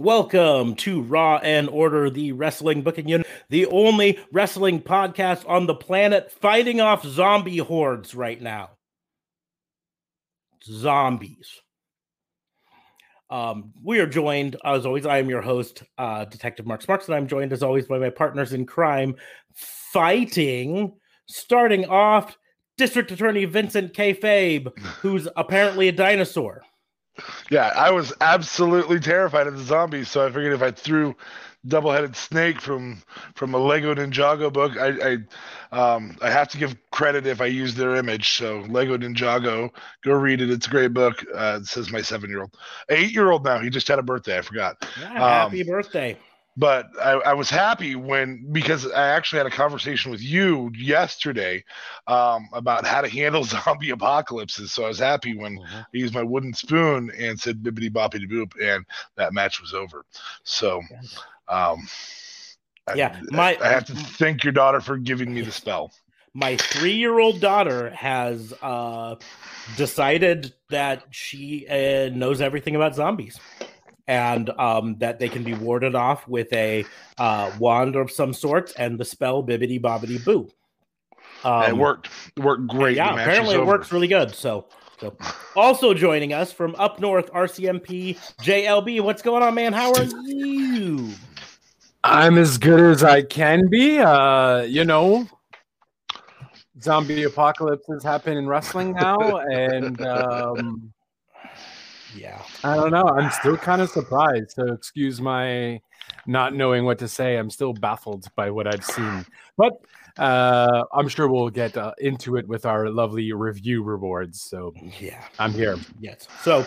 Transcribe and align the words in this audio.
Welcome 0.00 0.76
to 0.76 1.02
Raw 1.02 1.40
and 1.42 1.68
Order, 1.68 2.08
the 2.08 2.32
wrestling 2.32 2.80
booking 2.80 3.06
unit, 3.06 3.26
the 3.50 3.66
only 3.66 4.18
wrestling 4.32 4.80
podcast 4.80 5.46
on 5.46 5.66
the 5.66 5.74
planet 5.74 6.32
fighting 6.32 6.80
off 6.80 7.04
zombie 7.04 7.58
hordes 7.58 8.14
right 8.14 8.40
now. 8.40 8.70
Zombies. 10.64 11.60
Um, 13.28 13.74
we 13.84 14.00
are 14.00 14.06
joined, 14.06 14.56
as 14.64 14.86
always. 14.86 15.04
I 15.04 15.18
am 15.18 15.28
your 15.28 15.42
host, 15.42 15.82
uh, 15.98 16.24
Detective 16.24 16.66
Mark 16.66 16.80
Smarks, 16.80 17.06
and 17.06 17.14
I'm 17.14 17.28
joined, 17.28 17.52
as 17.52 17.62
always, 17.62 17.84
by 17.84 17.98
my 17.98 18.08
partners 18.08 18.54
in 18.54 18.64
crime, 18.64 19.16
fighting. 19.52 20.94
Starting 21.26 21.84
off, 21.84 22.38
District 22.78 23.12
Attorney 23.12 23.44
Vincent 23.44 23.92
K. 23.92 24.14
Fabe, 24.14 24.78
who's 25.02 25.28
apparently 25.36 25.88
a 25.88 25.92
dinosaur. 25.92 26.62
Yeah, 27.50 27.72
I 27.76 27.90
was 27.90 28.12
absolutely 28.20 29.00
terrified 29.00 29.46
of 29.46 29.56
the 29.56 29.64
zombies, 29.64 30.08
so 30.08 30.24
I 30.24 30.28
figured 30.28 30.52
if 30.52 30.62
I 30.62 30.70
threw 30.70 31.14
double-headed 31.66 32.16
snake 32.16 32.58
from 32.60 33.02
from 33.34 33.54
a 33.54 33.58
Lego 33.58 33.94
Ninjago 33.94 34.52
book, 34.52 34.76
I 34.78 35.18
I, 35.72 35.94
um, 35.94 36.16
I 36.22 36.30
have 36.30 36.48
to 36.48 36.58
give 36.58 36.76
credit 36.90 37.26
if 37.26 37.40
I 37.40 37.46
use 37.46 37.74
their 37.74 37.96
image. 37.96 38.32
So 38.32 38.60
Lego 38.68 38.96
Ninjago, 38.96 39.70
go 40.02 40.12
read 40.12 40.40
it. 40.40 40.50
It's 40.50 40.66
a 40.66 40.70
great 40.70 40.94
book. 40.94 41.24
Uh, 41.34 41.58
it 41.60 41.66
says 41.66 41.90
my 41.90 42.02
seven-year-old, 42.02 42.56
eight-year-old 42.88 43.44
now. 43.44 43.58
He 43.58 43.70
just 43.70 43.88
had 43.88 43.98
a 43.98 44.02
birthday. 44.02 44.38
I 44.38 44.42
forgot. 44.42 44.88
Yeah, 45.00 45.08
happy 45.12 45.62
um, 45.62 45.66
birthday 45.66 46.18
but 46.60 46.90
I, 47.02 47.12
I, 47.12 47.32
was 47.32 47.48
happy 47.48 47.96
when 47.96 48.46
because 48.52 48.86
I 48.86 49.08
actually 49.08 49.38
had 49.38 49.46
a 49.46 49.50
conversation 49.50 50.10
with 50.10 50.20
you 50.20 50.70
yesterday 50.76 51.64
um, 52.06 52.50
about 52.52 52.84
how 52.84 53.00
to 53.00 53.08
handle 53.08 53.44
zombie 53.64 53.88
apocalypses. 53.90 54.70
So 54.70 54.84
I 54.84 54.88
was 54.88 54.98
happy 54.98 55.34
when 55.34 55.56
mm-hmm. 55.56 55.78
I 55.78 55.84
used 55.92 56.12
my 56.12 56.22
wooden 56.22 56.52
spoon 56.52 57.10
and 57.18 57.40
said 57.40 57.62
bibbity 57.62 57.88
boppity 57.88 58.30
boop, 58.30 58.52
and 58.62 58.84
that 59.16 59.32
match 59.32 59.58
was 59.58 59.72
over. 59.72 60.04
So, 60.42 60.82
um, 61.48 61.88
yeah, 62.94 63.18
I, 63.32 63.34
my 63.34 63.58
I 63.62 63.68
have 63.68 63.86
to 63.86 63.94
thank 63.94 64.44
your 64.44 64.52
daughter 64.52 64.82
for 64.82 64.98
giving 64.98 65.32
me 65.32 65.40
the 65.40 65.52
spell. 65.62 65.92
My 66.34 66.58
three-year-old 66.58 67.40
daughter 67.40 67.90
has 67.90 68.52
uh, 68.60 69.16
decided 69.78 70.52
that 70.68 71.04
she 71.10 71.66
uh, 71.66 72.10
knows 72.14 72.42
everything 72.42 72.76
about 72.76 72.94
zombies 72.94 73.40
and 74.10 74.50
um, 74.58 74.96
that 74.98 75.20
they 75.20 75.28
can 75.28 75.44
be 75.44 75.54
warded 75.54 75.94
off 75.94 76.26
with 76.26 76.52
a 76.52 76.84
uh, 77.18 77.52
wand 77.60 77.94
of 77.94 78.10
some 78.10 78.34
sort 78.34 78.72
and 78.76 78.98
the 78.98 79.04
spell 79.04 79.40
bibbity 79.40 79.80
bobbity 79.80 80.22
boo. 80.24 80.50
Um, 81.44 81.62
it 81.62 81.76
worked. 81.76 82.08
It 82.36 82.42
worked 82.42 82.66
great. 82.66 82.96
Yeah, 82.96 83.12
apparently 83.12 83.54
it 83.54 83.58
over. 83.58 83.70
works 83.70 83.92
really 83.92 84.08
good. 84.08 84.34
So, 84.34 84.66
so 85.00 85.16
also 85.54 85.94
joining 85.94 86.32
us 86.32 86.50
from 86.50 86.74
up 86.74 86.98
north, 86.98 87.32
RCMP 87.32 88.18
JLB. 88.42 89.00
What's 89.00 89.22
going 89.22 89.44
on, 89.44 89.54
man? 89.54 89.72
How 89.72 89.92
are 89.92 90.02
you? 90.02 91.10
I'm 92.02 92.36
as 92.36 92.58
good 92.58 92.80
as 92.80 93.04
I 93.04 93.22
can 93.22 93.68
be. 93.68 94.00
Uh, 94.00 94.62
you 94.62 94.84
know, 94.84 95.28
zombie 96.82 97.22
apocalypses 97.22 98.02
happen 98.02 98.36
in 98.36 98.48
wrestling 98.48 98.92
now, 98.92 99.36
and 99.36 100.00
um, 100.02 100.92
yeah. 102.16 102.42
I 102.64 102.76
don't 102.76 102.90
know. 102.90 103.08
I'm 103.08 103.30
still 103.30 103.56
kind 103.56 103.82
of 103.82 103.90
surprised. 103.90 104.52
So 104.52 104.72
excuse 104.72 105.20
my 105.20 105.80
not 106.26 106.54
knowing 106.54 106.84
what 106.84 106.98
to 106.98 107.08
say. 107.08 107.36
I'm 107.36 107.50
still 107.50 107.72
baffled 107.72 108.26
by 108.36 108.50
what 108.50 108.66
I've 108.66 108.84
seen. 108.84 109.24
But 109.56 109.72
uh, 110.18 110.84
I'm 110.92 111.08
sure 111.08 111.28
we'll 111.28 111.50
get 111.50 111.76
uh, 111.76 111.92
into 111.98 112.36
it 112.36 112.46
with 112.46 112.66
our 112.66 112.88
lovely 112.90 113.32
review 113.32 113.82
rewards. 113.82 114.42
So 114.42 114.74
yeah, 114.98 115.24
I'm 115.38 115.52
here. 115.52 115.76
Yes. 116.00 116.28
So 116.42 116.66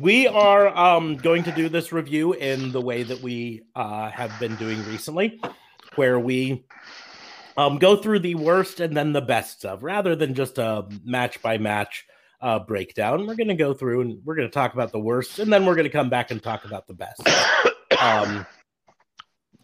we 0.00 0.26
are 0.26 0.76
um, 0.76 1.16
going 1.16 1.42
to 1.44 1.52
do 1.52 1.68
this 1.68 1.92
review 1.92 2.32
in 2.32 2.72
the 2.72 2.80
way 2.80 3.02
that 3.02 3.20
we 3.20 3.62
uh, 3.76 4.10
have 4.10 4.38
been 4.40 4.56
doing 4.56 4.84
recently, 4.86 5.40
where 5.94 6.18
we 6.18 6.64
um, 7.56 7.78
go 7.78 7.96
through 7.96 8.20
the 8.20 8.34
worst 8.34 8.80
and 8.80 8.96
then 8.96 9.12
the 9.12 9.20
best 9.20 9.64
of, 9.64 9.82
rather 9.82 10.16
than 10.16 10.34
just 10.34 10.58
a 10.58 10.86
match 11.04 11.40
by 11.42 11.58
match 11.58 12.06
uh, 12.44 12.58
breakdown. 12.58 13.26
We're 13.26 13.36
going 13.36 13.48
to 13.48 13.54
go 13.54 13.72
through 13.72 14.02
and 14.02 14.20
we're 14.22 14.36
going 14.36 14.46
to 14.46 14.52
talk 14.52 14.74
about 14.74 14.92
the 14.92 15.00
worst, 15.00 15.38
and 15.38 15.50
then 15.50 15.64
we're 15.64 15.74
going 15.74 15.86
to 15.86 15.90
come 15.90 16.10
back 16.10 16.30
and 16.30 16.42
talk 16.42 16.66
about 16.66 16.86
the 16.86 16.94
best. 16.94 17.26
Um, 17.98 18.46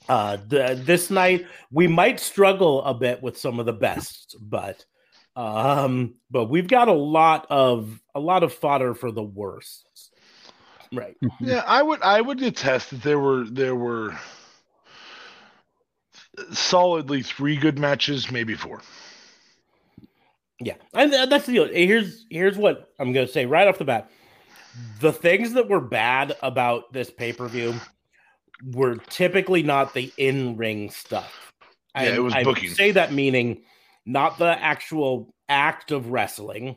uh, 0.09 0.39
the, 0.49 0.81
this 0.83 1.11
night 1.11 1.47
we 1.71 1.87
might 1.87 2.19
struggle 2.19 2.83
a 2.85 2.95
bit 2.95 3.23
with 3.23 3.37
some 3.37 3.61
of 3.61 3.67
the 3.67 3.75
best, 3.75 4.35
but 4.41 4.85
um, 5.37 6.15
but 6.31 6.47
we've 6.47 6.69
got 6.69 6.89
a 6.89 6.93
lot 6.93 7.47
of 7.51 8.01
a 8.15 8.21
lot 8.21 8.43
of 8.43 8.55
fodder 8.55 8.95
for 8.95 9.12
the 9.12 9.23
worst. 9.23 9.87
Right. 10.91 11.17
Yeah, 11.39 11.62
I 11.67 11.83
would 11.83 12.01
I 12.03 12.21
would 12.21 12.43
attest 12.43 12.91
that 12.91 13.03
there 13.03 13.19
were 13.19 13.45
there 13.45 13.77
were 13.77 14.17
solidly 16.53 17.23
three 17.23 17.57
good 17.57 17.79
matches, 17.79 18.31
maybe 18.31 18.55
four. 18.55 18.81
Yeah, 20.62 20.75
and 20.93 21.12
that's 21.12 21.47
the 21.47 21.53
deal. 21.53 21.69
Here's 21.69 22.26
here's 22.31 22.59
what 22.59 22.93
I'm 22.98 23.12
going 23.12 23.26
to 23.26 23.32
say 23.32 23.47
right 23.47 23.66
off 23.66 23.78
the 23.78 23.84
bat: 23.84 24.10
the 25.00 25.12
things 25.12 25.54
that 25.54 25.69
were 25.69 25.81
bad 25.81 26.37
about 26.43 26.93
this 26.93 27.10
pay 27.10 27.32
per 27.32 27.48
view 27.48 27.75
were 28.72 28.97
typically 28.97 29.62
not 29.62 29.94
the 29.94 30.12
in 30.19 30.56
ring 30.56 30.91
stuff. 30.91 31.53
Yeah, 31.94 32.03
and 32.03 32.16
it 32.16 32.20
was 32.20 32.34
I 32.34 32.44
booking. 32.44 32.70
Say 32.70 32.91
that 32.93 33.12
meaning 33.12 33.62
not 34.04 34.38
the 34.38 34.62
actual 34.62 35.34
act 35.49 35.93
of 35.93 36.10
wrestling, 36.10 36.76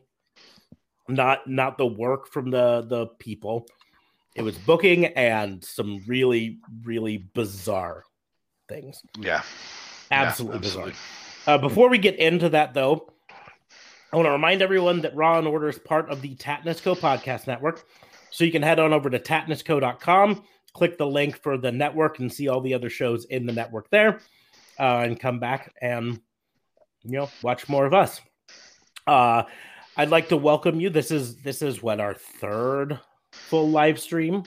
not 1.10 1.46
not 1.48 1.78
the 1.78 1.86
work 1.86 2.30
from 2.30 2.52
the 2.52 2.86
the 2.88 3.08
people. 3.20 3.68
It 4.36 4.42
was 4.44 4.58
booking 4.58 5.08
and 5.08 5.64
some 5.64 6.04
really 6.08 6.60
really 6.84 7.18
bizarre 7.18 8.04
things. 8.70 9.02
Yeah, 9.20 9.44
absolutely, 10.10 10.10
yeah, 10.10 10.24
absolutely. 10.28 10.92
bizarre. 10.92 10.92
Uh, 11.46 11.58
before 11.58 11.90
we 11.90 11.98
get 11.98 12.16
into 12.16 12.50
that, 12.50 12.74
though, 12.74 13.13
I 14.14 14.16
want 14.16 14.28
to 14.28 14.32
remind 14.32 14.62
everyone 14.62 15.02
that 15.02 15.16
Raw 15.16 15.40
and 15.40 15.48
Order 15.48 15.70
is 15.70 15.80
part 15.80 16.08
of 16.08 16.22
the 16.22 16.36
Tatnisco 16.36 16.96
podcast 16.96 17.48
network. 17.48 17.84
So 18.30 18.44
you 18.44 18.52
can 18.52 18.62
head 18.62 18.78
on 18.78 18.94
over 18.94 19.10
to 19.10 19.18
tatnisco.com, 19.18 20.44
click 20.74 21.00
the 21.00 21.08
link 21.08 21.42
for 21.42 21.58
the 21.58 21.72
network, 21.72 22.20
and 22.20 22.32
see 22.32 22.48
all 22.48 22.62
the 22.62 22.76
other 22.76 22.92
shows 22.92 23.26
in 23.26 23.48
the 23.48 23.54
network 23.54 23.90
there, 23.90 24.20
uh, 24.80 25.02
and 25.04 25.20
come 25.20 25.40
back 25.40 25.74
and 25.82 26.22
you 27.02 27.18
know 27.18 27.30
watch 27.42 27.68
more 27.68 27.88
of 27.88 27.96
us. 27.96 28.22
Uh, 29.08 29.44
I'd 29.98 30.12
like 30.12 30.30
to 30.30 30.38
welcome 30.38 30.80
you. 30.80 30.92
This 30.92 31.10
is 31.10 31.38
this 31.38 31.64
is 31.64 31.82
what 31.82 32.00
our 32.00 32.14
third 32.14 33.00
full 33.32 33.72
live 33.72 34.00
stream. 34.00 34.44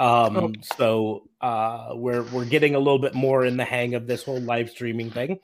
Um, 0.00 0.36
oh. 0.36 0.52
so 0.76 1.28
uh, 1.40 1.90
we're 1.92 2.22
we're 2.24 2.44
getting 2.44 2.74
a 2.74 2.80
little 2.80 2.98
bit 2.98 3.14
more 3.14 3.44
in 3.44 3.56
the 3.56 3.64
hang 3.64 3.94
of 3.94 4.08
this 4.08 4.24
whole 4.24 4.40
live 4.40 4.68
streaming 4.68 5.12
thing 5.12 5.38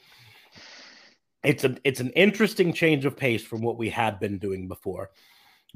it's 1.46 1.64
a 1.64 1.76
it's 1.84 2.00
an 2.00 2.10
interesting 2.10 2.72
change 2.72 3.04
of 3.04 3.16
pace 3.16 3.44
from 3.44 3.62
what 3.62 3.78
we 3.78 3.88
had 3.88 4.18
been 4.18 4.38
doing 4.38 4.66
before. 4.66 5.10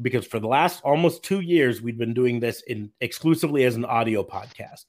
Because 0.03 0.26
for 0.26 0.41
the 0.41 0.48
last 0.48 0.82
almost 0.82 1.22
two 1.22 1.41
years 1.41 1.81
we've 1.81 1.98
been 1.98 2.14
doing 2.14 2.41
this 2.41 2.62
in 2.62 2.91
exclusively 3.00 3.64
as 3.64 3.76
an 3.76 3.84
audio 3.84 4.25
podcast. 4.25 4.86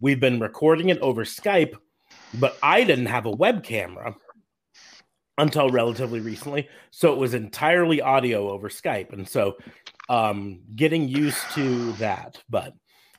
We've 0.00 0.20
been 0.20 0.40
recording 0.40 0.88
it 0.88 0.98
over 1.00 1.24
skype 1.24 1.76
but 2.34 2.56
i 2.62 2.84
didn't 2.84 3.06
have 3.06 3.26
a 3.26 3.30
web 3.30 3.64
camera 3.64 4.14
until 5.38 5.68
relatively 5.68 6.20
recently 6.20 6.68
so 6.90 7.12
it 7.12 7.18
was 7.18 7.34
entirely 7.34 8.00
audio 8.00 8.50
over 8.50 8.68
skype. 8.68 9.12
And 9.12 9.28
so 9.28 9.56
um, 10.08 10.60
getting 10.74 11.08
used 11.08 11.42
to 11.54 11.92
that 11.92 12.42
but 12.48 12.74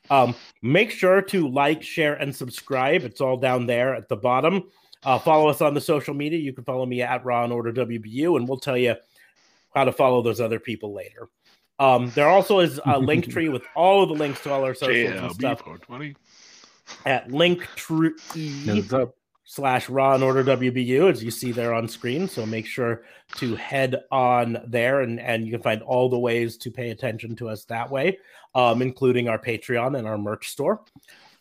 um, 0.10 0.36
make 0.62 0.92
sure 0.92 1.22
to 1.22 1.48
like 1.48 1.84
share 1.84 2.16
and 2.16 2.36
subscribe. 2.36 3.04
It's 3.04 3.22
all 3.22 3.38
down 3.38 3.66
there 3.66 3.94
at 3.96 4.10
the 4.10 4.18
bottom 4.18 4.64
uh, 5.04 5.20
follow 5.20 5.48
us 5.48 5.62
on 5.62 5.74
the 5.74 5.82
social 5.82 6.14
media. 6.14 6.40
You 6.40 6.54
can 6.54 6.64
follow 6.64 6.86
me 6.86 7.02
at 7.02 7.26
Raw 7.26 7.44
and 7.44 7.54
Order 7.54 7.74
WBU, 7.74 8.38
and 8.38 8.48
we'll 8.48 8.60
tell 8.60 8.78
you 8.78 8.96
how 9.74 9.84
to 9.84 9.92
follow 9.92 10.22
those 10.22 10.42
other 10.42 10.60
people 10.60 10.94
later. 10.94 11.30
Um, 11.80 12.12
there 12.12 12.30
also 12.30 12.60
is 12.60 12.80
a 12.86 13.00
link 13.00 13.28
tree 13.32 13.50
with 13.50 13.64
all 13.76 14.04
of 14.04 14.10
the 14.10 14.16
links 14.16 14.42
to 14.44 14.52
all 14.52 14.64
our 14.64 14.76
socials 14.76 15.20
and 15.20 15.32
stuff 15.34 15.64
at 17.06 17.30
linktree 17.30 18.12
slash 19.46 19.90
Raw 19.90 20.14
and 20.14 20.24
Order 20.24 20.44
WBU, 20.44 21.12
as 21.12 21.24
you 21.24 21.32
see 21.32 21.52
there 21.52 21.74
on 21.74 21.88
screen. 21.88 22.28
So 22.28 22.46
make 22.46 22.66
sure 22.66 23.04
to 23.36 23.56
head 23.56 24.04
on 24.12 24.58
there, 24.68 25.02
and 25.02 25.20
and 25.20 25.46
you 25.46 25.52
can 25.52 25.62
find 25.62 25.82
all 25.82 26.10
the 26.10 26.20
ways 26.20 26.58
to 26.58 26.72
pay 26.72 26.92
attention 26.92 27.36
to 27.38 27.50
us 27.50 27.66
that 27.66 27.90
way, 27.90 28.20
um, 28.56 28.82
including 28.82 29.28
our 29.28 29.40
Patreon 29.40 29.98
and 29.98 30.08
our 30.08 30.18
merch 30.18 30.50
store. 30.50 30.82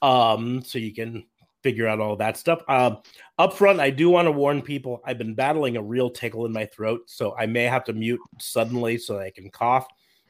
Um, 0.02 0.62
so 0.62 0.78
you 0.78 0.94
can 0.94 1.26
figure 1.62 1.86
out 1.86 2.00
all 2.00 2.16
that 2.16 2.36
stuff. 2.36 2.62
Um, 2.68 2.98
up 3.38 3.52
front, 3.52 3.80
I 3.80 3.90
do 3.90 4.10
want 4.10 4.26
to 4.26 4.32
warn 4.32 4.62
people 4.62 5.00
I've 5.04 5.18
been 5.18 5.34
battling 5.34 5.76
a 5.76 5.82
real 5.82 6.10
tickle 6.10 6.46
in 6.46 6.52
my 6.52 6.66
throat, 6.66 7.02
so 7.06 7.36
I 7.36 7.46
may 7.46 7.64
have 7.64 7.84
to 7.84 7.92
mute 7.92 8.20
suddenly 8.38 8.98
so 8.98 9.18
I 9.18 9.30
can 9.30 9.50
cough 9.50 9.86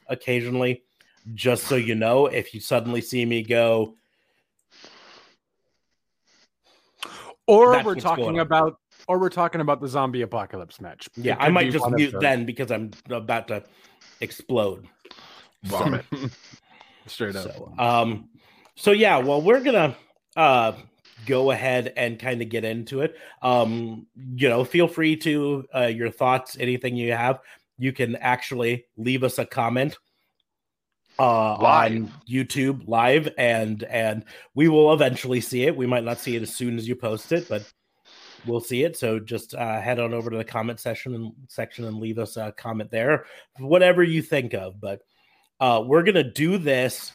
occasionally. 0.08 0.82
Just 1.34 1.64
so 1.64 1.76
you 1.76 1.94
know, 1.94 2.26
if 2.26 2.54
you 2.54 2.60
suddenly 2.60 3.02
see 3.02 3.24
me 3.26 3.42
go, 3.42 3.94
or 7.46 7.82
we're 7.82 7.94
talking 7.94 8.38
about, 8.38 8.78
or 9.06 9.18
we're 9.18 9.28
talking 9.28 9.60
about 9.60 9.80
the 9.80 9.88
zombie 9.88 10.22
apocalypse 10.22 10.80
match. 10.80 11.08
Yeah, 11.16 11.36
I 11.38 11.50
might 11.50 11.70
just 11.70 11.88
mute 11.90 12.14
then 12.20 12.46
because 12.46 12.70
I'm 12.70 12.92
about 13.10 13.48
to 13.48 13.62
explode. 14.20 14.86
Vomit. 15.64 16.06
Straight 17.06 17.36
up. 17.36 17.52
So, 17.52 17.74
um, 17.78 18.30
so 18.76 18.92
yeah, 18.92 19.18
well, 19.18 19.42
we're 19.42 19.60
gonna 19.60 19.96
uh 20.36 20.72
go 21.26 21.50
ahead 21.50 21.92
and 21.96 22.18
kind 22.18 22.42
of 22.42 22.48
get 22.48 22.64
into 22.64 23.00
it. 23.00 23.16
Um, 23.42 24.06
you 24.34 24.48
know, 24.48 24.64
feel 24.64 24.88
free 24.88 25.16
to 25.18 25.64
uh, 25.74 25.86
your 25.86 26.10
thoughts, 26.10 26.56
anything 26.58 26.96
you 26.96 27.12
have. 27.12 27.40
You 27.78 27.92
can 27.92 28.16
actually 28.16 28.86
leave 28.96 29.24
us 29.24 29.38
a 29.38 29.46
comment 29.46 29.96
uh, 31.18 31.54
on 31.54 32.10
YouTube 32.28 32.88
live, 32.88 33.28
and 33.36 33.82
and 33.84 34.24
we 34.54 34.68
will 34.68 34.92
eventually 34.92 35.40
see 35.40 35.64
it. 35.64 35.76
We 35.76 35.86
might 35.86 36.04
not 36.04 36.18
see 36.18 36.36
it 36.36 36.42
as 36.42 36.54
soon 36.54 36.78
as 36.78 36.88
you 36.88 36.96
post 36.96 37.32
it, 37.32 37.48
but 37.48 37.70
we'll 38.46 38.60
see 38.60 38.84
it. 38.84 38.96
So 38.96 39.18
just 39.18 39.54
uh, 39.54 39.80
head 39.80 39.98
on 39.98 40.14
over 40.14 40.30
to 40.30 40.36
the 40.36 40.44
comment 40.44 40.80
session 40.80 41.14
and 41.14 41.32
section 41.48 41.84
and 41.84 41.98
leave 41.98 42.18
us 42.18 42.36
a 42.36 42.52
comment 42.56 42.90
there, 42.90 43.26
whatever 43.58 44.02
you 44.02 44.22
think 44.22 44.54
of. 44.54 44.80
But 44.80 45.00
uh, 45.58 45.82
we're 45.86 46.02
gonna 46.02 46.30
do 46.30 46.58
this 46.58 47.12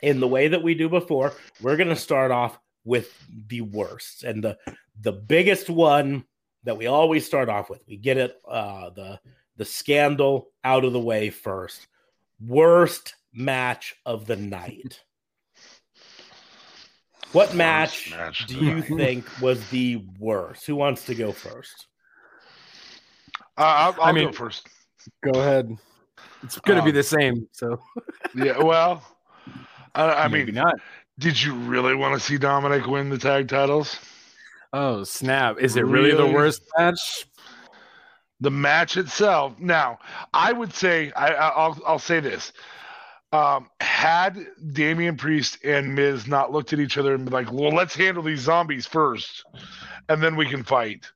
in 0.00 0.20
the 0.20 0.28
way 0.28 0.48
that 0.48 0.62
we 0.62 0.74
do 0.74 0.88
before. 0.88 1.32
We're 1.60 1.76
gonna 1.76 1.96
start 1.96 2.30
off 2.30 2.58
with 2.88 3.12
the 3.48 3.60
worst 3.60 4.24
and 4.24 4.42
the 4.42 4.56
the 5.00 5.12
biggest 5.12 5.68
one 5.68 6.24
that 6.64 6.76
we 6.76 6.86
always 6.86 7.26
start 7.26 7.48
off 7.48 7.68
with. 7.68 7.82
We 7.86 7.98
get 7.98 8.16
it 8.16 8.40
uh 8.48 8.90
the 8.90 9.20
the 9.56 9.64
scandal 9.64 10.48
out 10.64 10.84
of 10.84 10.92
the 10.92 11.00
way 11.00 11.30
first. 11.30 11.86
Worst 12.40 13.14
match 13.32 13.94
of 14.06 14.26
the 14.26 14.36
night. 14.36 15.00
What 17.32 17.54
match, 17.54 18.10
match, 18.10 18.46
do 18.46 18.56
you 18.56 18.80
think 18.80 19.26
was 19.42 19.68
the 19.68 20.02
worst? 20.18 20.64
Who 20.64 20.76
wants 20.76 21.04
to 21.04 21.14
go 21.14 21.30
first? 21.30 21.86
Uh, 23.58 23.60
I'll, 23.60 23.92
I'll 24.00 24.02
I 24.04 24.12
mean, 24.12 24.28
go 24.28 24.32
first. 24.32 24.66
Go 25.22 25.38
ahead. 25.38 25.76
It's 26.42 26.58
going 26.60 26.76
to 26.76 26.82
um, 26.82 26.86
be 26.86 26.92
the 26.92 27.02
same. 27.02 27.46
So, 27.52 27.78
yeah. 28.34 28.62
Well, 28.62 29.02
I, 29.94 30.24
I 30.24 30.28
mean, 30.28 30.54
not. 30.54 30.76
Did 31.18 31.42
you 31.42 31.54
really 31.54 31.96
want 31.96 32.14
to 32.14 32.24
see 32.24 32.38
Dominic 32.38 32.86
win 32.86 33.08
the 33.08 33.18
tag 33.18 33.48
titles? 33.48 33.98
Oh 34.72 35.02
snap! 35.02 35.58
Is 35.58 35.76
it 35.76 35.84
really, 35.84 36.12
really 36.12 36.28
the 36.28 36.32
worst 36.32 36.62
match? 36.78 37.26
The 38.40 38.52
match 38.52 38.96
itself. 38.96 39.58
Now, 39.58 39.98
I 40.32 40.52
would 40.52 40.72
say 40.72 41.10
I, 41.16 41.30
will 41.56 41.78
I'll 41.84 41.98
say 41.98 42.20
this: 42.20 42.52
um, 43.32 43.68
had 43.80 44.38
Damian 44.72 45.16
Priest 45.16 45.58
and 45.64 45.94
Miz 45.94 46.28
not 46.28 46.52
looked 46.52 46.72
at 46.72 46.78
each 46.78 46.96
other 46.96 47.14
and 47.14 47.24
been 47.24 47.32
like, 47.32 47.50
"Well, 47.50 47.72
let's 47.72 47.96
handle 47.96 48.22
these 48.22 48.40
zombies 48.40 48.86
first, 48.86 49.44
and 50.08 50.22
then 50.22 50.36
we 50.36 50.46
can 50.46 50.62
fight," 50.62 51.10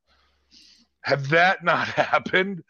had 1.03 1.25
that 1.27 1.63
not 1.63 1.87
happened, 1.89 2.65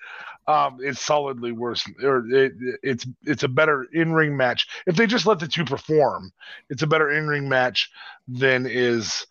um, 0.47 0.79
it's 0.81 1.01
solidly 1.01 1.53
worse, 1.53 1.89
or 2.03 2.27
it, 2.31 2.53
it's 2.83 3.07
it's 3.23 3.45
a 3.45 3.49
better 3.49 3.85
in 3.93 4.13
ring 4.13 4.37
match. 4.37 4.67
If 4.87 4.97
they 4.97 5.07
just 5.07 5.27
let 5.27 5.39
the 5.39 5.49
two 5.49 5.65
perform, 5.65 6.33
it's 6.69 6.83
a 6.83 6.87
better 6.87 7.11
in 7.13 7.29
ring 7.29 7.49
match 7.49 7.91
than 8.27 8.67
is 8.67 9.27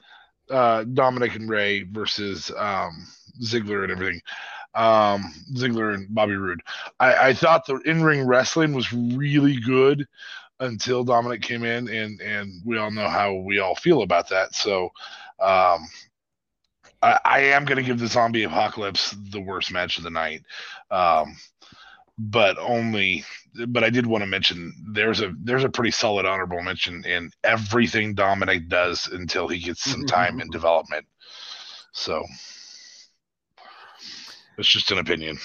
uh, 0.49 0.83
Dominic 0.85 1.35
and 1.35 1.49
Ray 1.49 1.83
versus 1.83 2.51
um, 2.57 3.07
Ziggler 3.41 3.83
and 3.83 3.91
everything. 3.91 4.21
Um, 4.73 5.33
Ziggler 5.53 5.93
and 5.93 6.07
Bobby 6.13 6.35
Roode. 6.35 6.61
I, 6.99 7.29
I 7.29 7.33
thought 7.33 7.65
the 7.65 7.77
in 7.79 8.03
ring 8.03 8.25
wrestling 8.25 8.73
was 8.73 8.93
really 8.93 9.59
good 9.59 10.07
until 10.61 11.03
Dominic 11.03 11.41
came 11.41 11.65
in, 11.65 11.89
and 11.89 12.21
and 12.21 12.61
we 12.63 12.77
all 12.77 12.91
know 12.91 13.09
how 13.09 13.33
we 13.33 13.59
all 13.59 13.75
feel 13.75 14.01
about 14.01 14.29
that. 14.29 14.55
So 14.55 14.91
um, 15.41 15.87
I, 17.01 17.19
I 17.25 17.39
am 17.39 17.65
going 17.65 17.77
to 17.77 17.83
give 17.83 17.99
the 17.99 18.07
zombie 18.07 18.43
apocalypse 18.43 19.15
the 19.31 19.41
worst 19.41 19.71
match 19.71 19.97
of 19.97 20.03
the 20.03 20.09
night, 20.09 20.43
um, 20.89 21.35
but 22.17 22.57
only. 22.59 23.23
But 23.67 23.83
I 23.83 23.89
did 23.89 24.05
want 24.05 24.21
to 24.21 24.27
mention 24.27 24.73
there's 24.93 25.21
a 25.21 25.33
there's 25.43 25.65
a 25.65 25.69
pretty 25.69 25.91
solid 25.91 26.25
honorable 26.25 26.61
mention 26.61 27.03
in 27.05 27.31
everything 27.43 28.13
Dominic 28.13 28.69
does 28.69 29.07
until 29.07 29.47
he 29.47 29.59
gets 29.59 29.83
some 29.83 30.05
time 30.05 30.39
in 30.39 30.49
development. 30.51 31.05
So 31.91 32.23
it's 34.57 34.69
just 34.69 34.91
an 34.91 34.99
opinion. 34.99 35.37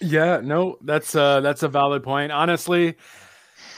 Yeah, 0.00 0.40
no, 0.42 0.78
that's 0.80 1.14
uh 1.14 1.40
that's 1.40 1.62
a 1.62 1.68
valid 1.68 2.02
point. 2.02 2.32
Honestly, 2.32 2.96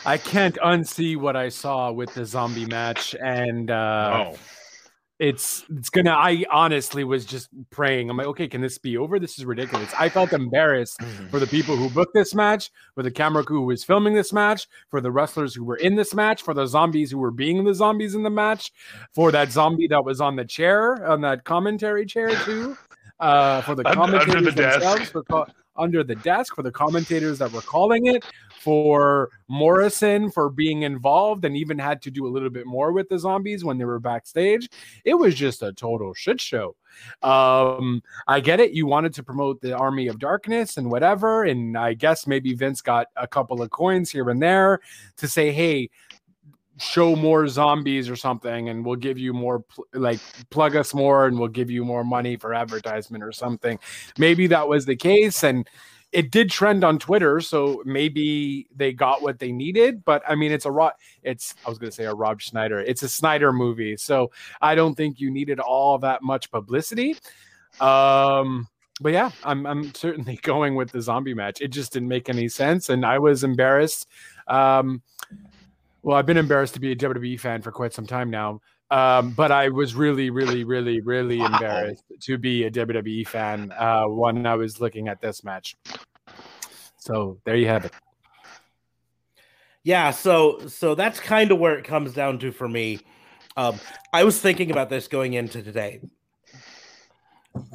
I 0.04 0.16
can't 0.16 0.56
unsee 0.56 1.16
what 1.16 1.34
I 1.34 1.48
saw 1.48 1.90
with 1.90 2.14
the 2.14 2.24
zombie 2.24 2.66
match 2.66 3.16
and 3.20 3.68
uh 3.70 4.26
oh 4.28 4.38
it's 5.20 5.64
it's 5.76 5.90
gonna 5.90 6.12
i 6.12 6.44
honestly 6.50 7.04
was 7.04 7.26
just 7.26 7.50
praying. 7.68 8.08
I'm 8.08 8.16
like 8.16 8.26
okay 8.28 8.48
can 8.48 8.62
this 8.62 8.78
be 8.78 8.96
over? 8.96 9.20
This 9.20 9.38
is 9.38 9.44
ridiculous. 9.44 9.92
I 9.98 10.08
felt 10.08 10.32
embarrassed 10.32 10.98
mm-hmm. 10.98 11.28
for 11.28 11.38
the 11.38 11.46
people 11.46 11.76
who 11.76 11.90
booked 11.90 12.14
this 12.14 12.34
match 12.34 12.70
for 12.94 13.02
the 13.02 13.10
camera 13.10 13.44
crew 13.44 13.60
who 13.60 13.66
was 13.66 13.84
filming 13.84 14.14
this 14.14 14.32
match 14.32 14.66
for 14.88 15.02
the 15.02 15.10
wrestlers 15.10 15.54
who 15.54 15.62
were 15.62 15.76
in 15.76 15.94
this 15.94 16.14
match 16.14 16.42
for 16.42 16.54
the 16.54 16.66
zombies 16.66 17.10
who 17.10 17.18
were 17.18 17.30
being 17.30 17.62
the 17.64 17.74
zombies 17.74 18.14
in 18.14 18.22
the 18.22 18.30
match 18.30 18.72
for 19.12 19.30
that 19.30 19.52
zombie 19.52 19.86
that 19.86 20.02
was 20.02 20.22
on 20.22 20.36
the 20.36 20.44
chair 20.44 21.06
on 21.06 21.20
that 21.20 21.44
commentary 21.44 22.06
chair 22.06 22.34
too 22.44 22.76
uh 23.20 23.60
for 23.60 23.74
the 23.74 23.84
commentators 23.84 24.34
under 24.34 24.50
the 24.50 24.62
themselves 24.62 25.10
for 25.10 25.22
co- 25.24 25.46
under 25.76 26.02
the 26.02 26.14
desk 26.16 26.54
for 26.54 26.62
the 26.62 26.72
commentators 26.72 27.38
that 27.38 27.52
were 27.52 27.60
calling 27.60 28.06
it 28.06 28.24
for 28.60 29.30
Morrison 29.48 30.30
for 30.30 30.50
being 30.50 30.82
involved 30.82 31.46
and 31.46 31.56
even 31.56 31.78
had 31.78 32.02
to 32.02 32.10
do 32.10 32.26
a 32.26 32.28
little 32.28 32.50
bit 32.50 32.66
more 32.66 32.92
with 32.92 33.08
the 33.08 33.18
zombies 33.18 33.64
when 33.64 33.78
they 33.78 33.86
were 33.86 33.98
backstage. 33.98 34.68
It 35.04 35.14
was 35.14 35.34
just 35.34 35.62
a 35.62 35.72
total 35.72 36.12
shit 36.12 36.40
show. 36.40 36.76
Um, 37.22 38.02
I 38.28 38.40
get 38.40 38.60
it. 38.60 38.72
You 38.72 38.86
wanted 38.86 39.14
to 39.14 39.22
promote 39.22 39.62
the 39.62 39.74
Army 39.74 40.08
of 40.08 40.18
Darkness 40.18 40.76
and 40.76 40.90
whatever. 40.90 41.44
And 41.44 41.76
I 41.78 41.94
guess 41.94 42.26
maybe 42.26 42.52
Vince 42.52 42.82
got 42.82 43.06
a 43.16 43.26
couple 43.26 43.62
of 43.62 43.70
coins 43.70 44.10
here 44.10 44.28
and 44.28 44.42
there 44.42 44.80
to 45.16 45.26
say, 45.26 45.52
hey, 45.52 45.88
show 46.78 47.16
more 47.16 47.46
zombies 47.46 48.08
or 48.08 48.16
something 48.16 48.70
and 48.70 48.84
we'll 48.84 48.96
give 48.96 49.18
you 49.18 49.34
more 49.34 49.60
pl- 49.60 49.84
like 49.92 50.18
plug 50.48 50.74
us 50.74 50.94
more 50.94 51.26
and 51.26 51.38
we'll 51.38 51.46
give 51.46 51.70
you 51.70 51.84
more 51.84 52.04
money 52.04 52.36
for 52.36 52.54
advertisement 52.54 53.22
or 53.22 53.32
something 53.32 53.78
maybe 54.16 54.46
that 54.46 54.66
was 54.66 54.86
the 54.86 54.96
case 54.96 55.44
and 55.44 55.68
it 56.12 56.30
did 56.30 56.50
trend 56.50 56.82
on 56.82 56.98
Twitter, 56.98 57.40
so 57.40 57.82
maybe 57.84 58.66
they 58.74 58.92
got 58.92 59.22
what 59.22 59.38
they 59.38 59.52
needed. 59.52 60.04
But 60.04 60.22
I 60.28 60.34
mean, 60.34 60.50
it's 60.50 60.64
a 60.64 60.70
Rob. 60.70 60.92
It's 61.22 61.54
I 61.64 61.68
was 61.68 61.78
going 61.78 61.90
to 61.90 61.94
say 61.94 62.04
a 62.04 62.14
Rob 62.14 62.40
Schneider. 62.40 62.80
It's 62.80 63.02
a 63.02 63.08
Snyder 63.08 63.52
movie, 63.52 63.96
so 63.96 64.30
I 64.60 64.74
don't 64.74 64.94
think 64.94 65.20
you 65.20 65.30
needed 65.30 65.60
all 65.60 65.98
that 65.98 66.22
much 66.22 66.50
publicity. 66.50 67.16
Um, 67.80 68.68
but 69.00 69.12
yeah, 69.12 69.30
I'm 69.44 69.66
I'm 69.66 69.94
certainly 69.94 70.36
going 70.42 70.74
with 70.74 70.90
the 70.90 71.00
zombie 71.00 71.34
match. 71.34 71.60
It 71.60 71.68
just 71.68 71.92
didn't 71.92 72.08
make 72.08 72.28
any 72.28 72.48
sense, 72.48 72.88
and 72.88 73.06
I 73.06 73.18
was 73.18 73.44
embarrassed. 73.44 74.08
Um, 74.48 75.02
well, 76.02 76.16
I've 76.16 76.26
been 76.26 76.38
embarrassed 76.38 76.74
to 76.74 76.80
be 76.80 76.92
a 76.92 76.96
WWE 76.96 77.38
fan 77.38 77.62
for 77.62 77.70
quite 77.70 77.92
some 77.92 78.06
time 78.06 78.30
now. 78.30 78.60
Um, 78.90 79.30
but 79.30 79.52
I 79.52 79.68
was 79.68 79.94
really, 79.94 80.30
really, 80.30 80.64
really, 80.74 81.00
really 81.00 81.38
wow. 81.38 81.46
embarrassed 81.46 82.04
to 82.20 82.38
be 82.38 82.64
a 82.64 82.70
WWE 82.70 83.26
fan 83.26 83.72
uh, 83.78 84.04
when 84.04 84.46
I 84.46 84.54
was 84.54 84.80
looking 84.80 85.08
at 85.08 85.20
this 85.20 85.44
match. 85.44 85.76
So 86.96 87.38
there 87.44 87.56
you 87.56 87.66
have 87.66 87.84
it. 87.84 87.92
Yeah, 89.82 90.10
so 90.10 90.58
so 90.66 90.94
that's 90.94 91.20
kind 91.20 91.50
of 91.50 91.58
where 91.58 91.78
it 91.78 91.84
comes 91.84 92.12
down 92.12 92.38
to 92.40 92.52
for 92.52 92.68
me. 92.68 93.00
Um, 93.56 93.80
I 94.12 94.24
was 94.24 94.38
thinking 94.40 94.70
about 94.70 94.90
this 94.90 95.08
going 95.08 95.32
into 95.32 95.62
today. 95.62 96.00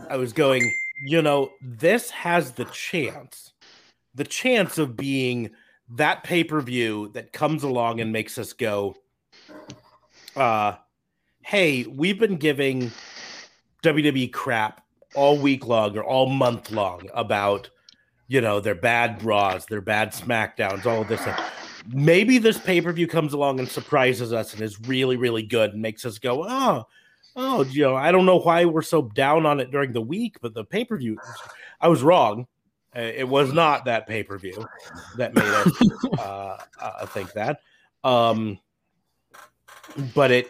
I 0.10 0.18
was 0.18 0.32
going, 0.32 0.72
you 1.06 1.22
know, 1.22 1.50
this 1.62 2.12
has 2.12 2.52
the 2.54 2.66
chance, 2.66 3.54
the 4.14 4.24
chance 4.24 4.78
of 4.78 4.96
being 4.96 5.50
that 5.90 6.24
pay 6.24 6.44
per 6.44 6.62
view 6.62 7.10
that 7.14 7.34
comes 7.34 7.64
along 7.64 8.00
and 8.00 8.12
makes 8.12 8.38
us 8.38 8.54
go, 8.54 8.96
uh, 10.36 10.76
hey, 11.46 11.84
we've 11.84 12.18
been 12.18 12.38
giving 12.38 12.92
WWE 13.84 14.34
crap 14.34 14.84
all 15.14 15.38
week 15.38 15.68
long 15.68 15.96
or 15.96 16.04
all 16.04 16.26
month 16.26 16.72
long 16.72 17.08
about, 17.14 17.70
you 18.28 18.42
know, 18.42 18.60
their 18.60 18.74
bad 18.74 19.24
Raws, 19.24 19.68
their 19.68 19.80
bad 19.80 20.12
SmackDowns, 20.12 20.88
all 20.88 21.04
of 21.04 21.08
this. 21.08 21.22
Maybe 21.88 22.40
this 22.40 22.58
pay 22.58 22.82
per 22.82 22.92
view 22.92 23.06
comes 23.06 23.34
along 23.34 23.60
and 23.60 23.70
surprises 23.70 24.34
us 24.34 24.54
and 24.54 24.64
is 24.64 24.82
really, 24.88 25.18
really 25.18 25.44
good 25.44 25.74
and 25.74 25.84
makes 25.84 26.04
us 26.04 26.18
go, 26.18 26.48
oh, 26.50 26.88
oh, 27.36 27.64
you 27.66 27.84
know, 27.84 27.96
I 27.96 28.12
don't 28.12 28.26
know 28.26 28.40
why 28.40 28.66
we're 28.66 28.82
so 28.82 29.04
down 29.04 29.46
on 29.46 29.60
it 29.60 29.70
during 29.70 29.94
the 29.94 30.02
week, 30.02 30.38
but 30.42 30.56
the 30.56 30.66
pay 30.66 30.84
per 30.84 30.98
view, 30.98 31.20
I 31.80 31.90
was 31.90 32.02
wrong. 32.02 32.48
Uh, 32.96 33.02
it 33.02 33.28
was 33.28 33.54
not 33.54 33.86
that 33.86 34.08
pay 34.08 34.24
per 34.24 34.40
view 34.40 34.66
that 35.18 35.36
made 35.36 35.44
us 35.44 35.72
uh, 36.20 36.58
uh, 36.82 37.06
think 37.06 37.34
that. 37.34 37.60
Um, 38.04 38.58
but 40.16 40.32
it 40.32 40.50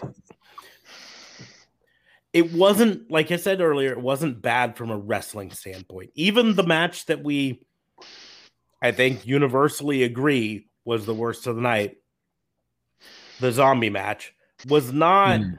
it 2.36 2.52
wasn't 2.52 3.10
like 3.10 3.32
I 3.32 3.38
said 3.38 3.62
earlier, 3.62 3.94
it 3.94 4.02
wasn't 4.02 4.42
bad 4.42 4.76
from 4.76 4.92
a 4.92 4.98
wrestling 4.98 5.52
standpoint. 5.52 6.12
Even 6.16 6.56
the 6.56 6.68
match 6.68 7.06
that 7.06 7.24
we 7.24 7.62
I 8.82 8.92
think 8.92 9.26
universally 9.26 10.04
agree 10.04 10.68
was 10.84 11.06
the 11.06 11.14
worst 11.14 11.48
of 11.48 11.56
the 11.56 11.62
night, 11.62 11.96
the 13.40 13.54
zombie 13.54 13.90
match, 13.90 14.34
was 14.68 14.92
not 14.92 15.40
mm. 15.40 15.58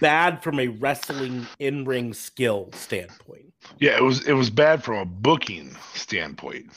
bad 0.00 0.42
from 0.42 0.58
a 0.58 0.68
wrestling 0.68 1.46
in-ring 1.58 2.14
skill 2.14 2.70
standpoint. 2.72 3.52
Yeah, 3.78 3.98
it 3.98 4.02
was 4.02 4.26
it 4.26 4.32
was 4.32 4.48
bad 4.48 4.82
from 4.82 4.96
a 4.96 5.04
booking 5.04 5.76
standpoint. 5.92 6.72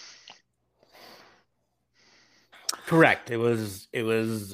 Correct. 2.85 3.31
It 3.31 3.37
was 3.37 3.87
it 3.93 4.03
was 4.03 4.53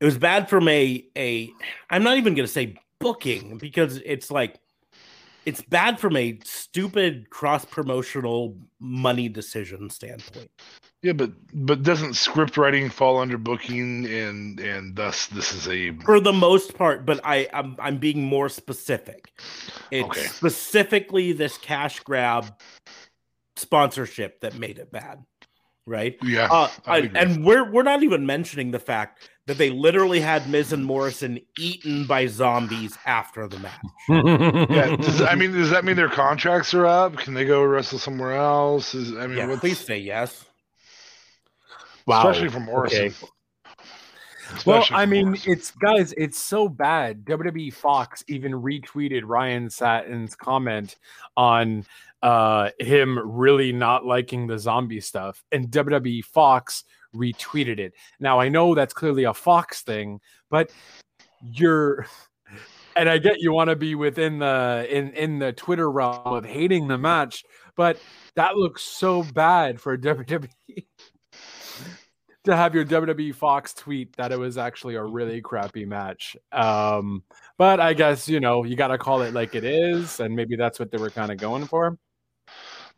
it 0.00 0.04
was 0.04 0.18
bad 0.18 0.48
from 0.48 0.68
a 0.68 1.04
a 1.16 1.50
I'm 1.90 2.02
not 2.02 2.16
even 2.16 2.34
going 2.34 2.46
to 2.46 2.52
say 2.52 2.76
booking 2.98 3.58
because 3.58 4.00
it's 4.04 4.30
like 4.30 4.58
it's 5.44 5.60
bad 5.60 6.00
from 6.00 6.16
a 6.16 6.38
stupid 6.44 7.28
cross 7.30 7.64
promotional 7.64 8.56
money 8.80 9.28
decision 9.28 9.90
standpoint. 9.90 10.50
Yeah, 11.02 11.12
but 11.12 11.32
but 11.52 11.82
doesn't 11.82 12.14
script 12.14 12.56
writing 12.56 12.88
fall 12.88 13.18
under 13.18 13.36
booking 13.36 14.06
and 14.06 14.58
and 14.58 14.96
thus 14.96 15.26
this 15.26 15.52
is 15.52 15.68
a 15.68 15.90
for 15.98 16.18
the 16.18 16.32
most 16.32 16.74
part, 16.76 17.04
but 17.04 17.20
I 17.24 17.48
I'm 17.52 17.76
I'm 17.78 17.98
being 17.98 18.24
more 18.24 18.48
specific. 18.48 19.32
It's 19.90 20.08
okay. 20.08 20.22
specifically 20.22 21.32
this 21.32 21.58
cash 21.58 22.00
grab 22.00 22.46
sponsorship 23.56 24.40
that 24.40 24.58
made 24.58 24.78
it 24.78 24.90
bad 24.90 25.24
right? 25.86 26.16
Yeah. 26.22 26.48
Uh, 26.50 26.68
and 26.86 27.44
we're 27.44 27.70
we're 27.70 27.82
not 27.82 28.02
even 28.02 28.24
mentioning 28.26 28.70
the 28.70 28.78
fact 28.78 29.28
that 29.46 29.58
they 29.58 29.70
literally 29.70 30.20
had 30.20 30.48
Miz 30.48 30.72
and 30.72 30.84
Morrison 30.84 31.38
eaten 31.58 32.06
by 32.06 32.26
zombies 32.26 32.96
after 33.04 33.46
the 33.46 33.58
match. 33.58 34.70
yeah. 34.70 34.96
Does, 35.00 35.20
I 35.20 35.34
mean, 35.34 35.52
does 35.52 35.70
that 35.70 35.84
mean 35.84 35.96
their 35.96 36.08
contracts 36.08 36.72
are 36.72 36.86
up? 36.86 37.16
Can 37.16 37.34
they 37.34 37.44
go 37.44 37.62
wrestle 37.62 37.98
somewhere 37.98 38.32
else? 38.32 38.94
Is 38.94 39.14
I 39.16 39.26
mean, 39.26 39.36
yeah, 39.36 39.56
please 39.58 39.78
say 39.78 39.98
yes. 39.98 40.46
Wow. 42.06 42.20
Especially 42.20 42.48
from 42.48 42.64
Morrison. 42.64 43.06
Okay. 43.06 44.62
well, 44.66 44.86
I 44.90 45.06
mean, 45.06 45.26
Morrison. 45.26 45.52
it's 45.52 45.70
guys, 45.72 46.14
it's 46.16 46.38
so 46.38 46.68
bad. 46.68 47.24
WWE 47.24 47.72
Fox 47.72 48.24
even 48.28 48.52
retweeted 48.52 49.22
Ryan 49.24 49.68
Satin's 49.68 50.34
comment 50.34 50.96
on 51.36 51.84
uh, 52.22 52.70
him 52.78 53.18
really 53.22 53.72
not 53.72 54.06
liking 54.06 54.46
the 54.46 54.58
zombie 54.58 55.00
stuff, 55.00 55.44
and 55.52 55.68
WWE 55.68 56.24
Fox 56.24 56.84
retweeted 57.14 57.78
it. 57.78 57.94
Now 58.20 58.40
I 58.40 58.48
know 58.48 58.74
that's 58.74 58.94
clearly 58.94 59.24
a 59.24 59.34
Fox 59.34 59.82
thing, 59.82 60.20
but 60.50 60.70
you're 61.42 62.06
and 62.96 63.08
I 63.08 63.18
get 63.18 63.40
you 63.40 63.52
want 63.52 63.70
to 63.70 63.76
be 63.76 63.94
within 63.94 64.38
the 64.38 64.86
in 64.90 65.12
in 65.12 65.38
the 65.38 65.52
Twitter 65.52 65.90
realm 65.90 66.26
of 66.26 66.44
hating 66.44 66.88
the 66.88 66.98
match, 66.98 67.44
but 67.76 67.98
that 68.36 68.56
looks 68.56 68.82
so 68.82 69.22
bad 69.22 69.80
for 69.80 69.96
WWE 69.98 70.86
to 72.44 72.54
have 72.54 72.74
your 72.74 72.84
WWE 72.84 73.34
Fox 73.34 73.72
tweet 73.72 74.16
that 74.16 74.30
it 74.30 74.38
was 74.38 74.58
actually 74.58 74.96
a 74.96 75.02
really 75.02 75.40
crappy 75.40 75.86
match. 75.86 76.36
Um, 76.52 77.22
but 77.56 77.80
I 77.80 77.94
guess 77.94 78.28
you 78.28 78.40
know 78.40 78.64
you 78.64 78.76
got 78.76 78.88
to 78.88 78.98
call 78.98 79.22
it 79.22 79.34
like 79.34 79.54
it 79.54 79.64
is, 79.64 80.20
and 80.20 80.34
maybe 80.34 80.56
that's 80.56 80.78
what 80.78 80.90
they 80.90 80.98
were 80.98 81.10
kind 81.10 81.32
of 81.32 81.38
going 81.38 81.66
for 81.66 81.98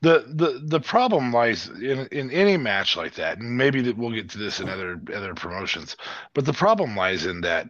the 0.02 0.24
the 0.34 0.60
the 0.64 0.80
problem 0.80 1.32
lies 1.32 1.68
in 1.68 2.06
in 2.12 2.30
any 2.30 2.56
match 2.56 2.96
like 2.96 3.14
that 3.14 3.38
and 3.38 3.56
maybe 3.56 3.80
that 3.80 3.96
we'll 3.96 4.12
get 4.12 4.28
to 4.30 4.38
this 4.38 4.60
in 4.60 4.68
other 4.68 5.00
other 5.14 5.34
promotions 5.34 5.96
but 6.34 6.44
the 6.44 6.52
problem 6.52 6.94
lies 6.96 7.26
in 7.26 7.40
that 7.40 7.68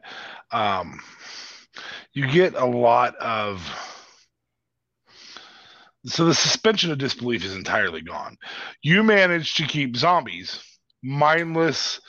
um 0.51 1.01
you 2.13 2.27
get 2.27 2.55
a 2.55 2.65
lot 2.65 3.15
of 3.17 3.63
so 6.07 6.25
the 6.25 6.35
suspension 6.35 6.93
of 6.93 6.99
disbelief 6.99 7.45
is 7.45 7.57
entirely 7.57 8.01
gone. 8.01 8.37
You 8.83 9.03
manage 9.03 9.55
to 9.55 9.65
keep 9.67 9.97
zombies 9.97 10.63
mindless 11.03 12.01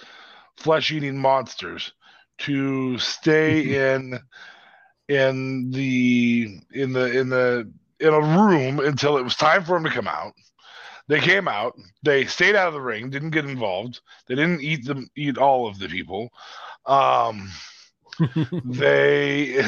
flesh-eating 0.58 1.18
monsters 1.18 1.94
to 2.40 2.98
stay 3.00 3.94
in 3.94 4.20
in 5.08 5.72
the 5.72 6.60
in 6.72 6.94
the 6.94 7.20
in 7.20 7.30
the 7.30 7.72
in 8.00 8.14
a 8.14 8.22
room 8.22 8.80
until 8.80 9.18
it 9.18 9.24
was 9.24 9.36
time 9.36 9.64
for 9.64 9.74
them 9.74 9.84
to 9.84 9.90
come 9.90 10.08
out. 10.08 10.34
They 11.08 11.20
came 11.20 11.48
out. 11.48 11.78
They 12.04 12.26
stayed 12.26 12.56
out 12.56 12.68
of 12.68 12.74
the 12.74 12.82
ring. 12.82 13.10
Didn't 13.10 13.30
get 13.30 13.46
involved. 13.46 14.02
They 14.28 14.36
didn't 14.36 14.62
eat 14.62 14.86
them. 14.86 15.10
Eat 15.16 15.38
all 15.38 15.68
of 15.68 15.80
the 15.80 15.88
people. 15.88 16.30
Um, 16.86 17.50
they 18.66 19.64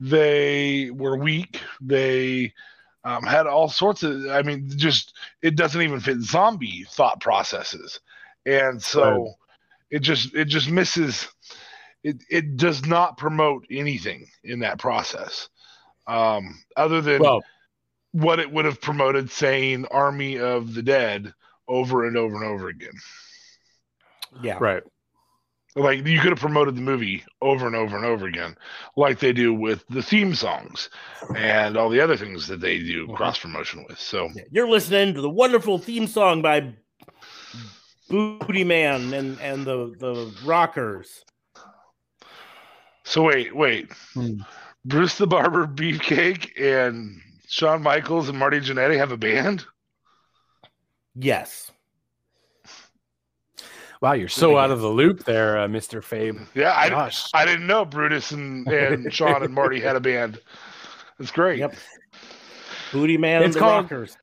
they 0.00 0.90
were 0.92 1.16
weak. 1.16 1.60
They 1.80 2.52
um, 3.02 3.24
had 3.24 3.46
all 3.46 3.68
sorts 3.68 4.04
of. 4.04 4.26
I 4.28 4.42
mean, 4.42 4.70
just 4.76 5.16
it 5.42 5.56
doesn't 5.56 5.82
even 5.82 6.00
fit 6.00 6.20
zombie 6.20 6.86
thought 6.88 7.20
processes, 7.20 7.98
and 8.46 8.80
so 8.80 9.22
right. 9.22 9.30
it 9.90 10.00
just 10.00 10.34
it 10.34 10.44
just 10.44 10.70
misses. 10.70 11.26
It 12.04 12.22
it 12.30 12.56
does 12.56 12.86
not 12.86 13.18
promote 13.18 13.66
anything 13.70 14.28
in 14.44 14.60
that 14.60 14.78
process 14.78 15.48
um, 16.08 16.58
other 16.76 17.00
than 17.00 17.20
well, 17.20 17.44
what 18.12 18.40
it 18.40 18.50
would 18.50 18.64
have 18.64 18.80
promoted 18.80 19.30
saying 19.30 19.86
Army 19.86 20.38
of 20.38 20.74
the 20.74 20.82
Dead 20.82 21.32
over 21.68 22.06
and 22.06 22.16
over 22.16 22.34
and 22.34 22.44
over 22.44 22.68
again. 22.68 22.94
Yeah. 24.42 24.58
Right. 24.60 24.82
Like 25.76 26.04
you 26.06 26.18
could 26.18 26.30
have 26.30 26.40
promoted 26.40 26.74
the 26.74 26.80
movie 26.80 27.24
over 27.40 27.66
and 27.66 27.76
over 27.76 27.94
and 27.96 28.04
over 28.04 28.26
again, 28.26 28.56
like 28.96 29.20
they 29.20 29.32
do 29.32 29.54
with 29.54 29.84
the 29.88 30.02
theme 30.02 30.34
songs 30.34 30.88
and 31.36 31.76
all 31.76 31.90
the 31.90 32.00
other 32.00 32.16
things 32.16 32.48
that 32.48 32.60
they 32.60 32.78
do 32.78 33.04
mm-hmm. 33.04 33.14
cross 33.14 33.38
promotion 33.38 33.84
with. 33.88 33.98
So 34.00 34.28
you're 34.50 34.68
listening 34.68 35.14
to 35.14 35.20
the 35.20 35.30
wonderful 35.30 35.78
theme 35.78 36.06
song 36.06 36.42
by 36.42 36.72
Booty 38.08 38.64
Man 38.64 39.12
and 39.12 39.38
and 39.40 39.64
the 39.64 39.94
the 39.98 40.34
Rockers. 40.44 41.24
So 43.04 43.22
wait, 43.22 43.54
wait. 43.54 43.92
Hmm. 44.14 44.40
Brutus 44.88 45.18
the 45.18 45.26
Barber 45.26 45.66
Beefcake 45.66 46.58
and 46.58 47.20
Shawn 47.46 47.82
Michaels 47.82 48.30
and 48.30 48.38
Marty 48.38 48.58
Jannetty 48.58 48.96
have 48.96 49.12
a 49.12 49.18
band? 49.18 49.66
Yes. 51.14 51.70
Wow, 54.00 54.12
you're 54.12 54.28
so 54.28 54.56
out 54.56 54.70
of 54.70 54.80
the 54.80 54.88
loop 54.88 55.24
there, 55.24 55.58
uh, 55.58 55.66
Mr. 55.66 56.00
Fabe. 56.00 56.46
Yeah, 56.54 56.70
I, 56.70 57.10
I 57.34 57.44
didn't 57.44 57.66
know 57.66 57.84
Brutus 57.84 58.30
and, 58.30 58.66
and 58.68 59.12
Shawn 59.12 59.42
and 59.42 59.52
Marty 59.52 59.78
had 59.78 59.96
a 59.96 60.00
band. 60.00 60.40
It's 61.18 61.32
great. 61.32 61.58
Yep. 61.58 61.74
Booty 62.92 63.18
Man 63.18 63.42
it's 63.42 63.56
and 63.56 63.62
called, 63.62 63.88
the 63.90 63.94
Rockers. 63.94 64.16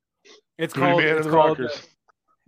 It's 0.58 0.74
Booty 0.74 0.86
called, 0.86 1.02
Man 1.02 1.08
it's 1.08 1.16
and 1.18 1.26
the 1.26 1.36
called, 1.36 1.58
Rockers. 1.60 1.86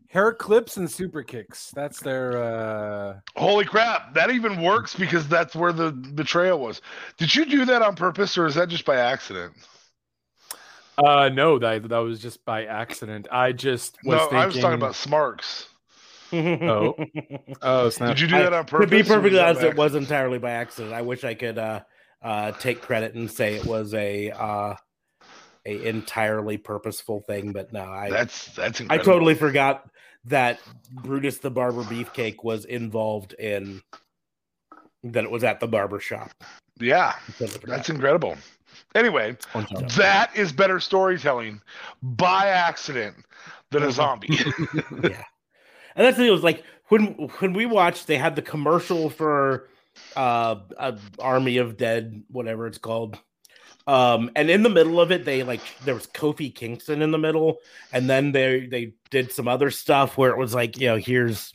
Hair 0.09 0.35
clips 0.35 0.79
and 0.79 0.91
super 0.91 1.23
kicks. 1.23 1.71
That's 1.75 2.01
their. 2.01 2.43
uh 2.43 3.21
Holy 3.37 3.67
crap! 3.67 4.15
That 4.15 4.31
even 4.31 4.63
works 4.63 4.95
because 4.95 5.29
that's 5.29 5.55
where 5.55 5.73
the 5.73 5.93
betrayal 5.93 6.59
was. 6.59 6.81
Did 7.19 7.35
you 7.35 7.45
do 7.45 7.67
that 7.67 7.83
on 7.83 7.95
purpose, 7.95 8.39
or 8.39 8.47
is 8.47 8.55
that 8.55 8.71
just 8.71 8.87
by 8.87 8.97
accident? 8.97 9.55
Uh, 10.97 11.29
no, 11.29 11.59
that 11.59 11.89
that 11.91 11.99
was 11.99 12.21
just 12.21 12.43
by 12.47 12.65
accident. 12.65 13.29
I 13.31 13.53
just 13.53 13.99
was 14.03 14.17
no. 14.17 14.21
Thinking... 14.21 14.39
I 14.39 14.47
was 14.47 14.59
talking 14.59 14.79
about 14.79 14.95
Smarks. 14.95 15.69
oh, 16.33 16.95
oh, 17.63 17.91
snap. 17.91 18.09
Did 18.09 18.21
you 18.21 18.29
do 18.29 18.39
that 18.39 18.53
on 18.53 18.65
purpose? 18.65 18.87
To 18.87 18.91
be 18.91 19.03
perfectly 19.03 19.39
honest, 19.39 19.63
it 19.63 19.77
was 19.77 19.95
entirely 19.95 20.39
by 20.39 20.53
accident. 20.53 20.95
I 20.95 21.03
wish 21.03 21.23
I 21.23 21.35
could 21.35 21.59
uh, 21.59 21.81
uh, 22.23 22.53
take 22.53 22.81
credit 22.81 23.15
and 23.15 23.31
say 23.31 23.57
it 23.57 23.67
was 23.67 23.93
a 23.95 24.31
uh, 24.31 24.75
a 25.67 25.87
entirely 25.87 26.57
purposeful 26.57 27.21
thing, 27.21 27.53
but 27.53 27.73
no, 27.73 27.85
I 27.85 28.11
that's 28.11 28.55
that's 28.55 28.81
incredible. 28.81 29.11
I 29.11 29.13
totally 29.13 29.35
forgot 29.35 29.91
that 30.25 30.61
Brutus 30.91 31.39
the 31.39 31.51
Barber 31.51 31.83
Beefcake 31.83 32.45
was 32.45 32.65
involved 32.65 33.33
in 33.35 33.83
that 35.05 35.25
it 35.25 35.31
was 35.31 35.45
at 35.45 35.61
the 35.61 35.69
barber 35.69 36.01
shop. 36.01 36.31
Yeah, 36.81 37.15
that's 37.65 37.89
incredible. 37.89 38.37
Anyway, 38.95 39.37
that 39.97 40.31
is 40.35 40.53
better 40.53 40.81
storytelling 40.81 41.61
by 42.03 42.49
accident 42.49 43.17
than 43.71 43.83
a 43.83 43.87
mm-hmm. 43.87 43.95
zombie. 43.95 44.29
yeah, 45.11 45.25
and 45.95 46.07
that's 46.07 46.17
the 46.17 46.23
thing. 46.23 46.29
It 46.29 46.33
was 46.33 46.43
like 46.43 46.65
when 46.89 47.07
when 47.39 47.53
we 47.53 47.67
watched, 47.67 48.07
they 48.07 48.17
had 48.17 48.37
the 48.37 48.43
commercial 48.43 49.11
for 49.11 49.69
uh, 50.17 50.57
Army 51.19 51.59
of 51.59 51.77
Dead, 51.77 52.23
whatever 52.29 52.67
it's 52.67 52.79
called. 52.79 53.19
Um, 53.89 54.31
and 54.37 54.51
in 54.51 54.63
the 54.63 54.69
middle 54.69 55.01
of 55.01 55.11
it, 55.11 55.25
they 55.25 55.43
like 55.43 55.63
there 55.87 55.95
was 55.95 56.07
Kofi 56.09 56.55
Kingston 56.55 57.01
in 57.01 57.11
the 57.11 57.17
middle, 57.17 57.57
and 57.91 58.09
then 58.09 58.33
they 58.33 58.67
they 58.67 58.93
did 59.09 59.33
some 59.33 59.49
other 59.49 59.71
stuff 59.71 60.19
where 60.19 60.31
it 60.31 60.37
was 60.37 60.55
like, 60.55 60.79
you 60.79 60.89
know, 60.89 60.97
here's 60.97 61.55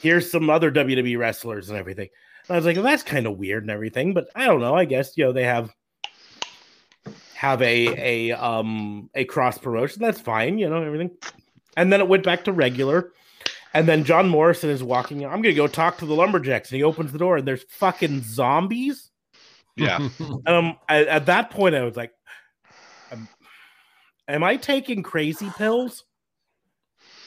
here's 0.00 0.30
some 0.30 0.48
other 0.48 0.72
WWE 0.72 1.18
wrestlers 1.18 1.68
and 1.68 1.78
everything. 1.78 2.08
And 2.48 2.54
I 2.54 2.56
was 2.56 2.64
like, 2.64 2.76
well, 2.76 2.86
that's 2.86 3.02
kind 3.02 3.26
of 3.26 3.36
weird 3.36 3.62
and 3.62 3.70
everything, 3.70 4.14
but 4.14 4.28
I 4.34 4.46
don't 4.46 4.62
know. 4.62 4.74
I 4.74 4.86
guess 4.86 5.18
you 5.18 5.26
know 5.26 5.32
they 5.32 5.44
have 5.44 5.70
have 7.34 7.60
a 7.60 8.30
a 8.30 8.32
um 8.32 9.10
a 9.14 9.26
cross 9.26 9.58
promotion. 9.58 10.00
That's 10.00 10.22
fine, 10.22 10.56
you 10.56 10.70
know 10.70 10.82
everything. 10.82 11.10
And 11.76 11.92
then 11.92 12.00
it 12.00 12.08
went 12.08 12.24
back 12.24 12.44
to 12.44 12.52
regular. 12.52 13.12
And 13.74 13.86
then 13.86 14.04
John 14.04 14.30
Morrison 14.30 14.70
is 14.70 14.82
walking. 14.82 15.26
I'm 15.26 15.42
gonna 15.42 15.52
go 15.52 15.66
talk 15.66 15.98
to 15.98 16.06
the 16.06 16.14
lumberjacks, 16.14 16.70
and 16.70 16.78
he 16.78 16.84
opens 16.84 17.12
the 17.12 17.18
door, 17.18 17.36
and 17.36 17.46
there's 17.46 17.64
fucking 17.64 18.22
zombies 18.22 19.10
Yeah. 19.78 20.08
Um, 20.46 20.76
I, 20.88 21.04
at 21.04 21.26
that 21.26 21.50
point, 21.50 21.74
I 21.74 21.82
was 21.82 21.96
like, 21.96 22.12
um, 23.12 23.28
"Am 24.26 24.42
I 24.42 24.56
taking 24.56 25.02
crazy 25.02 25.50
pills?" 25.56 26.04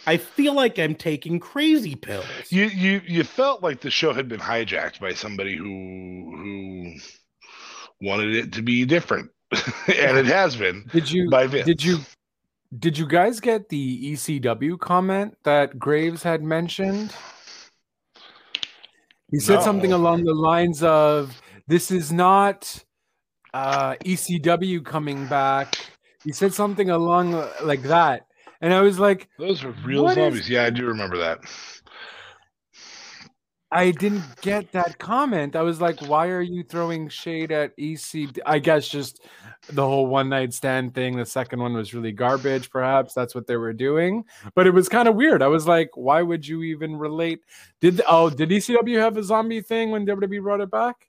I 0.08 0.17
feel 0.17 0.53
like 0.55 0.79
I'm 0.79 0.96
taking 0.96 1.39
crazy 1.39 1.96
pills. 1.96 2.25
You 2.50 2.65
you 2.65 3.01
you 3.08 3.24
felt 3.24 3.62
like 3.62 3.81
the 3.81 3.91
show 3.91 4.13
had 4.13 4.27
been 4.27 4.39
hijacked 4.39 5.00
by 5.00 5.13
somebody 5.13 5.55
who 5.55 5.65
who 5.65 6.93
wanted 8.01 8.36
it 8.36 8.53
to 8.53 8.62
be 8.63 8.84
different, 8.86 9.29
and 9.51 10.17
it 10.17 10.25
has 10.25 10.55
been. 10.55 10.86
Did 10.91 11.12
you 11.12 11.29
by 11.29 11.46
Vince. 11.48 11.65
did 11.67 11.84
you 11.84 12.00
did 12.79 12.98
you 12.98 13.05
guys 13.08 13.39
get 13.39 13.70
the 13.70 14.13
ECW 14.13 14.79
comment 14.79 15.38
that 15.43 15.77
Graves 15.77 16.24
had 16.24 16.41
mentioned? 16.41 17.13
He 19.29 19.39
said 19.39 19.55
No. 19.55 19.62
something 19.62 19.93
along 19.93 20.24
the 20.24 20.34
lines 20.34 20.81
of 20.84 21.41
this 21.71 21.89
is 21.89 22.11
not 22.11 22.83
uh 23.53 23.95
ECW 24.03 24.83
coming 24.83 25.25
back. 25.27 25.77
He 26.21 26.33
said 26.33 26.53
something 26.53 26.89
along 26.89 27.33
uh, 27.33 27.49
like 27.63 27.83
that. 27.83 28.27
And 28.59 28.73
I 28.73 28.81
was 28.81 28.99
like, 28.99 29.29
Those 29.39 29.63
are 29.63 29.73
real 29.85 30.03
What 30.03 30.17
is- 30.17 30.23
zombies. 30.23 30.49
Yeah, 30.49 30.65
I 30.65 30.69
do 30.69 30.85
remember 30.85 31.17
that. 31.19 31.39
I 33.73 33.91
didn't 33.91 34.25
get 34.41 34.69
that 34.73 34.97
comment. 34.99 35.55
I 35.55 35.61
was 35.61 35.79
like, 35.79 36.01
why 36.01 36.27
are 36.27 36.41
you 36.41 36.61
throwing 36.61 37.07
shade 37.07 37.53
at 37.53 37.71
EC? 37.77 38.27
I 38.45 38.59
guess 38.59 38.85
just 38.85 39.21
the 39.69 39.87
whole 39.87 40.07
one 40.07 40.27
night 40.27 40.53
stand 40.53 40.93
thing. 40.93 41.15
The 41.15 41.25
second 41.25 41.61
one 41.61 41.73
was 41.73 41.93
really 41.93 42.11
garbage, 42.11 42.69
perhaps. 42.69 43.13
That's 43.13 43.33
what 43.33 43.47
they 43.47 43.55
were 43.55 43.71
doing. 43.71 44.25
But 44.55 44.67
it 44.67 44.71
was 44.71 44.89
kind 44.89 45.07
of 45.07 45.15
weird. 45.15 45.41
I 45.41 45.47
was 45.47 45.67
like, 45.67 45.89
why 45.95 46.21
would 46.21 46.45
you 46.45 46.63
even 46.63 46.97
relate? 46.97 47.39
Did 47.79 48.01
oh, 48.09 48.29
did 48.29 48.49
ECW 48.49 48.99
have 48.99 49.15
a 49.15 49.23
zombie 49.23 49.61
thing 49.61 49.89
when 49.89 50.05
WWE 50.05 50.41
brought 50.43 50.59
it 50.59 50.69
back? 50.69 51.07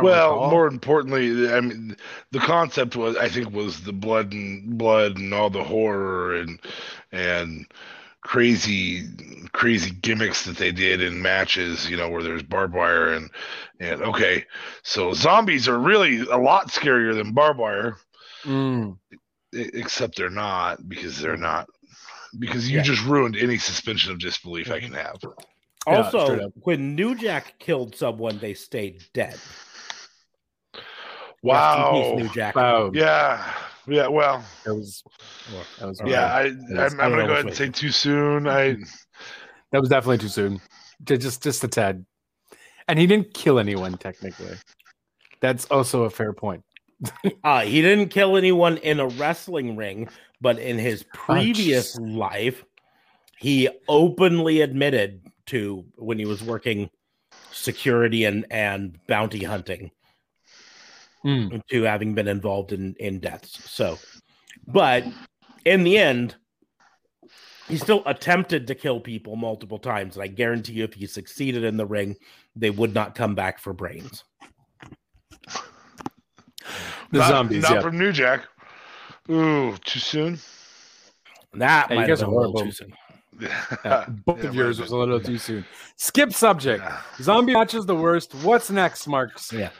Well, 0.00 0.30
recall. 0.30 0.40
more 0.40 0.66
importantly, 0.66 1.50
I 1.50 1.60
mean, 1.60 1.96
the 2.32 2.38
concept 2.40 2.96
was, 2.96 3.16
I 3.16 3.28
think, 3.28 3.50
was 3.52 3.82
the 3.82 3.92
blood 3.92 4.32
and 4.32 4.76
blood 4.78 5.16
and 5.18 5.32
all 5.32 5.50
the 5.50 5.64
horror 5.64 6.36
and 6.36 6.60
and 7.12 7.66
crazy, 8.22 9.04
crazy 9.52 9.90
gimmicks 9.90 10.44
that 10.46 10.56
they 10.56 10.72
did 10.72 11.00
in 11.02 11.22
matches. 11.22 11.88
You 11.88 11.96
know, 11.96 12.08
where 12.10 12.22
there's 12.22 12.42
barbed 12.42 12.74
wire 12.74 13.12
and 13.14 13.30
and 13.80 14.02
okay, 14.02 14.44
so 14.82 15.12
zombies 15.14 15.68
are 15.68 15.78
really 15.78 16.20
a 16.20 16.36
lot 16.38 16.68
scarier 16.68 17.14
than 17.14 17.32
barbed 17.32 17.58
wire, 17.58 17.96
Mm, 18.44 18.98
except 19.52 20.16
they're 20.16 20.30
not 20.30 20.86
because 20.88 21.20
they're 21.20 21.36
not 21.36 21.68
because 22.38 22.70
you 22.70 22.76
Yeah. 22.76 22.82
just 22.82 23.04
ruined 23.04 23.36
any 23.36 23.58
suspension 23.58 24.12
of 24.12 24.18
disbelief 24.18 24.70
I 24.70 24.80
can 24.80 24.92
have. 24.92 25.20
Yeah, 25.86 26.08
straight 26.08 26.20
Also, 26.20 26.46
up. 26.46 26.52
when 26.62 26.94
New 26.94 27.14
Jack 27.14 27.58
killed 27.58 27.94
someone, 27.96 28.38
they 28.38 28.54
stayed 28.54 29.04
dead. 29.14 29.36
Wow. 31.42 31.92
peace, 32.16 32.22
New 32.24 32.34
Jack. 32.34 32.56
wow, 32.56 32.90
Yeah. 32.92 33.52
Yeah. 33.86 34.08
Well. 34.08 34.44
that 34.64 34.74
was 34.74 35.02
that 35.78 35.86
was 35.88 36.00
Yeah. 36.04 36.24
I, 36.26 36.44
was- 36.44 36.54
I'm, 36.94 37.00
I 37.00 37.04
I'm 37.04 37.10
gonna 37.10 37.26
go 37.26 37.32
ahead 37.34 37.46
and 37.46 37.54
say 37.54 37.68
too 37.68 37.90
soon. 37.90 38.48
I. 38.48 38.76
that 39.72 39.80
was 39.80 39.88
definitely 39.88 40.18
too 40.18 40.28
soon. 40.28 40.60
Just 41.04 41.42
just 41.42 41.62
a 41.62 41.68
tad. 41.68 42.04
And 42.88 42.98
he 42.98 43.06
didn't 43.06 43.32
kill 43.34 43.58
anyone 43.58 43.96
technically. 43.98 44.56
That's 45.40 45.66
also 45.66 46.04
a 46.04 46.10
fair 46.10 46.32
point. 46.32 46.64
Uh, 47.44 47.60
he 47.60 47.80
didn't 47.82 48.08
kill 48.08 48.36
anyone 48.36 48.78
in 48.78 48.98
a 48.98 49.06
wrestling 49.06 49.76
ring, 49.76 50.08
but 50.40 50.58
in 50.58 50.78
his 50.78 51.04
previous 51.14 51.96
life, 51.98 52.64
he 53.38 53.68
openly 53.88 54.62
admitted 54.62 55.20
to 55.46 55.84
when 55.96 56.18
he 56.18 56.26
was 56.26 56.42
working 56.42 56.90
security 57.52 58.24
and, 58.24 58.46
and 58.50 58.98
bounty 59.06 59.44
hunting 59.44 59.90
Mm. 61.24 61.60
to 61.70 61.82
having 61.82 62.14
been 62.14 62.28
involved 62.28 62.72
in, 62.72 62.94
in 63.00 63.18
deaths. 63.18 63.68
So, 63.68 63.98
but 64.68 65.02
in 65.64 65.82
the 65.82 65.98
end, 65.98 66.36
he 67.66 67.76
still 67.76 68.04
attempted 68.06 68.68
to 68.68 68.76
kill 68.76 69.00
people 69.00 69.34
multiple 69.34 69.78
times. 69.78 70.14
And 70.14 70.22
I 70.22 70.28
guarantee 70.28 70.74
you, 70.74 70.84
if 70.84 70.94
he 70.94 71.04
succeeded 71.06 71.64
in 71.64 71.76
the 71.76 71.86
ring, 71.86 72.14
they 72.54 72.70
would 72.70 72.94
not 72.94 73.16
come 73.16 73.34
back 73.34 73.58
for 73.58 73.72
brains. 73.72 74.22
The 77.10 77.18
not, 77.18 77.28
zombies, 77.28 77.62
Not 77.62 77.72
yeah. 77.72 77.80
from 77.80 77.98
New 77.98 78.12
Jack. 78.12 78.44
Ooh, 79.28 79.76
too 79.84 79.98
soon. 79.98 80.38
That 81.54 81.88
Yeah, 81.88 81.94
you 81.94 82.00
might 82.00 82.06
guys 82.06 82.20
have 82.20 82.28
been 82.28 82.36
a 82.36 82.40
little 82.40 82.62
too 82.62 82.70
soon. 82.70 82.92
Yeah, 83.38 84.06
both 84.24 84.42
Yeah, 84.42 84.48
of 84.48 84.54
yours 84.54 84.78
might 84.78 84.84
was 84.84 84.92
a 84.92 84.96
little 84.96 85.20
too 85.20 85.38
soon. 85.38 85.64
Skip 85.96 86.32
subject. 86.32 86.82
Zombie 87.20 87.52
match 87.54 87.74
is 87.74 87.86
the 87.86 87.94
worst. 87.96 88.34
What's 88.36 88.70
next, 88.70 89.06
Marks? 89.06 89.52
Yeah. 89.52 89.70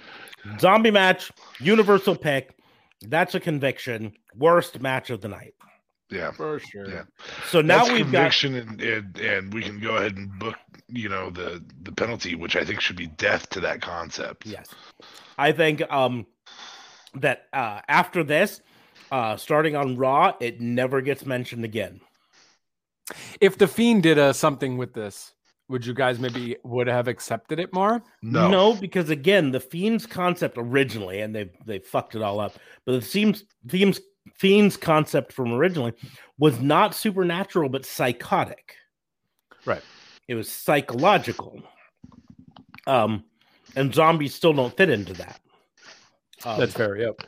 Zombie 0.60 0.90
match, 0.90 1.32
universal 1.60 2.14
pick. 2.16 2.56
That's 3.02 3.34
a 3.34 3.40
conviction. 3.40 4.12
Worst 4.34 4.80
match 4.80 5.10
of 5.10 5.20
the 5.20 5.28
night. 5.28 5.54
Yeah. 6.10 6.30
For 6.30 6.58
sure. 6.60 6.88
Yeah. 6.88 7.02
So 7.48 7.60
now 7.60 7.78
That's 7.78 7.90
we've 7.92 8.12
got 8.12 8.32
conviction, 8.32 8.54
and, 8.54 8.80
and 8.80 9.18
and 9.18 9.54
we 9.54 9.62
can 9.62 9.80
go 9.80 9.96
ahead 9.96 10.16
and 10.16 10.30
book, 10.38 10.54
you 10.88 11.08
know, 11.08 11.30
the 11.30 11.64
the 11.82 11.92
penalty, 11.92 12.34
which 12.36 12.54
I 12.56 12.64
think 12.64 12.80
should 12.80 12.96
be 12.96 13.08
death 13.08 13.48
to 13.50 13.60
that 13.60 13.80
concept. 13.82 14.46
yes. 14.46 14.68
I 15.38 15.52
think 15.52 15.82
um 15.92 16.26
that 17.14 17.46
uh 17.52 17.80
after 17.88 18.22
this, 18.22 18.60
uh 19.10 19.36
starting 19.36 19.74
on 19.74 19.96
Raw, 19.96 20.34
it 20.40 20.60
never 20.60 21.00
gets 21.00 21.26
mentioned 21.26 21.64
again. 21.64 22.00
If 23.40 23.58
the 23.58 23.68
Fiend 23.68 24.02
did 24.02 24.18
uh, 24.18 24.32
something 24.32 24.76
with 24.76 24.92
this, 24.94 25.32
would 25.68 25.84
you 25.84 25.94
guys 25.94 26.18
maybe 26.18 26.56
would 26.64 26.86
have 26.86 27.08
accepted 27.08 27.58
it 27.58 27.72
more? 27.72 28.02
No. 28.22 28.48
no, 28.48 28.74
because 28.74 29.10
again, 29.10 29.50
the 29.50 29.60
Fiend's 29.60 30.06
concept 30.06 30.56
originally, 30.58 31.20
and 31.20 31.34
they 31.34 31.50
they 31.64 31.78
fucked 31.78 32.14
it 32.14 32.22
all 32.22 32.40
up, 32.40 32.54
but 32.84 32.92
the 32.92 33.00
Fiend's 33.00 33.44
Fiend's 33.68 34.00
Fiend's 34.34 34.76
concept 34.76 35.32
from 35.32 35.52
originally 35.52 35.92
was 36.38 36.60
not 36.60 36.94
supernatural 36.94 37.68
but 37.68 37.84
psychotic. 37.86 38.74
Right. 39.64 39.82
It 40.28 40.34
was 40.34 40.50
psychological. 40.50 41.62
Um, 42.86 43.24
and 43.74 43.94
zombies 43.94 44.34
still 44.34 44.52
don't 44.52 44.76
fit 44.76 44.90
into 44.90 45.12
that. 45.14 45.40
Um, 46.44 46.58
That's 46.58 46.74
fair. 46.74 46.96
Yep. 46.96 47.22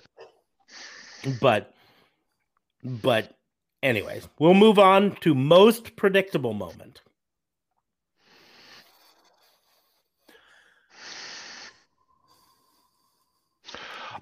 but 1.41 1.75
but 2.85 3.38
anyways, 3.83 4.29
we'll 4.39 4.55
move 4.55 4.79
on 4.79 5.17
to 5.17 5.35
most 5.35 5.97
predictable 5.97 6.55
moment. 6.55 7.03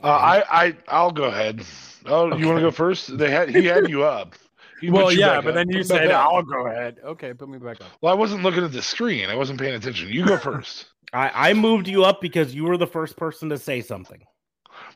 Uh, 0.02 0.08
I 0.08 0.64
I 0.66 0.76
I'll 0.88 1.10
go 1.10 1.24
ahead. 1.24 1.64
Oh, 2.04 2.36
you 2.36 2.46
want 2.46 2.58
to 2.58 2.62
go 2.62 2.70
first? 2.70 3.16
They 3.16 3.30
had 3.30 3.48
he 3.48 3.64
had 3.64 3.88
you 3.88 4.04
up. 4.04 4.34
He 4.80 4.90
Well, 4.90 5.10
you 5.10 5.20
yeah, 5.20 5.40
but 5.40 5.48
up. 5.48 5.54
then 5.54 5.70
you 5.70 5.78
Put 5.78 5.86
said, 5.86 6.10
"I'll 6.10 6.42
go 6.42 6.66
ahead." 6.66 6.98
Okay, 7.02 7.32
put 7.32 7.48
me 7.48 7.58
back 7.58 7.80
up. 7.80 7.88
Well, 8.02 8.12
I 8.12 8.16
wasn't 8.16 8.42
looking 8.42 8.62
at 8.62 8.72
the 8.72 8.82
screen. 8.82 9.30
I 9.30 9.34
wasn't 9.34 9.58
paying 9.58 9.74
attention. 9.74 10.08
You 10.08 10.26
go 10.26 10.36
first. 10.38 10.86
I, 11.12 11.50
I 11.50 11.54
moved 11.54 11.88
you 11.88 12.04
up 12.04 12.20
because 12.20 12.54
you 12.54 12.64
were 12.64 12.76
the 12.76 12.86
first 12.86 13.16
person 13.16 13.48
to 13.48 13.58
say 13.58 13.80
something. 13.80 14.22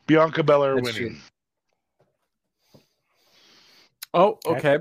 Bianca 0.07 0.43
Belair 0.43 0.75
That's 0.75 0.93
winning. 0.97 1.21
Oh, 4.13 4.39
Okay. 4.45 4.57
okay. 4.57 4.77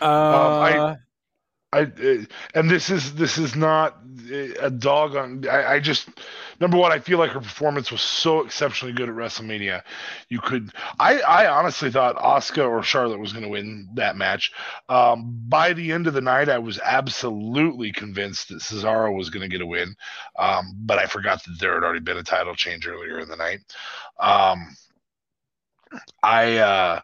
Uh, 0.00 0.96
I 1.72 1.82
uh, 1.82 2.24
and 2.54 2.68
this 2.70 2.90
is 2.90 3.14
this 3.14 3.38
is 3.38 3.54
not 3.54 3.98
uh, 4.32 4.54
a 4.60 4.70
dog 4.70 5.14
on. 5.16 5.46
I, 5.48 5.74
I 5.74 5.80
just 5.80 6.08
number 6.60 6.76
one, 6.76 6.92
I 6.92 6.98
feel 6.98 7.18
like 7.18 7.30
her 7.30 7.40
performance 7.40 7.92
was 7.92 8.02
so 8.02 8.40
exceptionally 8.44 8.92
good 8.92 9.08
at 9.08 9.14
WrestleMania. 9.14 9.82
You 10.28 10.40
could, 10.40 10.72
I 10.98 11.20
I 11.20 11.46
honestly 11.48 11.90
thought 11.90 12.16
Asuka 12.16 12.68
or 12.68 12.82
Charlotte 12.82 13.20
was 13.20 13.32
going 13.32 13.44
to 13.44 13.50
win 13.50 13.88
that 13.94 14.16
match. 14.16 14.52
Um, 14.88 15.42
by 15.48 15.72
the 15.72 15.92
end 15.92 16.08
of 16.08 16.14
the 16.14 16.20
night, 16.20 16.48
I 16.48 16.58
was 16.58 16.80
absolutely 16.82 17.92
convinced 17.92 18.48
that 18.48 18.62
Cesaro 18.62 19.16
was 19.16 19.30
going 19.30 19.42
to 19.42 19.48
get 19.48 19.62
a 19.62 19.66
win, 19.66 19.94
um, 20.38 20.74
but 20.78 20.98
I 20.98 21.06
forgot 21.06 21.44
that 21.44 21.56
there 21.60 21.74
had 21.74 21.84
already 21.84 22.00
been 22.00 22.16
a 22.18 22.24
title 22.24 22.56
change 22.56 22.88
earlier 22.88 23.20
in 23.20 23.28
the 23.28 23.36
night. 23.36 23.60
Um, 24.18 24.76
I. 26.22 26.56
Uh, 26.58 27.00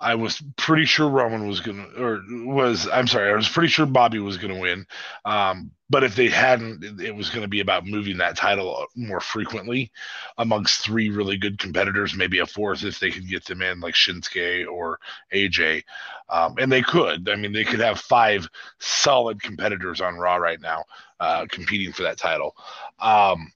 I 0.00 0.14
was 0.14 0.42
pretty 0.56 0.86
sure 0.86 1.08
Roman 1.10 1.46
was 1.46 1.60
gonna, 1.60 1.86
or 1.98 2.22
was 2.30 2.88
I'm 2.88 3.06
sorry, 3.06 3.30
I 3.30 3.36
was 3.36 3.48
pretty 3.48 3.68
sure 3.68 3.84
Bobby 3.84 4.18
was 4.18 4.38
gonna 4.38 4.58
win. 4.58 4.86
Um, 5.26 5.72
but 5.90 6.04
if 6.04 6.14
they 6.16 6.28
hadn't, 6.28 7.00
it, 7.00 7.14
was 7.14 7.28
gonna 7.28 7.48
be 7.48 7.60
about 7.60 7.86
moving 7.86 8.16
that 8.18 8.36
title 8.36 8.86
more 8.96 9.20
frequently 9.20 9.92
amongst 10.38 10.82
three 10.82 11.10
really 11.10 11.36
good 11.36 11.58
competitors, 11.58 12.14
maybe 12.14 12.38
a 12.38 12.46
fourth 12.46 12.82
if 12.82 12.98
they 12.98 13.10
could 13.10 13.28
get 13.28 13.44
them 13.44 13.60
in, 13.60 13.80
like 13.80 13.94
Shinsuke 13.94 14.66
or 14.66 14.98
AJ. 15.34 15.82
Um, 16.30 16.54
and 16.58 16.72
they 16.72 16.80
could. 16.80 17.28
I 17.28 17.36
mean, 17.36 17.52
they 17.52 17.64
could 17.64 17.80
have 17.80 18.00
five 18.00 18.48
solid 18.78 19.42
competitors 19.42 20.00
on 20.00 20.16
Raw 20.16 20.36
right 20.36 20.60
now 20.60 20.84
uh, 21.18 21.44
competing 21.50 21.92
for 21.92 22.04
that 22.04 22.16
title. 22.16 22.56
Um, 22.98 23.52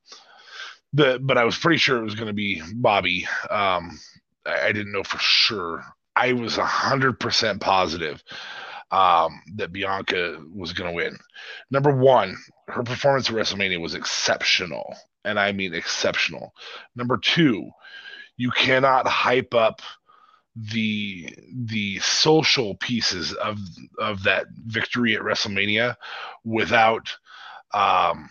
the 0.93 1.19
but 1.23 1.39
I 1.39 1.45
was 1.45 1.57
pretty 1.57 1.79
sure 1.79 1.99
it 1.99 2.05
was 2.05 2.15
gonna 2.15 2.35
be 2.35 2.63
Bobby. 2.75 3.27
Um, 3.49 3.99
I 4.45 4.73
didn't 4.73 4.93
know 4.93 5.03
for 5.03 5.19
sure. 5.19 5.85
I 6.17 6.33
was 6.33 6.57
hundred 6.57 7.19
percent 7.19 7.61
positive 7.61 8.23
um, 8.91 9.41
that 9.57 9.73
Bianca 9.73 10.41
was 10.55 10.73
going 10.73 10.91
to 10.91 10.95
win. 10.95 11.19
Number 11.71 11.91
one, 11.95 12.37
her 12.69 12.83
performance 12.83 13.29
at 13.29 13.35
WrestleMania 13.35 13.81
was 13.81 13.95
exceptional, 13.95 14.95
and 15.25 15.39
I 15.39 15.53
mean 15.53 15.75
exceptional. 15.75 16.55
Number 16.95 17.17
two, 17.17 17.71
you 18.37 18.51
cannot 18.51 19.09
hype 19.09 19.55
up 19.55 19.83
the 20.57 21.35
the 21.53 21.99
social 21.99 22.77
pieces 22.77 23.33
of 23.33 23.59
of 23.99 24.23
that 24.23 24.47
victory 24.55 25.17
at 25.17 25.23
WrestleMania 25.23 25.97
without 26.45 27.17
um 27.73 28.31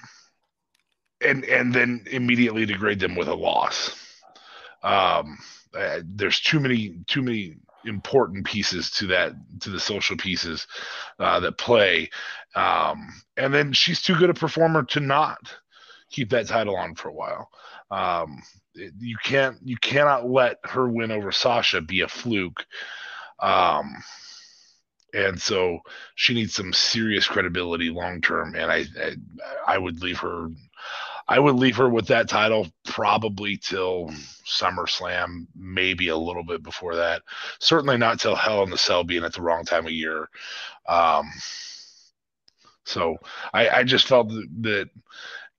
and 1.19 1.43
and 1.43 1.73
then 1.73 2.05
immediately 2.09 2.65
degrade 2.65 3.01
them 3.01 3.15
with 3.15 3.27
a 3.27 3.33
loss. 3.33 3.91
Um 4.83 5.37
uh, 5.77 5.99
there's 6.05 6.39
too 6.39 6.61
many 6.61 6.99
too 7.07 7.21
many 7.21 7.57
important 7.85 8.45
pieces 8.45 8.89
to 8.91 9.07
that 9.07 9.33
to 9.61 9.69
the 9.69 9.79
social 9.79 10.17
pieces 10.17 10.67
uh, 11.19 11.39
that 11.39 11.57
play. 11.57 12.09
Um, 12.55 13.09
and 13.37 13.53
then 13.53 13.73
she's 13.73 14.01
too 14.01 14.15
good 14.15 14.29
a 14.29 14.33
performer 14.33 14.83
to 14.83 14.99
not 14.99 15.53
keep 16.09 16.29
that 16.29 16.47
title 16.47 16.75
on 16.75 16.95
for 16.95 17.09
a 17.09 17.13
while. 17.13 17.49
Um, 17.91 18.41
it, 18.75 18.93
you 18.99 19.17
can't 19.23 19.57
you 19.63 19.77
cannot 19.77 20.29
let 20.29 20.57
her 20.63 20.87
win 20.87 21.11
over 21.11 21.31
sasha 21.31 21.81
be 21.81 22.01
a 22.01 22.07
fluke. 22.07 22.65
Um, 23.39 23.95
and 25.13 25.39
so 25.39 25.79
she 26.15 26.33
needs 26.33 26.55
some 26.55 26.73
serious 26.73 27.27
credibility 27.27 27.89
long 27.89 28.19
term 28.19 28.55
and 28.55 28.71
I, 28.71 28.85
I 28.99 29.15
i 29.67 29.77
would 29.77 30.01
leave 30.01 30.17
her 30.19 30.49
I 31.27 31.39
would 31.39 31.55
leave 31.55 31.77
her 31.77 31.89
with 31.89 32.07
that 32.07 32.27
title 32.29 32.67
probably 32.85 33.57
till 33.57 34.09
SummerSlam, 34.45 35.47
maybe 35.55 36.09
a 36.09 36.17
little 36.17 36.43
bit 36.43 36.63
before 36.63 36.95
that. 36.97 37.21
Certainly 37.59 37.97
not 37.97 38.19
till 38.19 38.35
Hell 38.35 38.63
in 38.63 38.69
the 38.69 38.77
Cell 38.77 39.03
being 39.03 39.23
at 39.23 39.33
the 39.33 39.41
wrong 39.41 39.63
time 39.65 39.85
of 39.85 39.91
year. 39.91 40.29
Um, 40.87 41.29
so 42.85 43.17
I, 43.53 43.69
I 43.69 43.83
just 43.83 44.07
felt 44.07 44.29
that, 44.61 44.89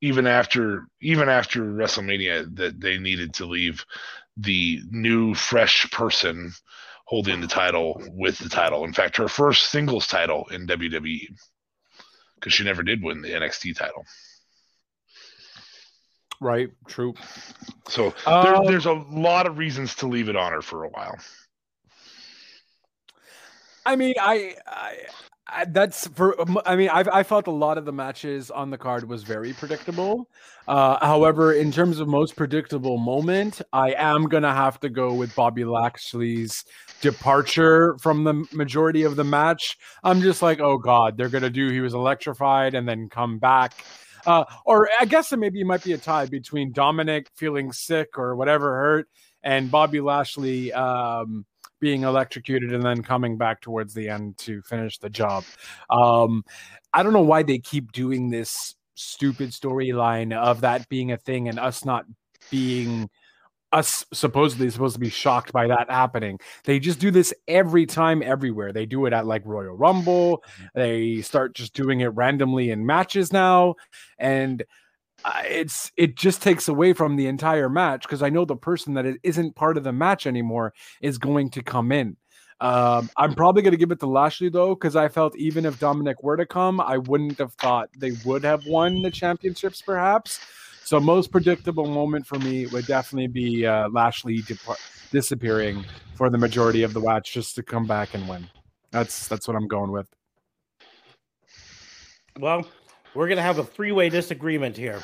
even 0.00 0.26
after 0.26 0.86
even 1.00 1.30
after 1.30 1.62
WrestleMania 1.62 2.54
that 2.56 2.78
they 2.78 2.98
needed 2.98 3.32
to 3.34 3.46
leave 3.46 3.86
the 4.36 4.82
new 4.90 5.34
fresh 5.34 5.90
person 5.90 6.52
holding 7.06 7.40
the 7.40 7.46
title 7.46 8.02
with 8.10 8.38
the 8.38 8.50
title. 8.50 8.84
In 8.84 8.92
fact, 8.92 9.16
her 9.16 9.28
first 9.28 9.70
singles 9.70 10.06
title 10.06 10.46
in 10.50 10.66
WWE 10.66 11.28
because 12.34 12.52
she 12.52 12.64
never 12.64 12.82
did 12.82 13.02
win 13.02 13.22
the 13.22 13.30
NXT 13.30 13.76
title. 13.76 14.04
Right. 16.44 16.68
True. 16.86 17.14
So 17.88 18.12
there, 18.26 18.54
um, 18.54 18.66
there's 18.66 18.84
a 18.84 18.92
lot 18.92 19.46
of 19.46 19.56
reasons 19.56 19.94
to 19.94 20.06
leave 20.06 20.28
it 20.28 20.36
on 20.36 20.52
her 20.52 20.60
for 20.60 20.84
a 20.84 20.90
while. 20.90 21.16
I 23.86 23.96
mean, 23.96 24.12
I, 24.20 24.54
I, 24.66 24.96
I 25.48 25.64
that's 25.64 26.06
for. 26.08 26.36
I 26.68 26.76
mean, 26.76 26.90
I 26.90 27.02
I 27.10 27.22
felt 27.22 27.46
a 27.46 27.50
lot 27.50 27.78
of 27.78 27.86
the 27.86 27.94
matches 27.94 28.50
on 28.50 28.68
the 28.68 28.76
card 28.76 29.08
was 29.08 29.22
very 29.22 29.54
predictable. 29.54 30.28
Uh, 30.68 31.02
however, 31.04 31.54
in 31.54 31.72
terms 31.72 31.98
of 31.98 32.08
most 32.08 32.36
predictable 32.36 32.98
moment, 32.98 33.62
I 33.72 33.94
am 33.94 34.24
gonna 34.28 34.52
have 34.52 34.78
to 34.80 34.90
go 34.90 35.14
with 35.14 35.34
Bobby 35.34 35.64
Lashley's 35.64 36.62
departure 37.00 37.96
from 38.02 38.22
the 38.22 38.46
majority 38.52 39.04
of 39.04 39.16
the 39.16 39.24
match. 39.24 39.78
I'm 40.02 40.20
just 40.20 40.42
like, 40.42 40.60
oh 40.60 40.76
god, 40.76 41.16
they're 41.16 41.30
gonna 41.30 41.48
do. 41.48 41.70
He 41.70 41.80
was 41.80 41.94
electrified 41.94 42.74
and 42.74 42.86
then 42.86 43.08
come 43.08 43.38
back 43.38 43.82
uh, 44.26 44.44
or 44.64 44.88
I 45.00 45.04
guess 45.04 45.32
it 45.32 45.38
maybe 45.38 45.62
might 45.64 45.84
be 45.84 45.92
a 45.92 45.98
tie 45.98 46.26
between 46.26 46.72
Dominic 46.72 47.28
feeling 47.34 47.72
sick 47.72 48.18
or 48.18 48.36
whatever 48.36 48.76
hurt 48.76 49.08
and 49.42 49.70
Bobby 49.70 50.00
Lashley 50.00 50.72
um, 50.72 51.44
being 51.80 52.02
electrocuted 52.02 52.72
and 52.72 52.82
then 52.82 53.02
coming 53.02 53.36
back 53.36 53.60
towards 53.60 53.94
the 53.94 54.08
end 54.08 54.38
to 54.38 54.62
finish 54.62 54.98
the 54.98 55.10
job. 55.10 55.44
Um, 55.90 56.42
I 56.92 57.02
don't 57.02 57.12
know 57.12 57.20
why 57.20 57.42
they 57.42 57.58
keep 57.58 57.92
doing 57.92 58.30
this 58.30 58.74
stupid 58.94 59.50
storyline 59.50 60.32
of 60.34 60.62
that 60.62 60.88
being 60.88 61.12
a 61.12 61.16
thing 61.16 61.48
and 61.48 61.58
us 61.58 61.84
not 61.84 62.06
being 62.50 63.10
us 63.74 64.06
supposedly 64.12 64.70
supposed 64.70 64.94
to 64.94 65.00
be 65.00 65.10
shocked 65.10 65.52
by 65.52 65.66
that 65.66 65.90
happening. 65.90 66.38
They 66.64 66.78
just 66.78 67.00
do 67.00 67.10
this 67.10 67.34
every 67.48 67.86
time, 67.86 68.22
everywhere. 68.22 68.72
They 68.72 68.86
do 68.86 69.04
it 69.06 69.12
at 69.12 69.26
like 69.26 69.42
Royal 69.44 69.76
Rumble. 69.76 70.44
They 70.74 71.20
start 71.22 71.54
just 71.54 71.74
doing 71.74 72.00
it 72.00 72.08
randomly 72.08 72.70
in 72.70 72.86
matches 72.86 73.32
now, 73.32 73.74
and 74.16 74.62
uh, 75.24 75.42
it's 75.48 75.90
it 75.96 76.16
just 76.16 76.40
takes 76.40 76.68
away 76.68 76.92
from 76.92 77.16
the 77.16 77.26
entire 77.26 77.68
match 77.68 78.02
because 78.02 78.22
I 78.22 78.30
know 78.30 78.44
the 78.44 78.56
person 78.56 78.94
that 78.94 79.06
isn't 79.22 79.56
part 79.56 79.76
of 79.76 79.84
the 79.84 79.92
match 79.92 80.26
anymore 80.26 80.72
is 81.02 81.18
going 81.18 81.50
to 81.50 81.62
come 81.62 81.90
in. 81.90 82.16
Um, 82.60 83.10
I'm 83.16 83.34
probably 83.34 83.62
going 83.62 83.72
to 83.72 83.78
give 83.78 83.90
it 83.90 83.98
to 84.00 84.06
Lashley 84.06 84.48
though, 84.48 84.74
because 84.74 84.94
I 84.94 85.08
felt 85.08 85.36
even 85.36 85.64
if 85.64 85.80
Dominic 85.80 86.22
were 86.22 86.36
to 86.36 86.46
come, 86.46 86.80
I 86.80 86.98
wouldn't 86.98 87.38
have 87.38 87.54
thought 87.54 87.90
they 87.98 88.12
would 88.24 88.44
have 88.44 88.64
won 88.66 89.02
the 89.02 89.10
championships, 89.10 89.82
perhaps. 89.82 90.38
So 90.84 91.00
most 91.00 91.30
predictable 91.30 91.86
moment 91.86 92.26
for 92.26 92.38
me 92.38 92.66
would 92.66 92.86
definitely 92.86 93.28
be 93.28 93.66
uh, 93.66 93.88
Lashley 93.88 94.42
depart- 94.42 94.80
disappearing 95.10 95.84
for 96.14 96.28
the 96.28 96.36
majority 96.36 96.82
of 96.82 96.92
the 96.92 97.00
watch 97.00 97.32
just 97.32 97.54
to 97.54 97.62
come 97.62 97.86
back 97.86 98.12
and 98.12 98.28
win. 98.28 98.46
That's 98.90 99.26
that's 99.26 99.48
what 99.48 99.56
I'm 99.56 99.66
going 99.66 99.90
with. 99.90 100.08
Well, 102.38 102.66
we're 103.14 103.28
gonna 103.28 103.42
have 103.42 103.58
a 103.58 103.64
three 103.64 103.92
way 103.92 104.10
disagreement 104.10 104.76
here. 104.76 105.02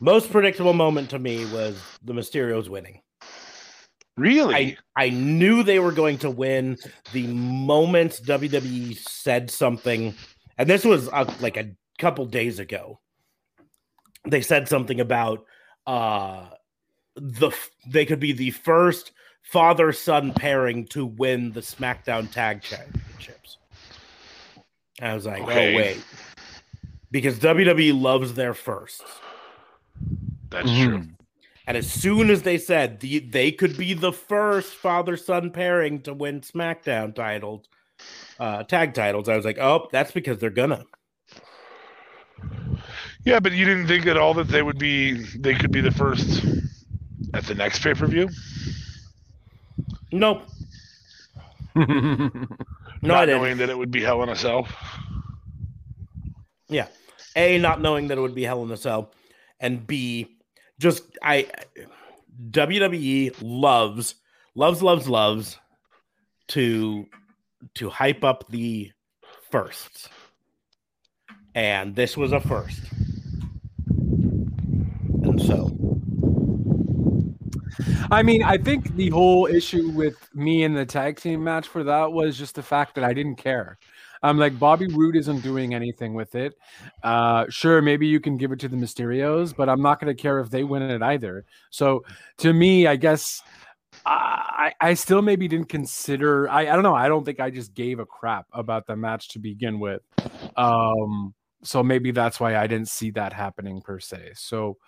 Most 0.00 0.32
predictable 0.32 0.72
moment 0.72 1.10
to 1.10 1.18
me 1.18 1.44
was 1.52 1.80
the 2.02 2.14
Mysterios 2.14 2.68
winning. 2.68 3.02
Really? 4.16 4.54
I, 4.54 4.76
I 4.96 5.10
knew 5.10 5.62
they 5.62 5.78
were 5.78 5.92
going 5.92 6.18
to 6.18 6.30
win 6.30 6.76
the 7.12 7.26
moment 7.28 8.20
WWE 8.24 8.96
said 8.98 9.50
something, 9.50 10.14
and 10.58 10.68
this 10.68 10.84
was 10.84 11.08
uh, 11.10 11.32
like 11.40 11.56
a 11.56 11.70
couple 11.98 12.26
days 12.26 12.58
ago 12.58 12.98
they 14.26 14.40
said 14.40 14.68
something 14.68 15.00
about 15.00 15.44
uh 15.86 16.46
the 17.16 17.50
they 17.86 18.04
could 18.04 18.20
be 18.20 18.32
the 18.32 18.50
first 18.50 19.12
father 19.42 19.92
son 19.92 20.32
pairing 20.32 20.86
to 20.86 21.04
win 21.04 21.52
the 21.52 21.60
SmackDown 21.60 22.30
Tag 22.30 22.62
Championships. 22.62 23.58
I 25.00 25.14
was 25.14 25.26
like, 25.26 25.42
oh, 25.42 25.46
okay. 25.46 25.74
oh 25.74 25.76
wait, 25.76 26.04
because 27.10 27.38
WWE 27.38 28.00
loves 28.00 28.34
their 28.34 28.54
firsts. 28.54 29.02
That's 30.50 30.68
mm-hmm. 30.68 30.88
true. 30.88 31.08
And 31.66 31.76
as 31.76 31.90
soon 31.90 32.30
as 32.30 32.42
they 32.42 32.58
said 32.58 33.00
the, 33.00 33.20
they 33.20 33.52
could 33.52 33.76
be 33.76 33.94
the 33.94 34.12
first 34.12 34.74
father 34.74 35.16
son 35.16 35.50
pairing 35.50 36.02
to 36.02 36.12
win 36.12 36.40
SmackDown 36.40 37.14
titles, 37.14 37.66
uh, 38.40 38.64
tag 38.64 38.94
titles, 38.94 39.28
I 39.28 39.36
was 39.36 39.44
like, 39.44 39.58
oh, 39.58 39.88
that's 39.92 40.12
because 40.12 40.38
they're 40.38 40.50
gonna. 40.50 40.84
Yeah, 43.24 43.38
but 43.40 43.52
you 43.52 43.64
didn't 43.64 43.86
think 43.86 44.06
at 44.06 44.16
all 44.16 44.34
that 44.34 44.48
they 44.48 44.62
would 44.62 44.78
be 44.78 45.12
they 45.36 45.54
could 45.54 45.70
be 45.70 45.80
the 45.80 45.92
first 45.92 46.44
at 47.34 47.44
the 47.44 47.54
next 47.54 47.82
pay 47.82 47.94
per 47.94 48.06
view? 48.06 48.28
Nope. 50.10 50.42
no, 51.74 52.46
not 53.00 53.28
knowing 53.28 53.58
that 53.58 53.70
it 53.70 53.78
would 53.78 53.90
be 53.90 54.02
Hell 54.02 54.22
in 54.22 54.28
a 54.28 54.36
Cell. 54.36 54.68
Yeah, 56.68 56.88
a 57.36 57.58
not 57.58 57.80
knowing 57.80 58.08
that 58.08 58.18
it 58.18 58.20
would 58.20 58.34
be 58.34 58.42
Hell 58.42 58.62
in 58.62 58.70
a 58.70 58.76
Cell, 58.76 59.12
and 59.60 59.86
B 59.86 60.36
just 60.78 61.04
I 61.22 61.46
WWE 62.50 63.34
loves 63.40 64.16
loves 64.54 64.82
loves 64.82 65.08
loves 65.08 65.58
to 66.48 67.06
to 67.74 67.88
hype 67.88 68.24
up 68.24 68.48
the 68.50 68.92
firsts, 69.50 70.08
and 71.54 71.94
this 71.94 72.16
was 72.16 72.32
a 72.32 72.40
first. 72.40 72.80
And 75.22 75.40
so, 75.40 75.70
I 78.10 78.22
mean, 78.22 78.42
I 78.42 78.58
think 78.58 78.94
the 78.96 79.10
whole 79.10 79.46
issue 79.46 79.90
with 79.90 80.28
me 80.34 80.64
in 80.64 80.74
the 80.74 80.86
tag 80.86 81.18
team 81.18 81.42
match 81.42 81.68
for 81.68 81.84
that 81.84 82.12
was 82.12 82.36
just 82.36 82.54
the 82.54 82.62
fact 82.62 82.94
that 82.94 83.04
I 83.04 83.12
didn't 83.12 83.36
care. 83.36 83.78
I'm 84.22 84.38
like 84.38 84.58
Bobby 84.58 84.86
Roode 84.86 85.16
isn't 85.16 85.40
doing 85.40 85.74
anything 85.74 86.14
with 86.14 86.34
it. 86.34 86.54
Uh, 87.02 87.46
sure, 87.48 87.82
maybe 87.82 88.06
you 88.06 88.20
can 88.20 88.36
give 88.36 88.52
it 88.52 88.60
to 88.60 88.68
the 88.68 88.76
Mysterios, 88.76 89.54
but 89.54 89.68
I'm 89.68 89.82
not 89.82 90.00
going 90.00 90.14
to 90.14 90.20
care 90.20 90.38
if 90.38 90.48
they 90.48 90.62
win 90.62 90.82
it 90.82 91.02
either. 91.02 91.44
So 91.70 92.04
to 92.38 92.52
me, 92.52 92.86
I 92.86 92.96
guess 92.96 93.42
I 94.06 94.72
I 94.80 94.94
still 94.94 95.22
maybe 95.22 95.48
didn't 95.48 95.68
consider. 95.68 96.48
I 96.48 96.62
I 96.62 96.74
don't 96.74 96.82
know. 96.82 96.94
I 96.94 97.08
don't 97.08 97.24
think 97.24 97.40
I 97.40 97.50
just 97.50 97.74
gave 97.74 97.98
a 97.98 98.06
crap 98.06 98.46
about 98.52 98.86
the 98.86 98.96
match 98.96 99.30
to 99.30 99.38
begin 99.38 99.80
with. 99.80 100.02
Um, 100.56 101.34
so 101.62 101.82
maybe 101.82 102.10
that's 102.10 102.40
why 102.40 102.56
I 102.56 102.66
didn't 102.66 102.88
see 102.88 103.10
that 103.12 103.32
happening 103.32 103.80
per 103.82 103.98
se. 103.98 104.32
So 104.34 104.78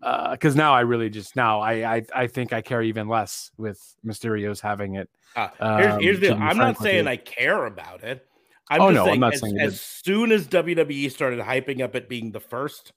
because 0.00 0.54
uh, 0.54 0.58
now 0.58 0.74
I 0.74 0.80
really 0.80 1.10
just 1.10 1.34
now 1.34 1.60
I, 1.60 1.96
I 1.96 2.02
I 2.14 2.26
think 2.26 2.52
I 2.52 2.60
care 2.60 2.82
even 2.82 3.08
less 3.08 3.50
with 3.56 3.80
Mysterios 4.06 4.60
having 4.60 4.94
it. 4.94 5.10
Uh, 5.34 5.48
here's, 5.58 5.92
um, 5.92 6.00
here's 6.00 6.20
the 6.20 6.34
I'm 6.34 6.56
not 6.56 6.78
saying 6.78 7.06
I 7.06 7.16
care 7.16 7.66
about 7.66 8.04
it. 8.04 8.26
I'm 8.70 8.80
oh, 8.80 8.90
just 8.90 8.94
no, 8.94 9.04
saying, 9.04 9.14
I'm 9.14 9.20
not 9.20 9.34
as, 9.34 9.40
saying 9.40 9.60
as 9.60 9.80
soon 9.80 10.30
as 10.30 10.46
WWE 10.46 11.10
started 11.10 11.40
hyping 11.40 11.80
up 11.80 11.94
it 11.94 12.08
being 12.08 12.32
the 12.32 12.40
first 12.40 12.92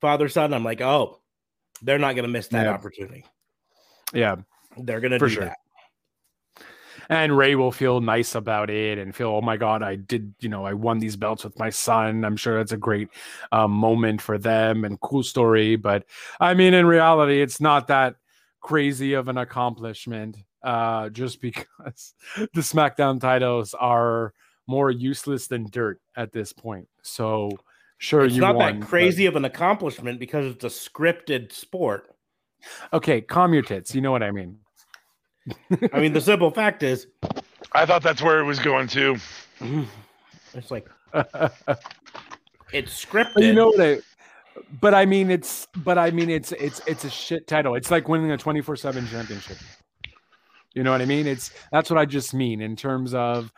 father 0.00 0.28
son, 0.28 0.54
I'm 0.54 0.64
like, 0.64 0.80
oh, 0.80 1.20
they're 1.82 1.98
not 1.98 2.14
going 2.14 2.24
to 2.24 2.30
miss 2.30 2.48
that 2.48 2.66
yeah. 2.66 2.72
opportunity. 2.72 3.24
Yeah, 4.12 4.36
they're 4.76 5.00
going 5.00 5.12
to 5.12 5.18
do 5.18 5.28
sure. 5.28 5.44
that. 5.46 5.56
And 7.08 7.36
Ray 7.36 7.54
will 7.54 7.72
feel 7.72 8.00
nice 8.00 8.34
about 8.34 8.70
it 8.70 8.98
and 8.98 9.14
feel, 9.14 9.28
oh 9.28 9.40
my 9.40 9.56
god, 9.56 9.82
I 9.82 9.96
did, 9.96 10.34
you 10.40 10.48
know, 10.48 10.64
I 10.64 10.74
won 10.74 10.98
these 10.98 11.16
belts 11.16 11.44
with 11.44 11.58
my 11.58 11.70
son. 11.70 12.24
I'm 12.24 12.36
sure 12.36 12.58
that's 12.58 12.72
a 12.72 12.76
great 12.76 13.08
uh, 13.50 13.68
moment 13.68 14.20
for 14.20 14.38
them 14.38 14.84
and 14.84 15.00
cool 15.00 15.22
story. 15.22 15.76
But 15.76 16.04
I 16.40 16.54
mean, 16.54 16.74
in 16.74 16.86
reality, 16.86 17.42
it's 17.42 17.60
not 17.60 17.88
that 17.88 18.16
crazy 18.60 19.14
of 19.14 19.28
an 19.28 19.38
accomplishment. 19.38 20.36
Uh, 20.62 21.08
just 21.08 21.40
because 21.40 22.14
the 22.36 22.60
SmackDown 22.60 23.20
titles 23.20 23.74
are 23.74 24.32
more 24.66 24.90
useless 24.90 25.48
than 25.48 25.68
dirt 25.70 26.00
at 26.16 26.32
this 26.32 26.52
point. 26.52 26.88
So 27.02 27.50
sure, 27.98 28.20
you 28.20 28.26
it's 28.26 28.34
you 28.36 28.40
not 28.40 28.56
won, 28.56 28.80
that 28.80 28.86
crazy 28.86 29.26
but... 29.26 29.30
of 29.30 29.36
an 29.36 29.44
accomplishment 29.44 30.20
because 30.20 30.46
it's 30.46 30.64
a 30.64 30.68
scripted 30.68 31.52
sport. 31.52 32.08
Okay, 32.92 33.20
calm 33.20 33.52
your 33.52 33.62
tits. 33.62 33.94
You 33.94 34.00
know 34.00 34.12
what 34.12 34.22
I 34.22 34.30
mean. 34.30 34.58
I 35.92 36.00
mean, 36.00 36.12
the 36.12 36.20
simple 36.20 36.50
fact 36.50 36.82
is, 36.82 37.06
I 37.72 37.86
thought 37.86 38.02
that's 38.02 38.22
where 38.22 38.40
it 38.40 38.44
was 38.44 38.58
going 38.58 38.88
to. 38.88 39.16
It's 40.54 40.70
like 40.70 40.86
it's 42.72 43.06
scripted. 43.06 43.34
But 43.34 43.42
you 43.44 43.54
know 43.54 43.68
what? 43.68 43.80
I, 43.80 43.98
but 44.80 44.94
I 44.94 45.06
mean, 45.06 45.30
it's 45.30 45.66
but 45.76 45.98
I 45.98 46.10
mean, 46.10 46.30
it's 46.30 46.52
it's 46.52 46.80
it's 46.86 47.04
a 47.04 47.10
shit 47.10 47.46
title. 47.46 47.74
It's 47.74 47.90
like 47.90 48.08
winning 48.08 48.30
a 48.32 48.36
twenty 48.36 48.60
four 48.60 48.76
seven 48.76 49.06
championship. 49.06 49.56
You 50.74 50.82
know 50.82 50.92
what 50.92 51.02
I 51.02 51.06
mean? 51.06 51.26
It's 51.26 51.52
that's 51.70 51.90
what 51.90 51.98
I 51.98 52.04
just 52.04 52.34
mean 52.34 52.60
in 52.60 52.76
terms 52.76 53.14
of 53.14 53.52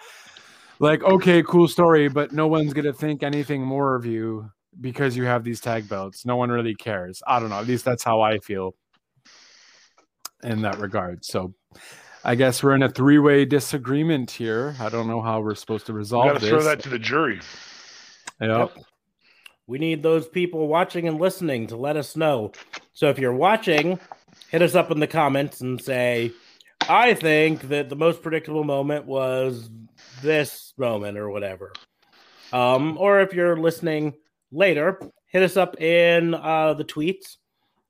like, 0.79 1.03
okay, 1.03 1.42
cool 1.42 1.68
story, 1.68 2.09
but 2.09 2.33
no 2.33 2.47
one's 2.47 2.73
gonna 2.73 2.92
think 2.92 3.23
anything 3.23 3.62
more 3.62 3.94
of 3.94 4.07
you 4.07 4.51
because 4.81 5.16
you 5.16 5.25
have 5.25 5.44
these 5.44 5.61
tag 5.61 5.88
belts. 5.88 6.25
No 6.25 6.37
one 6.37 6.51
really 6.51 6.75
cares. 6.75 7.23
I 7.27 7.38
don't 7.38 7.51
know. 7.51 7.59
At 7.59 7.66
least 7.66 7.85
that's 7.85 8.03
how 8.03 8.20
I 8.20 8.38
feel 8.38 8.75
in 10.44 10.62
that 10.62 10.78
regard. 10.78 11.24
So 11.24 11.54
I 12.24 12.35
guess 12.35 12.62
we're 12.62 12.74
in 12.74 12.83
a 12.83 12.88
three 12.88 13.18
way 13.18 13.44
disagreement 13.44 14.30
here. 14.30 14.76
I 14.80 14.88
don't 14.88 15.07
know 15.07 15.20
how 15.20 15.40
we're 15.40 15.54
supposed 15.54 15.87
to 15.87 15.92
resolve 15.92 16.33
we 16.35 16.38
this. 16.38 16.48
Throw 16.48 16.62
that 16.62 16.83
to 16.85 16.88
the 16.88 16.98
jury. 16.98 17.40
Yep. 18.40 18.50
yep. 18.74 18.85
We 19.66 19.78
need 19.78 20.02
those 20.02 20.28
people 20.28 20.66
watching 20.68 21.09
and 21.09 21.18
listening 21.18 21.66
to 21.68 21.76
let 21.76 21.96
us 21.96 22.16
know. 22.16 22.52
So 22.92 23.09
if 23.09 23.18
you're 23.18 23.35
watching, 23.35 23.98
hit 24.50 24.62
us 24.62 24.74
up 24.74 24.90
in 24.90 25.00
the 25.00 25.07
comments 25.07 25.61
and 25.61 25.80
say, 25.80 26.33
I 26.88 27.14
think 27.14 27.68
that 27.68 27.88
the 27.88 27.96
most 27.96 28.22
predictable 28.22 28.64
moment 28.64 29.07
was 29.07 29.70
this 30.22 30.74
moment 30.76 31.16
or 31.16 31.30
whatever. 31.30 31.72
Um, 32.52 32.98
or 32.98 33.20
if 33.20 33.33
you're 33.33 33.57
listening 33.57 34.14
later, 34.52 35.00
hit 35.26 35.42
us 35.42 35.57
up 35.57 35.80
in 35.80 36.35
uh, 36.35 36.74
the 36.74 36.85
tweets 36.85 37.37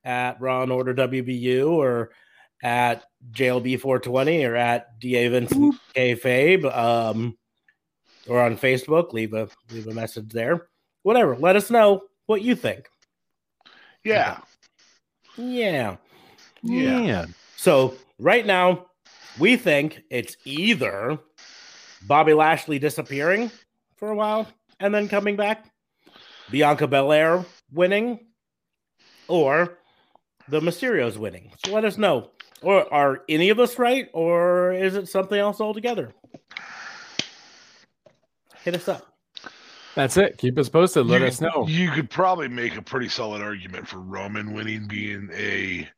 at 0.04 0.40
Raw 0.40 0.62
and 0.62 0.72
Order 0.72 0.94
WBU 0.94 1.68
or 1.70 2.10
at 2.64 3.04
JLB420 3.32 4.48
or 4.48 4.56
at 4.56 4.98
DA 4.98 5.28
Vincent 5.28 5.76
Kayfabe, 5.94 6.76
um, 6.76 7.36
or 8.26 8.40
on 8.40 8.56
Facebook. 8.56 9.12
Leave 9.12 9.34
a 9.34 9.48
leave 9.70 9.86
a 9.86 9.94
message 9.94 10.30
there. 10.30 10.68
Whatever. 11.02 11.36
Let 11.36 11.56
us 11.56 11.70
know 11.70 12.02
what 12.26 12.42
you 12.42 12.56
think. 12.56 12.88
Yeah. 14.02 14.38
Yeah. 15.36 15.96
Yeah. 16.62 17.00
yeah. 17.00 17.26
So 17.56 17.94
right 18.18 18.44
now, 18.44 18.86
we 19.38 19.56
think 19.56 20.02
it's 20.10 20.36
either 20.44 21.18
Bobby 22.06 22.32
Lashley 22.32 22.78
disappearing 22.78 23.50
for 23.96 24.10
a 24.10 24.16
while 24.16 24.48
and 24.80 24.94
then 24.94 25.08
coming 25.08 25.36
back, 25.36 25.66
Bianca 26.50 26.86
Belair 26.86 27.44
winning, 27.72 28.20
or 29.28 29.78
the 30.48 30.60
Mysterios 30.60 31.16
winning. 31.16 31.50
So 31.64 31.72
let 31.72 31.84
us 31.84 31.98
know. 31.98 32.30
Or 32.64 32.92
are 32.92 33.22
any 33.28 33.50
of 33.50 33.60
us 33.60 33.78
right, 33.78 34.08
or 34.12 34.72
is 34.72 34.94
it 34.96 35.08
something 35.08 35.38
else 35.38 35.60
altogether? 35.60 36.12
Hit 38.62 38.74
us 38.74 38.88
up. 38.88 39.06
That's 39.94 40.16
it. 40.16 40.38
Keep 40.38 40.58
us 40.58 40.68
posted. 40.68 41.06
Let 41.06 41.20
you, 41.20 41.28
us 41.28 41.40
know. 41.40 41.66
You 41.68 41.90
could 41.90 42.10
probably 42.10 42.48
make 42.48 42.76
a 42.76 42.82
pretty 42.82 43.08
solid 43.08 43.42
argument 43.42 43.86
for 43.86 43.98
Roman 43.98 44.52
winning 44.52 44.88
being 44.88 45.30
a 45.32 45.88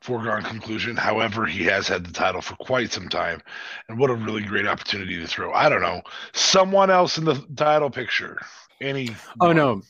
foregone 0.00 0.42
conclusion. 0.42 0.96
However, 0.96 1.46
he 1.46 1.62
has 1.64 1.86
had 1.86 2.04
the 2.04 2.12
title 2.12 2.40
for 2.40 2.56
quite 2.56 2.92
some 2.92 3.08
time. 3.08 3.40
And 3.88 3.98
what 3.98 4.10
a 4.10 4.14
really 4.14 4.42
great 4.42 4.66
opportunity 4.66 5.18
to 5.20 5.26
throw, 5.26 5.52
I 5.52 5.68
don't 5.68 5.82
know, 5.82 6.02
someone 6.32 6.90
else 6.90 7.18
in 7.18 7.24
the 7.24 7.34
title 7.56 7.90
picture. 7.90 8.38
Any. 8.80 9.14
Oh, 9.40 9.52
no. 9.52 9.82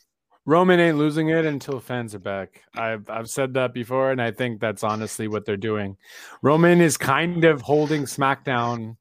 Roman 0.46 0.78
ain't 0.78 0.96
losing 0.96 1.28
it 1.30 1.44
until 1.44 1.80
fans 1.80 2.14
are 2.14 2.20
back. 2.20 2.62
I've 2.74 3.11
I've 3.11 3.28
said 3.28 3.54
that 3.54 3.74
before, 3.74 4.12
and 4.12 4.22
I 4.22 4.30
think 4.30 4.61
that's 4.61 4.85
honestly 4.85 5.26
what 5.26 5.44
they're 5.44 5.56
doing. 5.56 5.96
Roman 6.40 6.80
is 6.80 6.96
kind 6.96 7.44
of 7.44 7.61
holding 7.61 8.04
SmackDown. 8.04 8.96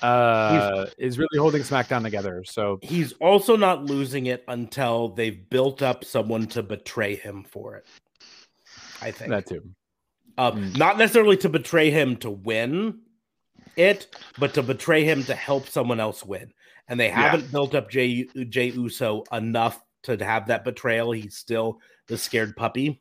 Uh, 0.00 0.86
is 0.98 1.18
really 1.18 1.38
holding 1.38 1.62
SmackDown 1.62 2.02
together. 2.02 2.44
So 2.44 2.78
he's 2.82 3.12
also 3.14 3.56
not 3.56 3.84
losing 3.84 4.26
it 4.26 4.44
until 4.48 5.08
they've 5.08 5.48
built 5.48 5.82
up 5.82 6.04
someone 6.04 6.46
to 6.48 6.62
betray 6.62 7.14
him 7.14 7.44
for 7.44 7.76
it. 7.76 7.86
I 9.02 9.10
think 9.10 9.30
that 9.30 9.46
too. 9.46 9.62
Uh, 10.36 10.52
mm. 10.52 10.76
Not 10.76 10.98
necessarily 10.98 11.36
to 11.38 11.48
betray 11.48 11.90
him 11.90 12.16
to 12.16 12.30
win 12.30 13.00
it, 13.76 14.14
but 14.38 14.54
to 14.54 14.62
betray 14.62 15.04
him 15.04 15.24
to 15.24 15.34
help 15.34 15.68
someone 15.68 16.00
else 16.00 16.24
win. 16.24 16.52
And 16.88 16.98
they 16.98 17.08
haven't 17.08 17.44
yeah. 17.44 17.50
built 17.50 17.74
up 17.74 17.90
Jey 17.90 18.24
Jey 18.48 18.70
Uso 18.70 19.24
enough 19.32 19.83
to 20.04 20.16
have 20.24 20.46
that 20.46 20.64
betrayal. 20.64 21.12
He's 21.12 21.36
still 21.36 21.80
the 22.08 22.18
scared 22.18 22.56
puppy. 22.56 23.00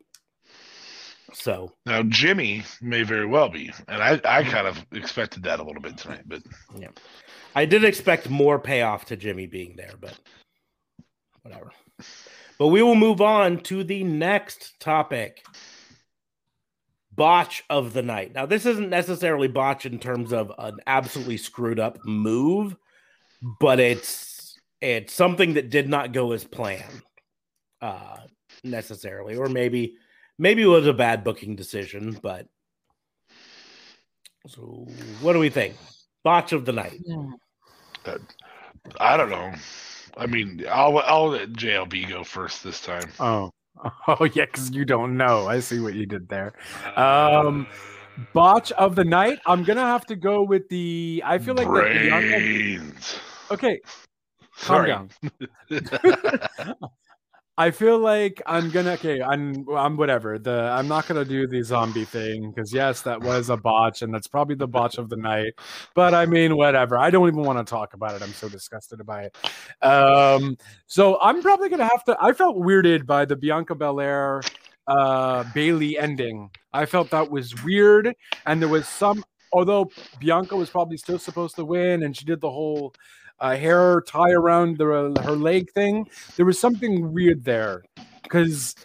So 1.33 1.71
now 1.85 2.03
Jimmy 2.03 2.63
may 2.81 3.03
very 3.03 3.25
well 3.25 3.49
be, 3.49 3.71
and 3.87 4.03
I 4.03 4.21
I 4.23 4.43
kind 4.43 4.67
of 4.67 4.85
expected 4.91 5.43
that 5.43 5.59
a 5.59 5.63
little 5.63 5.81
bit 5.81 5.97
tonight, 5.97 6.23
but 6.27 6.43
yeah, 6.77 6.89
I 7.55 7.65
did 7.65 7.83
expect 7.83 8.29
more 8.29 8.59
payoff 8.59 9.05
to 9.05 9.17
Jimmy 9.17 9.47
being 9.47 9.75
there, 9.75 9.93
but 9.99 10.19
whatever. 11.41 11.71
But 12.59 12.67
we 12.67 12.83
will 12.83 12.95
move 12.95 13.19
on 13.19 13.59
to 13.61 13.83
the 13.83 14.03
next 14.03 14.79
topic 14.79 15.43
botch 17.11 17.63
of 17.69 17.93
the 17.93 18.03
night. 18.03 18.33
Now, 18.33 18.45
this 18.45 18.65
isn't 18.65 18.89
necessarily 18.89 19.47
botch 19.47 19.85
in 19.85 19.99
terms 19.99 20.33
of 20.33 20.51
an 20.57 20.79
absolutely 20.87 21.37
screwed 21.37 21.79
up 21.79 21.97
move, 22.05 22.75
but 23.59 23.79
it's 23.79 24.32
it's 24.83 25.13
something 25.13 25.53
that 25.53 25.69
did 25.69 25.87
not 25.87 26.11
go 26.11 26.33
as 26.33 26.43
planned, 26.43 27.01
uh, 27.81 28.17
necessarily, 28.63 29.35
or 29.37 29.47
maybe 29.47 29.95
maybe 30.37 30.63
it 30.63 30.67
was 30.67 30.85
a 30.85 30.93
bad 30.93 31.23
booking 31.23 31.55
decision. 31.55 32.19
But 32.21 32.47
so, 34.47 34.85
what 35.21 35.33
do 35.33 35.39
we 35.39 35.49
think? 35.49 35.75
Botch 36.23 36.51
of 36.51 36.65
the 36.65 36.73
night. 36.73 36.99
Uh, 38.05 38.17
I 38.99 39.15
don't 39.15 39.29
know. 39.29 39.53
I 40.17 40.25
mean, 40.25 40.65
I'll 40.69 40.97
I'll 40.99 41.29
let 41.29 41.53
JLB 41.53 42.09
go 42.09 42.23
first 42.23 42.63
this 42.63 42.81
time. 42.81 43.09
Oh. 43.19 43.51
Oh 44.07 44.25
yeah, 44.25 44.45
because 44.45 44.69
you 44.69 44.85
don't 44.85 45.17
know. 45.17 45.47
I 45.47 45.59
see 45.59 45.79
what 45.79 45.95
you 45.95 46.05
did 46.05 46.29
there. 46.29 46.53
Um, 46.95 47.65
botch 48.31 48.71
of 48.73 48.95
the 48.95 49.03
night. 49.03 49.39
I'm 49.47 49.63
gonna 49.63 49.81
have 49.81 50.05
to 50.05 50.15
go 50.15 50.43
with 50.43 50.69
the. 50.69 51.23
I 51.25 51.39
feel 51.39 51.55
like 51.55 51.67
Brains. 51.67 53.15
the. 53.49 53.53
Okay, 53.55 53.81
calm 54.61 54.85
down. 54.85 55.09
I 57.55 57.69
feel 57.69 57.99
like 57.99 58.41
I'm 58.47 58.71
gonna 58.71 58.93
okay. 58.93 59.21
I'm 59.21 59.69
I'm 59.69 59.95
whatever. 59.95 60.39
The 60.39 60.71
I'm 60.75 60.87
not 60.87 61.07
gonna 61.07 61.23
do 61.23 61.45
the 61.45 61.61
zombie 61.61 62.05
thing 62.05 62.49
because 62.49 62.73
yes, 62.73 63.03
that 63.03 63.21
was 63.21 63.51
a 63.51 63.57
botch, 63.57 64.01
and 64.01 64.11
that's 64.11 64.25
probably 64.25 64.55
the 64.55 64.67
botch 64.67 64.97
of 64.97 65.07
the 65.09 65.17
night. 65.17 65.53
But 65.93 66.15
I 66.15 66.25
mean, 66.25 66.57
whatever. 66.57 66.97
I 66.97 67.11
don't 67.11 67.27
even 67.27 67.43
want 67.43 67.59
to 67.59 67.69
talk 67.69 67.93
about 67.93 68.15
it. 68.15 68.23
I'm 68.23 68.33
so 68.33 68.49
disgusted 68.49 69.05
by 69.05 69.25
it. 69.25 69.37
Um, 69.85 70.57
so 70.87 71.19
I'm 71.21 71.43
probably 71.43 71.69
gonna 71.69 71.87
have 71.87 72.03
to. 72.05 72.17
I 72.19 72.33
felt 72.33 72.57
weirded 72.57 73.05
by 73.05 73.25
the 73.25 73.35
Bianca 73.35 73.75
Belair 73.75 74.41
uh 74.87 75.43
Bayley 75.53 75.97
ending. 75.99 76.49
I 76.73 76.87
felt 76.87 77.11
that 77.11 77.29
was 77.29 77.63
weird, 77.63 78.15
and 78.47 78.61
there 78.61 78.69
was 78.69 78.87
some. 78.87 79.23
Although 79.51 79.91
Bianca 80.19 80.55
was 80.55 80.71
probably 80.71 80.97
still 80.97 81.19
supposed 81.19 81.55
to 81.57 81.65
win, 81.65 82.01
and 82.01 82.17
she 82.17 82.25
did 82.25 82.41
the 82.41 82.49
whole 82.49 82.95
uh, 83.39 83.55
hair 83.55 84.01
tie 84.01 84.31
around 84.31 84.77
the, 84.77 84.85
her 85.23 85.31
leg 85.31 85.71
thing. 85.71 86.07
There 86.35 86.45
was 86.45 86.59
something 86.59 87.11
weird 87.13 87.43
there 87.43 87.83
because 88.23 88.75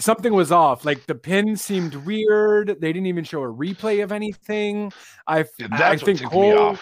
something 0.00 0.32
was 0.32 0.52
off. 0.52 0.84
Like 0.84 1.06
the 1.06 1.14
pin 1.14 1.56
seemed 1.56 1.94
weird. 1.94 2.76
They 2.80 2.92
didn't 2.92 3.06
even 3.06 3.24
show 3.24 3.42
a 3.42 3.52
replay 3.52 4.02
of 4.02 4.12
anything. 4.12 4.92
I, 5.26 5.44
yeah, 5.58 5.68
I 5.70 5.96
think 5.96 6.22
Cole. 6.22 6.76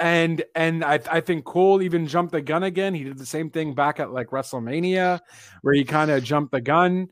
And 0.00 0.44
and 0.54 0.84
I 0.84 1.00
I 1.10 1.20
think 1.20 1.44
Cole 1.44 1.82
even 1.82 2.06
jumped 2.06 2.30
the 2.30 2.40
gun 2.40 2.62
again. 2.62 2.94
He 2.94 3.02
did 3.02 3.18
the 3.18 3.26
same 3.26 3.50
thing 3.50 3.74
back 3.74 3.98
at 3.98 4.12
like 4.12 4.28
WrestleMania, 4.28 5.18
where 5.62 5.74
he 5.74 5.84
kind 5.84 6.12
of 6.12 6.22
jumped 6.22 6.52
the 6.52 6.60
gun. 6.60 7.08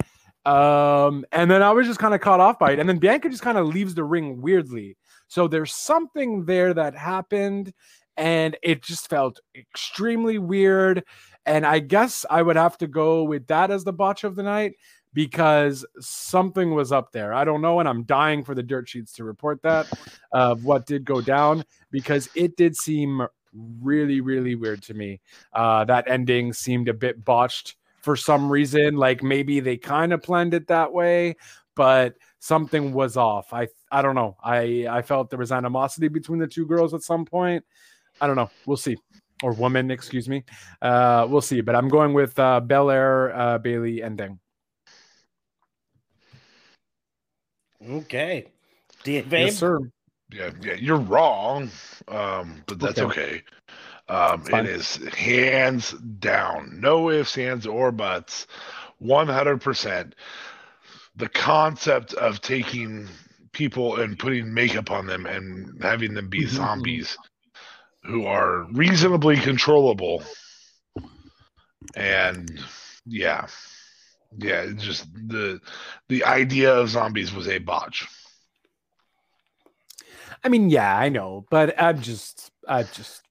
Um, 0.46 1.24
and 1.32 1.50
then 1.50 1.60
I 1.60 1.72
was 1.72 1.88
just 1.88 1.98
kind 1.98 2.14
of 2.14 2.20
caught 2.20 2.38
off 2.38 2.58
by 2.58 2.70
it. 2.70 2.78
And 2.78 2.88
then 2.88 2.98
Bianca 2.98 3.28
just 3.28 3.42
kind 3.42 3.58
of 3.58 3.66
leaves 3.66 3.94
the 3.94 4.04
ring 4.04 4.40
weirdly. 4.40 4.96
So 5.26 5.48
there's 5.48 5.74
something 5.74 6.44
there 6.44 6.72
that 6.72 6.94
happened, 6.94 7.72
and 8.16 8.56
it 8.62 8.80
just 8.82 9.10
felt 9.10 9.40
extremely 9.56 10.38
weird. 10.38 11.02
And 11.46 11.66
I 11.66 11.80
guess 11.80 12.24
I 12.30 12.42
would 12.42 12.54
have 12.54 12.78
to 12.78 12.86
go 12.86 13.24
with 13.24 13.48
that 13.48 13.72
as 13.72 13.82
the 13.82 13.92
botch 13.92 14.22
of 14.22 14.36
the 14.36 14.44
night 14.44 14.74
because 15.12 15.84
something 15.98 16.74
was 16.74 16.92
up 16.92 17.10
there. 17.10 17.34
I 17.34 17.44
don't 17.44 17.62
know, 17.62 17.80
and 17.80 17.88
I'm 17.88 18.04
dying 18.04 18.44
for 18.44 18.54
the 18.54 18.62
dirt 18.62 18.88
sheets 18.88 19.12
to 19.14 19.24
report 19.24 19.62
that 19.62 19.90
of 20.30 20.64
what 20.64 20.86
did 20.86 21.04
go 21.04 21.20
down 21.20 21.64
because 21.90 22.28
it 22.36 22.56
did 22.56 22.76
seem 22.76 23.26
really, 23.80 24.20
really 24.20 24.54
weird 24.54 24.82
to 24.84 24.94
me. 24.94 25.20
Uh, 25.52 25.84
that 25.86 26.08
ending 26.08 26.52
seemed 26.52 26.88
a 26.88 26.94
bit 26.94 27.24
botched 27.24 27.75
for 28.06 28.14
some 28.14 28.48
reason. 28.48 28.96
Like 28.96 29.24
maybe 29.24 29.58
they 29.58 29.76
kind 29.76 30.12
of 30.12 30.22
planned 30.22 30.54
it 30.54 30.68
that 30.68 30.92
way, 30.92 31.34
but 31.74 32.14
something 32.38 32.92
was 32.92 33.16
off. 33.16 33.52
I 33.52 33.66
I 33.90 34.00
don't 34.00 34.14
know. 34.14 34.36
I 34.42 34.86
I 34.88 35.02
felt 35.02 35.28
there 35.28 35.40
was 35.40 35.50
animosity 35.50 36.06
between 36.06 36.38
the 36.38 36.46
two 36.46 36.66
girls 36.66 36.94
at 36.94 37.02
some 37.02 37.24
point. 37.24 37.64
I 38.20 38.28
don't 38.28 38.36
know. 38.36 38.48
We'll 38.64 38.76
see. 38.76 38.96
Or 39.42 39.52
woman, 39.52 39.90
excuse 39.90 40.28
me. 40.28 40.44
Uh, 40.80 41.26
we'll 41.28 41.42
see. 41.42 41.60
But 41.60 41.74
I'm 41.74 41.88
going 41.88 42.14
with 42.14 42.38
uh, 42.38 42.60
Belair 42.60 43.36
uh, 43.36 43.58
Bayley 43.58 44.02
ending. 44.02 44.38
Okay. 47.86 48.46
Dave? 49.02 49.30
Yes, 49.30 49.58
sir. 49.58 49.80
Yeah, 50.32 50.50
yeah, 50.62 50.74
you're 50.74 50.96
wrong, 50.96 51.70
um, 52.08 52.62
but 52.66 52.80
that's 52.80 52.98
okay. 52.98 53.22
okay. 53.22 53.42
Um, 54.08 54.44
it 54.46 54.66
is 54.66 54.96
hands 55.14 55.90
down, 55.92 56.80
no 56.80 57.10
ifs, 57.10 57.36
ands, 57.38 57.66
or 57.66 57.90
buts, 57.90 58.46
100%. 59.02 60.12
The 61.16 61.28
concept 61.28 62.14
of 62.14 62.40
taking 62.40 63.08
people 63.52 64.00
and 64.00 64.18
putting 64.18 64.52
makeup 64.52 64.90
on 64.90 65.06
them 65.06 65.26
and 65.26 65.82
having 65.82 66.14
them 66.14 66.28
be 66.28 66.42
mm-hmm. 66.42 66.56
zombies 66.56 67.16
who 68.04 68.26
are 68.26 68.64
reasonably 68.72 69.36
controllable. 69.36 70.22
And 71.96 72.60
yeah, 73.06 73.46
yeah, 74.38 74.66
just 74.76 75.12
the 75.14 75.60
the 76.08 76.24
idea 76.24 76.74
of 76.74 76.90
zombies 76.90 77.32
was 77.32 77.48
a 77.48 77.58
botch. 77.58 78.06
I 80.44 80.48
mean, 80.48 80.70
yeah, 80.70 80.96
I 80.96 81.08
know, 81.08 81.44
but 81.50 81.80
I'm 81.80 82.00
just, 82.00 82.52
I 82.68 82.84
just, 82.84 83.25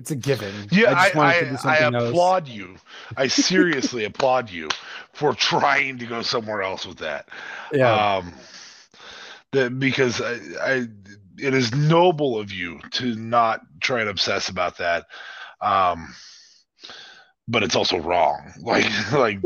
it's 0.00 0.10
a 0.10 0.16
given. 0.16 0.54
Yeah, 0.72 0.94
I, 0.96 1.10
I, 1.14 1.56
I, 1.62 1.76
I 1.76 1.76
applaud 1.76 2.48
you. 2.48 2.76
I 3.18 3.26
seriously 3.26 4.04
applaud 4.06 4.50
you 4.50 4.70
for 5.12 5.34
trying 5.34 5.98
to 5.98 6.06
go 6.06 6.22
somewhere 6.22 6.62
else 6.62 6.86
with 6.86 6.96
that. 6.98 7.28
Yeah. 7.70 8.16
Um, 8.16 8.32
that 9.52 9.78
because 9.78 10.22
I, 10.22 10.38
I 10.62 10.86
it 11.38 11.52
is 11.52 11.74
noble 11.74 12.38
of 12.38 12.50
you 12.50 12.80
to 12.92 13.14
not 13.14 13.60
try 13.80 14.00
and 14.00 14.08
obsess 14.08 14.48
about 14.48 14.78
that. 14.78 15.04
Um, 15.60 16.14
but 17.46 17.62
it's 17.62 17.76
also 17.76 17.98
wrong. 17.98 18.52
Like 18.62 19.12
like 19.12 19.38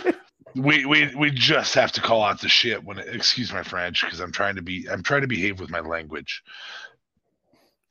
we 0.54 0.84
we 0.84 1.14
we 1.16 1.30
just 1.30 1.74
have 1.74 1.92
to 1.92 2.02
call 2.02 2.22
out 2.22 2.42
the 2.42 2.48
shit 2.50 2.84
when 2.84 2.98
it, 2.98 3.08
excuse 3.08 3.54
my 3.54 3.62
French 3.62 4.04
because 4.04 4.20
I'm 4.20 4.32
trying 4.32 4.56
to 4.56 4.62
be 4.62 4.86
I'm 4.90 5.02
trying 5.02 5.22
to 5.22 5.28
behave 5.28 5.60
with 5.60 5.70
my 5.70 5.80
language. 5.80 6.42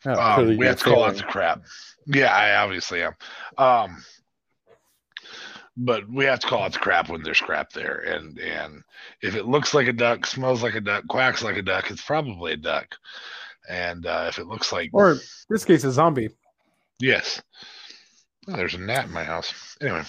Oh, 0.06 0.41
um, 0.41 0.58
we 0.58 0.65
have 0.65 0.80
to 0.80 0.84
call 0.84 1.04
out 1.04 1.15
the 1.15 1.23
crap. 1.23 1.62
Yeah, 2.06 2.34
I 2.34 2.56
obviously 2.63 3.02
am. 3.02 3.13
Um, 3.58 4.04
but 5.76 6.10
we 6.10 6.26
have 6.26 6.39
to 6.39 6.48
call 6.48 6.63
out 6.63 6.74
the 6.74 6.80
crap 6.80 7.10
when 7.10 7.24
there's 7.24 7.42
crap 7.42 7.72
there, 7.72 7.98
and 8.00 8.38
and 8.39 8.84
if 9.22 9.36
it 9.36 9.48
looks 9.48 9.74
like 9.74 9.88
a 9.88 9.94
duck, 9.94 10.26
smells 10.26 10.62
like 10.62 10.76
a 10.76 10.82
duck, 10.82 11.08
quacks 11.08 11.44
like 11.44 11.58
a 11.58 11.62
duck, 11.62 11.89
it's 11.89 12.04
probably 12.04 12.54
a 12.54 12.58
duck. 12.58 12.96
And 13.70 14.06
uh, 14.06 14.26
if 14.28 14.39
it 14.39 14.48
looks 14.48 14.72
like, 14.72 14.89
or 14.94 15.18
this 15.50 15.66
case, 15.66 15.84
a 15.84 15.92
zombie. 15.92 16.30
Yes. 17.00 17.42
Oh, 18.48 18.58
there's 18.58 18.76
a 18.76 18.78
gnat 18.78 19.06
in 19.06 19.12
my 19.12 19.24
house. 19.24 19.78
Anyway. 19.82 20.04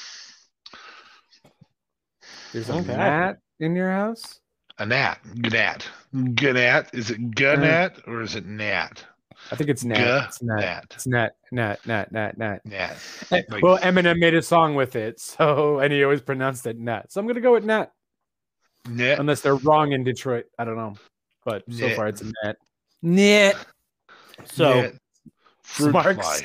There's 2.52 2.68
a 2.68 2.74
okay. 2.74 2.96
gnat 2.96 3.38
in 3.60 3.74
your 3.76 3.90
house? 3.90 4.40
A 4.78 4.86
gnat. 4.86 5.20
Gnat. 5.34 5.88
Gnat. 6.12 6.94
Is 6.94 7.10
it 7.10 7.20
gnat 7.20 8.00
or 8.06 8.22
is 8.22 8.34
it 8.34 8.44
gnat? 8.44 9.04
I 9.50 9.56
think 9.56 9.70
it's 9.70 9.84
Nat. 9.84 10.26
It's 10.26 10.42
Nat. 10.42 10.60
Nat. 10.60 10.84
It's 10.90 11.06
Nat. 11.06 11.32
Nat. 11.52 11.86
Nat. 11.86 12.12
Nat. 12.12 12.38
Nat. 12.38 12.60
Nat. 12.64 12.96
Like, 13.30 13.46
well, 13.62 13.78
Eminem 13.78 14.18
made 14.18 14.34
a 14.34 14.42
song 14.42 14.74
with 14.74 14.96
it, 14.96 15.20
so 15.20 15.78
and 15.78 15.92
he 15.92 16.02
always 16.02 16.22
pronounced 16.22 16.66
it 16.66 16.78
Nat. 16.78 17.12
So 17.12 17.20
I'm 17.20 17.26
gonna 17.26 17.40
go 17.40 17.52
with 17.52 17.64
Nat. 17.64 17.92
Nat. 18.88 19.18
Unless 19.18 19.42
they're 19.42 19.56
wrong 19.56 19.92
in 19.92 20.04
Detroit, 20.04 20.46
I 20.58 20.64
don't 20.64 20.76
know. 20.76 20.94
But 21.44 21.64
so 21.70 21.90
far, 21.90 22.08
it's 22.08 22.22
a 22.22 22.32
Nat. 22.44 22.56
Nat. 23.02 23.54
So 24.44 24.92
Sparks. 25.64 26.42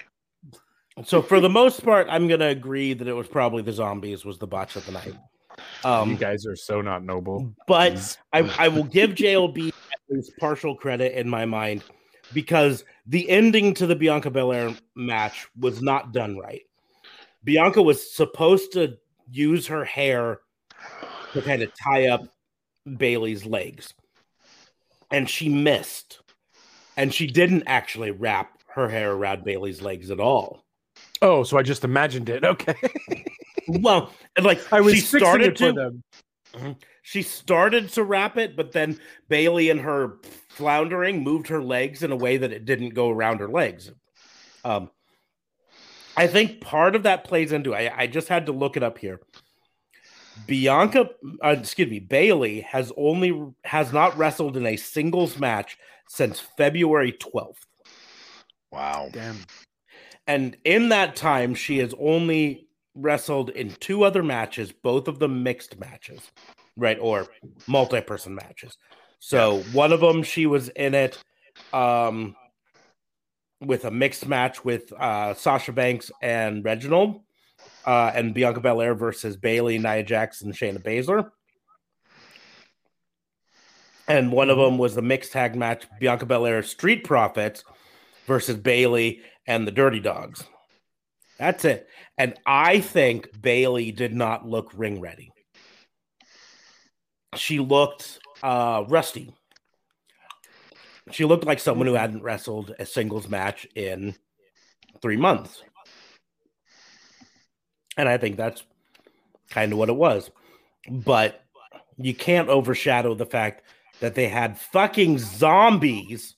So 1.06 1.22
for 1.22 1.40
the 1.40 1.50
most 1.50 1.84
part, 1.84 2.08
I'm 2.10 2.28
gonna 2.28 2.48
agree 2.48 2.94
that 2.94 3.08
it 3.08 3.14
was 3.14 3.28
probably 3.28 3.64
the 3.64 3.72
zombies 3.72 4.26
was 4.26 4.38
the 4.38 4.48
botch 4.48 4.76
of 4.76 4.86
the 4.86 4.92
night. 4.92 5.14
Um, 5.84 6.12
you 6.12 6.18
guys 6.18 6.46
are 6.46 6.56
so 6.56 6.82
not 6.82 7.04
noble. 7.04 7.54
But 7.68 8.18
I, 8.34 8.40
I 8.58 8.68
will 8.68 8.84
give 8.84 9.12
JLB 9.12 9.70
at 9.70 9.74
least 10.10 10.34
partial 10.38 10.76
credit 10.76 11.14
in 11.14 11.30
my 11.30 11.46
mind 11.46 11.84
because 12.34 12.84
the 13.06 13.30
ending 13.30 13.74
to 13.76 13.88
the 13.88 13.96
Bianca 13.96 14.30
Belair 14.30 14.76
match 14.96 15.48
was 15.60 15.82
not 15.82 16.12
done 16.14 16.38
right. 16.38 16.62
Bianca 17.44 17.82
was 17.82 18.14
supposed 18.14 18.74
to 18.74 18.98
use 19.30 19.68
her 19.68 19.86
hair 19.86 20.40
to 21.34 21.42
kind 21.42 21.62
of 21.62 21.72
tie 21.82 22.08
up 22.08 22.24
Bayley's 22.98 23.46
legs, 23.46 23.94
and 25.12 25.30
she 25.30 25.50
missed. 25.50 26.22
And 26.98 27.14
she 27.14 27.28
didn't 27.28 27.64
actually 27.66 28.12
wrap 28.12 28.60
her 28.68 28.90
hair 28.90 29.14
around 29.14 29.46
Bayley's 29.46 29.82
legs 29.82 30.12
at 30.12 30.20
all. 30.20 30.66
Oh, 31.22 31.44
so 31.44 31.58
I 31.58 31.64
just 31.64 31.84
imagined 31.84 32.30
it. 32.30 32.44
Okay. 32.50 32.76
well, 33.68 34.12
like 34.42 34.62
I 34.74 34.82
was 34.82 34.96
she 34.96 35.00
started 35.00 35.56
to. 35.58 35.72
Them. 35.72 36.04
Mm-hmm. 36.54 36.72
She 37.02 37.22
started 37.22 37.90
to 37.90 38.04
wrap 38.04 38.38
it, 38.38 38.56
but 38.56 38.72
then 38.72 39.00
Bayley 39.28 39.70
and 39.70 39.82
her 39.82 40.18
floundering 40.50 41.24
moved 41.24 41.48
her 41.48 41.62
legs 41.62 42.04
in 42.04 42.12
a 42.12 42.16
way 42.16 42.38
that 42.38 42.52
it 42.52 42.66
didn't 42.66 42.94
go 42.94 43.10
around 43.10 43.40
her 43.40 43.50
legs. 43.50 43.92
Um, 44.64 44.92
I 46.18 46.28
think 46.28 46.62
part 46.62 46.96
of 46.96 47.04
that 47.04 47.24
plays 47.24 47.52
into. 47.52 47.74
I, 47.74 47.92
I 47.96 48.08
just 48.08 48.28
had 48.28 48.46
to 48.48 48.52
look 48.52 48.76
it 48.76 48.84
up 48.84 48.98
here. 48.98 49.22
Bianca, 50.48 51.10
uh, 51.44 51.56
excuse 51.60 51.90
me, 51.90 52.00
Bayley 52.00 52.62
has 52.62 52.92
only 52.96 53.54
has 53.64 53.92
not 53.92 54.18
wrestled 54.18 54.56
in 54.56 54.66
a 54.66 54.78
singles 54.78 55.38
match 55.38 55.78
since 56.08 56.40
February 56.40 57.12
twelfth. 57.12 57.66
Wow, 58.72 59.10
damn! 59.12 59.38
And 60.28 60.58
in 60.64 60.90
that 60.90 61.16
time, 61.16 61.56
she 61.56 61.80
has 61.80 61.94
only 62.00 62.68
wrestled 62.96 63.50
in 63.50 63.72
two 63.76 64.04
other 64.04 64.24
matches, 64.24 64.72
both 64.72 65.08
of 65.08 65.20
them 65.20 65.44
mixed 65.44 65.80
matches, 65.80 66.32
right? 66.80 66.98
Or 67.00 67.28
multi 67.68 68.02
person 68.02 68.36
matches. 68.36 68.78
So 69.20 69.60
one 69.74 69.92
of 69.92 70.00
them, 70.00 70.24
she 70.24 70.46
was 70.46 70.70
in 70.70 70.94
it 70.94 71.22
um, 71.74 72.36
with 73.62 73.86
a 73.86 73.92
mixed 73.92 74.28
match 74.28 74.64
with 74.64 74.92
uh, 74.94 75.34
Sasha 75.34 75.74
Banks 75.74 76.12
and 76.22 76.64
Reginald, 76.64 77.22
uh, 77.86 78.12
and 78.14 78.34
Bianca 78.34 78.62
Belair 78.62 78.96
versus 78.96 79.36
Bayley, 79.36 79.78
Nia 79.78 80.04
Jackson, 80.04 80.50
and 80.50 80.56
Shayna 80.56 80.82
Baszler. 80.82 81.32
And 84.08 84.32
one 84.32 84.50
of 84.50 84.58
them 84.58 84.78
was 84.78 84.96
the 84.96 85.02
mixed 85.02 85.34
tag 85.34 85.56
match 85.56 85.86
Bianca 86.00 86.26
Belair 86.26 86.64
Street 86.64 87.04
Profits 87.04 87.64
versus 88.26 88.56
Bayley 88.56 89.22
and 89.46 89.68
the 89.68 89.72
Dirty 89.72 90.00
Dawgs. 90.00 90.44
That's 91.38 91.64
it. 91.64 91.88
And 92.18 92.34
I 92.46 92.80
think 92.80 93.30
Bayley 93.40 93.92
did 93.92 94.14
not 94.14 94.48
look 94.48 94.72
ring 94.76 95.00
ready. 95.00 95.32
She 97.36 97.60
looked 97.60 98.20
uh, 98.42 98.84
rusty. 98.88 99.34
She 101.12 101.26
looked 101.26 101.46
like 101.46 101.60
someone 101.60 101.88
who 101.88 101.94
hadn't 101.94 102.24
wrestled 102.24 102.74
a 102.80 102.86
singles 102.86 103.28
match 103.28 103.68
in 103.76 104.16
three 105.02 105.18
months. 105.18 105.64
And 107.98 108.08
I 108.08 108.18
think 108.18 108.38
that's 108.38 108.64
kind 109.50 109.72
of 109.72 109.78
what 109.78 109.90
it 109.90 109.96
was. 109.96 110.30
But 110.90 111.44
you 111.98 112.14
can't 112.14 112.50
overshadow 112.50 113.16
the 113.16 113.26
fact 113.26 113.64
that 114.00 114.16
they 114.16 114.28
had 114.28 114.58
fucking 114.58 115.18
zombies 115.18 116.36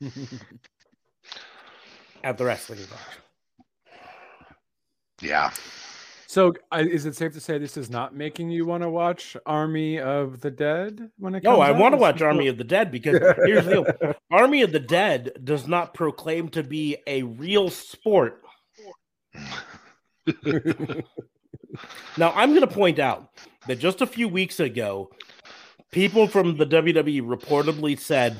at 2.22 2.36
the 2.36 2.44
wrestling 2.44 2.80
match. 2.80 3.98
Yeah. 5.20 5.50
So, 6.28 6.52
uh, 6.70 6.84
is 6.86 7.06
it 7.06 7.16
safe 7.16 7.32
to 7.32 7.40
say 7.40 7.56
this 7.56 7.78
is 7.78 7.88
not 7.88 8.14
making 8.14 8.50
you 8.50 8.66
want 8.66 8.82
to 8.82 8.90
watch 8.90 9.34
Army 9.46 9.98
of 9.98 10.42
the 10.42 10.50
Dead 10.50 11.10
when 11.18 11.34
it? 11.34 11.42
No, 11.42 11.62
I 11.62 11.70
want 11.70 11.94
to 11.94 11.96
watch 11.96 12.20
Army 12.20 12.48
of 12.48 12.58
the 12.58 12.64
Dead 12.64 12.92
because 12.92 13.18
here's 13.46 13.64
the 13.64 13.70
deal: 13.70 14.14
Army 14.30 14.60
of 14.60 14.70
the 14.70 14.78
Dead 14.78 15.32
does 15.42 15.66
not 15.66 15.94
proclaim 15.94 16.50
to 16.50 16.62
be 16.62 16.98
a 17.06 17.22
real 17.22 17.70
sport. 17.70 18.42
now, 22.18 22.32
I'm 22.34 22.50
going 22.50 22.60
to 22.60 22.66
point 22.66 22.98
out 22.98 23.30
that 23.66 23.78
just 23.78 24.02
a 24.02 24.06
few 24.06 24.28
weeks 24.28 24.60
ago, 24.60 25.10
people 25.92 26.28
from 26.28 26.58
the 26.58 26.66
WWE 26.66 27.22
reportedly 27.22 27.98
said 27.98 28.36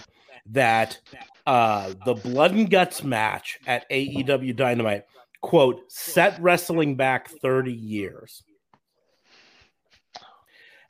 that 0.51 0.99
uh, 1.47 1.95
the 2.05 2.13
Blood 2.13 2.53
and 2.53 2.69
Guts 2.69 3.03
match 3.03 3.59
at 3.67 3.89
AEW 3.89 4.55
Dynamite 4.55 5.05
quote, 5.41 5.91
set 5.91 6.41
wrestling 6.41 6.97
back 6.97 7.29
30 7.29 7.73
years. 7.73 8.43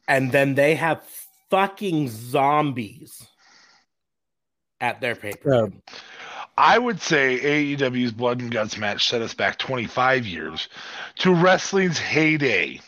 and 0.09 0.33
then 0.33 0.55
they 0.55 0.75
have 0.75 1.03
fucking 1.51 2.09
zombies 2.09 3.27
at 4.81 5.01
their 5.01 5.15
paper. 5.15 5.55
Yeah. 5.55 5.61
Um, 5.61 5.83
I 6.57 6.77
would 6.79 7.01
say 7.01 7.39
AEW's 7.77 8.11
Blood 8.11 8.41
and 8.41 8.51
Guts 8.51 8.77
match 8.79 9.09
set 9.09 9.23
us 9.23 9.33
back 9.33 9.59
25 9.59 10.27
years 10.27 10.69
to 11.17 11.33
wrestling's 11.33 11.99
heyday. 11.99 12.81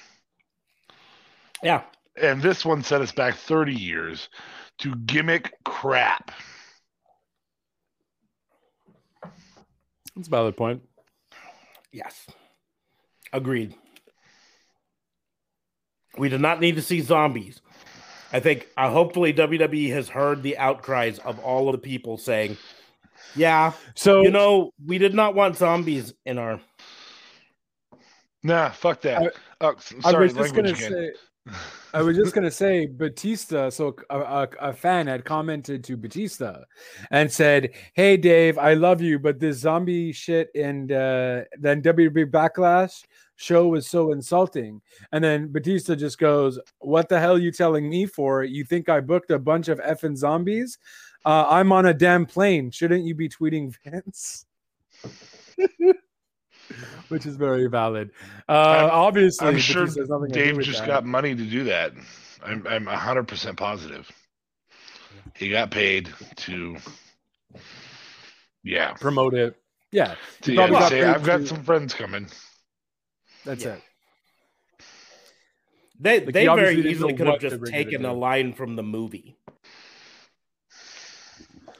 Yeah. 1.63 1.83
And 2.21 2.43
this 2.43 2.65
one 2.65 2.83
set 2.83 3.01
us 3.01 3.13
back 3.13 3.37
30 3.37 3.73
years 3.75 4.29
to 4.79 4.97
gimmick 4.97 5.53
crap. 5.65 6.33
That's 10.17 10.27
a 10.27 10.31
valid 10.31 10.57
point. 10.57 10.83
Yes. 11.93 12.27
Agreed. 13.33 13.75
We 16.19 16.29
do 16.29 16.39
not 16.39 16.61
need 16.61 16.75
to 16.77 16.83
see 16.83 17.01
zombies. 17.01 17.61
I 18.33 18.41
think 18.41 18.69
uh, 18.77 18.91
hopefully 18.91 19.33
WWE 19.33 19.91
has 19.91 20.09
heard 20.09 20.43
the 20.43 20.57
outcries 20.59 21.19
of 21.21 21.39
all 21.41 21.69
of 21.69 21.73
the 21.73 21.79
people 21.79 22.17
saying, 22.17 22.57
"Yeah, 23.35 23.73
So 23.95 24.23
you 24.23 24.31
know, 24.31 24.73
we 24.85 24.99
did 24.99 25.15
not 25.15 25.35
want 25.35 25.57
zombies 25.57 26.13
in 26.25 26.39
our." 26.39 26.61
Nah, 28.43 28.71
fuck 28.71 29.01
that. 29.03 29.23
I- 29.23 29.31
oh, 29.61 29.73
s- 29.73 29.95
I 30.05 30.11
sorry, 30.13 30.25
was 30.27 30.35
just 30.35 30.55
gonna 30.55 30.69
language 30.69 30.87
again. 30.89 31.13
say. 31.15 31.21
I 31.93 32.03
was 32.03 32.17
just 32.17 32.35
gonna 32.35 32.51
say 32.51 32.87
Batista. 32.87 33.71
So 33.71 33.97
a, 34.11 34.19
a, 34.19 34.49
a 34.61 34.73
fan 34.73 35.07
had 35.07 35.25
commented 35.25 35.83
to 35.85 35.97
Batista 35.97 36.61
and 37.11 37.31
said, 37.31 37.71
"Hey 37.95 38.17
Dave, 38.17 38.59
I 38.59 38.75
love 38.75 39.01
you, 39.01 39.19
but 39.19 39.41
this 39.41 39.59
zombie 39.59 40.13
shit 40.13 40.51
and 40.55 40.93
uh, 40.93 41.43
then 41.59 41.83
WWE 41.83 42.31
Backlash 42.31 43.05
show 43.37 43.69
was 43.69 43.89
so 43.89 44.13
insulting." 44.13 44.81
And 45.13 45.23
then 45.25 45.49
Batista 45.51 45.97
just 45.97 46.19
goes, 46.19 46.59
"What 46.79 47.09
the 47.09 47.19
hell 47.19 47.39
you 47.39 47.51
telling 47.51 47.89
me 47.89 48.07
for? 48.07 48.45
You 48.45 48.65
think 48.65 48.89
I 48.89 49.01
booked 49.01 49.31
a 49.31 49.39
bunch 49.39 49.69
of 49.69 49.79
effing 49.81 50.17
zombies? 50.17 50.79
Uh, 51.25 51.47
I'm 51.49 51.73
on 51.73 51.87
a 51.87 51.95
damn 51.95 52.25
plane. 52.25 52.71
Shouldn't 52.71 53.05
you 53.05 53.15
be 53.15 53.29
tweeting 53.29 53.75
Vince?" 53.85 54.47
Which 57.09 57.27
is 57.27 57.37
very 57.37 57.67
valid. 57.67 58.11
Uh, 58.49 58.53
I'm- 58.53 58.91
obviously, 58.93 59.49
I'm 59.49 59.59
sure 59.59 59.83
Batista 59.83 60.01
has 60.03 60.09
nothing 60.11 60.31
to 60.33 60.35
do 60.39 60.45
Dave 60.55 60.61
just 60.63 60.79
that. 60.81 60.87
got 60.87 61.05
money 61.07 61.35
to 61.35 61.45
do 61.45 61.65
that. 61.65 61.93
I'm 62.45 62.67
I'm 62.67 62.87
hundred 62.87 63.29
percent 63.29 63.57
positive. 63.57 64.11
He 65.37 65.49
got 65.51 65.71
paid 65.71 66.09
to 66.37 66.77
Yeah. 68.63 68.93
promote 68.95 69.35
it. 69.35 69.57
Yeah, 69.93 70.15
To, 70.43 70.53
yeah, 70.53 70.69
got 70.69 70.89
say 70.89 71.03
I've 71.03 71.25
got 71.25 71.39
to- 71.39 71.47
some 71.49 71.65
friends 71.65 71.95
coming. 71.95 72.29
that's 73.45 73.65
Yeah. 73.65 73.75
it. 73.75 73.83
They 75.99 76.21
Like, 76.21 76.33
they 76.33 76.47
very 76.47 76.89
easily 76.91 77.13
could 77.15 77.27
have 77.27 77.41
just 77.41 77.65
taken 77.67 78.03
to. 78.03 78.11
a 78.11 78.13
line 78.13 78.53
from 78.55 78.77
the 78.77 78.83
movie. 78.83 79.37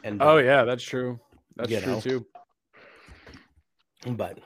And 0.05 0.21
Oh 0.21 0.39
yeah, 0.39 0.65
that's 0.65 0.83
true. 0.83 1.21
That's 1.57 1.71
You 1.71 1.81
true 1.81 1.93
know. 1.95 2.01
too. 2.01 2.27
but 4.07 4.39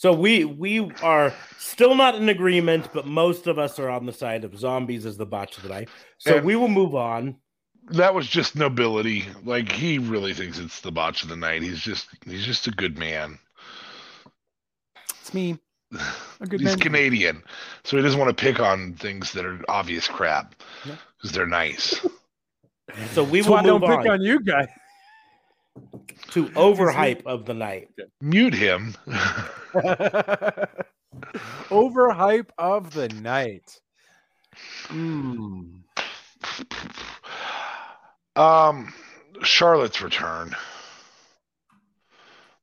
so 0.00 0.14
we 0.14 0.46
we 0.46 0.90
are 1.02 1.30
still 1.58 1.94
not 1.94 2.14
in 2.14 2.30
agreement, 2.30 2.88
but 2.94 3.06
most 3.06 3.46
of 3.46 3.58
us 3.58 3.78
are 3.78 3.90
on 3.90 4.06
the 4.06 4.14
side 4.14 4.44
of 4.44 4.58
zombies 4.58 5.04
as 5.04 5.18
the 5.18 5.26
botch 5.26 5.58
of 5.58 5.62
the 5.62 5.68
night. 5.68 5.90
So 6.16 6.36
And- 6.36 6.46
we 6.46 6.56
will 6.56 6.68
move 6.68 6.94
on. 6.94 7.36
That 7.90 8.14
was 8.14 8.26
just 8.26 8.56
nobility. 8.56 9.26
Like 9.44 9.70
he 9.70 9.98
really 9.98 10.32
thinks 10.32 10.58
it's 10.58 10.80
the 10.80 10.90
botch 10.90 11.22
of 11.22 11.28
the 11.28 11.36
night. 11.36 11.60
He's 11.60 11.80
just 11.80 12.08
he's 12.24 12.46
just 12.46 12.66
a 12.66 12.70
good 12.70 12.96
man. 12.98 13.38
It's 15.20 15.34
me. 15.34 15.58
A 16.40 16.46
good 16.46 16.60
he's 16.60 16.70
man. 16.70 16.78
Canadian, 16.78 17.42
so 17.84 17.98
he 17.98 18.02
doesn't 18.02 18.18
want 18.18 18.34
to 18.34 18.42
pick 18.42 18.58
on 18.58 18.94
things 18.94 19.32
that 19.32 19.44
are 19.44 19.60
obvious 19.68 20.08
crap 20.08 20.54
Yeah. 20.86 20.96
because 21.18 21.32
they're 21.32 21.46
nice. 21.46 21.94
So 23.12 23.22
we 23.22 23.40
That's 23.40 23.48
will 23.48 23.54
why 23.56 23.60
I 23.60 23.64
don't 23.64 23.80
move 23.82 23.90
pick 23.90 23.98
on, 23.98 24.08
on 24.12 24.22
you 24.22 24.40
guys. 24.40 24.68
To 26.30 26.46
overhype 26.50 27.22
of 27.26 27.46
the 27.46 27.54
night. 27.54 27.88
Mute 28.20 28.54
him. 28.54 28.94
Overhype 31.70 32.50
of 32.58 32.92
the 32.92 33.08
night. 33.08 33.80
Hmm. 34.86 35.76
Um, 38.36 38.92
Charlotte's 39.42 40.02
return. 40.02 40.54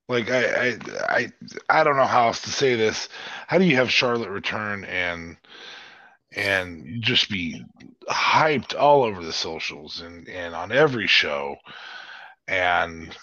Like 0.09 0.31
I, 0.31 0.69
I, 0.69 0.77
I, 1.09 1.31
I 1.69 1.83
don't 1.83 1.97
know 1.97 2.05
how 2.05 2.27
else 2.27 2.41
to 2.43 2.49
say 2.49 2.75
this. 2.75 3.09
How 3.47 3.57
do 3.57 3.65
you 3.65 3.75
have 3.75 3.91
Charlotte 3.91 4.29
return 4.29 4.85
and 4.85 5.37
and 6.33 7.01
just 7.01 7.29
be 7.29 7.63
hyped 8.09 8.77
all 8.77 9.03
over 9.03 9.23
the 9.23 9.33
socials 9.33 10.01
and 10.01 10.29
and 10.29 10.55
on 10.55 10.71
every 10.71 11.07
show, 11.07 11.57
and 12.47 13.15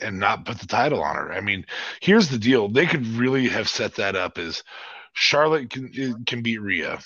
and 0.00 0.18
not 0.18 0.44
put 0.44 0.58
the 0.58 0.66
title 0.66 1.02
on 1.02 1.16
her? 1.16 1.32
I 1.32 1.40
mean, 1.40 1.64
here's 2.00 2.28
the 2.28 2.38
deal: 2.38 2.68
they 2.68 2.86
could 2.86 3.06
really 3.06 3.48
have 3.48 3.68
set 3.68 3.94
that 3.96 4.16
up 4.16 4.38
as 4.38 4.62
Charlotte 5.12 5.70
can 5.70 6.24
can 6.24 6.42
beat 6.42 6.58
Rhea. 6.58 6.98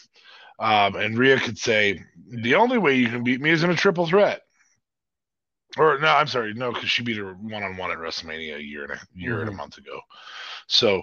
Um, 0.59 0.97
and 0.97 1.19
Rhea 1.19 1.39
could 1.39 1.59
say, 1.59 2.03
the 2.29 2.55
only 2.55 2.79
way 2.79 2.95
you 2.95 3.09
can 3.09 3.23
beat 3.23 3.43
me 3.43 3.51
is 3.51 3.63
in 3.63 3.71
a 3.71 3.77
triple 3.77 4.07
threat. 4.07 4.41
Or 5.77 5.99
no, 5.99 6.09
I'm 6.09 6.27
sorry, 6.29 6.55
no, 6.55 6.73
because 6.73 6.91
she 6.91 7.03
beat 7.03 7.19
her 7.19 7.35
one 7.35 7.63
on 7.63 7.77
one 7.77 7.91
at 7.91 7.99
WrestleMania 7.99 8.57
a 8.57 8.63
year 8.63 8.85
and 8.85 8.93
a 8.93 9.01
year 9.15 9.41
and 9.41 9.51
a 9.51 9.53
Mhm. 9.53 9.57
month 9.57 9.77
ago. 9.77 10.01
So 10.67 11.03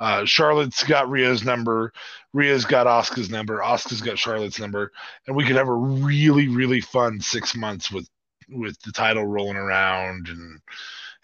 uh, 0.00 0.24
Charlotte's 0.26 0.84
got 0.84 1.08
Rhea's 1.08 1.44
number, 1.44 1.92
Rhea's 2.34 2.64
got 2.66 2.86
Asuka's 2.86 3.30
number, 3.30 3.60
Asuka's 3.60 4.02
got 4.02 4.18
Charlotte's 4.18 4.60
number, 4.60 4.92
and 5.26 5.34
we 5.34 5.44
could 5.44 5.56
have 5.56 5.68
a 5.68 5.74
really, 5.74 6.48
really 6.48 6.80
fun 6.82 7.20
six 7.20 7.54
months 7.54 7.90
with 7.90 8.08
with 8.52 8.80
the 8.82 8.92
title 8.92 9.26
rolling 9.26 9.56
around 9.56 10.28
and 10.28 10.60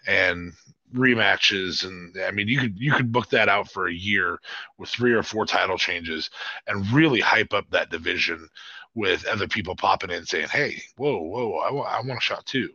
and 0.07 0.53
rematches 0.93 1.85
and 1.85 2.15
I 2.25 2.31
mean 2.31 2.47
you 2.47 2.59
could 2.59 2.79
you 2.79 2.93
could 2.93 3.11
book 3.11 3.29
that 3.31 3.49
out 3.49 3.69
for 3.71 3.87
a 3.87 3.93
year 3.93 4.39
with 4.77 4.89
three 4.89 5.13
or 5.13 5.23
four 5.23 5.45
title 5.45 5.77
changes 5.77 6.29
and 6.67 6.89
really 6.91 7.19
hype 7.19 7.53
up 7.53 7.69
that 7.71 7.89
division 7.89 8.47
with 8.95 9.25
other 9.27 9.47
people 9.47 9.75
popping 9.75 10.09
in 10.11 10.25
saying, 10.25 10.47
"Hey, 10.49 10.81
whoa, 10.97 11.21
whoa, 11.21 11.59
I 11.59 11.71
wa- 11.71 11.83
I 11.83 11.97
want 12.01 12.17
a 12.17 12.21
shot 12.21 12.45
too." 12.45 12.69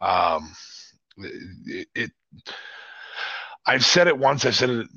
Um, 0.00 0.54
it, 1.18 1.88
it, 1.94 2.12
I've 3.66 3.84
said 3.84 4.06
it 4.06 4.16
once. 4.18 4.44
I've 4.46 4.54
said 4.56 4.70
it 4.70 4.88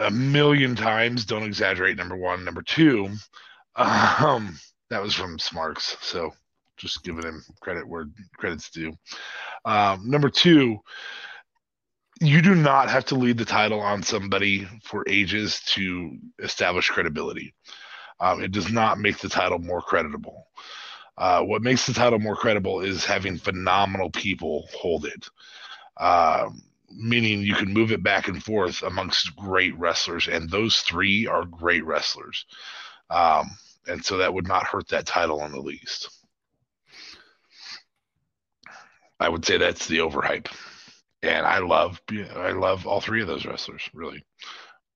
a 0.00 0.10
million 0.10 0.74
times. 0.74 1.24
Don't 1.26 1.44
exaggerate. 1.44 1.96
Number 1.96 2.16
one. 2.16 2.44
Number 2.44 2.62
two. 2.62 3.10
Um, 3.78 4.58
that 4.90 5.02
was 5.02 5.14
from 5.14 5.38
Smarks. 5.38 5.98
So 6.00 6.32
just 6.76 7.02
giving 7.04 7.24
him 7.24 7.42
credit 7.60 7.86
where 7.86 8.06
credit's 8.36 8.70
due. 8.70 8.92
Um, 9.64 10.08
number 10.08 10.30
two. 10.30 10.78
You 12.18 12.40
do 12.40 12.54
not 12.54 12.88
have 12.88 13.04
to 13.06 13.14
lead 13.14 13.36
the 13.36 13.44
title 13.44 13.78
on 13.78 14.02
somebody 14.02 14.66
for 14.84 15.04
ages 15.06 15.60
to 15.74 16.16
establish 16.38 16.88
credibility. 16.88 17.52
Um, 18.20 18.42
it 18.42 18.52
does 18.52 18.72
not 18.72 18.98
make 18.98 19.18
the 19.18 19.28
title 19.28 19.58
more 19.58 19.82
creditable. 19.82 20.46
Uh, 21.18 21.42
what 21.42 21.60
makes 21.60 21.86
the 21.86 21.92
title 21.92 22.18
more 22.18 22.34
credible 22.34 22.80
is 22.80 23.04
having 23.04 23.36
phenomenal 23.36 24.10
people 24.10 24.66
hold 24.74 25.04
it, 25.04 25.28
Um 25.98 26.62
meaning 26.90 27.42
you 27.42 27.54
can 27.54 27.72
move 27.72 27.92
it 27.92 28.02
back 28.02 28.28
and 28.28 28.42
forth 28.42 28.82
amongst 28.82 29.34
great 29.36 29.76
wrestlers, 29.76 30.28
and 30.28 30.48
those 30.48 30.78
three 30.78 31.26
are 31.26 31.44
great 31.44 31.84
wrestlers. 31.84 32.46
Um, 33.10 33.50
and 33.86 34.04
so 34.04 34.16
that 34.16 34.32
would 34.32 34.48
not 34.48 34.66
hurt 34.66 34.88
that 34.88 35.06
title 35.06 35.44
in 35.44 35.52
the 35.52 35.60
least. 35.60 36.15
I 39.20 39.28
would 39.28 39.44
say 39.44 39.58
that's 39.58 39.86
the 39.86 39.98
overhype, 39.98 40.48
and 41.22 41.46
I 41.46 41.58
love 41.58 42.00
I 42.34 42.50
love 42.52 42.86
all 42.86 43.00
three 43.00 43.20
of 43.22 43.28
those 43.28 43.44
wrestlers 43.46 43.88
really. 43.94 44.22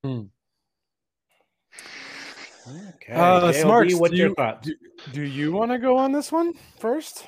Okay, 0.05 0.27
Uh, 3.13 3.51
JLB, 3.53 3.99
what's 3.99 4.13
do 4.13 4.17
your 4.19 4.29
you- 4.29 4.35
thoughts? 4.35 4.67
Do, 4.69 4.75
do 5.13 5.23
you 5.23 5.53
want 5.53 5.71
to 5.73 5.79
go 5.79 5.97
on 5.97 6.13
this 6.13 6.31
one 6.31 6.53
first? 6.79 7.27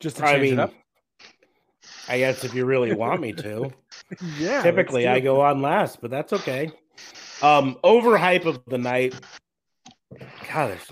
Just 0.00 0.16
to 0.16 0.24
I 0.26 0.32
change 0.32 0.42
mean, 0.42 0.52
it 0.54 0.58
up. 0.60 0.72
I 2.08 2.18
guess 2.18 2.44
if 2.44 2.54
you 2.54 2.64
really 2.64 2.94
want 2.94 3.20
me 3.20 3.32
to. 3.34 3.70
Yeah. 4.38 4.62
Typically, 4.62 5.08
I 5.08 5.18
go 5.20 5.40
on 5.40 5.62
last, 5.62 6.00
but 6.02 6.10
that's 6.10 6.32
okay. 6.34 6.70
Um, 7.42 7.78
overhype 7.82 8.44
of 8.44 8.60
the 8.66 8.76
night. 8.76 9.14
God, 10.52 10.68
there's 10.68 10.86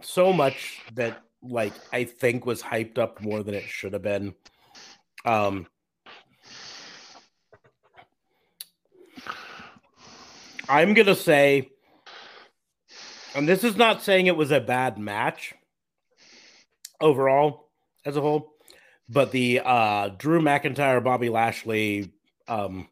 so 0.00 0.32
much 0.32 0.80
that 0.94 1.20
like 1.42 1.72
I 1.92 2.04
think 2.04 2.46
was 2.46 2.62
hyped 2.62 2.98
up 2.98 3.20
more 3.20 3.42
than 3.42 3.54
it 3.54 3.64
should 3.64 3.92
have 3.92 4.02
been. 4.02 4.34
Um, 5.24 5.66
I'm 10.68 10.94
gonna 10.94 11.14
say, 11.14 11.70
and 13.34 13.48
this 13.48 13.64
is 13.64 13.76
not 13.76 14.02
saying 14.02 14.26
it 14.26 14.36
was 14.36 14.50
a 14.50 14.60
bad 14.60 14.98
match 14.98 15.54
overall 17.00 17.68
as 18.04 18.16
a 18.16 18.20
whole, 18.20 18.54
but 19.08 19.32
the 19.32 19.60
uh 19.64 20.08
Drew 20.10 20.40
McIntyre, 20.40 21.02
Bobby 21.02 21.28
Lashley, 21.28 22.12
um 22.48 22.88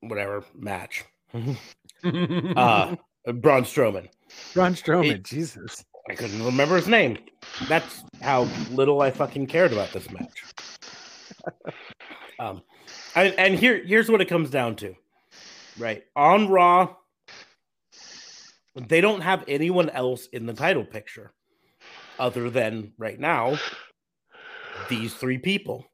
whatever 0.00 0.44
match. 0.54 1.04
uh, 1.34 2.96
Braun 3.32 3.64
Strowman. 3.64 4.08
Braun 4.54 4.74
Strowman, 4.74 5.16
it, 5.16 5.24
Jesus. 5.24 5.84
I 6.08 6.14
couldn't 6.14 6.44
remember 6.44 6.76
his 6.76 6.88
name. 6.88 7.18
That's 7.68 8.04
how 8.20 8.42
little 8.70 9.00
I 9.00 9.10
fucking 9.10 9.46
cared 9.46 9.72
about 9.72 9.92
this 9.92 10.08
match. 10.10 10.44
um, 12.38 12.62
and, 13.14 13.34
and 13.38 13.58
here, 13.58 13.82
here's 13.84 14.10
what 14.10 14.20
it 14.20 14.28
comes 14.28 14.50
down 14.50 14.76
to, 14.76 14.94
right? 15.78 16.04
On 16.14 16.48
Raw, 16.48 16.94
they 18.74 19.00
don't 19.00 19.20
have 19.20 19.44
anyone 19.48 19.88
else 19.90 20.26
in 20.26 20.46
the 20.46 20.52
title 20.52 20.84
picture 20.84 21.32
other 22.18 22.50
than 22.50 22.92
right 22.98 23.18
now 23.18 23.58
these 24.88 25.14
three 25.14 25.38
people. 25.38 25.86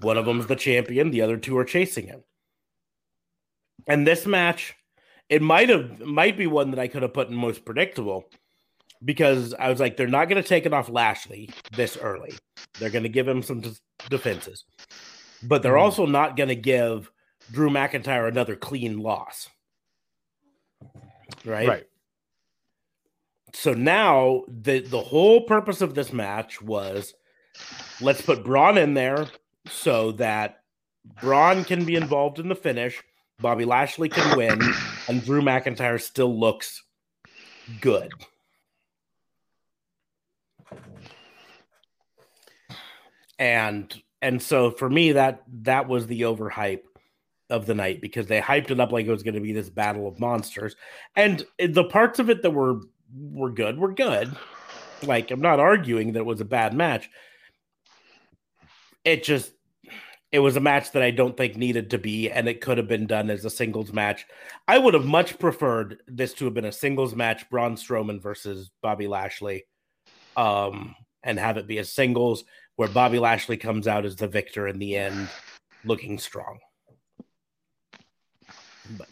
One 0.00 0.16
of 0.16 0.26
them 0.26 0.40
is 0.40 0.46
the 0.46 0.56
champion, 0.56 1.10
the 1.10 1.22
other 1.22 1.36
two 1.36 1.56
are 1.58 1.64
chasing 1.64 2.06
him. 2.06 2.24
And 3.86 4.06
this 4.06 4.26
match, 4.26 4.74
it 5.32 5.40
might 5.40 5.70
have 5.70 5.98
might 6.00 6.36
be 6.36 6.46
one 6.46 6.70
that 6.72 6.78
I 6.78 6.88
could 6.88 7.00
have 7.00 7.14
put 7.14 7.30
in 7.30 7.34
most 7.34 7.64
predictable 7.64 8.28
because 9.02 9.54
I 9.54 9.70
was 9.70 9.80
like, 9.80 9.96
they're 9.96 10.06
not 10.06 10.28
going 10.28 10.40
to 10.40 10.46
take 10.46 10.66
it 10.66 10.74
off 10.74 10.90
Lashley 10.90 11.48
this 11.74 11.96
early. 11.96 12.34
They're 12.78 12.90
going 12.90 13.04
to 13.04 13.08
give 13.08 13.26
him 13.26 13.42
some 13.42 13.62
d- 13.62 13.72
defenses, 14.10 14.64
but 15.42 15.62
they're 15.62 15.72
mm. 15.72 15.80
also 15.80 16.04
not 16.04 16.36
going 16.36 16.50
to 16.50 16.54
give 16.54 17.10
Drew 17.50 17.70
McIntyre 17.70 18.28
another 18.28 18.56
clean 18.56 18.98
loss. 18.98 19.48
Right. 21.46 21.66
Right. 21.66 21.86
So 23.54 23.72
now 23.72 24.42
the 24.48 24.80
the 24.80 25.00
whole 25.00 25.40
purpose 25.40 25.80
of 25.80 25.94
this 25.94 26.12
match 26.12 26.60
was 26.60 27.14
let's 28.02 28.20
put 28.20 28.44
Braun 28.44 28.76
in 28.76 28.92
there 28.92 29.28
so 29.66 30.12
that 30.12 30.62
Braun 31.22 31.64
can 31.64 31.86
be 31.86 31.96
involved 31.96 32.38
in 32.38 32.48
the 32.48 32.54
finish, 32.54 33.02
Bobby 33.42 33.64
Lashley 33.64 34.08
can 34.08 34.36
win, 34.36 34.60
and 35.08 35.24
Drew 35.24 35.42
McIntyre 35.42 36.00
still 36.00 36.38
looks 36.38 36.82
good. 37.80 38.12
And 43.38 43.92
and 44.20 44.40
so 44.40 44.70
for 44.70 44.88
me 44.88 45.12
that 45.12 45.42
that 45.62 45.88
was 45.88 46.06
the 46.06 46.22
overhype 46.22 46.82
of 47.50 47.66
the 47.66 47.74
night 47.74 48.00
because 48.00 48.26
they 48.26 48.40
hyped 48.40 48.70
it 48.70 48.80
up 48.80 48.92
like 48.92 49.06
it 49.06 49.10
was 49.10 49.24
going 49.24 49.34
to 49.34 49.40
be 49.40 49.52
this 49.52 49.68
battle 49.68 50.06
of 50.06 50.20
monsters. 50.20 50.76
And 51.16 51.44
the 51.58 51.84
parts 51.84 52.18
of 52.18 52.30
it 52.30 52.42
that 52.42 52.52
were 52.52 52.80
were 53.14 53.50
good 53.50 53.78
were 53.78 53.92
good. 53.92 54.34
Like 55.02 55.30
I'm 55.30 55.40
not 55.40 55.60
arguing 55.60 56.12
that 56.12 56.20
it 56.20 56.26
was 56.26 56.40
a 56.40 56.46
bad 56.46 56.72
match. 56.72 57.10
It 59.04 59.24
just 59.24 59.52
it 60.32 60.38
was 60.38 60.56
a 60.56 60.60
match 60.60 60.92
that 60.92 61.02
I 61.02 61.10
don't 61.10 61.36
think 61.36 61.56
needed 61.56 61.90
to 61.90 61.98
be, 61.98 62.30
and 62.30 62.48
it 62.48 62.62
could 62.62 62.78
have 62.78 62.88
been 62.88 63.06
done 63.06 63.28
as 63.28 63.44
a 63.44 63.50
singles 63.50 63.92
match. 63.92 64.26
I 64.66 64.78
would 64.78 64.94
have 64.94 65.04
much 65.04 65.38
preferred 65.38 66.02
this 66.06 66.32
to 66.34 66.46
have 66.46 66.54
been 66.54 66.64
a 66.64 66.72
singles 66.72 67.14
match, 67.14 67.48
Braun 67.50 67.76
Strowman 67.76 68.20
versus 68.20 68.70
Bobby 68.82 69.06
Lashley, 69.06 69.66
um, 70.34 70.96
and 71.22 71.38
have 71.38 71.58
it 71.58 71.66
be 71.66 71.78
a 71.78 71.84
singles 71.84 72.44
where 72.76 72.88
Bobby 72.88 73.18
Lashley 73.18 73.58
comes 73.58 73.86
out 73.86 74.06
as 74.06 74.16
the 74.16 74.26
victor 74.26 74.66
in 74.66 74.78
the 74.78 74.96
end, 74.96 75.28
looking 75.84 76.18
strong. 76.18 76.58
But 78.96 79.08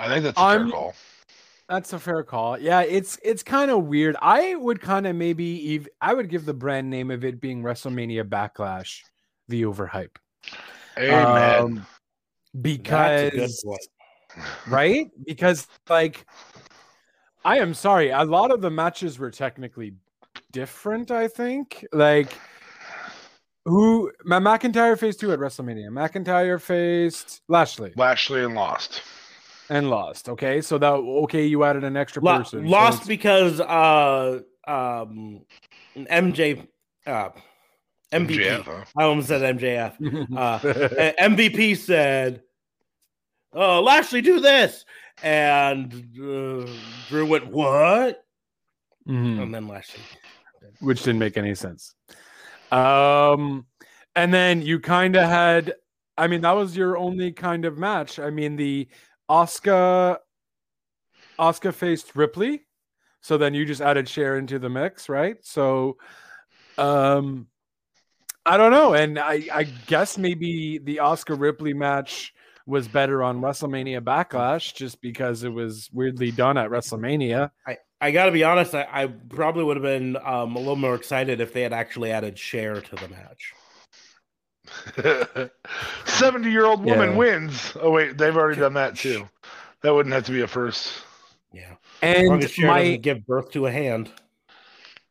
I 0.00 0.08
think 0.08 0.24
that's 0.24 0.36
a 0.36 0.40
I'm, 0.40 0.64
fair 0.64 0.72
call. 0.72 0.94
That's 1.70 1.92
a 1.92 2.00
fair 2.00 2.24
call. 2.24 2.58
Yeah, 2.58 2.80
it's 2.80 3.16
it's 3.22 3.44
kind 3.44 3.70
of 3.70 3.84
weird. 3.84 4.16
I 4.20 4.56
would 4.56 4.80
kind 4.80 5.06
of 5.06 5.14
maybe 5.14 5.76
ev- 5.76 5.88
I 6.00 6.14
would 6.14 6.28
give 6.28 6.44
the 6.44 6.52
brand 6.52 6.90
name 6.90 7.12
of 7.12 7.24
it 7.24 7.40
being 7.40 7.62
WrestleMania 7.62 8.24
Backlash 8.24 8.98
the 9.46 9.62
overhype. 9.62 10.16
Amen. 10.98 11.60
Um, 11.60 11.86
because 12.60 13.64
right? 14.66 15.12
Because 15.24 15.68
like 15.88 16.26
I 17.44 17.58
am 17.58 17.72
sorry, 17.72 18.10
a 18.10 18.24
lot 18.24 18.50
of 18.50 18.62
the 18.62 18.70
matches 18.70 19.20
were 19.20 19.30
technically 19.30 19.94
different, 20.50 21.12
I 21.12 21.28
think. 21.28 21.86
Like 21.92 22.32
who 23.64 24.10
McIntyre 24.26 24.98
faced 24.98 25.20
two 25.20 25.30
at 25.30 25.38
WrestleMania. 25.38 25.90
McIntyre 25.90 26.60
faced 26.60 27.42
Lashley. 27.46 27.92
Lashley 27.96 28.42
and 28.42 28.56
lost. 28.56 29.02
And 29.70 29.88
lost. 29.88 30.28
Okay. 30.28 30.60
So 30.60 30.76
that 30.78 30.92
okay, 30.92 31.46
you 31.46 31.64
added 31.64 31.84
an 31.84 31.96
extra 31.96 32.20
person. 32.20 32.66
Lost 32.66 33.04
so 33.04 33.08
because 33.08 33.60
uh 33.60 34.40
um 34.66 35.42
MJ 35.96 36.66
uh 37.06 37.30
MVP. 38.12 38.40
MJF, 38.40 38.64
huh? 38.64 38.84
I 38.96 39.04
almost 39.04 39.28
said 39.28 39.56
MJF. 39.56 40.36
uh, 40.36 40.58
MVP 41.20 41.76
said, 41.76 42.42
"Oh, 43.52 43.80
Lashley, 43.80 44.20
do 44.20 44.40
this," 44.40 44.84
and 45.22 45.94
uh, 45.94 46.68
Drew 47.08 47.24
went, 47.24 47.46
"What?" 47.46 48.24
Mm-hmm. 49.08 49.40
And 49.40 49.54
then 49.54 49.68
Lashley 49.68 50.02
which 50.80 51.02
didn't 51.02 51.18
make 51.18 51.36
any 51.36 51.54
sense. 51.54 51.94
Um, 52.70 53.66
and 54.16 54.32
then 54.32 54.62
you 54.62 54.80
kind 54.80 55.16
of 55.16 55.28
had, 55.28 55.74
I 56.16 56.26
mean, 56.26 56.40
that 56.42 56.52
was 56.52 56.76
your 56.76 56.96
only 56.96 57.32
kind 57.32 57.64
of 57.64 57.78
match. 57.78 58.18
I 58.18 58.30
mean, 58.30 58.56
the 58.56 58.88
Asuka, 59.30 60.18
Oscar 61.38 61.70
faced 61.70 62.16
Ripley, 62.16 62.66
so 63.20 63.38
then 63.38 63.54
you 63.54 63.64
just 63.64 63.80
added 63.80 64.08
Cher 64.08 64.36
into 64.36 64.58
the 64.58 64.68
mix, 64.68 65.08
right? 65.08 65.36
So, 65.42 65.98
um, 66.76 67.46
I 68.44 68.56
don't 68.56 68.72
know, 68.72 68.94
and 68.94 69.18
I, 69.20 69.44
I 69.52 69.64
guess 69.86 70.18
maybe 70.18 70.78
the 70.78 70.96
Asuka 70.96 71.38
Ripley 71.38 71.74
match 71.74 72.34
was 72.66 72.88
better 72.88 73.22
on 73.22 73.40
WrestleMania 73.40 74.00
Backlash 74.00 74.74
just 74.74 75.00
because 75.00 75.44
it 75.44 75.52
was 75.52 75.88
weirdly 75.92 76.32
done 76.32 76.58
at 76.58 76.68
WrestleMania. 76.68 77.50
I, 77.66 77.78
I 78.00 78.10
got 78.10 78.26
to 78.26 78.32
be 78.32 78.44
honest. 78.44 78.74
I, 78.74 78.86
I, 78.90 79.06
probably 79.06 79.64
would 79.64 79.76
have 79.76 79.82
been 79.82 80.16
um, 80.16 80.56
a 80.56 80.58
little 80.58 80.76
more 80.76 80.94
excited 80.94 81.40
if 81.40 81.52
they 81.52 81.62
had 81.62 81.72
actually 81.72 82.10
added 82.12 82.38
Cher 82.38 82.80
to 82.80 82.96
the 82.96 83.08
match. 83.08 83.54
Seventy-year-old 86.04 86.84
woman 86.84 87.10
yeah. 87.10 87.16
wins. 87.16 87.76
Oh 87.80 87.90
wait, 87.90 88.18
they've 88.18 88.36
already 88.36 88.60
done 88.60 88.74
that 88.74 88.96
too. 88.96 89.28
That 89.82 89.94
wouldn't 89.94 90.14
have 90.14 90.26
to 90.26 90.32
be 90.32 90.42
a 90.42 90.46
first. 90.46 90.92
Yeah, 91.54 91.76
and 92.02 92.44
as 92.44 92.58
my... 92.58 92.96
give 92.96 93.26
birth 93.26 93.50
to 93.52 93.64
a 93.64 93.70
hand. 93.70 94.10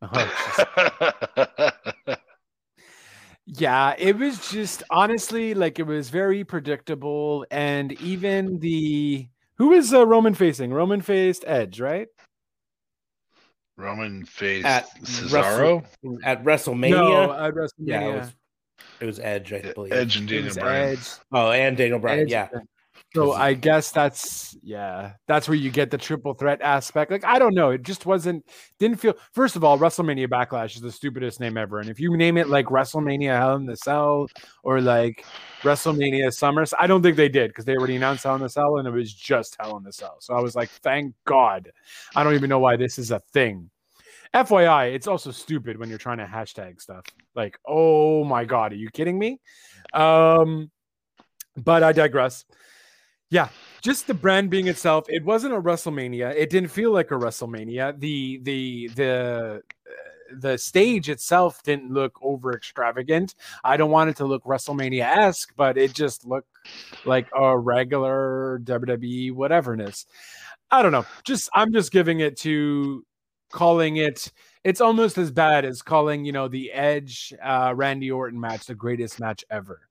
Oh, 0.04 1.72
yeah, 3.48 3.96
it 3.98 4.16
was 4.16 4.52
just 4.52 4.84
honestly 4.92 5.56
like 5.56 5.80
it 5.80 5.88
was 5.88 6.12
very 6.12 6.44
predictable, 6.44 7.48
and 7.50 7.94
even 7.94 8.60
the 8.60 9.28
who 9.56 9.74
is 9.74 9.92
uh, 9.92 10.06
Roman 10.06 10.36
facing? 10.36 10.72
Roman 10.72 11.02
faced 11.02 11.44
Edge, 11.48 11.82
right? 11.82 12.08
Roman 13.76 14.26
faced 14.26 14.66
at 14.66 14.88
Cesaro 15.02 15.82
Wrestle, 15.82 16.20
at 16.24 16.44
WrestleMania. 16.44 16.90
No, 16.92 17.34
at 17.34 17.54
WrestleMania. 17.54 17.78
Yeah, 17.88 18.30
it 19.00 19.06
was, 19.06 19.20
Edge, 19.20 19.54
I 19.54 19.72
believe. 19.74 19.94
Edge 19.94 20.18
and 20.18 20.28
Daniel 20.28 20.54
Bryan. 20.54 20.90
Edge. 20.90 21.10
Oh, 21.32 21.52
and 21.52 21.78
Daniel 21.78 22.00
Bryan. 22.00 22.20
Edge. 22.20 22.32
Yeah. 22.32 22.50
So 23.16 23.34
I 23.34 23.56
guess 23.56 23.90
that's 23.90 24.56
yeah, 24.62 25.14
that's 25.28 25.48
where 25.48 25.58
you 25.58 25.72
get 25.72 25.90
the 25.90 25.98
triple 25.98 26.36
threat 26.36 26.62
aspect. 26.62 27.10
Like 27.10 27.26
I 27.26 27.40
don't 27.40 27.56
know, 27.56 27.72
it 27.72 27.82
just 27.82 28.06
wasn't 28.06 28.46
didn't 28.78 29.00
feel. 29.00 29.16
First 29.34 29.56
of 29.56 29.64
all, 29.64 29.80
WrestleMania 29.80 30.28
Backlash 30.28 30.76
is 30.76 30.82
the 30.82 30.92
stupidest 30.92 31.40
name 31.40 31.58
ever, 31.58 31.80
and 31.80 31.90
if 31.90 32.00
you 32.00 32.16
name 32.16 32.38
it 32.38 32.50
like 32.50 32.68
WrestleMania 32.68 33.36
Hell 33.36 33.56
in 33.56 33.66
the 33.66 33.78
Cell 33.78 34.28
or 34.64 34.80
like 34.80 35.26
WrestleMania 35.64 36.32
Summers, 36.32 36.72
I 36.78 36.86
don't 36.86 37.02
think 37.02 37.18
they 37.18 37.30
did 37.30 37.50
because 37.50 37.66
they 37.66 37.76
already 37.76 37.96
announced 37.96 38.26
Hell 38.26 38.36
in 38.36 38.42
the 38.42 38.50
Cell 38.50 38.78
and 38.78 38.88
it 38.88 38.92
was 38.92 39.12
just 39.12 39.58
Hell 39.60 39.78
in 39.78 39.84
the 39.84 39.94
Cell. 39.94 40.18
So 40.20 40.36
I 40.36 40.42
was 40.42 40.56
like, 40.56 40.70
thank 40.70 41.16
God. 41.26 41.72
I 42.16 42.24
don't 42.24 42.36
even 42.36 42.50
know 42.50 42.60
why 42.60 42.76
this 42.76 43.00
is 43.00 43.10
a 43.10 43.20
thing. 43.34 43.72
FYI, 44.34 44.94
it's 44.94 45.08
also 45.08 45.32
stupid 45.32 45.78
when 45.78 45.90
you're 45.90 45.98
trying 45.98 46.20
to 46.20 46.26
hashtag 46.26 46.80
stuff. 46.80 47.06
Like, 47.36 47.58
oh 47.68 48.24
my 48.24 48.46
God, 48.46 48.74
are 48.74 48.78
you 48.78 48.90
kidding 48.92 49.18
me? 49.18 49.40
Um, 49.94 50.70
but 51.58 51.84
I 51.84 51.92
digress. 51.92 52.46
Yeah, 53.32 53.50
just 53.82 54.08
the 54.08 54.14
brand 54.14 54.50
being 54.50 54.68
itself. 54.68 55.06
It 55.08 55.24
wasn't 55.24 55.54
a 55.54 55.62
WrestleMania. 55.62 56.34
It 56.36 56.50
didn't 56.50 56.70
feel 56.70 56.92
like 56.92 57.12
a 57.12 57.16
WrestleMania. 57.16 58.00
The 58.00 58.40
the 58.44 58.88
the 58.96 59.62
the 60.32 60.58
stage 60.58 61.10
itself 61.10 61.62
didn't 61.64 61.92
look 61.92 62.18
over 62.22 62.54
extravagant. 62.54 63.36
I 63.64 63.78
don't 63.78 63.92
want 63.92 64.10
it 64.10 64.18
to 64.18 64.26
look 64.26 64.44
WrestleMania 64.44 65.04
esque, 65.04 65.54
but 65.56 65.78
it 65.78 65.94
just 65.94 66.26
looked 66.26 66.50
like 67.06 67.28
a 67.36 67.58
regular 67.58 68.60
WWE 68.64 69.34
whateverness. 69.34 70.06
I 70.72 70.82
don't 70.82 70.92
know. 70.92 71.06
Just 71.24 71.50
I'm 71.54 71.74
just 71.74 71.92
giving 71.92 72.20
it 72.20 72.38
to 72.40 73.04
calling 73.52 73.98
it. 73.98 74.32
It's 74.64 74.82
almost 74.82 75.18
as 75.18 75.32
bad 75.32 75.66
as 75.66 75.82
calling 75.82 76.26
you 76.26 76.32
know 76.32 76.48
the 76.48 76.72
Edge 76.72 77.34
uh, 77.44 77.74
Randy 77.76 78.12
Orton 78.12 78.40
match 78.40 78.66
the 78.66 78.76
greatest 78.76 79.20
match 79.20 79.44
ever 79.50 79.82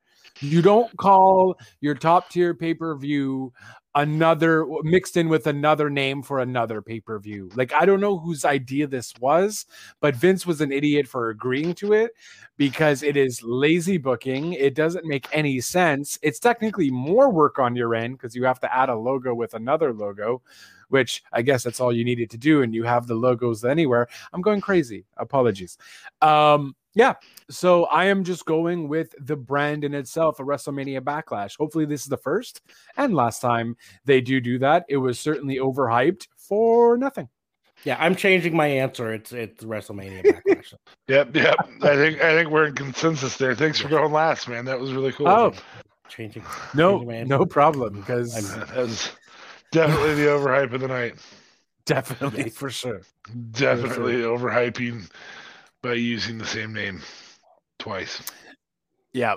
You 0.40 0.62
don't 0.62 0.94
call 0.96 1.58
your 1.80 1.94
top 1.94 2.30
tier 2.30 2.54
pay 2.54 2.74
per 2.74 2.96
view 2.96 3.52
another 3.94 4.64
mixed 4.82 5.16
in 5.16 5.28
with 5.28 5.48
another 5.48 5.90
name 5.90 6.22
for 6.22 6.38
another 6.38 6.80
pay 6.80 7.00
per 7.00 7.18
view. 7.18 7.50
Like, 7.56 7.72
I 7.72 7.84
don't 7.84 8.00
know 8.00 8.18
whose 8.18 8.44
idea 8.44 8.86
this 8.86 9.12
was, 9.20 9.66
but 10.00 10.14
Vince 10.14 10.46
was 10.46 10.60
an 10.60 10.70
idiot 10.70 11.08
for 11.08 11.30
agreeing 11.30 11.74
to 11.76 11.92
it 11.94 12.12
because 12.56 13.02
it 13.02 13.16
is 13.16 13.42
lazy 13.42 13.98
booking. 13.98 14.52
It 14.52 14.74
doesn't 14.74 15.04
make 15.04 15.26
any 15.32 15.60
sense. 15.60 16.18
It's 16.22 16.38
technically 16.38 16.90
more 16.90 17.30
work 17.30 17.58
on 17.58 17.74
your 17.74 17.94
end 17.94 18.18
because 18.18 18.36
you 18.36 18.44
have 18.44 18.60
to 18.60 18.74
add 18.74 18.88
a 18.88 18.96
logo 18.96 19.34
with 19.34 19.54
another 19.54 19.92
logo 19.92 20.42
which 20.88 21.22
I 21.32 21.42
guess 21.42 21.62
that's 21.62 21.80
all 21.80 21.92
you 21.92 22.04
needed 22.04 22.30
to 22.30 22.38
do. 22.38 22.62
And 22.62 22.74
you 22.74 22.84
have 22.84 23.06
the 23.06 23.14
logos 23.14 23.64
anywhere. 23.64 24.08
I'm 24.32 24.42
going 24.42 24.60
crazy. 24.60 25.04
Apologies. 25.16 25.78
Um, 26.22 26.74
yeah. 26.94 27.14
So 27.50 27.84
I 27.84 28.06
am 28.06 28.24
just 28.24 28.44
going 28.44 28.88
with 28.88 29.14
the 29.20 29.36
brand 29.36 29.84
in 29.84 29.94
itself, 29.94 30.40
a 30.40 30.42
WrestleMania 30.42 31.00
Backlash. 31.00 31.56
Hopefully, 31.56 31.84
this 31.84 32.02
is 32.02 32.08
the 32.08 32.16
first 32.16 32.60
and 32.96 33.14
last 33.14 33.40
time 33.40 33.76
they 34.04 34.20
do 34.20 34.40
do 34.40 34.58
that. 34.58 34.84
It 34.88 34.96
was 34.96 35.20
certainly 35.20 35.56
overhyped 35.56 36.26
for 36.36 36.96
nothing. 36.98 37.28
Yeah, 37.84 37.96
I'm 38.00 38.16
changing 38.16 38.56
my 38.56 38.66
answer. 38.66 39.14
It's 39.14 39.32
it's 39.32 39.62
WrestleMania 39.62 40.24
Backlash. 40.24 40.74
yep, 41.08 41.34
yep. 41.36 41.56
I 41.82 41.94
think 41.94 42.20
I 42.20 42.34
think 42.34 42.50
we're 42.50 42.66
in 42.66 42.74
consensus 42.74 43.36
there. 43.36 43.54
Thanks 43.54 43.78
for 43.78 43.88
going 43.88 44.12
last, 44.12 44.48
man. 44.48 44.64
That 44.64 44.80
was 44.80 44.92
really 44.92 45.12
cool. 45.12 45.28
Oh, 45.28 45.52
changing. 46.08 46.42
No, 46.74 46.98
changing 46.98 47.28
no 47.28 47.46
problem. 47.46 48.00
Because 48.00 48.32
that 48.54 48.74
was 48.74 49.12
definitely 49.72 50.14
the 50.14 50.28
overhype 50.28 50.72
of 50.72 50.80
the 50.80 50.88
night. 50.88 51.14
Definitely 51.86 52.44
yes. 52.44 52.54
for 52.54 52.70
sure. 52.70 53.02
Definitely 53.52 54.22
for 54.22 54.22
sure. 54.22 54.38
overhyping 54.38 55.10
by 55.82 55.94
using 55.94 56.38
the 56.38 56.46
same 56.46 56.72
name 56.72 57.00
twice. 57.78 58.22
Yeah. 59.12 59.36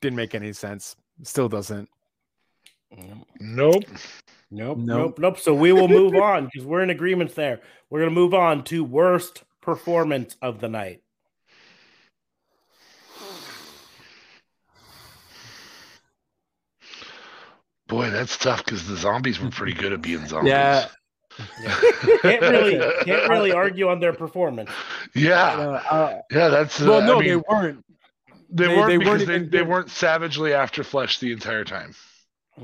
Didn't 0.00 0.16
make 0.16 0.34
any 0.34 0.52
sense. 0.52 0.96
Still 1.22 1.48
doesn't. 1.48 1.88
Nope. 3.40 3.84
Nope. 4.50 4.78
Nope. 4.78 5.18
Nope. 5.18 5.38
So 5.38 5.54
we 5.54 5.72
will 5.72 5.88
move 5.88 6.14
on 6.14 6.46
because 6.46 6.66
we're 6.66 6.82
in 6.82 6.90
agreement 6.90 7.34
there. 7.34 7.60
We're 7.90 8.00
going 8.00 8.10
to 8.10 8.14
move 8.14 8.34
on 8.34 8.64
to 8.64 8.84
worst 8.84 9.44
performance 9.60 10.36
of 10.40 10.60
the 10.60 10.68
night. 10.68 11.02
Boy, 17.94 18.10
that's 18.10 18.36
tough 18.36 18.64
because 18.64 18.88
the 18.88 18.96
zombies 18.96 19.40
were 19.40 19.50
pretty 19.50 19.72
good 19.72 19.92
at 19.92 20.02
being 20.02 20.26
zombies. 20.26 20.50
Yeah. 20.50 20.88
yeah. 21.62 21.80
can't 22.22 22.42
really 22.42 23.04
can't 23.04 23.28
really 23.28 23.52
argue 23.52 23.88
on 23.88 24.00
their 24.00 24.12
performance. 24.12 24.70
Yeah, 25.14 25.44
uh, 25.44 26.20
yeah, 26.32 26.48
that's 26.48 26.80
uh, 26.80 26.86
well, 26.86 27.02
no, 27.02 27.16
I 27.16 27.20
mean, 27.20 27.28
they 27.28 27.36
weren't. 27.36 27.84
They, 28.50 28.66
they 28.66 28.76
weren't 28.76 28.88
they 28.88 28.96
because 28.98 29.26
weren't 29.26 29.50
they, 29.50 29.58
they 29.58 29.62
weren't 29.62 29.90
savagely 29.90 30.52
after 30.52 30.82
flesh 30.82 31.20
the 31.20 31.30
entire 31.30 31.62
time. 31.62 31.94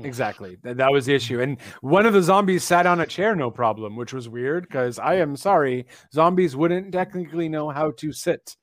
Exactly, 0.03 0.57
that, 0.63 0.77
that 0.77 0.91
was 0.91 1.05
the 1.05 1.15
issue. 1.15 1.41
And 1.41 1.57
one 1.79 2.05
of 2.05 2.11
the 2.11 2.21
zombies 2.21 2.63
sat 2.65 2.85
on 2.85 2.99
a 2.99 3.05
chair, 3.05 3.33
no 3.33 3.51
problem, 3.51 3.95
which 3.95 4.11
was 4.11 4.27
weird 4.27 4.63
because 4.67 4.99
I 4.99 5.15
am 5.15 5.37
sorry, 5.37 5.85
zombies 6.13 6.57
wouldn't 6.57 6.91
technically 6.91 7.47
know 7.47 7.69
how 7.69 7.91
to 7.91 8.11
sit. 8.11 8.57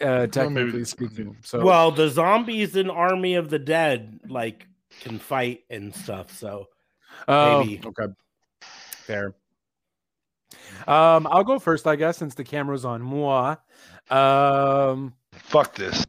Uh, 0.00 0.26
technically 0.26 0.78
well, 0.78 0.84
speaking, 0.84 1.36
so 1.42 1.64
well, 1.64 1.90
the 1.92 2.08
zombies 2.08 2.76
in 2.76 2.90
Army 2.90 3.34
of 3.34 3.50
the 3.50 3.60
Dead 3.60 4.18
like 4.28 4.66
can 5.00 5.18
fight 5.18 5.64
and 5.70 5.94
stuff. 5.94 6.36
So 6.36 6.68
oh, 7.28 7.64
maybe 7.64 7.80
okay, 7.84 8.12
fair. 8.68 9.34
Um, 10.86 11.26
I'll 11.30 11.44
go 11.44 11.58
first, 11.58 11.86
I 11.86 11.96
guess, 11.96 12.18
since 12.18 12.34
the 12.34 12.44
camera's 12.44 12.84
on 12.84 13.02
moi. 13.02 13.56
Um, 14.10 15.14
fuck 15.32 15.74
this. 15.74 16.04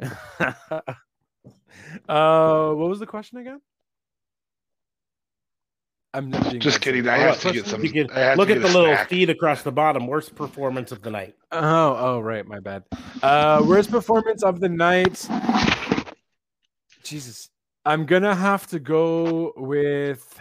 uh, 0.00 0.54
what 2.08 2.88
was 2.88 2.98
the 2.98 3.06
question 3.06 3.38
again? 3.38 3.60
I'm 6.12 6.32
just 6.58 6.80
kidding. 6.80 7.08
I 7.08 7.18
have 7.18 7.40
to 7.42 7.52
get 7.52 7.66
some. 7.66 7.82
Get, 7.82 8.08
look 8.36 8.50
at 8.50 8.60
the 8.60 8.68
little 8.68 8.96
feed 9.06 9.30
across 9.30 9.62
the 9.62 9.70
bottom. 9.70 10.08
Worst 10.08 10.34
performance 10.34 10.90
of 10.90 11.02
the 11.02 11.10
night. 11.10 11.36
Oh, 11.52 11.96
oh, 11.98 12.20
right, 12.20 12.44
my 12.44 12.58
bad. 12.58 12.82
Uh, 13.22 13.62
worst 13.64 13.92
performance 13.92 14.42
of 14.42 14.58
the 14.58 14.68
night. 14.68 15.28
Jesus, 17.04 17.48
I'm 17.84 18.04
gonna 18.04 18.34
have 18.34 18.66
to 18.68 18.78
go 18.78 19.52
with. 19.56 20.38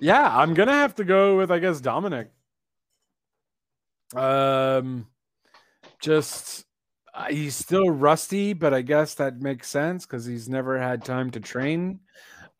Yeah, 0.00 0.36
I'm 0.36 0.54
gonna 0.54 0.72
have 0.72 0.94
to 0.96 1.04
go 1.04 1.36
with 1.36 1.50
I 1.50 1.58
guess 1.58 1.80
Dominic. 1.80 2.30
Um, 4.14 5.06
just 6.00 6.64
uh, 7.14 7.26
he's 7.26 7.56
still 7.56 7.90
rusty, 7.90 8.52
but 8.52 8.74
I 8.74 8.82
guess 8.82 9.14
that 9.14 9.40
makes 9.40 9.68
sense 9.68 10.06
because 10.06 10.24
he's 10.24 10.48
never 10.48 10.80
had 10.80 11.04
time 11.04 11.30
to 11.32 11.40
train. 11.40 12.00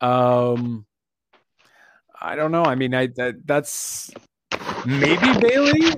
Um, 0.01 0.85
I 2.19 2.35
don't 2.35 2.51
know. 2.51 2.63
I 2.63 2.75
mean, 2.75 2.93
I 2.93 3.07
that 3.15 3.45
that's 3.45 4.11
maybe 4.85 5.37
Bayley. 5.39 5.95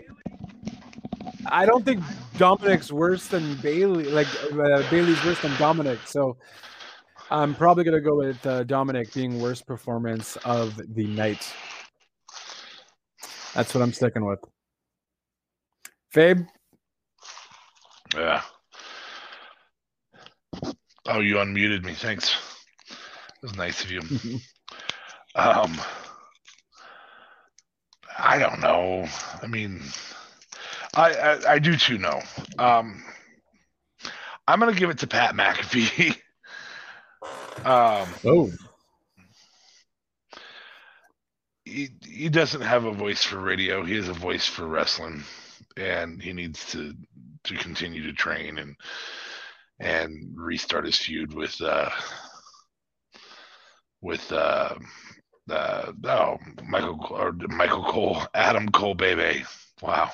I 1.48 1.66
don't 1.66 1.86
think 1.86 2.04
Dominic's 2.38 2.92
worse 2.92 3.28
than 3.28 3.56
Bayley. 3.56 4.06
Like 4.06 4.28
uh, 4.52 4.90
Bayley's 4.90 5.24
worse 5.24 5.42
than 5.42 5.56
Dominic. 5.58 6.00
So 6.06 6.38
I'm 7.30 7.56
probably 7.56 7.84
gonna 7.84 8.02
go 8.02 8.16
with 8.16 8.46
uh, 8.46 8.64
Dominic 8.64 9.14
being 9.14 9.42
worst 9.42 9.66
performance 9.66 10.38
of 10.38 10.80
the 10.96 11.08
night. 11.08 11.52
That's 13.54 13.74
what 13.74 13.82
I'm 13.82 13.94
sticking 13.94 14.26
with. 14.26 14.40
Fabe. 16.14 16.48
Yeah. 18.16 18.42
Oh, 21.08 21.20
you 21.20 21.36
unmuted 21.36 21.84
me. 21.84 21.94
Thanks. 21.94 22.36
It 22.90 23.42
was 23.42 23.56
nice 23.56 23.84
of 23.84 23.92
you. 23.92 24.02
um, 25.36 25.80
I 28.18 28.40
don't 28.40 28.60
know. 28.60 29.08
I 29.42 29.48
mean, 29.48 29.82
I, 30.96 31.14
I, 31.14 31.54
I 31.54 31.60
do 31.60 31.76
too 31.76 31.98
know. 31.98 32.22
Um, 32.58 33.04
I'm 34.48 34.60
gonna 34.60 34.74
give 34.74 34.90
it 34.90 35.00
to 35.00 35.08
Pat 35.08 35.36
McAfee. 35.36 36.12
um, 37.66 38.08
oh, 38.24 38.52
he 41.66 41.90
he 42.06 42.30
doesn't 42.30 42.62
have 42.62 42.86
a 42.86 42.92
voice 42.92 43.24
for 43.24 43.40
radio. 43.40 43.84
He 43.84 43.96
has 43.96 44.08
a 44.08 44.14
voice 44.14 44.46
for 44.46 44.68
wrestling, 44.68 45.24
and 45.76 46.22
he 46.22 46.32
needs 46.32 46.72
to 46.72 46.94
to 47.46 47.56
continue 47.56 48.04
to 48.04 48.14
train 48.14 48.58
and 48.58 48.76
and 49.80 50.34
restart 50.36 50.86
his 50.86 50.98
feud 50.98 51.34
with 51.34 51.60
uh 51.62 51.90
with 54.02 54.32
uh 54.32 54.76
uh 55.50 55.92
oh 56.06 56.38
Michael 56.68 57.06
or 57.10 57.34
Michael 57.34 57.84
Cole 57.84 58.22
Adam 58.34 58.70
Cole 58.70 58.96
baby 58.96 59.44
wow 59.82 60.12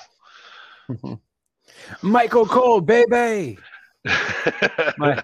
Michael 2.02 2.46
Cole, 2.46 2.80
baby. 2.80 3.58
My, 4.98 5.22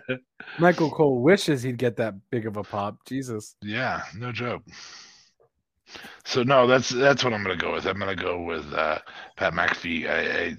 Michael 0.59 0.91
Cole 0.91 1.21
wishes 1.21 1.63
he'd 1.63 1.79
get 1.79 1.97
that 1.97 2.15
big 2.31 2.47
of 2.47 2.57
a 2.57 2.63
pop. 2.63 2.99
Jesus. 3.07 3.57
Yeah, 3.63 4.03
no 4.17 4.33
joke. 4.33 4.63
So 6.25 6.43
no, 6.43 6.67
that's 6.67 6.91
that's 6.91 7.25
what 7.25 7.33
I'm 7.33 7.43
gonna 7.43 7.57
go 7.57 7.73
with. 7.73 7.87
I'm 7.87 7.99
gonna 7.99 8.15
go 8.15 8.43
with 8.43 8.73
uh, 8.73 8.99
Pat 9.37 9.55
McAfee. 9.55 10.09
I, 10.09 10.45
I, 10.45 10.57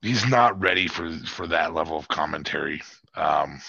he's 0.00 0.26
not 0.28 0.60
ready 0.60 0.86
for 0.86 1.10
for 1.26 1.46
that 1.48 1.74
level 1.74 1.98
of 1.98 2.08
commentary. 2.08 2.80
Um, 3.16 3.60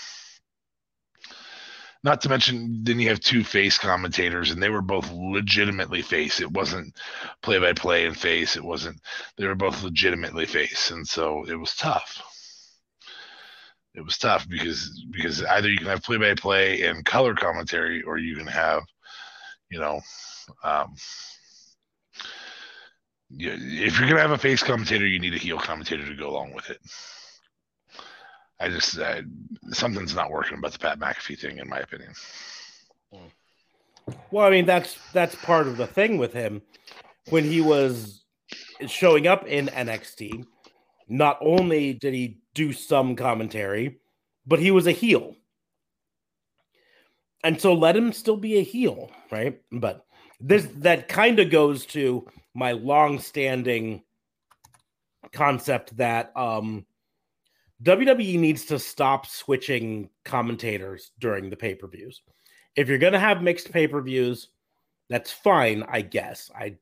not 2.04 2.22
to 2.22 2.30
mention, 2.30 2.84
then 2.84 3.00
you 3.00 3.10
have 3.10 3.22
two 3.22 3.44
face 3.44 3.78
commentators, 3.78 4.52
and 4.52 4.62
they 4.62 4.70
were 4.70 4.82
both 4.82 5.10
legitimately 5.12 6.02
face. 6.02 6.42
It 6.42 6.52
wasn't 6.52 6.98
play 7.42 7.60
by 7.60 7.74
play 7.74 8.06
and 8.06 8.18
face. 8.18 8.58
It 8.58 8.64
wasn't. 8.64 9.00
They 9.38 9.48
were 9.48 9.56
both 9.56 9.84
legitimately 9.84 10.46
face, 10.46 10.92
and 10.92 11.08
so 11.08 11.46
it 11.48 11.56
was 11.56 11.76
tough. 11.76 12.22
It 13.96 14.02
was 14.02 14.18
tough 14.18 14.50
because 14.50 15.06
because 15.12 15.44
either 15.44 15.70
you 15.70 15.78
can 15.78 15.88
have 15.88 16.04
play 16.04 16.18
by 16.18 16.34
play 16.36 16.82
and 16.84 17.06
color 17.06 17.36
commentary, 17.36 18.02
or 18.02 18.18
you 18.18 18.36
can 18.36 18.48
have, 18.48 18.84
you 19.70 19.80
know, 19.80 20.02
um, 20.64 20.96
if 23.32 24.00
you're 24.00 24.10
gonna 24.10 24.22
have 24.22 24.32
a 24.32 24.38
face 24.38 24.62
commentator, 24.62 25.08
you 25.08 25.20
need 25.20 25.36
a 25.36 25.38
heel 25.38 25.60
commentator 25.60 26.06
to 26.06 26.16
go 26.16 26.30
along 26.30 26.54
with 26.54 26.70
it. 26.70 26.80
I 28.64 28.70
just 28.70 28.98
uh, 28.98 29.22
something's 29.72 30.16
not 30.16 30.32
working 30.32 30.58
about 30.58 30.72
the 30.72 30.80
Pat 30.80 30.98
McAfee 30.98 31.38
thing, 31.38 31.58
in 31.58 31.68
my 31.68 31.80
opinion. 31.80 32.14
Well, 34.32 34.48
I 34.48 34.50
mean 34.50 34.66
that's 34.66 34.98
that's 35.12 35.36
part 35.36 35.68
of 35.68 35.76
the 35.76 35.86
thing 35.86 36.18
with 36.18 36.32
him 36.32 36.62
when 37.30 37.44
he 37.44 37.60
was 37.60 38.24
showing 38.88 39.28
up 39.28 39.46
in 39.46 39.68
NXT. 39.68 40.46
Not 41.10 41.40
only 41.42 41.94
did 41.94 42.14
he 42.14 42.40
do 42.54 42.72
some 42.72 43.18
commentary, 43.18 44.00
but 44.48 44.60
he 44.60 44.72
was 44.72 44.88
a 44.88 44.92
heel. 44.92 45.36
And 47.44 47.60
so 47.60 47.74
let 47.74 47.98
him 47.98 48.14
still 48.14 48.38
be 48.38 48.60
a 48.60 48.64
heel, 48.64 49.12
right? 49.30 49.62
But 49.74 50.06
this 50.40 50.70
that 50.78 51.10
kind 51.10 51.40
of 51.40 51.52
goes 51.52 51.86
to 51.88 52.26
my 52.54 52.72
long-standing 52.72 54.04
concept 55.34 55.98
that 55.98 56.32
um, 56.38 56.86
WWE 57.84 58.40
needs 58.40 58.66
to 58.66 58.80
stop 58.80 59.26
switching 59.26 60.10
commentators 60.24 61.12
during 61.20 61.50
the 61.50 61.56
pay 61.56 61.76
per 61.76 61.88
views. 61.88 62.22
If 62.76 62.88
you're 62.88 62.98
going 62.98 63.14
to 63.14 63.20
have 63.20 63.44
mixed 63.44 63.72
pay 63.72 63.88
per 63.88 64.02
views, 64.02 64.50
that's 65.10 65.32
fine, 65.32 65.84
I 65.88 66.02
guess. 66.02 66.50
I 66.56 66.78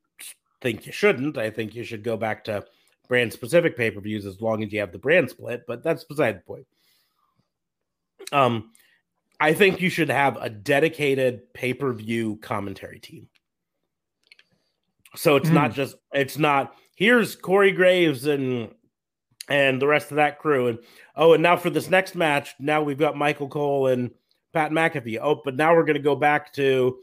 think 0.62 0.86
you 0.86 0.91
shouldn't. 0.91 1.38
I 1.38 1.49
think 1.49 1.76
you 1.76 1.84
should 1.84 2.04
go 2.04 2.18
back 2.18 2.43
to 2.45 2.64
brand 3.08 3.34
specific 3.34 3.76
pay 3.76 3.91
per 3.91 3.99
views 3.99 4.26
as 4.26 4.41
long 4.41 4.64
as 4.64 4.72
you 4.72 4.80
have 4.80 4.91
the 4.91 4.97
brand 4.99 5.30
split, 5.30 5.64
but 5.68 5.84
that's 5.84 6.04
beside 6.04 6.38
the 6.38 6.41
point. 6.41 6.68
Um, 8.32 8.72
I 9.39 9.54
think 9.54 9.82
you 9.82 9.89
should 9.89 10.10
have 10.10 10.38
a 10.39 10.49
dedicated 10.49 11.52
pay 11.54 11.74
per 11.74 11.91
view 11.93 12.38
commentary 12.38 12.99
team. 12.99 13.28
So 15.16 15.36
it's 15.36 15.49
mm. 15.49 15.54
not 15.54 15.72
hmm. 15.72 15.76
just 15.76 15.95
it's 16.14 16.38
not 16.38 16.76
here's 16.95 17.36
Corey 17.36 17.72
Graves 17.72 18.28
and 18.28 18.70
and 19.52 19.82
the 19.82 19.88
rest 19.88 20.12
of 20.12 20.16
that 20.16 20.39
crew 20.39 20.68
and 20.68 20.80
oh 21.16 21.34
and 21.34 21.43
now 21.43 21.58
for 21.58 21.70
this 21.70 21.89
next 21.89 22.16
match 22.16 22.56
now 22.60 22.82
we've 22.82 22.97
got 22.97 23.18
Michael 23.18 23.47
Cole 23.47 23.88
and 23.88 24.12
Pat 24.54 24.72
McAfee. 24.72 25.20
Oh, 25.22 25.41
but 25.43 25.56
now 25.56 25.74
we're 25.74 25.86
going 25.86 25.95
to 25.95 26.02
go 26.02 26.16
back 26.16 26.54
to 26.54 26.97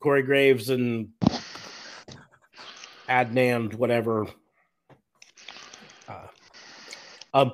Corey 0.00 0.22
Graves 0.22 0.68
and 0.68 1.08
Adnan, 3.08 3.74
whatever. 3.74 4.26
Uh, 6.08 6.26
um, 7.34 7.52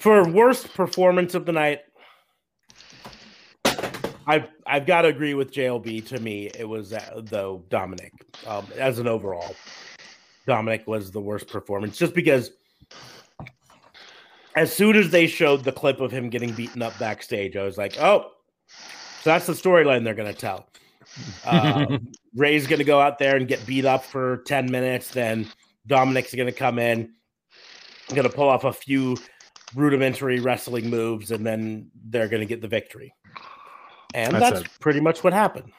for 0.00 0.28
worst 0.28 0.72
performance 0.74 1.34
of 1.34 1.46
the 1.46 1.52
night, 1.52 1.80
I've 4.26 4.48
I've 4.66 4.86
got 4.86 5.02
to 5.02 5.08
agree 5.08 5.34
with 5.34 5.52
JLB. 5.52 6.06
To 6.08 6.20
me, 6.20 6.50
it 6.58 6.68
was 6.68 6.92
uh, 6.92 7.20
though 7.24 7.64
Dominic 7.68 8.12
um, 8.46 8.66
as 8.78 8.98
an 8.98 9.06
overall. 9.06 9.54
Dominic 10.46 10.86
was 10.86 11.10
the 11.10 11.20
worst 11.20 11.48
performance, 11.48 11.98
just 11.98 12.14
because 12.14 12.52
as 14.54 14.72
soon 14.72 14.96
as 14.96 15.10
they 15.10 15.26
showed 15.26 15.64
the 15.64 15.72
clip 15.72 16.00
of 16.00 16.10
him 16.10 16.28
getting 16.28 16.52
beaten 16.52 16.82
up 16.82 16.98
backstage, 16.98 17.56
I 17.56 17.64
was 17.64 17.78
like, 17.78 18.00
oh, 18.00 18.30
so 19.22 19.30
that's 19.30 19.46
the 19.46 19.52
storyline 19.52 20.04
they're 20.04 20.14
going 20.14 20.32
to 20.32 20.38
tell. 20.38 20.66
Uh, 21.44 21.98
Rey's 22.36 22.68
going 22.68 22.78
to 22.78 22.84
go 22.84 23.00
out 23.00 23.18
there 23.18 23.34
and 23.34 23.48
get 23.48 23.66
beat 23.66 23.84
up 23.84 24.04
for 24.04 24.44
10 24.46 24.70
minutes. 24.70 25.10
Then 25.10 25.50
Dominic's 25.88 26.32
going 26.32 26.46
to 26.46 26.52
come 26.52 26.78
in, 26.78 27.12
going 28.10 28.22
to 28.22 28.28
pull 28.28 28.48
off 28.48 28.62
a 28.62 28.72
few 28.72 29.16
rudimentary 29.74 30.38
wrestling 30.38 30.88
moves, 30.88 31.32
and 31.32 31.44
then 31.44 31.90
they're 32.04 32.28
going 32.28 32.42
to 32.42 32.46
get 32.46 32.60
the 32.60 32.68
victory. 32.68 33.12
And 34.14 34.34
that's, 34.34 34.60
that's 34.60 34.78
pretty 34.78 35.00
much 35.00 35.24
what 35.24 35.32
happened. 35.32 35.72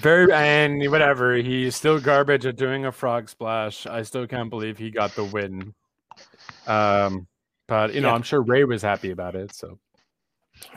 Very 0.00 0.32
and 0.32 0.90
whatever. 0.90 1.36
He's 1.36 1.76
still 1.76 2.00
garbage 2.00 2.46
at 2.46 2.56
doing 2.56 2.86
a 2.86 2.92
frog 2.92 3.28
splash. 3.28 3.86
I 3.86 4.02
still 4.02 4.26
can't 4.26 4.50
believe 4.50 4.78
he 4.78 4.90
got 4.90 5.14
the 5.14 5.24
win. 5.24 5.74
Um, 6.66 7.26
but 7.68 7.94
you 7.94 8.00
know, 8.00 8.08
yeah. 8.08 8.14
I'm 8.14 8.22
sure 8.22 8.42
Rey 8.42 8.64
was 8.64 8.82
happy 8.82 9.10
about 9.10 9.34
it. 9.34 9.54
So 9.54 9.78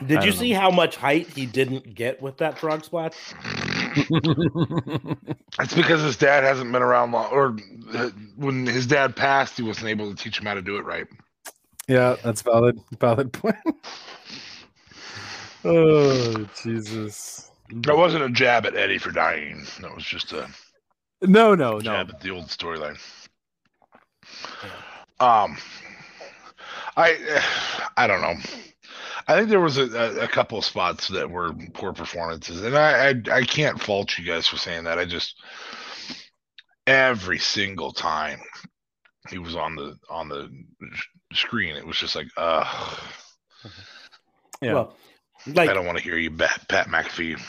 did 0.06 0.24
you 0.24 0.32
see 0.32 0.52
how 0.52 0.70
much 0.70 0.96
height 0.96 1.28
he 1.28 1.46
didn't 1.46 1.94
get 1.94 2.20
with 2.20 2.38
that 2.38 2.58
frog 2.58 2.84
splash? 2.84 3.14
It's 5.60 5.74
because 5.74 6.02
his 6.02 6.16
dad 6.16 6.44
hasn't 6.44 6.70
been 6.70 6.82
around 6.82 7.10
long, 7.10 7.32
or 7.32 7.56
when 8.36 8.64
his 8.64 8.86
dad 8.86 9.16
passed, 9.16 9.56
he 9.56 9.64
wasn't 9.64 9.88
able 9.88 10.08
to 10.08 10.14
teach 10.14 10.38
him 10.38 10.46
how 10.46 10.54
to 10.54 10.62
do 10.62 10.76
it 10.76 10.84
right. 10.84 11.06
Yeah, 11.88 12.14
that's 12.22 12.42
valid. 12.42 12.78
Valid 13.00 13.32
point. 13.32 13.56
oh 15.64 16.46
Jesus! 16.62 17.47
That 17.70 17.96
wasn't 17.96 18.24
a 18.24 18.30
jab 18.30 18.66
at 18.66 18.76
Eddie 18.76 18.98
for 18.98 19.10
dying. 19.10 19.66
That 19.80 19.94
was 19.94 20.04
just 20.04 20.32
a 20.32 20.48
no, 21.22 21.54
no, 21.54 21.80
jab 21.80 22.08
no. 22.08 22.14
at 22.14 22.20
the 22.20 22.30
old 22.30 22.46
storyline. 22.46 22.98
Um, 25.20 25.56
I 26.96 27.42
I 27.96 28.06
don't 28.06 28.22
know. 28.22 28.34
I 29.26 29.36
think 29.36 29.50
there 29.50 29.60
was 29.60 29.76
a, 29.76 30.22
a, 30.22 30.28
couple 30.28 30.56
of 30.56 30.64
spots 30.64 31.08
that 31.08 31.30
were 31.30 31.52
poor 31.74 31.92
performances, 31.92 32.62
and 32.62 32.76
I, 32.76 33.10
I 33.10 33.14
I 33.30 33.42
can't 33.44 33.80
fault 33.80 34.16
you 34.16 34.24
guys 34.24 34.46
for 34.46 34.56
saying 34.56 34.84
that. 34.84 34.98
I 34.98 35.04
just 35.04 35.34
every 36.86 37.38
single 37.38 37.92
time 37.92 38.40
he 39.28 39.38
was 39.38 39.54
on 39.54 39.76
the 39.76 39.98
on 40.08 40.28
the 40.28 40.50
screen, 41.34 41.76
it 41.76 41.86
was 41.86 41.98
just 41.98 42.16
like, 42.16 42.28
uh 42.36 42.64
yeah. 44.62 44.74
Well, 44.74 44.96
like 45.46 45.70
I 45.70 45.74
don't 45.74 45.86
want 45.86 45.98
to 45.98 46.04
hear 46.04 46.16
you, 46.16 46.30
Pat, 46.30 46.66
Pat 46.68 46.88
McAfee. 46.88 47.40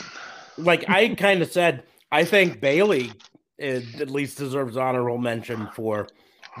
Like 0.56 0.88
I 0.88 1.08
kind 1.18 1.42
of 1.42 1.50
said, 1.50 1.84
I 2.12 2.24
think 2.24 2.60
Bayley 2.60 3.12
at 3.58 4.10
least 4.10 4.38
deserves 4.38 4.76
honorable 4.76 5.18
mention 5.18 5.68
for 5.74 6.08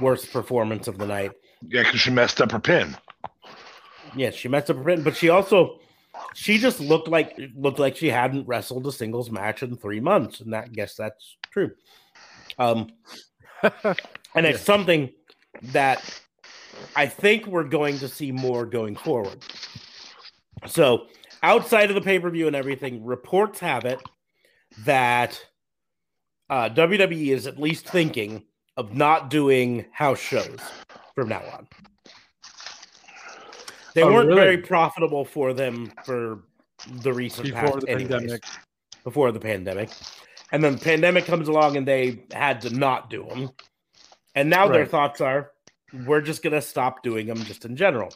worst 0.00 0.32
performance 0.32 0.86
of 0.86 0.98
the 0.98 1.06
night. 1.06 1.32
Yeah, 1.66 1.82
because 1.82 2.00
she 2.00 2.10
messed 2.10 2.40
up 2.40 2.52
her 2.52 2.58
pin. 2.58 2.96
Yes, 4.14 4.34
she 4.34 4.48
messed 4.48 4.70
up 4.70 4.76
her 4.76 4.84
pin, 4.84 5.02
but 5.02 5.16
she 5.16 5.28
also 5.28 5.80
she 6.34 6.58
just 6.58 6.80
looked 6.80 7.08
like 7.08 7.38
looked 7.56 7.78
like 7.78 7.96
she 7.96 8.08
hadn't 8.08 8.46
wrestled 8.46 8.86
a 8.86 8.92
singles 8.92 9.30
match 9.30 9.62
in 9.62 9.76
three 9.76 10.00
months, 10.00 10.40
and 10.40 10.52
that 10.52 10.64
I 10.64 10.68
guess 10.68 10.94
that's 10.94 11.36
true. 11.50 11.70
Um, 12.58 12.90
and 14.34 14.46
it's 14.46 14.62
something 14.62 15.10
that 15.72 16.20
I 16.96 17.06
think 17.06 17.46
we're 17.46 17.64
going 17.64 17.98
to 17.98 18.08
see 18.08 18.32
more 18.32 18.66
going 18.66 18.96
forward. 18.96 19.44
So, 20.66 21.06
outside 21.42 21.90
of 21.90 21.94
the 21.94 22.00
pay 22.00 22.18
per 22.18 22.30
view 22.30 22.46
and 22.46 22.56
everything, 22.56 23.04
reports 23.04 23.60
have 23.60 23.84
it 23.84 24.00
that 24.84 25.40
uh, 26.48 26.68
WWE 26.68 27.28
is 27.28 27.46
at 27.46 27.58
least 27.58 27.88
thinking 27.88 28.44
of 28.76 28.94
not 28.94 29.30
doing 29.30 29.86
house 29.92 30.20
shows 30.20 30.58
from 31.14 31.28
now 31.28 31.42
on. 31.52 31.68
They 33.94 34.02
oh, 34.02 34.12
weren't 34.12 34.28
really? 34.28 34.40
very 34.40 34.58
profitable 34.58 35.24
for 35.24 35.52
them 35.52 35.92
for 36.04 36.44
the 37.02 37.12
recent 37.12 37.48
before 37.48 37.72
past, 37.72 37.80
the 37.80 37.90
anyways, 37.90 38.08
pandemic. 38.08 38.44
Before 39.04 39.32
the 39.32 39.40
pandemic, 39.40 39.90
and 40.52 40.62
then 40.62 40.74
the 40.74 40.80
pandemic 40.80 41.24
comes 41.24 41.48
along, 41.48 41.76
and 41.76 41.86
they 41.86 42.24
had 42.32 42.60
to 42.62 42.70
not 42.70 43.10
do 43.10 43.24
them. 43.24 43.50
And 44.34 44.48
now 44.48 44.64
right. 44.64 44.72
their 44.72 44.86
thoughts 44.86 45.20
are, 45.20 45.50
we're 46.06 46.20
just 46.20 46.42
gonna 46.42 46.62
stop 46.62 47.02
doing 47.02 47.26
them, 47.26 47.38
just 47.44 47.64
in 47.64 47.76
general. 47.76 48.12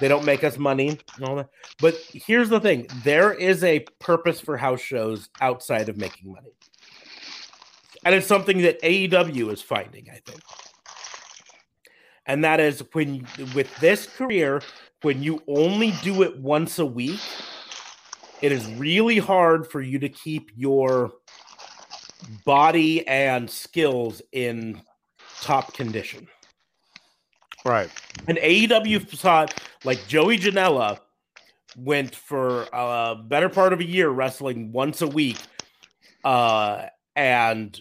They 0.00 0.08
don't 0.08 0.24
make 0.24 0.44
us 0.44 0.58
money 0.58 0.98
and 1.16 1.24
all 1.24 1.36
that. 1.36 1.48
But 1.80 1.96
here's 2.12 2.48
the 2.48 2.60
thing: 2.60 2.86
there 3.04 3.32
is 3.32 3.64
a 3.64 3.80
purpose 3.98 4.40
for 4.40 4.56
house 4.56 4.80
shows 4.80 5.28
outside 5.40 5.88
of 5.88 5.96
making 5.96 6.32
money, 6.32 6.52
and 8.04 8.14
it's 8.14 8.26
something 8.26 8.58
that 8.62 8.80
AEW 8.82 9.52
is 9.52 9.62
finding. 9.62 10.08
I 10.10 10.20
think 10.24 10.40
and 12.26 12.44
that 12.44 12.60
is 12.60 12.82
when 12.92 13.26
with 13.54 13.74
this 13.78 14.06
career 14.06 14.60
when 15.02 15.22
you 15.22 15.42
only 15.46 15.92
do 16.02 16.22
it 16.22 16.36
once 16.38 16.78
a 16.78 16.86
week, 16.86 17.20
it 18.42 18.50
is 18.50 18.66
really 18.74 19.18
hard 19.18 19.70
for 19.70 19.80
you 19.80 19.98
to 20.00 20.08
keep 20.08 20.50
your 20.56 21.12
body 22.44 23.06
and 23.06 23.48
skills 23.48 24.20
in 24.32 24.80
top 25.42 25.74
condition. 25.74 26.26
Right. 27.66 27.90
And 28.28 28.38
AEW 28.38 29.12
saw 29.16 29.46
like 29.84 30.06
Joey 30.06 30.38
Janela 30.38 31.00
went 31.76 32.14
for 32.14 32.66
a 32.72 33.16
better 33.16 33.48
part 33.48 33.72
of 33.72 33.80
a 33.80 33.84
year 33.84 34.08
wrestling 34.08 34.70
once 34.70 35.02
a 35.02 35.08
week. 35.08 35.38
Uh, 36.24 36.86
and 37.16 37.78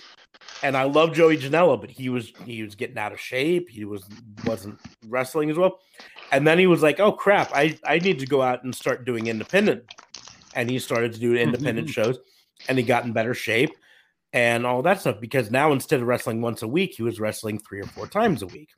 and 0.64 0.76
I 0.76 0.84
love 0.84 1.14
Joey 1.14 1.38
Janela, 1.38 1.80
but 1.80 1.92
he 1.92 2.10
was 2.10 2.34
he 2.46 2.64
was 2.64 2.74
getting 2.74 2.98
out 2.98 3.14
of 3.14 3.20
shape. 3.20 3.70
He 3.70 3.86
was 3.86 4.04
wasn't 4.46 4.80
wrestling 5.08 5.52
as 5.52 5.58
well. 5.58 5.80
And 6.32 6.48
then 6.48 6.58
he 6.58 6.66
was 6.66 6.82
like, 6.82 7.00
"Oh 7.00 7.12
crap, 7.12 7.52
I 7.54 7.78
I 7.84 8.00
need 8.00 8.18
to 8.20 8.26
go 8.26 8.42
out 8.42 8.64
and 8.64 8.74
start 8.74 9.06
doing 9.06 9.28
independent." 9.28 9.84
And 10.56 10.68
he 10.70 10.80
started 10.80 11.14
to 11.14 11.20
do 11.20 11.36
independent 11.36 11.90
mm-hmm. 11.90 12.02
shows, 12.02 12.18
and 12.68 12.78
he 12.78 12.84
got 12.84 13.06
in 13.06 13.14
better 13.14 13.36
shape 13.36 13.76
and 14.34 14.66
all 14.66 14.82
that 14.82 15.00
stuff 15.00 15.20
because 15.22 15.52
now 15.52 15.72
instead 15.72 16.02
of 16.02 16.08
wrestling 16.08 16.42
once 16.42 16.62
a 16.62 16.68
week, 16.68 16.96
he 16.96 17.04
was 17.04 17.20
wrestling 17.20 17.60
three 17.60 17.82
or 17.82 17.86
four 17.86 18.08
times 18.08 18.42
a 18.42 18.48
week. 18.48 18.70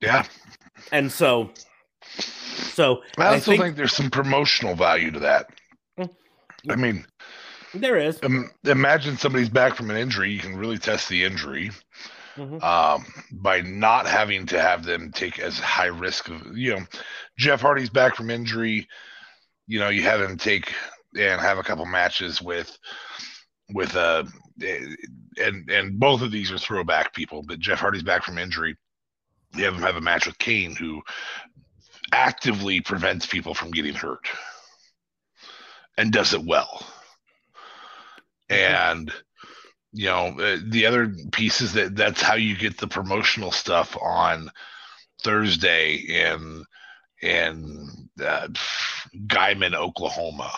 Yeah. 0.00 0.24
And 0.92 1.10
so, 1.10 1.50
so 2.18 3.02
I 3.18 3.26
also 3.26 3.36
I 3.36 3.40
think, 3.40 3.62
think, 3.62 3.76
there's 3.76 3.94
some 3.94 4.10
promotional 4.10 4.74
value 4.74 5.10
to 5.10 5.20
that. 5.20 5.50
I 6.68 6.76
mean, 6.76 7.06
there 7.72 7.96
is. 7.96 8.18
Um, 8.22 8.50
imagine 8.64 9.16
somebody's 9.16 9.48
back 9.48 9.74
from 9.74 9.90
an 9.90 9.96
injury. 9.96 10.30
You 10.30 10.40
can 10.40 10.56
really 10.56 10.78
test 10.78 11.08
the 11.08 11.24
injury 11.24 11.70
mm-hmm. 12.36 12.62
um, 12.62 13.06
by 13.32 13.60
not 13.62 14.06
having 14.06 14.46
to 14.46 14.60
have 14.60 14.84
them 14.84 15.10
take 15.12 15.38
as 15.38 15.58
high 15.58 15.86
risk 15.86 16.28
of, 16.28 16.56
you 16.56 16.74
know, 16.74 16.86
Jeff 17.38 17.60
Hardy's 17.60 17.90
back 17.90 18.16
from 18.16 18.30
injury. 18.30 18.86
You 19.66 19.78
know, 19.78 19.88
you 19.88 20.02
have 20.02 20.20
him 20.20 20.36
take 20.36 20.72
and 21.18 21.40
have 21.40 21.58
a 21.58 21.62
couple 21.62 21.86
matches 21.86 22.42
with, 22.42 22.76
with, 23.72 23.96
uh, 23.96 24.24
and, 24.60 25.70
and 25.70 25.98
both 25.98 26.22
of 26.22 26.30
these 26.30 26.52
are 26.52 26.58
throwback 26.58 27.14
people, 27.14 27.42
but 27.42 27.58
Jeff 27.58 27.78
Hardy's 27.78 28.02
back 28.02 28.24
from 28.24 28.36
injury. 28.36 28.76
You 29.54 29.64
have 29.64 29.74
him 29.74 29.82
have 29.82 29.96
a 29.96 30.00
match 30.00 30.26
with 30.26 30.38
Kane, 30.38 30.76
who 30.76 31.02
actively 32.12 32.80
prevents 32.80 33.26
people 33.26 33.54
from 33.54 33.70
getting 33.70 33.94
hurt 33.94 34.28
and 35.96 36.12
does 36.12 36.34
it 36.34 36.44
well. 36.44 36.86
Mm-hmm. 38.50 38.54
And 38.54 39.12
you 39.92 40.06
know, 40.06 40.28
uh, 40.38 40.58
the 40.64 40.86
other 40.86 41.12
piece 41.32 41.60
is 41.60 41.72
that 41.72 41.96
that's 41.96 42.22
how 42.22 42.34
you 42.34 42.56
get 42.56 42.78
the 42.78 42.86
promotional 42.86 43.50
stuff 43.50 43.96
on 44.00 44.50
Thursday 45.22 45.94
in 45.96 46.64
in 47.22 47.88
uh, 48.24 48.48
Guymon, 49.26 49.74
Oklahoma, 49.74 50.52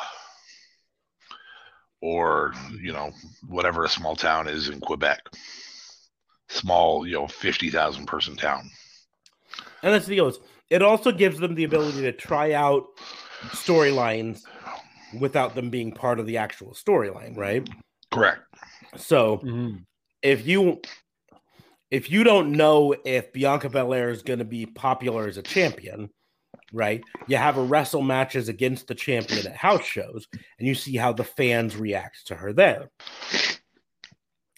or 2.01 2.53
you 2.79 2.93
know 2.93 3.11
whatever 3.47 3.85
a 3.85 3.89
small 3.89 4.17
town 4.17 4.49
is 4.49 4.69
in 4.69 4.81
Quebec, 4.81 5.21
small 6.49 7.07
you 7.07 7.15
know 7.15 7.27
fifty 7.27 7.71
thousand 7.71 8.07
person 8.07 8.37
town. 8.37 8.71
And 9.83 9.93
that's 9.93 10.07
the 10.07 10.17
deal. 10.17 10.33
It 10.71 10.83
also 10.83 11.13
gives 11.13 11.39
them 11.39 11.55
the 11.55 11.65
ability 11.65 12.03
to 12.03 12.13
try 12.13 12.53
out 12.53 12.87
storylines 13.49 14.43
without 15.19 15.55
them 15.55 15.71
being 15.71 15.93
part 15.93 16.19
of 16.19 16.27
the 16.27 16.39
actual 16.39 16.73
storyline, 16.73 17.37
right? 17.37 17.69
Correct. 18.11 18.43
So 18.97 19.39
mm-hmm. 19.39 19.79
if 20.23 20.47
you 20.47 20.81
if 21.91 22.11
you 22.11 22.25
don't 22.25 22.53
know 22.53 22.95
if 23.05 23.33
Bianca 23.33 23.69
Belair 23.69 24.11
is 24.11 24.23
going 24.23 24.39
to 24.39 24.47
be 24.47 24.65
popular 24.65 25.29
as 25.29 25.37
a 25.37 25.43
champion, 25.43 26.09
right? 26.73 27.03
You 27.27 27.37
have 27.37 27.59
a 27.59 27.63
wrestle 27.63 28.01
matches 28.01 28.49
against 28.49 28.87
the 28.87 28.95
champion 28.95 29.47
at 29.47 29.57
house 29.57 29.85
shows, 29.85 30.27
and 30.59 30.67
you 30.67 30.75
see 30.75 30.97
how 30.97 31.13
the 31.13 31.25
fans 31.25 31.77
react 31.77 32.29
to 32.29 32.35
her 32.35 32.53
there. 32.55 32.89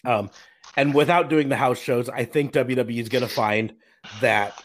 Um, 0.05 0.29
and 0.77 0.93
without 0.93 1.29
doing 1.29 1.49
the 1.49 1.57
house 1.57 1.79
shows, 1.79 2.07
I 2.07 2.23
think 2.23 2.53
WWE 2.53 3.01
is 3.01 3.09
going 3.09 3.23
to 3.23 3.29
find 3.29 3.73
that 4.21 4.63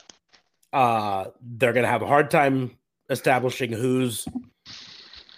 uh, 0.72 1.26
they're 1.40 1.72
going 1.72 1.84
to 1.84 1.90
have 1.90 2.02
a 2.02 2.06
hard 2.06 2.30
time 2.30 2.76
establishing 3.08 3.72
who's 3.72 4.26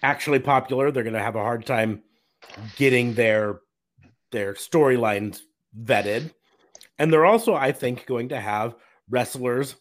actually 0.03 0.41
popular. 0.41 0.91
They're 0.91 1.03
going 1.03 1.15
to 1.15 1.23
have 1.23 1.37
a 1.37 1.43
hard 1.43 1.67
time 1.67 2.03
getting 2.77 3.15
their 3.15 3.61
their 4.31 4.55
storylines 4.55 5.41
vetted. 5.79 6.33
And 6.99 7.13
they're 7.13 7.27
also, 7.27 7.55
I 7.55 7.73
think, 7.73 8.07
going 8.07 8.31
to 8.31 8.41
have 8.41 8.75
wrestlers 9.09 9.77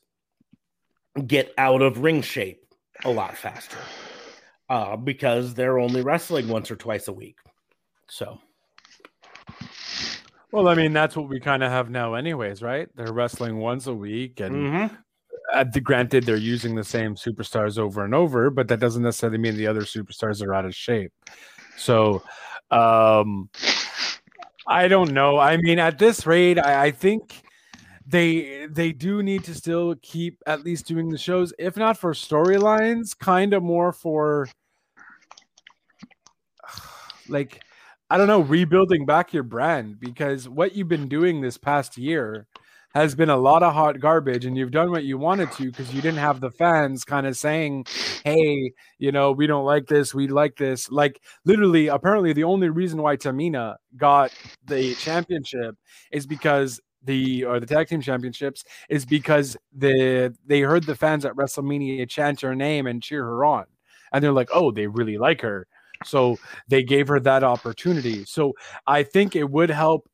get 1.28 1.54
out 1.58 1.82
of 1.82 2.00
ring 2.00 2.22
shape 2.22 2.66
a 3.04 3.10
lot 3.10 3.36
faster 3.38 3.78
uh, 4.70 4.96
because 4.96 5.54
they're 5.54 5.80
only 5.80 6.02
wrestling 6.02 6.48
once 6.48 6.72
or 6.72 6.76
twice 6.76 7.08
a 7.08 7.14
week. 7.14 7.38
So, 8.10 8.40
well, 10.52 10.68
I 10.68 10.76
mean, 10.76 10.94
that's 10.94 11.16
what 11.16 11.30
we 11.30 11.40
kind 11.40 11.64
of 11.64 11.72
have 11.72 11.90
now, 11.90 12.14
anyways, 12.14 12.62
right? 12.62 12.90
They're 12.96 13.14
wrestling 13.14 13.58
once 13.58 13.88
a 13.88 13.94
week, 13.94 14.40
and 14.40 14.56
mm-hmm. 14.56 14.96
Uh, 15.54 15.64
granted, 15.84 16.26
they're 16.26 16.36
using 16.38 16.76
the 16.76 16.84
same 16.84 17.16
superstars 17.16 17.78
over 17.78 18.04
and 18.04 18.16
over, 18.16 18.50
but 18.50 18.68
that 18.68 18.80
doesn't 18.80 19.04
necessarily 19.04 19.38
mean 19.38 19.56
the 19.56 19.68
other 19.68 19.82
superstars 19.82 20.42
are 20.46 20.54
out 20.54 20.66
of 20.66 20.76
shape. 20.76 21.12
So, 21.78 22.24
um, 22.70 23.50
I 24.68 24.88
don't 24.88 25.12
know. 25.12 25.38
I 25.38 25.58
mean, 25.58 25.80
at 25.80 26.00
this 26.00 26.26
rate, 26.26 26.58
I, 26.58 26.86
I 26.86 26.92
think 26.92 27.42
they 28.06 28.68
they 28.70 28.92
do 28.92 29.24
need 29.24 29.44
to 29.46 29.56
still 29.56 29.96
keep 30.02 30.42
at 30.46 30.64
least 30.64 30.86
doing 30.86 31.10
the 31.10 31.18
shows, 31.18 31.54
if 31.60 31.78
not 31.78 31.98
for 31.98 32.14
storylines, 32.14 33.18
kind 33.18 33.54
of 33.54 33.64
more 33.64 33.92
for 33.92 34.48
like 37.30 37.62
I 38.10 38.18
don't 38.18 38.28
know, 38.28 38.42
rebuilding 38.42 39.06
back 39.06 39.34
your 39.34 39.44
brand 39.44 40.00
because 40.00 40.48
what 40.48 40.76
you've 40.76 40.90
been 40.90 41.08
doing 41.08 41.40
this 41.42 41.58
past 41.58 41.98
year 41.98 42.48
has 42.94 43.16
been 43.16 43.30
a 43.30 43.38
lot 43.38 43.64
of 43.64 43.74
hot 43.74 44.00
garbage 44.00 44.46
and 44.46 44.58
you've 44.58 44.72
done 44.72 44.92
what 44.92 45.04
you 45.04 45.18
wanted 45.18 45.52
to 45.54 45.66
because 45.66 45.94
you 45.94 46.02
didn't 46.02 46.20
have 46.20 46.40
the 46.42 46.52
fans 46.52 47.04
kind 47.06 47.26
of 47.26 47.38
saying 47.38 47.86
hey 48.24 48.72
you 49.00 49.12
know 49.12 49.32
we 49.32 49.48
don't 49.48 49.66
like 49.66 49.88
this 49.88 50.14
we 50.14 50.28
like 50.28 50.56
this. 50.58 50.90
Like 50.92 51.22
literally 51.46 51.88
apparently 51.88 52.34
the 52.34 52.44
only 52.44 52.70
reason 52.70 53.02
why 53.02 53.18
tamina 53.18 53.76
got 53.98 54.34
the 54.66 54.94
championship 54.96 55.76
is 56.12 56.26
because 56.26 56.80
the 57.04 57.46
or 57.46 57.60
the 57.60 57.66
tag 57.66 57.88
team 57.88 58.02
championships 58.02 58.64
is 58.90 59.06
because 59.06 59.58
the 59.76 60.36
they 60.46 60.62
heard 60.62 60.84
the 60.84 60.96
fans 60.96 61.26
at 61.26 61.34
wrestlemania 61.36 62.08
chant 62.08 62.42
her 62.42 62.56
name 62.56 62.88
and 62.88 63.02
cheer 63.02 63.24
her 63.24 63.44
on. 63.46 63.66
And 64.14 64.24
they're 64.24 64.32
like 64.34 64.50
oh 64.54 64.72
they 64.72 64.88
really 64.88 65.18
like 65.18 65.42
her. 65.42 65.68
So 66.04 66.38
they 66.68 66.84
gave 66.84 67.08
her 67.10 67.20
that 67.22 67.44
opportunity. 67.44 68.26
So 68.26 68.54
i 68.88 69.04
think 69.04 69.36
it 69.36 69.50
would 69.50 69.70
help 69.70 70.08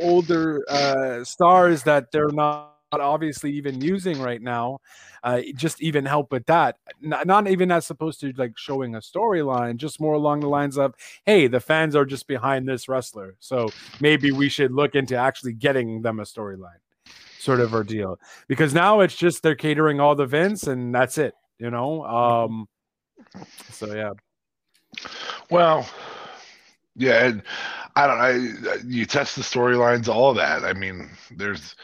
older 0.00 0.64
uh, 0.68 1.24
stars 1.24 1.82
that 1.84 2.10
they're 2.12 2.28
not 2.28 2.74
obviously 2.92 3.52
even 3.52 3.80
using 3.80 4.18
right 4.20 4.40
now 4.40 4.78
uh, 5.22 5.42
just 5.54 5.82
even 5.82 6.06
help 6.06 6.32
with 6.32 6.46
that. 6.46 6.76
Not, 7.00 7.26
not 7.26 7.48
even 7.48 7.70
as 7.70 7.86
supposed 7.86 8.20
to 8.20 8.32
like 8.36 8.56
showing 8.56 8.94
a 8.94 9.00
storyline 9.00 9.76
just 9.76 10.00
more 10.00 10.14
along 10.14 10.40
the 10.40 10.48
lines 10.48 10.78
of 10.78 10.94
hey 11.26 11.48
the 11.48 11.60
fans 11.60 11.94
are 11.94 12.06
just 12.06 12.26
behind 12.26 12.68
this 12.68 12.88
wrestler 12.88 13.36
so 13.40 13.68
maybe 14.00 14.30
we 14.30 14.48
should 14.48 14.72
look 14.72 14.94
into 14.94 15.16
actually 15.16 15.52
getting 15.52 16.02
them 16.02 16.20
a 16.20 16.22
storyline 16.22 16.80
sort 17.38 17.60
of 17.60 17.74
ordeal 17.74 18.18
because 18.48 18.74
now 18.74 19.00
it's 19.00 19.16
just 19.16 19.42
they're 19.42 19.54
catering 19.54 20.00
all 20.00 20.14
the 20.14 20.26
Vince 20.26 20.66
and 20.66 20.94
that's 20.94 21.18
it 21.18 21.34
you 21.58 21.70
know? 21.70 22.04
Um 22.04 22.68
so 23.70 23.94
yeah. 23.94 24.12
Well 25.50 25.86
yeah 26.98 27.24
and 27.26 27.42
I 27.98 28.06
don't. 28.06 28.68
I 28.68 28.76
you 28.86 29.06
test 29.06 29.34
the 29.34 29.42
storylines, 29.42 30.06
all 30.06 30.30
of 30.30 30.36
that. 30.36 30.64
I 30.64 30.72
mean, 30.72 31.10
there's 31.32 31.74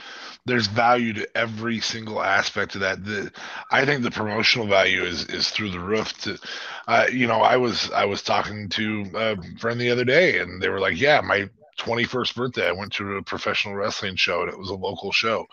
there's 0.47 0.69
value 0.69 1.13
to 1.15 1.37
every 1.37 1.81
single 1.81 2.23
aspect 2.23 2.77
of 2.77 2.83
that. 2.83 3.05
The 3.05 3.33
I 3.73 3.85
think 3.85 4.05
the 4.05 4.13
promotional 4.13 4.69
value 4.69 5.03
is 5.03 5.25
is 5.27 5.51
through 5.51 5.71
the 5.71 5.81
roof. 5.81 6.13
To, 6.23 6.39
uh, 6.87 7.07
you 7.11 7.27
know, 7.27 7.41
I 7.41 7.57
was 7.57 7.91
I 7.91 8.05
was 8.05 8.23
talking 8.23 8.69
to 8.71 9.07
a 9.17 9.59
friend 9.59 9.81
the 9.81 9.91
other 9.91 10.05
day, 10.05 10.39
and 10.39 10.63
they 10.63 10.69
were 10.69 10.79
like, 10.79 11.01
"Yeah, 11.01 11.21
my 11.21 11.51
21st 11.79 12.37
birthday, 12.37 12.69
I 12.69 12.73
went 12.73 12.93
to 12.95 13.17
a 13.17 13.23
professional 13.23 13.75
wrestling 13.75 14.15
show, 14.15 14.43
and 14.43 14.53
it 14.53 14.59
was 14.59 14.71
a 14.71 14.75
local 14.75 15.11
show." 15.11 15.47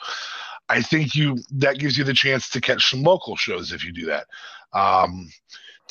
I 0.69 0.83
think 0.83 1.15
you 1.15 1.39
that 1.53 1.79
gives 1.79 1.97
you 1.97 2.03
the 2.03 2.13
chance 2.13 2.49
to 2.51 2.61
catch 2.61 2.91
some 2.91 3.01
local 3.01 3.35
shows 3.35 3.71
if 3.71 3.83
you 3.83 3.91
do 3.91 4.05
that. 4.05 4.27
Um, 4.73 5.31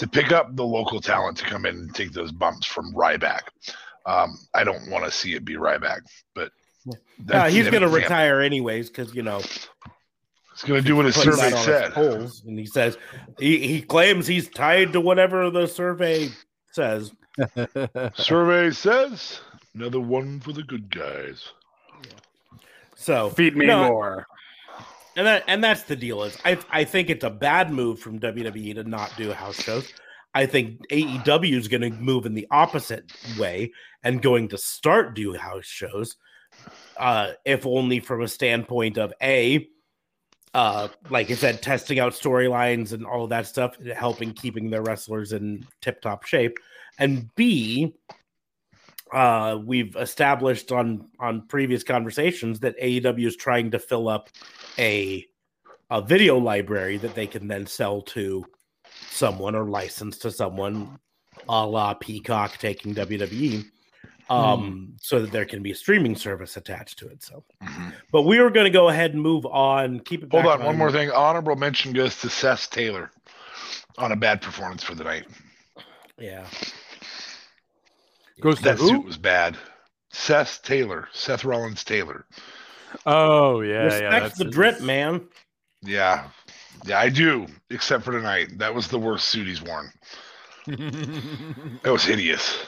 to 0.00 0.08
pick 0.08 0.32
up 0.32 0.56
the 0.56 0.64
local 0.64 0.98
talent 0.98 1.36
to 1.36 1.44
come 1.44 1.66
in 1.66 1.76
and 1.76 1.94
take 1.94 2.12
those 2.12 2.32
bumps 2.32 2.66
from 2.66 2.94
Ryback. 2.94 3.42
Um, 4.06 4.38
I 4.54 4.64
don't 4.64 4.88
want 4.88 5.04
to 5.04 5.10
see 5.10 5.34
it 5.34 5.44
be 5.44 5.56
Ryback, 5.56 6.00
but 6.34 6.52
yeah, 7.28 7.50
he's 7.50 7.68
going 7.68 7.82
to 7.82 7.88
retire 7.88 8.40
anyways 8.40 8.88
because 8.88 9.14
you 9.14 9.22
know 9.22 9.40
he's 9.40 10.62
going 10.64 10.82
to 10.82 10.88
do 10.88 10.96
what 10.96 11.04
his 11.04 11.16
survey 11.16 11.50
said. 11.50 11.92
Polls, 11.92 12.42
and 12.46 12.58
he 12.58 12.64
says 12.64 12.96
he, 13.38 13.58
he 13.58 13.82
claims 13.82 14.26
he's 14.26 14.48
tied 14.48 14.94
to 14.94 15.02
whatever 15.02 15.50
the 15.50 15.66
survey 15.66 16.30
says. 16.72 17.12
survey 18.14 18.70
says 18.70 19.40
another 19.74 20.00
one 20.00 20.40
for 20.40 20.52
the 20.52 20.62
good 20.62 20.90
guys. 20.90 21.52
So 22.96 23.28
feed 23.28 23.54
me 23.54 23.66
more. 23.66 24.26
And 25.16 25.26
that 25.26 25.44
and 25.46 25.62
that's 25.62 25.82
the 25.82 25.96
deal 25.96 26.22
is 26.22 26.38
I 26.44 26.58
I 26.70 26.84
think 26.84 27.10
it's 27.10 27.24
a 27.24 27.30
bad 27.30 27.72
move 27.72 27.98
from 27.98 28.20
WWE 28.20 28.74
to 28.76 28.84
not 28.84 29.12
do 29.16 29.32
house 29.32 29.60
shows. 29.60 29.92
I 30.34 30.46
think 30.46 30.86
AEW 30.88 31.58
is 31.58 31.68
going 31.68 31.80
to 31.80 31.90
move 31.90 32.24
in 32.24 32.34
the 32.34 32.46
opposite 32.50 33.12
way 33.38 33.72
and 34.04 34.22
going 34.22 34.48
to 34.48 34.58
start 34.58 35.14
do 35.14 35.34
house 35.34 35.66
shows, 35.66 36.16
uh, 36.96 37.32
if 37.44 37.66
only 37.66 37.98
from 37.98 38.22
a 38.22 38.28
standpoint 38.28 38.96
of 38.96 39.12
a, 39.20 39.68
uh, 40.54 40.88
like 41.08 41.30
I 41.32 41.34
said, 41.34 41.62
testing 41.62 41.98
out 41.98 42.12
storylines 42.12 42.92
and 42.92 43.04
all 43.04 43.26
that 43.26 43.48
stuff, 43.48 43.76
helping 43.92 44.32
keeping 44.32 44.70
their 44.70 44.82
wrestlers 44.82 45.32
in 45.32 45.66
tip 45.82 46.00
top 46.00 46.24
shape, 46.24 46.58
and 46.98 47.28
B, 47.34 47.96
uh, 49.12 49.58
we've 49.64 49.96
established 49.96 50.70
on 50.70 51.08
on 51.18 51.46
previous 51.48 51.82
conversations 51.82 52.60
that 52.60 52.78
AEW 52.78 53.26
is 53.26 53.36
trying 53.36 53.72
to 53.72 53.78
fill 53.80 54.08
up 54.08 54.30
a 54.80 55.26
a 55.90 56.00
video 56.00 56.38
library 56.38 56.96
that 56.96 57.14
they 57.14 57.26
can 57.26 57.48
then 57.48 57.66
sell 57.66 58.00
to 58.00 58.44
someone 59.10 59.54
or 59.54 59.64
license 59.64 60.18
to 60.18 60.30
someone 60.30 60.98
a 61.48 61.66
la 61.66 61.94
Peacock 61.94 62.58
taking 62.58 62.94
WWE. 62.94 63.64
Um, 64.28 64.92
mm. 64.94 65.02
so 65.02 65.20
that 65.20 65.32
there 65.32 65.44
can 65.44 65.60
be 65.60 65.72
a 65.72 65.74
streaming 65.74 66.14
service 66.14 66.56
attached 66.56 67.00
to 67.00 67.08
it. 67.08 67.20
So, 67.20 67.42
mm-hmm. 67.64 67.88
but 68.12 68.22
we 68.22 68.38
were 68.38 68.50
going 68.50 68.66
to 68.66 68.70
go 68.70 68.88
ahead 68.88 69.12
and 69.12 69.20
move 69.20 69.44
on. 69.44 69.98
Keep 69.98 70.22
it. 70.22 70.28
Hold 70.30 70.46
on, 70.46 70.60
on, 70.60 70.66
one 70.66 70.78
more 70.78 70.92
thing. 70.92 71.10
Honorable 71.10 71.56
mention 71.56 71.92
goes 71.92 72.20
to 72.20 72.30
Seth 72.30 72.70
Taylor 72.70 73.10
on 73.98 74.12
a 74.12 74.16
bad 74.16 74.40
performance 74.40 74.84
for 74.84 74.94
the 74.94 75.02
night. 75.02 75.26
Yeah. 76.16 76.46
Goes 78.40 78.60
that 78.60 78.78
suit 78.78 79.04
was 79.04 79.18
bad. 79.18 79.56
Seth 80.12 80.62
Taylor, 80.62 81.08
Seth 81.12 81.44
Rollins 81.44 81.82
Taylor. 81.82 82.24
Oh 83.06 83.60
yeah, 83.60 83.84
Respect 83.84 84.24
yeah. 84.24 84.44
the 84.44 84.50
drip, 84.50 84.80
man. 84.80 85.28
Yeah, 85.82 86.28
yeah, 86.84 86.98
I 86.98 87.08
do, 87.08 87.46
except 87.70 88.04
for 88.04 88.12
tonight. 88.12 88.58
That 88.58 88.74
was 88.74 88.88
the 88.88 88.98
worst 88.98 89.28
suit 89.28 89.46
he's 89.46 89.62
worn. 89.62 89.90
that 90.66 91.90
was 91.90 92.04
hideous. 92.04 92.58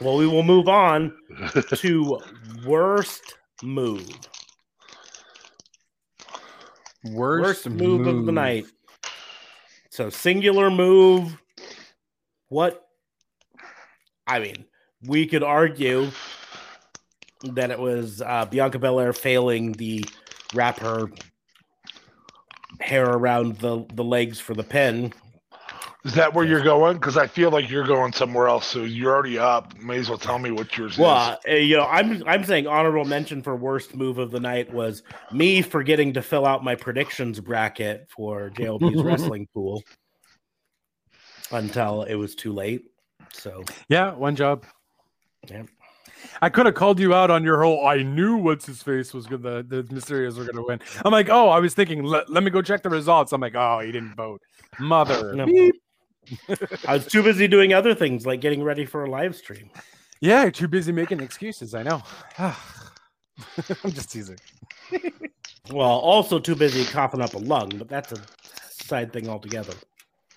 Well, 0.00 0.16
we 0.16 0.26
will 0.26 0.42
move 0.42 0.68
on 0.68 1.12
to 1.74 2.18
worst 2.64 3.34
move. 3.62 4.08
Worst, 7.04 7.66
worst 7.66 7.70
move, 7.70 8.00
move 8.00 8.06
of 8.06 8.26
the 8.26 8.32
night. 8.32 8.66
So 9.90 10.10
singular 10.10 10.70
move. 10.70 11.38
What? 12.48 12.86
I 14.26 14.38
mean, 14.38 14.64
we 15.06 15.26
could 15.26 15.42
argue 15.42 16.10
that 17.42 17.70
it 17.70 17.78
was 17.78 18.22
uh, 18.22 18.44
Bianca 18.46 18.78
Belair 18.78 19.12
failing 19.12 19.72
the 19.72 20.04
wrap 20.54 20.78
her 20.80 21.10
hair 22.80 23.06
around 23.06 23.58
the, 23.58 23.84
the 23.94 24.04
legs 24.04 24.40
for 24.40 24.54
the 24.54 24.64
pin. 24.64 25.12
Is 26.04 26.14
that 26.14 26.32
where 26.32 26.46
you're 26.46 26.62
going? 26.62 26.94
Because 26.94 27.18
I 27.18 27.26
feel 27.26 27.50
like 27.50 27.68
you're 27.68 27.86
going 27.86 28.14
somewhere 28.14 28.48
else. 28.48 28.66
So 28.66 28.84
you're 28.84 29.12
already 29.12 29.38
up. 29.38 29.78
May 29.78 29.98
as 29.98 30.08
well 30.08 30.16
tell 30.16 30.38
me 30.38 30.50
what 30.50 30.76
yours 30.76 30.96
well, 30.96 31.32
is. 31.32 31.38
Well, 31.44 31.54
uh, 31.54 31.58
you 31.58 31.76
know, 31.76 31.84
I'm 31.84 32.22
I'm 32.26 32.42
saying 32.44 32.66
honorable 32.66 33.04
mention 33.04 33.42
for 33.42 33.54
worst 33.54 33.94
move 33.94 34.16
of 34.16 34.30
the 34.30 34.40
night 34.40 34.72
was 34.72 35.02
me 35.30 35.60
forgetting 35.60 36.14
to 36.14 36.22
fill 36.22 36.46
out 36.46 36.64
my 36.64 36.74
predictions 36.74 37.38
bracket 37.38 38.08
for 38.08 38.48
JLB's 38.50 39.02
wrestling 39.04 39.46
pool 39.52 39.82
until 41.52 42.04
it 42.04 42.14
was 42.14 42.34
too 42.34 42.54
late. 42.54 42.84
So 43.34 43.64
yeah, 43.90 44.14
one 44.14 44.36
job. 44.36 44.64
Yeah. 45.50 45.64
I 46.42 46.48
could 46.48 46.66
have 46.66 46.74
called 46.74 46.98
you 47.00 47.14
out 47.14 47.30
on 47.30 47.44
your 47.44 47.62
whole. 47.62 47.86
I 47.86 48.02
knew 48.02 48.36
what's 48.36 48.66
his 48.66 48.82
face 48.82 49.12
was 49.12 49.26
good. 49.26 49.42
The 49.42 49.64
the 49.66 49.82
Mysterios 49.84 50.36
were 50.36 50.44
gonna 50.44 50.64
win. 50.64 50.80
I'm 51.04 51.12
like, 51.12 51.28
oh, 51.28 51.48
I 51.48 51.60
was 51.60 51.74
thinking. 51.74 52.02
Let, 52.02 52.30
let 52.30 52.42
me 52.42 52.50
go 52.50 52.62
check 52.62 52.82
the 52.82 52.90
results. 52.90 53.32
I'm 53.32 53.40
like, 53.40 53.54
oh, 53.54 53.80
he 53.80 53.92
didn't 53.92 54.14
vote. 54.14 54.40
Mother. 54.78 55.34
No. 55.40 55.46
I 56.86 56.94
was 56.94 57.06
too 57.06 57.22
busy 57.22 57.48
doing 57.48 57.72
other 57.72 57.94
things 57.94 58.26
like 58.26 58.40
getting 58.40 58.62
ready 58.62 58.84
for 58.84 59.04
a 59.04 59.10
live 59.10 59.34
stream. 59.34 59.70
Yeah, 60.20 60.50
too 60.50 60.68
busy 60.68 60.92
making 60.92 61.20
excuses. 61.20 61.74
I 61.74 61.82
know. 61.82 62.02
I'm 62.38 62.54
just 63.86 64.12
teasing. 64.12 64.38
well, 65.70 65.88
also 65.88 66.38
too 66.38 66.54
busy 66.54 66.84
coughing 66.84 67.22
up 67.22 67.34
a 67.34 67.38
lung, 67.38 67.70
but 67.70 67.88
that's 67.88 68.12
a 68.12 68.22
side 68.70 69.12
thing 69.12 69.28
altogether. 69.28 69.72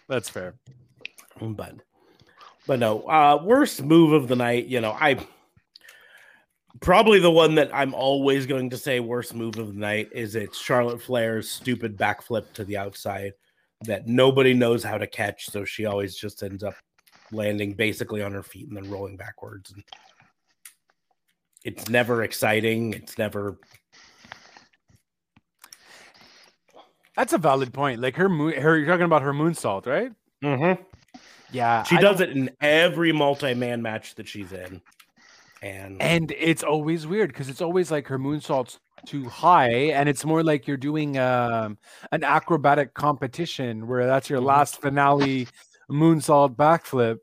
That's 0.08 0.30
fair. 0.30 0.56
But, 1.42 1.76
but 2.66 2.80
no. 2.80 3.02
Uh, 3.02 3.42
worst 3.44 3.84
move 3.84 4.14
of 4.14 4.28
the 4.28 4.36
night. 4.36 4.68
You 4.68 4.80
know, 4.80 4.92
I 4.92 5.18
probably 6.82 7.20
the 7.20 7.32
one 7.32 7.56
that 7.56 7.74
I'm 7.74 7.94
always 7.94 8.46
going 8.46 8.70
to 8.72 8.78
say 8.78 9.00
worst 9.00 9.34
move 9.34 9.58
of 9.58 9.68
the 9.68 9.80
night 9.80 10.10
is 10.12 10.36
it's 10.36 10.58
Charlotte 10.58 11.02
Flair's 11.02 11.50
stupid 11.50 11.98
backflip 11.98 12.52
to 12.54 12.64
the 12.64 12.78
outside 12.78 13.34
that 13.86 14.08
nobody 14.08 14.54
knows 14.54 14.84
how 14.84 14.98
to 14.98 15.08
catch. 15.08 15.50
So 15.50 15.66
she 15.66 15.86
always 15.86 16.16
just 16.16 16.42
ends 16.44 16.64
up 16.64 16.76
landing 17.32 17.74
basically 17.74 18.22
on 18.22 18.32
her 18.34 18.44
feet 18.44 18.68
and 18.68 18.78
then 18.78 18.90
rolling 18.90 19.18
backwards. 19.18 19.72
And 19.72 19.84
it's 21.64 21.90
never 21.90 22.24
exciting. 22.24 22.94
It's 22.94 23.18
never. 23.18 23.58
That's 27.16 27.34
a 27.34 27.38
valid 27.38 27.74
point. 27.74 28.02
Like 28.02 28.16
her 28.16 28.30
moon, 28.30 28.60
her 28.60 28.78
you're 28.78 28.88
talking 28.88 29.06
about 29.06 29.22
her 29.22 29.34
moonsault, 29.34 29.86
right? 29.86 30.12
Mm-hmm. 30.44 30.82
Yeah, 31.52 31.84
she 31.84 31.98
I 31.98 32.02
does 32.02 32.20
don't... 32.20 32.30
it 32.30 32.36
in 32.38 32.52
every 32.62 33.12
multi-man 33.12 33.82
match 33.82 34.16
that 34.16 34.28
she's 34.28 34.52
in, 34.52 34.82
and 35.64 36.02
and 36.02 36.32
it's 36.38 36.62
always 36.62 37.08
weird 37.08 37.30
because 37.30 37.48
it's 37.48 37.62
always 37.62 37.90
like 37.90 38.08
her 38.08 38.20
moonsault's 38.20 38.80
too 39.06 39.28
high 39.30 39.70
and 39.70 40.10
it's 40.10 40.26
more 40.26 40.44
like 40.44 40.68
you're 40.68 40.78
doing 40.78 41.18
um, 41.18 41.78
an 42.12 42.24
acrobatic 42.24 42.94
competition 42.94 43.88
where 43.88 44.06
that's 44.06 44.30
your 44.30 44.40
mm-hmm. 44.40 44.48
last 44.48 44.82
finale 44.82 45.48
moonsault 45.90 46.56
backflip 46.56 47.18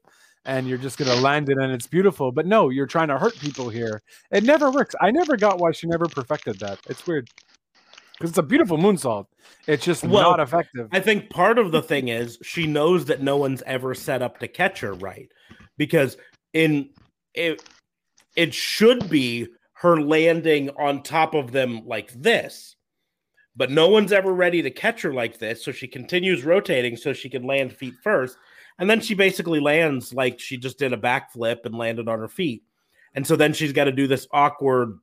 and 0.47 0.67
you're 0.67 0.79
just 0.79 0.99
going 0.99 1.11
to 1.11 1.23
land 1.23 1.51
it 1.51 1.59
and 1.59 1.71
it's 1.73 1.87
beautiful. 1.87 2.33
But 2.33 2.47
no 2.47 2.71
you're 2.71 2.87
trying 2.87 3.09
to 3.09 3.19
hurt 3.19 3.39
people 3.39 3.69
here. 3.69 4.03
It 4.31 4.45
never 4.45 4.71
works. 4.71 4.95
I 5.01 5.11
never 5.11 5.37
got 5.37 5.59
why 5.59 5.73
she 5.73 5.87
never 5.87 6.07
perfected 6.07 6.59
that. 6.61 6.79
It's 6.89 7.07
weird. 7.07 7.29
Because 8.19 8.31
it's 8.31 8.39
a 8.39 8.43
beautiful 8.43 8.77
moonsault 8.77 9.27
it's 9.67 9.85
just 9.85 10.05
well, 10.05 10.31
not 10.31 10.41
effective. 10.41 10.89
I 10.93 11.01
think 11.01 11.31
part 11.31 11.59
of 11.59 11.73
the 11.73 11.83
thing 11.83 12.09
is 12.09 12.39
she 12.43 12.67
knows 12.67 13.07
that 13.07 13.23
no 13.23 13.37
one's 13.37 13.63
ever 13.63 13.95
set 13.95 14.23
up 14.23 14.39
to 14.41 14.49
catch 14.49 14.81
her 14.81 14.95
right. 14.95 15.31
Because 15.77 16.17
in 16.53 16.91
it 17.35 17.63
it 18.37 18.55
should 18.55 19.09
be 19.11 19.49
her 19.75 20.01
landing 20.01 20.71
on 20.79 21.03
top 21.03 21.35
of 21.35 21.53
them 21.53 21.83
like 21.87 22.13
this. 22.13 22.77
But 23.57 23.71
no 23.71 23.89
one's 23.89 24.13
ever 24.13 24.33
ready 24.33 24.63
to 24.63 24.71
catch 24.71 25.03
her 25.03 25.13
like 25.13 25.39
this. 25.39 25.65
So 25.65 25.73
she 25.73 25.89
continues 25.89 26.45
rotating 26.45 26.97
so 26.97 27.13
she 27.13 27.29
can 27.29 27.43
land 27.43 27.73
feet 27.73 27.95
first. 28.03 28.37
And 28.79 28.89
then 28.89 29.01
she 29.01 29.15
basically 29.15 29.61
lands 29.61 30.15
like 30.15 30.39
she 30.39 30.57
just 30.57 30.79
did 30.79 30.93
a 30.93 30.99
backflip 30.99 31.65
and 31.65 31.75
landed 31.75 32.09
on 32.09 32.19
her 32.19 32.29
feet. 32.29 32.63
And 33.15 33.27
so 33.27 33.37
then 33.37 33.53
she's 33.53 33.73
got 33.73 33.85
to 33.85 33.93
do 33.93 34.07
this 34.07 34.27
awkward 34.33 34.99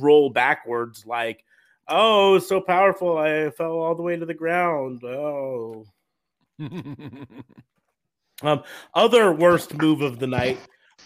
roll 0.00 0.30
backwards, 0.30 1.04
like, 1.06 1.44
oh, 1.88 2.38
so 2.38 2.60
powerful. 2.60 3.18
I 3.18 3.50
fell 3.50 3.72
all 3.72 3.94
the 3.94 4.02
way 4.02 4.16
to 4.16 4.26
the 4.26 4.34
ground. 4.34 5.04
Oh. 5.04 5.84
um, 8.42 8.62
other 8.94 9.32
worst 9.32 9.74
move 9.74 10.00
of 10.00 10.18
the 10.18 10.26
night. 10.26 10.58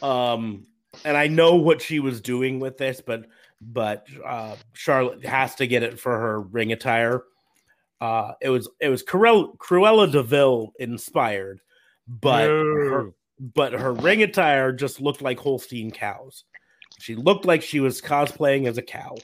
Um, 0.02 0.66
and 1.04 1.16
I 1.16 1.26
know 1.26 1.54
what 1.56 1.82
she 1.82 2.00
was 2.00 2.20
doing 2.20 2.60
with 2.60 2.78
this, 2.78 3.00
but 3.04 3.26
but 3.60 4.06
uh, 4.24 4.56
Charlotte 4.74 5.24
has 5.24 5.54
to 5.56 5.66
get 5.66 5.82
it 5.82 5.98
for 5.98 6.18
her 6.18 6.40
ring 6.40 6.72
attire. 6.72 7.22
Uh, 8.00 8.32
it 8.40 8.50
was 8.50 8.68
it 8.80 8.88
was 8.88 9.02
Cruella, 9.02 9.56
Cruella 9.58 10.10
de 10.10 10.22
Vil 10.22 10.72
inspired, 10.78 11.60
but 12.06 12.46
no. 12.46 12.64
her, 12.64 13.10
but 13.54 13.72
her 13.72 13.92
ring 13.92 14.22
attire 14.22 14.72
just 14.72 15.00
looked 15.00 15.22
like 15.22 15.38
Holstein 15.38 15.90
cows. 15.90 16.44
She 16.98 17.14
looked 17.14 17.44
like 17.44 17.62
she 17.62 17.80
was 17.80 18.00
cosplaying 18.00 18.66
as 18.66 18.78
a 18.78 18.82
cow. 18.82 19.16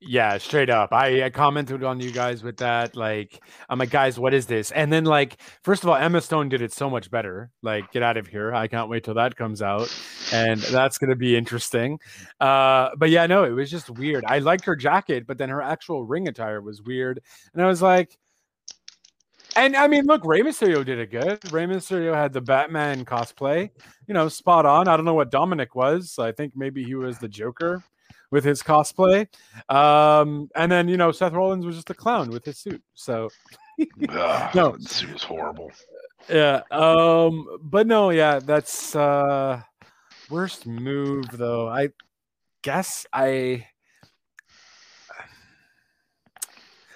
Yeah, 0.00 0.36
straight 0.36 0.68
up. 0.68 0.92
I, 0.92 1.24
I, 1.24 1.30
commented 1.30 1.82
on 1.82 2.00
you 2.00 2.10
guys 2.10 2.42
with 2.42 2.58
that. 2.58 2.94
Like, 2.96 3.42
I'm 3.70 3.78
like, 3.78 3.88
guys, 3.88 4.18
what 4.18 4.34
is 4.34 4.44
this? 4.44 4.70
And 4.72 4.92
then, 4.92 5.04
like, 5.04 5.40
first 5.64 5.82
of 5.82 5.88
all, 5.88 5.96
Emma 5.96 6.20
Stone 6.20 6.50
did 6.50 6.60
it 6.60 6.70
so 6.70 6.90
much 6.90 7.10
better. 7.10 7.50
Like, 7.62 7.90
get 7.92 8.02
out 8.02 8.18
of 8.18 8.26
here. 8.26 8.54
I 8.54 8.68
can't 8.68 8.90
wait 8.90 9.04
till 9.04 9.14
that 9.14 9.36
comes 9.36 9.62
out. 9.62 9.88
And 10.34 10.60
that's 10.60 10.98
going 10.98 11.08
to 11.08 11.16
be 11.16 11.34
interesting. 11.34 11.98
Uh, 12.40 12.90
but 12.98 13.08
yeah, 13.08 13.26
no, 13.26 13.44
it 13.44 13.52
was 13.52 13.70
just 13.70 13.88
weird. 13.88 14.22
I 14.26 14.38
liked 14.40 14.66
her 14.66 14.76
jacket, 14.76 15.26
but 15.26 15.38
then 15.38 15.48
her 15.48 15.62
actual 15.62 16.04
ring 16.04 16.28
attire 16.28 16.60
was 16.60 16.82
weird. 16.82 17.22
And 17.54 17.62
I 17.62 17.66
was 17.66 17.80
like, 17.80 18.18
and 19.56 19.76
I 19.76 19.88
mean, 19.88 20.04
look, 20.06 20.24
Rey 20.24 20.42
Mysterio 20.42 20.84
did 20.84 20.98
it 20.98 21.10
good. 21.10 21.52
Rey 21.52 21.66
Mysterio 21.66 22.14
had 22.14 22.32
the 22.32 22.40
Batman 22.40 23.04
cosplay, 23.04 23.70
you 24.06 24.14
know, 24.14 24.28
spot 24.28 24.66
on. 24.66 24.88
I 24.88 24.96
don't 24.96 25.04
know 25.04 25.14
what 25.14 25.30
Dominic 25.30 25.74
was. 25.74 26.18
I 26.18 26.32
think 26.32 26.52
maybe 26.54 26.84
he 26.84 26.94
was 26.94 27.18
the 27.18 27.28
Joker 27.28 27.82
with 28.30 28.44
his 28.44 28.62
cosplay. 28.62 29.28
Um, 29.68 30.50
and 30.54 30.70
then 30.70 30.88
you 30.88 30.96
know 30.96 31.12
Seth 31.12 31.32
Rollins 31.32 31.64
was 31.64 31.76
just 31.76 31.90
a 31.90 31.94
clown 31.94 32.30
with 32.30 32.44
his 32.44 32.58
suit. 32.58 32.82
So 32.94 33.28
Ugh, 34.08 34.50
no, 34.54 34.76
suit 34.78 35.12
was 35.12 35.22
horrible. 35.22 35.70
Yeah. 36.28 36.62
Um, 36.70 37.58
but 37.62 37.86
no, 37.86 38.10
yeah, 38.10 38.38
that's 38.38 38.94
uh 38.96 39.62
worst 40.30 40.66
move 40.66 41.26
though. 41.32 41.68
I 41.68 41.90
guess 42.62 43.06
I 43.12 43.66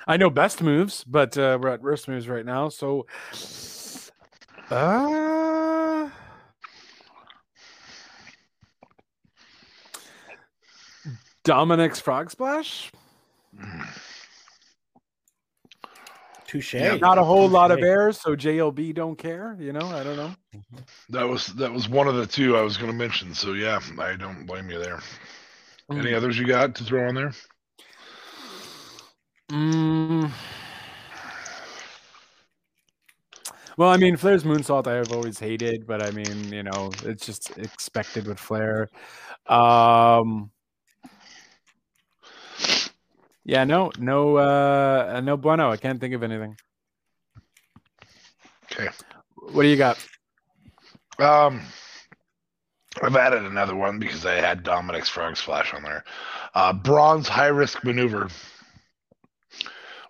I 0.06 0.16
know 0.16 0.30
best 0.30 0.62
moves, 0.62 1.04
but 1.04 1.36
uh, 1.36 1.58
we're 1.60 1.68
at 1.68 1.82
worst 1.82 2.08
moves 2.08 2.28
right 2.28 2.44
now. 2.44 2.68
So 2.68 3.06
uh 4.70 6.08
Dominic's 11.42 12.00
Frog 12.00 12.30
Splash. 12.30 12.92
Touche. 16.46 16.74
Yeah, 16.74 16.96
not 16.96 17.16
a 17.16 17.24
whole 17.24 17.48
Touché. 17.48 17.52
lot 17.52 17.70
of 17.70 17.78
airs, 17.78 18.20
so 18.20 18.34
JLB 18.34 18.94
don't 18.94 19.16
care. 19.16 19.56
You 19.58 19.72
know, 19.72 19.86
I 19.86 20.02
don't 20.02 20.16
know. 20.16 20.34
That 21.08 21.28
was 21.28 21.46
that 21.54 21.72
was 21.72 21.88
one 21.88 22.08
of 22.08 22.16
the 22.16 22.26
two 22.26 22.56
I 22.56 22.62
was 22.62 22.76
going 22.76 22.90
to 22.90 22.96
mention. 22.96 23.34
So 23.34 23.52
yeah, 23.52 23.78
I 23.98 24.16
don't 24.16 24.46
blame 24.46 24.68
you 24.68 24.78
there. 24.78 24.98
Mm. 25.90 26.00
Any 26.00 26.14
others 26.14 26.38
you 26.38 26.46
got 26.46 26.74
to 26.74 26.84
throw 26.84 27.08
on 27.08 27.14
there? 27.14 27.32
Mm. 29.50 30.30
Well, 33.76 33.88
I 33.88 33.96
mean, 33.96 34.16
Flair's 34.16 34.44
moonsault 34.44 34.86
I 34.86 34.94
have 34.96 35.12
always 35.12 35.38
hated, 35.38 35.86
but 35.86 36.02
I 36.02 36.10
mean, 36.10 36.52
you 36.52 36.62
know, 36.62 36.90
it's 37.04 37.26
just 37.26 37.56
expected 37.58 38.26
with 38.26 38.38
Flair. 38.38 38.88
Um, 39.46 40.50
yeah, 43.44 43.64
no, 43.64 43.90
no, 43.98 44.36
uh, 44.36 45.20
no 45.24 45.36
bueno. 45.36 45.70
I 45.70 45.76
can't 45.76 45.98
think 45.98 46.14
of 46.14 46.22
anything. 46.22 46.56
Okay. 48.70 48.88
What 49.34 49.62
do 49.62 49.68
you 49.68 49.76
got? 49.76 49.98
Um, 51.18 51.60
I've 53.02 53.16
added 53.16 53.44
another 53.44 53.74
one 53.74 53.98
because 53.98 54.26
I 54.26 54.34
had 54.34 54.62
Dominic's 54.62 55.08
Frog 55.08 55.36
Splash 55.36 55.74
on 55.74 55.82
there. 55.82 56.04
Uh, 56.54 56.72
Braun's 56.72 57.28
high 57.28 57.46
risk 57.46 57.82
maneuver 57.82 58.28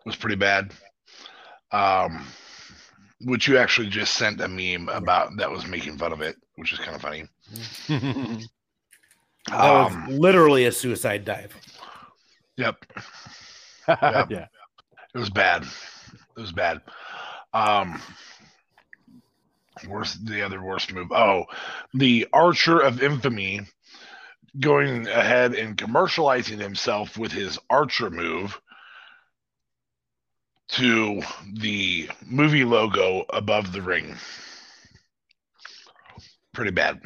was 0.04 0.16
pretty 0.16 0.36
bad. 0.36 0.72
Um, 1.72 2.26
which 3.22 3.46
you 3.46 3.58
actually 3.58 3.88
just 3.88 4.14
sent 4.14 4.40
a 4.40 4.48
meme 4.48 4.88
about 4.88 5.36
that 5.36 5.50
was 5.50 5.66
making 5.66 5.98
fun 5.98 6.12
of 6.12 6.20
it, 6.20 6.36
which 6.56 6.72
is 6.72 6.78
kind 6.78 6.96
of 6.96 7.02
funny. 7.02 7.24
that 7.88 8.48
um, 9.52 10.06
was 10.06 10.18
literally 10.18 10.66
a 10.66 10.72
suicide 10.72 11.24
dive. 11.24 11.54
Yep. 12.56 12.76
yep. 13.88 14.30
yeah. 14.30 14.46
It 15.14 15.18
was 15.18 15.30
bad. 15.30 15.64
It 15.64 16.40
was 16.40 16.52
bad. 16.52 16.80
Um, 17.52 18.00
Worst, 19.88 20.26
the 20.26 20.42
other 20.42 20.62
worst 20.62 20.92
move. 20.92 21.10
Oh, 21.10 21.44
the 21.94 22.26
Archer 22.32 22.80
of 22.80 23.02
Infamy 23.02 23.60
going 24.58 25.06
ahead 25.08 25.54
and 25.54 25.76
commercializing 25.76 26.60
himself 26.60 27.16
with 27.16 27.32
his 27.32 27.58
Archer 27.70 28.10
move 28.10 28.60
to 30.72 31.22
the 31.54 32.08
movie 32.26 32.64
logo 32.64 33.24
above 33.30 33.72
the 33.72 33.82
ring. 33.82 34.14
Pretty 36.52 36.70
bad. 36.70 37.00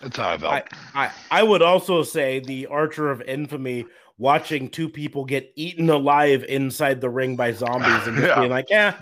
That's 0.00 0.16
how 0.16 0.30
I 0.30 0.38
felt. 0.38 0.52
I, 0.52 0.62
I, 0.94 1.10
I 1.30 1.42
would 1.42 1.62
also 1.62 2.02
say 2.02 2.40
the 2.40 2.66
Archer 2.66 3.10
of 3.10 3.20
Infamy 3.22 3.84
watching 4.16 4.68
two 4.68 4.88
people 4.88 5.24
get 5.24 5.52
eaten 5.56 5.90
alive 5.90 6.44
inside 6.48 7.00
the 7.00 7.10
ring 7.10 7.36
by 7.36 7.52
zombies 7.52 8.06
and 8.06 8.16
just 8.16 8.28
Yeah. 8.28 8.38
being 8.38 8.50
like, 8.50 8.70
yeah, 8.70 9.00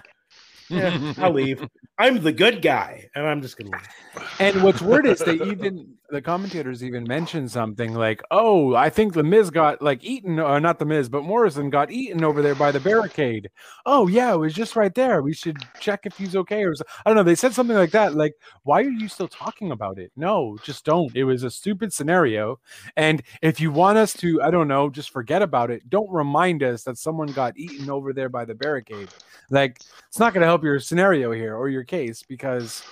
yeah, 0.69 1.13
I'll 1.19 1.33
leave. 1.33 1.67
I'm 1.99 2.23
the 2.23 2.33
good 2.33 2.61
guy, 2.61 3.09
and 3.15 3.27
I'm 3.27 3.41
just 3.41 3.57
gonna 3.57 3.71
leave. 3.71 4.29
And 4.39 4.63
what's 4.63 4.83
weird 4.83 5.07
is 5.07 5.21
they 5.21 5.35
even 5.35 5.95
the 6.11 6.23
commentators 6.23 6.85
even 6.85 7.05
mentioned 7.05 7.51
something 7.51 7.95
like, 7.95 8.23
"Oh, 8.31 8.75
I 8.75 8.91
think 8.91 9.15
the 9.15 9.23
Miz 9.23 9.51
got 9.51 9.81
like 9.83 10.05
eaten, 10.05 10.39
or 10.39 10.61
not 10.61 10.79
the 10.79 10.85
Miz, 10.85 11.09
but 11.09 11.25
Morrison 11.25 11.71
got 11.71 11.91
eaten 11.91 12.23
over 12.23 12.43
there 12.43 12.55
by 12.55 12.71
the 12.71 12.81
barricade." 12.81 13.51
Oh 13.87 14.07
yeah, 14.09 14.33
it 14.35 14.37
was 14.39 14.55
just 14.55 14.77
right 14.77 14.95
there. 14.95 15.23
We 15.23 15.33
should 15.33 15.57
check 15.81 16.01
if 16.05 16.17
he's 16.17 16.37
okay, 16.37 16.65
or 16.65 16.75
so- 16.75 16.85
I 17.05 17.11
don't 17.11 17.17
know. 17.17 17.23
They 17.23 17.35
said 17.35 17.55
something 17.55 17.77
like 17.77 17.93
that. 17.93 18.15
Like, 18.15 18.35
why 18.65 18.83
are 18.83 18.91
you 18.91 19.09
still 19.09 19.29
talking 19.29 19.73
about 19.73 19.99
it? 19.99 20.13
No, 20.17 20.59
just 20.63 20.85
don't. 20.85 21.15
It 21.17 21.25
was 21.25 21.43
a 21.45 21.51
stupid 21.51 21.93
scenario, 21.93 22.59
and 22.97 23.23
if 23.43 23.61
you 23.61 23.71
want 23.71 23.99
us 23.99 24.13
to, 24.15 24.43
I 24.43 24.51
don't 24.51 24.69
know, 24.69 24.91
just 24.91 25.11
forget 25.11 25.43
about 25.43 25.71
it. 25.71 25.89
Don't 25.89 26.11
remind 26.11 26.63
us 26.63 26.83
that 26.85 26.99
someone 26.99 27.29
got 27.29 27.57
eaten 27.57 27.89
over 27.91 28.13
there 28.13 28.29
by 28.29 28.45
the 28.45 28.55
barricade. 28.55 29.09
Like, 29.51 29.81
it's 30.09 30.19
not 30.19 30.35
going 30.35 30.43
to 30.43 30.49
help 30.57 30.65
your 30.65 30.81
scenario 30.81 31.33
here 31.33 31.55
or 31.55 31.69
your 31.69 31.85
case 31.85 32.23
because, 32.27 32.83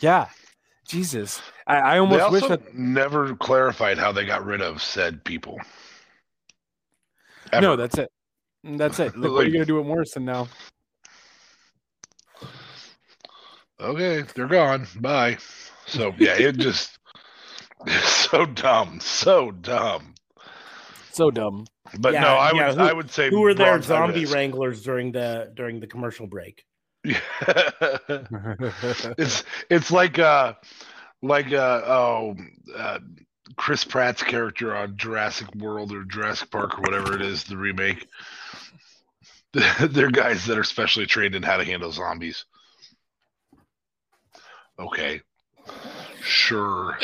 yeah, 0.00 0.28
Jesus, 0.86 1.42
I, 1.66 1.76
I 1.78 1.92
They 1.94 1.98
almost 1.98 2.30
wish 2.30 2.42
also 2.44 2.56
that. 2.58 2.74
never 2.76 3.34
clarified 3.34 3.98
how 3.98 4.12
they 4.12 4.24
got 4.24 4.44
rid 4.44 4.62
of 4.62 4.80
said 4.80 5.24
people. 5.24 5.58
Ever. 7.52 7.60
No, 7.62 7.76
that's 7.76 7.98
it. 7.98 8.08
That's 8.62 9.00
it. 9.00 9.16
Look, 9.16 9.32
what 9.32 9.42
are 9.42 9.46
you 9.46 9.52
going 9.52 9.62
to 9.62 9.66
do 9.66 9.74
with 9.76 9.86
Morrison 9.86 10.24
now? 10.24 10.46
okay, 13.80 14.22
they're 14.36 14.46
gone. 14.46 14.86
Bye. 15.00 15.38
So 15.86 16.14
yeah, 16.18 16.34
it 16.38 16.52
just 16.58 16.98
so 18.04 18.46
dumb, 18.46 19.00
so 19.00 19.50
dumb. 19.50 20.14
So 21.10 21.32
dumb. 21.32 21.66
But 21.98 22.12
Yeah, 22.12 22.20
no, 22.20 22.28
I 22.36 22.52
yeah, 22.52 22.68
would 22.68 22.76
who- 22.78 22.84
I 22.84 22.92
would 22.92 23.10
say 23.10 23.28
Who 23.30 23.40
were 23.40 23.54
their 23.54 23.82
zombie 23.82 24.20
risk. 24.20 24.32
wranglers 24.34 24.82
during 24.84 25.10
the 25.10 25.50
during 25.56 25.80
the 25.80 25.88
commercial 25.88 26.28
break? 26.28 26.62
it's 29.18 29.44
it's 29.70 29.90
like 29.90 30.18
uh 30.18 30.54
like 31.22 31.52
uh 31.52 31.82
oh 31.84 32.36
uh, 32.76 32.98
Chris 33.56 33.84
Pratt's 33.84 34.22
character 34.22 34.74
on 34.74 34.96
Jurassic 34.96 35.54
World 35.54 35.92
or 35.92 36.04
Jurassic 36.04 36.50
Park 36.50 36.78
or 36.78 36.82
whatever 36.82 37.14
it 37.14 37.22
is, 37.22 37.44
the 37.44 37.56
remake. 37.56 38.06
They're 39.80 40.10
guys 40.10 40.46
that 40.46 40.58
are 40.58 40.64
specially 40.64 41.06
trained 41.06 41.34
in 41.34 41.42
how 41.42 41.56
to 41.56 41.64
handle 41.64 41.90
zombies. 41.90 42.44
Okay. 44.78 45.22
Sure. 46.22 46.96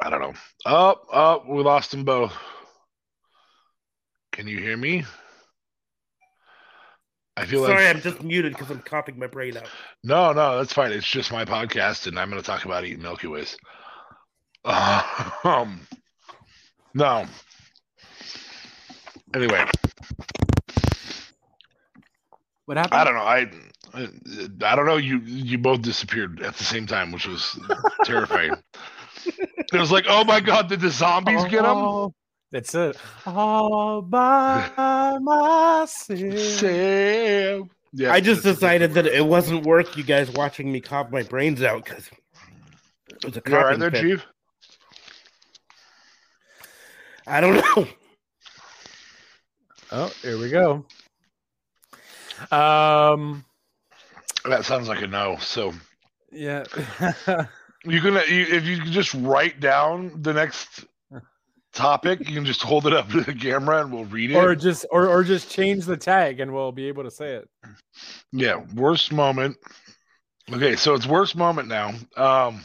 I 0.00 0.10
don't 0.10 0.20
know. 0.20 0.34
Oh, 0.64 0.96
oh, 1.12 1.42
we 1.48 1.62
lost 1.62 1.90
them 1.90 2.04
both. 2.04 2.32
Can 4.32 4.46
you 4.46 4.58
hear 4.58 4.76
me? 4.76 5.04
I 7.38 7.46
feel 7.46 7.64
Sorry, 7.64 7.84
like 7.84 7.94
I'm 7.94 8.02
just 8.02 8.20
muted 8.20 8.52
because 8.52 8.68
I'm 8.68 8.80
coughing 8.80 9.16
my 9.16 9.28
brain 9.28 9.56
out. 9.56 9.68
no, 10.02 10.32
no, 10.32 10.58
that's 10.58 10.72
fine. 10.72 10.90
It's 10.90 11.06
just 11.06 11.30
my 11.30 11.44
podcast, 11.44 12.08
and 12.08 12.18
I'm 12.18 12.30
going 12.30 12.42
to 12.42 12.46
talk 12.46 12.64
about 12.64 12.84
eating 12.84 13.00
Milky 13.00 13.28
Ways. 13.28 13.56
Um, 14.64 15.86
no. 16.94 17.26
Anyway, 19.36 19.64
what 22.64 22.76
happened? 22.76 23.00
I 23.00 23.04
don't 23.04 23.14
know. 23.14 23.20
I 23.20 23.50
I 23.94 24.74
don't 24.74 24.86
know. 24.86 24.96
You 24.96 25.20
you 25.20 25.58
both 25.58 25.82
disappeared 25.82 26.42
at 26.42 26.56
the 26.56 26.64
same 26.64 26.88
time, 26.88 27.12
which 27.12 27.28
was 27.28 27.58
terrifying. 28.04 28.52
It 29.70 29.78
was 29.78 29.92
like, 29.92 30.06
oh 30.08 30.24
my 30.24 30.40
god, 30.40 30.70
did 30.70 30.80
the 30.80 30.88
zombies 30.88 31.44
get 31.44 31.62
him? 31.66 32.14
That's 32.50 32.74
it. 32.74 32.96
All 33.26 34.00
by 34.02 35.18
myself. 35.20 36.38
Sam. 36.38 37.70
Yeah, 37.92 38.12
I 38.12 38.20
just 38.20 38.42
decided 38.42 38.94
that 38.94 39.06
it 39.06 39.24
wasn't 39.26 39.64
worth 39.66 39.96
you 39.96 40.02
guys 40.04 40.30
watching 40.30 40.70
me 40.70 40.80
cough 40.80 41.10
my 41.10 41.22
brains 41.22 41.62
out 41.62 41.84
because 41.84 42.08
it 43.10 43.24
was 43.24 43.36
a 43.36 43.42
You 43.46 43.56
all 43.56 43.64
right 43.64 43.78
coughing 43.78 43.80
there, 43.80 43.90
fit. 43.90 44.02
Chief? 44.02 44.26
I 47.26 47.40
don't 47.40 47.56
know. 47.76 47.88
Oh, 49.90 50.12
here 50.22 50.38
we 50.38 50.50
go. 50.50 50.86
Um, 52.50 53.44
That 54.44 54.64
sounds 54.64 54.88
like 54.88 55.02
a 55.02 55.06
no. 55.06 55.36
So 55.40 55.72
yeah. 56.30 56.64
you 57.84 58.00
can 58.00 58.14
you, 58.14 58.46
if 58.50 58.64
you 58.64 58.78
can 58.78 58.92
just 58.92 59.14
write 59.14 59.60
down 59.60 60.12
the 60.22 60.32
next 60.32 60.84
topic, 61.78 62.18
you 62.28 62.34
can 62.34 62.44
just 62.44 62.60
hold 62.62 62.86
it 62.86 62.92
up 62.92 63.08
to 63.10 63.20
the 63.22 63.32
camera 63.34 63.80
and 63.80 63.92
we'll 63.92 64.04
read 64.04 64.32
it. 64.32 64.34
or 64.36 64.54
just 64.54 64.84
or 64.90 65.06
or 65.08 65.22
just 65.24 65.50
change 65.50 65.86
the 65.86 65.96
tag 65.96 66.40
and 66.40 66.52
we'll 66.52 66.72
be 66.72 66.88
able 66.88 67.04
to 67.04 67.10
say 67.10 67.34
it. 67.36 67.48
yeah, 68.32 68.56
worst 68.74 69.12
moment. 69.12 69.56
Okay, 70.52 70.76
so 70.76 70.94
it's 70.94 71.06
worst 71.06 71.36
moment 71.36 71.68
now. 71.68 71.92
Um, 72.16 72.60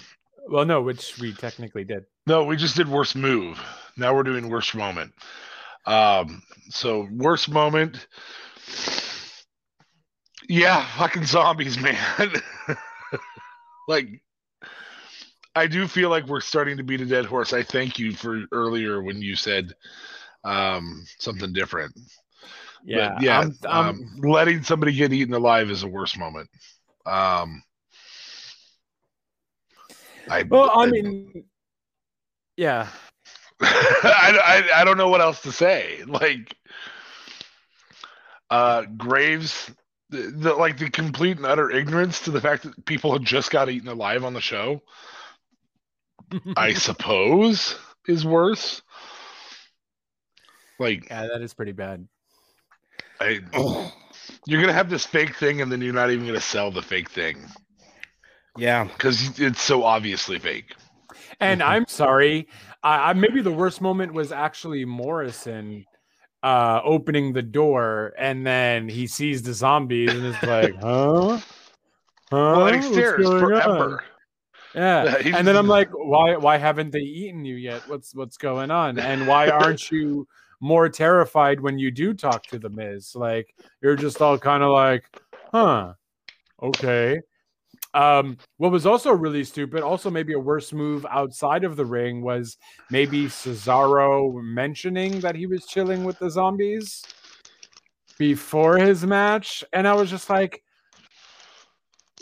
Well, 0.49 0.65
no, 0.65 0.81
which 0.81 1.17
we 1.19 1.33
technically 1.33 1.83
did. 1.83 2.05
no, 2.27 2.43
we 2.45 2.57
just 2.57 2.75
did 2.75 2.87
worst 2.89 3.15
move. 3.15 3.61
Now 3.97 4.15
we're 4.15 4.23
doing 4.23 4.49
worst 4.49 4.73
moment. 4.75 5.13
Um, 5.85 6.41
so 6.69 7.07
worst 7.11 7.49
moment. 7.49 8.07
Yeah, 10.49 10.85
fucking 10.97 11.25
zombies, 11.25 11.77
man. 11.87 11.97
like, 13.87 14.07
I 15.55 15.67
do 15.67 15.87
feel 15.87 16.09
like 16.09 16.27
we're 16.27 16.41
starting 16.41 16.77
to 16.77 16.83
beat 16.83 17.01
a 17.01 17.05
dead 17.05 17.25
horse. 17.25 17.53
I 17.53 17.63
thank 17.63 17.99
you 17.99 18.13
for 18.13 18.43
earlier 18.51 19.01
when 19.01 19.21
you 19.21 19.35
said 19.35 19.73
um, 20.43 21.05
something 21.19 21.53
different. 21.53 21.97
Yeah, 22.83 23.13
but 23.13 23.23
yeah, 23.23 23.39
I'm- 23.39 23.57
I'm- 23.67 23.85
um, 23.87 24.19
letting 24.29 24.63
somebody 24.63 24.93
get 24.93 25.13
eaten 25.13 25.33
alive 25.33 25.69
is 25.69 25.83
a 25.83 25.87
worst 25.87 26.17
moment. 26.17 26.49
Um, 27.05 27.63
I 30.29 30.43
well, 30.43 30.71
I 30.73 30.85
mean, 30.87 31.45
yeah, 32.57 32.87
I, 33.61 34.63
I 34.73 34.81
I 34.81 34.85
don't 34.85 34.97
know 34.97 35.09
what 35.09 35.21
else 35.21 35.41
to 35.43 35.51
say. 35.51 36.01
Like, 36.07 36.55
uh, 38.49 38.83
Graves, 38.97 39.71
the, 40.09 40.17
the 40.35 40.53
like 40.53 40.77
the 40.77 40.89
complete 40.89 41.37
and 41.37 41.45
utter 41.45 41.69
ignorance 41.71 42.21
to 42.21 42.31
the 42.31 42.41
fact 42.41 42.63
that 42.63 42.85
people 42.85 43.11
had 43.13 43.23
just 43.23 43.51
got 43.51 43.69
eaten 43.69 43.89
alive 43.89 44.23
on 44.23 44.33
the 44.33 44.41
show. 44.41 44.81
I 46.55 46.73
suppose 46.73 47.77
is 48.07 48.25
worse. 48.25 48.81
Like, 50.79 51.07
yeah, 51.09 51.27
that 51.27 51.41
is 51.41 51.53
pretty 51.53 51.71
bad. 51.71 52.07
I 53.19 53.39
you're 54.45 54.61
gonna 54.61 54.73
have 54.73 54.89
this 54.89 55.05
fake 55.05 55.35
thing, 55.35 55.61
and 55.61 55.71
then 55.71 55.81
you're 55.81 55.93
not 55.93 56.11
even 56.11 56.25
gonna 56.25 56.39
sell 56.41 56.71
the 56.71 56.81
fake 56.81 57.09
thing 57.09 57.37
Yeah. 58.57 58.85
because 58.85 59.39
it's 59.39 59.61
so 59.61 59.83
obviously 59.83 60.39
fake. 60.39 60.75
And 61.39 61.61
Mhm. 61.61 61.65
I'm 61.65 61.85
sorry. 61.87 62.47
I, 62.83 63.11
I 63.11 63.13
maybe 63.13 63.41
the 63.41 63.51
worst 63.51 63.81
moment 63.81 64.13
was 64.13 64.31
actually 64.31 64.85
Morrison 64.85 65.85
uh 66.41 66.81
opening 66.83 67.31
the 67.31 67.41
door 67.41 68.13
and 68.17 68.45
then 68.45 68.89
he 68.89 69.07
sees 69.07 69.41
the 69.43 69.53
zombies 69.53 70.13
and 70.13 70.25
is 70.25 70.43
like, 70.43 70.75
huh? 70.81 71.37
Huh? 71.37 71.39
Well, 72.31 72.67
and 72.67 72.83
he 72.83 72.91
stares 72.91 73.23
going 73.23 73.53
on?" 73.53 73.99
Yeah, 74.75 75.15
and 75.25 75.47
then 75.47 75.55
I'm 75.55 75.67
like, 75.67 75.89
why 75.91 76.35
why 76.37 76.57
haven't 76.57 76.91
they 76.91 76.99
eaten 76.99 77.45
you 77.45 77.55
yet? 77.55 77.87
What's 77.87 78.15
what's 78.15 78.37
going 78.37 78.71
on? 78.71 78.99
And 78.99 79.27
why 79.27 79.49
aren't 79.49 79.91
you 79.91 80.27
more 80.59 80.89
terrified 80.89 81.59
when 81.59 81.77
you 81.77 81.91
do 81.91 82.13
talk 82.13 82.43
to 82.47 82.59
the 82.59 82.69
Miz? 82.69 83.15
Like 83.15 83.53
you're 83.81 83.95
just 83.95 84.21
all 84.21 84.37
kind 84.37 84.63
of 84.63 84.71
like, 84.71 85.03
huh, 85.51 85.93
okay. 86.61 87.19
Um, 87.93 88.37
what 88.57 88.71
was 88.71 88.87
also 88.87 89.11
really 89.11 89.43
stupid, 89.43 89.83
also 89.83 90.09
maybe 90.09 90.33
a 90.33 90.39
worse 90.39 90.73
move 90.73 91.05
outside 91.07 91.63
of 91.63 91.75
the 91.75 91.85
ring 91.85 92.23
was 92.23 92.57
maybe 92.89 93.25
Cesaro 93.25 94.41
mentioning 94.41 95.19
that 95.19 95.35
he 95.35 95.45
was 95.45 95.65
chilling 95.67 96.03
with 96.03 96.17
the 96.17 96.31
zombies 96.31 97.03
before 98.17 98.77
his 98.77 99.05
match, 99.05 99.63
and 99.73 99.87
I 99.87 99.93
was 99.93 100.09
just 100.09 100.29
like, 100.29 100.62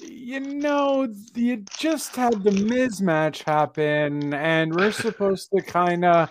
you 0.02 0.40
know, 0.40 1.08
you 1.36 1.64
just 1.78 2.16
had 2.16 2.44
the 2.44 2.52
Miz 2.52 3.02
match 3.02 3.44
happen, 3.44 4.34
and 4.34 4.76
we're 4.76 4.92
supposed 4.92 5.52
to 5.56 5.62
kind 5.62 6.06
of 6.06 6.30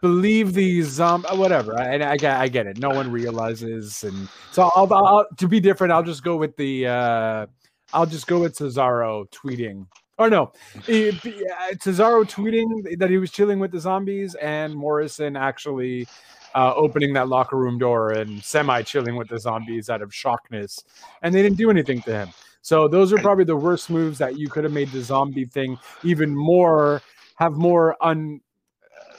believe 0.00 0.52
these 0.52 1.00
um 1.00 1.24
whatever. 1.32 1.78
I, 1.78 1.94
I 2.12 2.16
get 2.16 2.40
I 2.40 2.48
get 2.48 2.66
it. 2.66 2.78
No 2.78 2.90
one 2.90 3.10
realizes, 3.10 4.04
and 4.04 4.28
so 4.52 4.70
I'll, 4.74 4.92
I'll 4.92 5.26
to 5.36 5.48
be 5.48 5.60
different. 5.60 5.92
I'll 5.92 6.02
just 6.02 6.22
go 6.22 6.36
with 6.36 6.56
the 6.56 6.86
uh 6.86 7.46
I'll 7.92 8.06
just 8.06 8.26
go 8.26 8.40
with 8.40 8.56
Cesaro 8.56 9.30
tweeting. 9.30 9.86
Or 10.18 10.30
no, 10.30 10.52
it, 10.88 11.14
uh, 11.14 11.74
Cesaro 11.74 12.24
tweeting 12.24 12.98
that 12.98 13.10
he 13.10 13.18
was 13.18 13.30
chilling 13.30 13.58
with 13.58 13.70
the 13.70 13.80
zombies, 13.80 14.34
and 14.36 14.74
Morrison 14.74 15.36
actually 15.36 16.06
uh, 16.54 16.72
opening 16.74 17.12
that 17.12 17.28
locker 17.28 17.56
room 17.56 17.76
door 17.78 18.12
and 18.12 18.42
semi 18.42 18.80
chilling 18.82 19.16
with 19.16 19.28
the 19.28 19.38
zombies 19.38 19.90
out 19.90 20.00
of 20.00 20.10
shockness, 20.10 20.82
and 21.20 21.34
they 21.34 21.42
didn't 21.42 21.58
do 21.58 21.68
anything 21.68 22.00
to 22.02 22.12
him. 22.12 22.28
So 22.66 22.88
those 22.88 23.12
are 23.12 23.18
probably 23.18 23.44
the 23.44 23.54
worst 23.54 23.90
moves 23.90 24.18
that 24.18 24.36
you 24.36 24.48
could 24.48 24.64
have 24.64 24.72
made 24.72 24.90
the 24.90 25.00
zombie 25.00 25.44
thing 25.44 25.78
even 26.02 26.34
more 26.34 27.00
have 27.36 27.52
more 27.52 27.96
un 28.04 28.40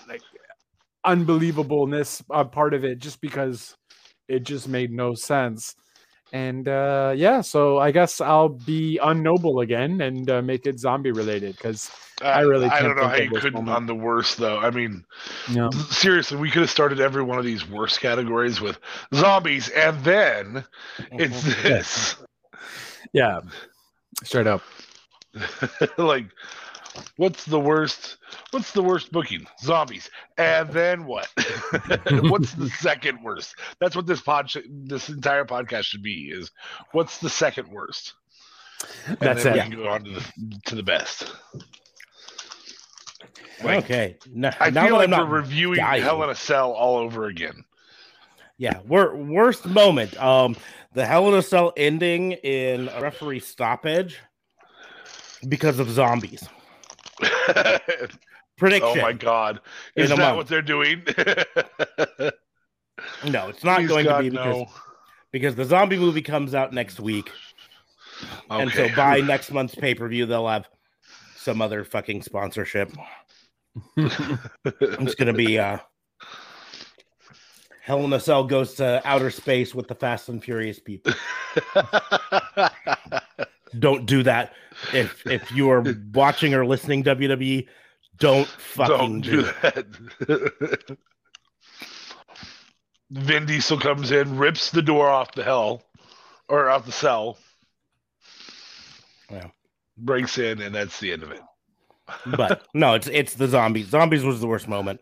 like 0.09 0.21
unbelievableness 1.05 2.23
uh, 2.29 2.43
part 2.43 2.73
of 2.73 2.83
it 2.83 2.99
just 2.99 3.21
because 3.21 3.73
it 4.27 4.43
just 4.43 4.67
made 4.67 4.91
no 4.91 5.13
sense. 5.13 5.77
And 6.33 6.67
uh, 6.67 7.13
yeah, 7.15 7.39
so 7.39 7.77
I 7.77 7.91
guess 7.91 8.19
I'll 8.19 8.49
be 8.49 8.99
unnoble 9.01 9.63
again 9.63 10.01
and 10.01 10.29
uh, 10.29 10.41
make 10.41 10.65
it 10.65 10.77
zombie 10.77 11.13
related 11.13 11.55
because 11.55 11.89
I 12.21 12.41
really 12.41 12.67
I 12.67 12.81
don't 12.81 12.97
know 12.97 13.03
think 13.03 13.11
how 13.13 13.17
you 13.17 13.31
couldn't 13.31 13.53
moment. 13.63 13.77
on 13.77 13.85
the 13.85 13.95
worst 13.95 14.39
though. 14.39 14.57
I 14.57 14.71
mean, 14.71 15.05
Yeah. 15.53 15.69
seriously, 15.89 16.35
we 16.35 16.51
could 16.51 16.63
have 16.63 16.69
started 16.69 16.99
every 16.99 17.23
one 17.23 17.39
of 17.39 17.45
these 17.45 17.65
worst 17.65 18.01
categories 18.01 18.59
with 18.59 18.77
zombies, 19.15 19.69
and 19.69 20.03
then 20.03 20.65
it's 21.13 21.43
this. 21.63 22.17
Yeah, 23.13 23.41
straight 24.23 24.47
up. 24.47 24.61
like, 25.97 26.25
what's 27.17 27.45
the 27.45 27.59
worst? 27.59 28.17
What's 28.51 28.71
the 28.71 28.81
worst 28.81 29.11
booking? 29.11 29.45
Zombies, 29.61 30.09
and 30.37 30.69
then 30.69 31.05
what? 31.05 31.27
what's 32.23 32.53
the 32.53 32.69
second 32.79 33.23
worst? 33.23 33.55
That's 33.79 33.95
what 33.95 34.07
this 34.07 34.21
pod, 34.21 34.49
sh- 34.49 34.67
this 34.69 35.09
entire 35.09 35.45
podcast 35.45 35.83
should 35.83 36.03
be. 36.03 36.31
Is 36.31 36.51
what's 36.91 37.19
the 37.19 37.29
second 37.29 37.69
worst? 37.69 38.13
And 39.07 39.17
That's 39.19 39.43
then 39.43 39.57
it. 39.57 39.63
We 39.63 39.69
can 39.69 39.83
go 39.83 39.89
on 39.89 40.03
to 40.03 40.11
the 40.11 40.59
to 40.65 40.75
the 40.75 40.83
best. 40.83 41.31
Like, 43.63 43.85
okay. 43.85 44.17
No, 44.31 44.49
I 44.59 44.65
feel 44.65 44.73
that 44.73 44.91
like 44.91 45.03
I'm 45.05 45.11
we're 45.11 45.17
not 45.17 45.29
reviewing 45.29 45.77
dying. 45.77 46.03
Hell 46.03 46.21
in 46.23 46.29
a 46.29 46.35
Cell 46.35 46.71
all 46.71 46.97
over 46.97 47.25
again. 47.25 47.63
Yeah, 48.57 48.79
wor- 48.87 49.15
worst 49.15 49.65
moment. 49.65 50.19
Um, 50.21 50.55
the 50.93 51.05
Hell 51.05 51.27
in 51.27 51.35
a 51.35 51.41
Cell 51.41 51.73
ending 51.77 52.31
in 52.33 52.89
a 52.89 53.01
referee 53.01 53.39
stoppage 53.39 54.17
because 55.47 55.79
of 55.79 55.89
zombies. 55.89 56.47
Prediction. 58.57 58.89
oh 58.89 59.01
my 59.01 59.13
god. 59.13 59.59
Is 59.95 60.09
that 60.09 60.17
month. 60.17 60.37
what 60.37 60.47
they're 60.47 60.61
doing? 60.63 61.03
No, 63.25 63.47
it's 63.47 63.63
not 63.63 63.79
Please, 63.79 63.87
going 63.87 64.05
God, 64.05 64.17
to 64.17 64.23
be 64.23 64.29
because 64.31 64.55
no. 64.55 64.67
because 65.31 65.55
the 65.55 65.65
zombie 65.65 65.97
movie 65.99 66.21
comes 66.21 66.55
out 66.55 66.73
next 66.73 66.99
week, 66.99 67.29
and 68.49 68.71
so 68.71 68.87
by 68.95 69.19
next 69.21 69.51
month's 69.51 69.75
pay 69.75 69.93
per 69.93 70.07
view 70.07 70.25
they'll 70.25 70.47
have 70.47 70.67
some 71.35 71.61
other 71.61 71.83
fucking 71.83 72.23
sponsorship. 72.23 72.91
It's 73.95 75.15
gonna 75.15 75.33
be 75.33 75.59
uh, 75.59 75.77
Hell 77.87 78.03
in 78.03 78.11
a 78.11 78.19
Cell 78.19 78.43
goes 78.43 78.73
to 78.73 79.01
outer 79.05 79.31
space 79.31 79.73
with 79.73 79.87
the 79.87 79.95
Fast 79.95 80.27
and 80.27 80.43
Furious 80.43 80.77
people. 80.77 81.13
Don't 83.79 84.05
do 84.05 84.23
that. 84.23 84.51
If 84.93 85.25
if 85.25 85.49
you 85.53 85.69
are 85.69 85.85
watching 86.13 86.53
or 86.53 86.65
listening 86.65 87.05
WWE, 87.05 87.65
don't 88.17 88.45
fucking 88.45 88.97
Don't 88.97 89.21
do, 89.21 89.41
do 89.43 89.49
it. 89.63 89.73
that. 90.19 90.97
Vin 93.11 93.45
Diesel 93.45 93.79
comes 93.79 94.11
in, 94.11 94.37
rips 94.37 94.69
the 94.69 94.81
door 94.81 95.07
off 95.09 95.31
the 95.33 95.45
hell 95.45 95.81
or 96.49 96.69
off 96.69 96.85
the 96.85 96.91
cell, 96.91 97.37
Yeah. 99.31 99.47
breaks 99.97 100.37
in, 100.37 100.61
and 100.61 100.75
that's 100.75 100.99
the 100.99 101.13
end 101.13 101.23
of 101.23 101.31
it. 101.31 101.41
But 102.25 102.67
no, 102.73 102.95
it's 102.95 103.07
it's 103.07 103.35
the 103.35 103.47
zombies. 103.47 103.87
Zombies 103.87 104.25
was 104.25 104.41
the 104.41 104.47
worst 104.47 104.67
moment. 104.67 104.99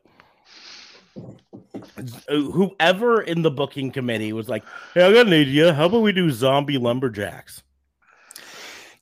Whoever 2.28 3.22
in 3.22 3.42
the 3.42 3.52
booking 3.52 3.92
committee 3.92 4.34
was 4.34 4.50
like, 4.50 4.64
"Hey, 4.94 5.04
I 5.04 5.14
got 5.14 5.28
an 5.28 5.34
idea. 5.34 5.74
How 5.74 5.86
about 5.86 6.02
we 6.02 6.12
do 6.12 6.30
zombie 6.32 6.78
lumberjacks?" 6.78 7.64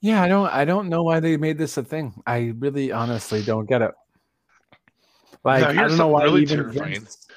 Yeah, 0.02 0.22
I 0.22 0.28
don't 0.28 0.48
I 0.50 0.66
don't 0.66 0.90
know 0.90 1.04
why 1.04 1.20
they 1.20 1.38
made 1.38 1.58
this 1.58 1.78
a 1.78 1.84
thing. 1.84 2.14
I 2.28 2.54
really 2.60 2.92
honestly 2.92 3.42
don't 3.44 3.66
get 3.68 3.82
it. 3.82 3.92
Like 5.44 5.62
Now, 5.62 5.70
I 5.70 5.74
don't 5.88 5.98
know 5.98 6.08
why 6.10 6.24
really 6.24 6.44
even 6.44 6.58
terrifying. 6.58 6.94
Vince- 7.02 7.28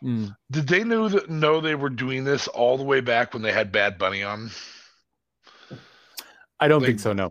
Mm. 0.00 0.32
Did 0.52 0.68
they 0.68 0.84
know 0.84 1.08
that 1.08 1.28
know 1.28 1.60
they 1.60 1.74
were 1.74 1.90
doing 1.90 2.22
this 2.22 2.46
all 2.46 2.78
the 2.78 2.84
way 2.84 3.00
back 3.00 3.34
when 3.34 3.42
they 3.42 3.50
had 3.50 3.72
Bad 3.72 3.98
Bunny 3.98 4.22
on? 4.22 4.48
I 6.60 6.68
don't 6.68 6.82
Like- 6.82 6.90
think 6.90 7.00
so, 7.00 7.12
no. 7.12 7.30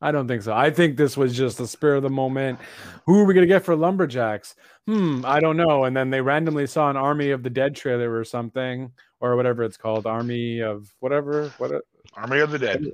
I 0.00 0.12
don't 0.12 0.28
think 0.28 0.42
so. 0.42 0.52
I 0.52 0.70
think 0.70 0.96
this 0.96 1.16
was 1.16 1.36
just 1.36 1.58
the 1.58 1.66
spur 1.66 1.96
of 1.96 2.02
the 2.02 2.10
moment. 2.10 2.60
Who 3.06 3.18
are 3.20 3.24
we 3.24 3.34
gonna 3.34 3.46
get 3.46 3.64
for 3.64 3.74
lumberjacks? 3.74 4.54
Hmm, 4.86 5.22
I 5.24 5.40
don't 5.40 5.56
know. 5.56 5.84
And 5.84 5.96
then 5.96 6.10
they 6.10 6.20
randomly 6.20 6.66
saw 6.66 6.88
an 6.88 6.96
Army 6.96 7.30
of 7.30 7.42
the 7.42 7.50
Dead 7.50 7.74
trailer 7.74 8.12
or 8.12 8.24
something, 8.24 8.92
or 9.20 9.36
whatever 9.36 9.64
it's 9.64 9.76
called, 9.76 10.06
Army 10.06 10.60
of 10.60 10.92
whatever, 11.00 11.52
what 11.58 11.82
Army 12.14 12.40
of 12.40 12.50
the 12.50 12.58
Dead. 12.58 12.86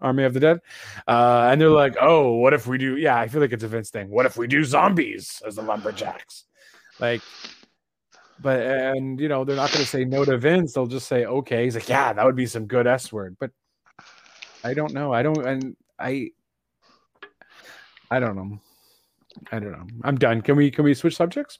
Army 0.00 0.24
of 0.24 0.34
the 0.34 0.40
Dead. 0.40 0.60
Uh, 1.06 1.48
and 1.50 1.60
they're 1.60 1.68
like, 1.68 1.96
oh, 2.00 2.32
what 2.34 2.52
if 2.52 2.66
we 2.66 2.76
do? 2.76 2.96
Yeah, 2.96 3.18
I 3.18 3.28
feel 3.28 3.40
like 3.40 3.52
it's 3.52 3.64
a 3.64 3.68
Vince 3.68 3.90
thing. 3.90 4.10
What 4.10 4.26
if 4.26 4.36
we 4.36 4.46
do 4.46 4.64
zombies 4.64 5.42
as 5.46 5.56
the 5.56 5.62
lumberjacks? 5.62 6.44
Like, 6.98 7.22
but 8.40 8.60
and 8.60 9.20
you 9.20 9.28
know 9.28 9.44
they're 9.44 9.56
not 9.56 9.70
going 9.70 9.84
to 9.84 9.88
say 9.88 10.04
no 10.04 10.24
to 10.24 10.36
Vince. 10.36 10.72
They'll 10.72 10.86
just 10.86 11.06
say 11.06 11.24
okay. 11.24 11.64
He's 11.64 11.74
like, 11.74 11.88
yeah, 11.88 12.12
that 12.12 12.24
would 12.24 12.36
be 12.36 12.46
some 12.46 12.66
good 12.66 12.86
S 12.86 13.12
word. 13.12 13.36
But 13.38 13.50
I 14.64 14.74
don't 14.74 14.92
know. 14.92 15.12
I 15.12 15.22
don't. 15.22 15.46
And 15.46 15.76
I, 15.98 16.30
I 18.12 18.20
don't 18.20 18.36
know. 18.36 18.58
I 19.52 19.58
don't 19.58 19.72
know. 19.72 19.86
I'm 20.04 20.18
done. 20.18 20.42
Can 20.42 20.54
we 20.54 20.70
can 20.70 20.84
we 20.84 20.92
switch 20.92 21.16
subjects? 21.16 21.58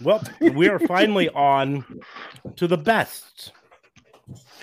Well, 0.00 0.22
we 0.40 0.68
are 0.68 0.78
finally 0.78 1.28
on 1.34 1.84
to 2.54 2.68
the 2.68 2.78
best. 2.78 3.50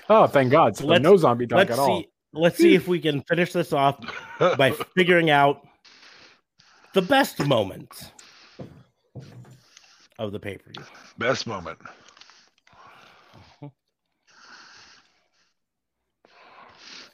Oh, 0.08 0.26
thank 0.26 0.50
God. 0.50 0.74
So 0.74 0.86
no 0.86 1.18
zombie 1.18 1.46
talk 1.46 1.58
Let's 1.58 1.72
at 1.72 1.78
all. 1.78 2.00
see. 2.00 2.08
Let's 2.32 2.56
see 2.56 2.74
if 2.74 2.88
we 2.88 2.98
can 2.98 3.20
finish 3.24 3.52
this 3.52 3.74
off 3.74 4.00
by 4.56 4.70
figuring 4.96 5.28
out 5.28 5.60
the 6.94 7.02
best 7.02 7.44
moment 7.44 8.10
of 10.18 10.32
the 10.32 10.40
pay 10.40 10.56
per 10.56 10.70
view. 10.72 10.86
Best 11.18 11.46
moment. 11.46 11.78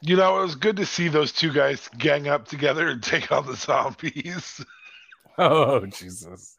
You 0.00 0.16
know, 0.16 0.38
it 0.38 0.42
was 0.42 0.54
good 0.54 0.76
to 0.76 0.86
see 0.86 1.08
those 1.08 1.32
two 1.32 1.52
guys 1.52 1.88
gang 1.98 2.28
up 2.28 2.46
together 2.46 2.88
and 2.88 3.02
take 3.02 3.32
on 3.32 3.46
the 3.46 3.56
zombies. 3.56 4.64
Oh 5.40 5.86
Jesus. 5.86 6.56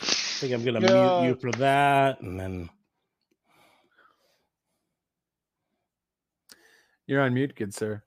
I 0.00 0.04
think 0.04 0.54
I'm 0.54 0.64
gonna 0.64 0.80
Yeah. 0.80 1.18
mute 1.18 1.24
you 1.24 1.34
for 1.34 1.50
that, 1.58 2.20
and 2.20 2.38
then 2.38 2.70
You're 7.08 7.22
on 7.22 7.34
mute, 7.34 7.56
good 7.56 7.74
sir. 7.74 8.02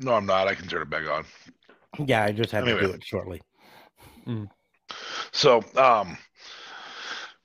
No, 0.00 0.14
I'm 0.14 0.26
not. 0.26 0.48
I 0.48 0.54
can 0.54 0.66
turn 0.66 0.82
it 0.82 0.90
back 0.90 1.08
on. 1.08 1.24
yeah, 2.08 2.24
I 2.24 2.32
just 2.32 2.50
had 2.50 2.64
to 2.64 2.78
do 2.78 2.90
it 2.90 3.04
shortly. 3.04 3.40
So, 5.32 5.62
um, 5.76 6.18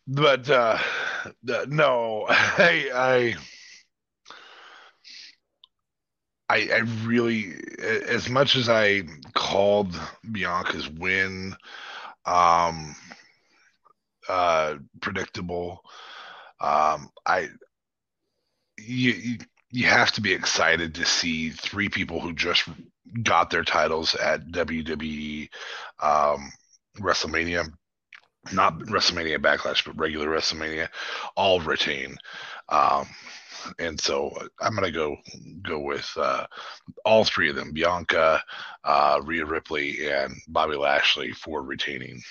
but 0.07 0.49
uh, 0.49 0.77
uh, 1.49 1.65
no, 1.67 2.25
I, 2.29 2.89
I, 2.93 3.35
I, 6.49 6.69
I 6.73 6.77
really, 7.03 7.53
as 7.79 8.27
much 8.29 8.55
as 8.55 8.69
I 8.69 9.03
called 9.35 9.93
Bianca's 10.31 10.89
win, 10.89 11.55
um, 12.25 12.95
uh, 14.27 14.75
predictable, 14.99 15.81
um, 16.59 17.09
I, 17.25 17.49
you, 18.79 19.11
you, 19.11 19.37
you 19.71 19.85
have 19.87 20.11
to 20.13 20.21
be 20.21 20.33
excited 20.33 20.95
to 20.95 21.05
see 21.05 21.51
three 21.51 21.89
people 21.89 22.19
who 22.19 22.33
just 22.33 22.63
got 23.23 23.49
their 23.49 23.63
titles 23.63 24.15
at 24.15 24.47
WWE, 24.47 25.49
um, 25.99 26.51
WrestleMania, 26.99 27.71
not 28.51 28.79
WrestleMania 28.79 29.37
Backlash, 29.37 29.85
but 29.85 29.97
regular 29.97 30.27
WrestleMania, 30.27 30.89
all 31.35 31.59
retain. 31.59 32.17
Um, 32.69 33.07
and 33.79 33.99
so 33.99 34.31
I'm 34.59 34.75
gonna 34.75 34.91
go 34.91 35.17
go 35.61 35.79
with 35.79 36.09
uh, 36.17 36.45
all 37.05 37.23
three 37.23 37.49
of 37.49 37.55
them: 37.55 37.71
Bianca, 37.71 38.41
uh, 38.83 39.21
Rhea 39.23 39.45
Ripley, 39.45 40.09
and 40.09 40.33
Bobby 40.47 40.75
Lashley 40.75 41.31
for 41.31 41.61
retaining. 41.61 42.21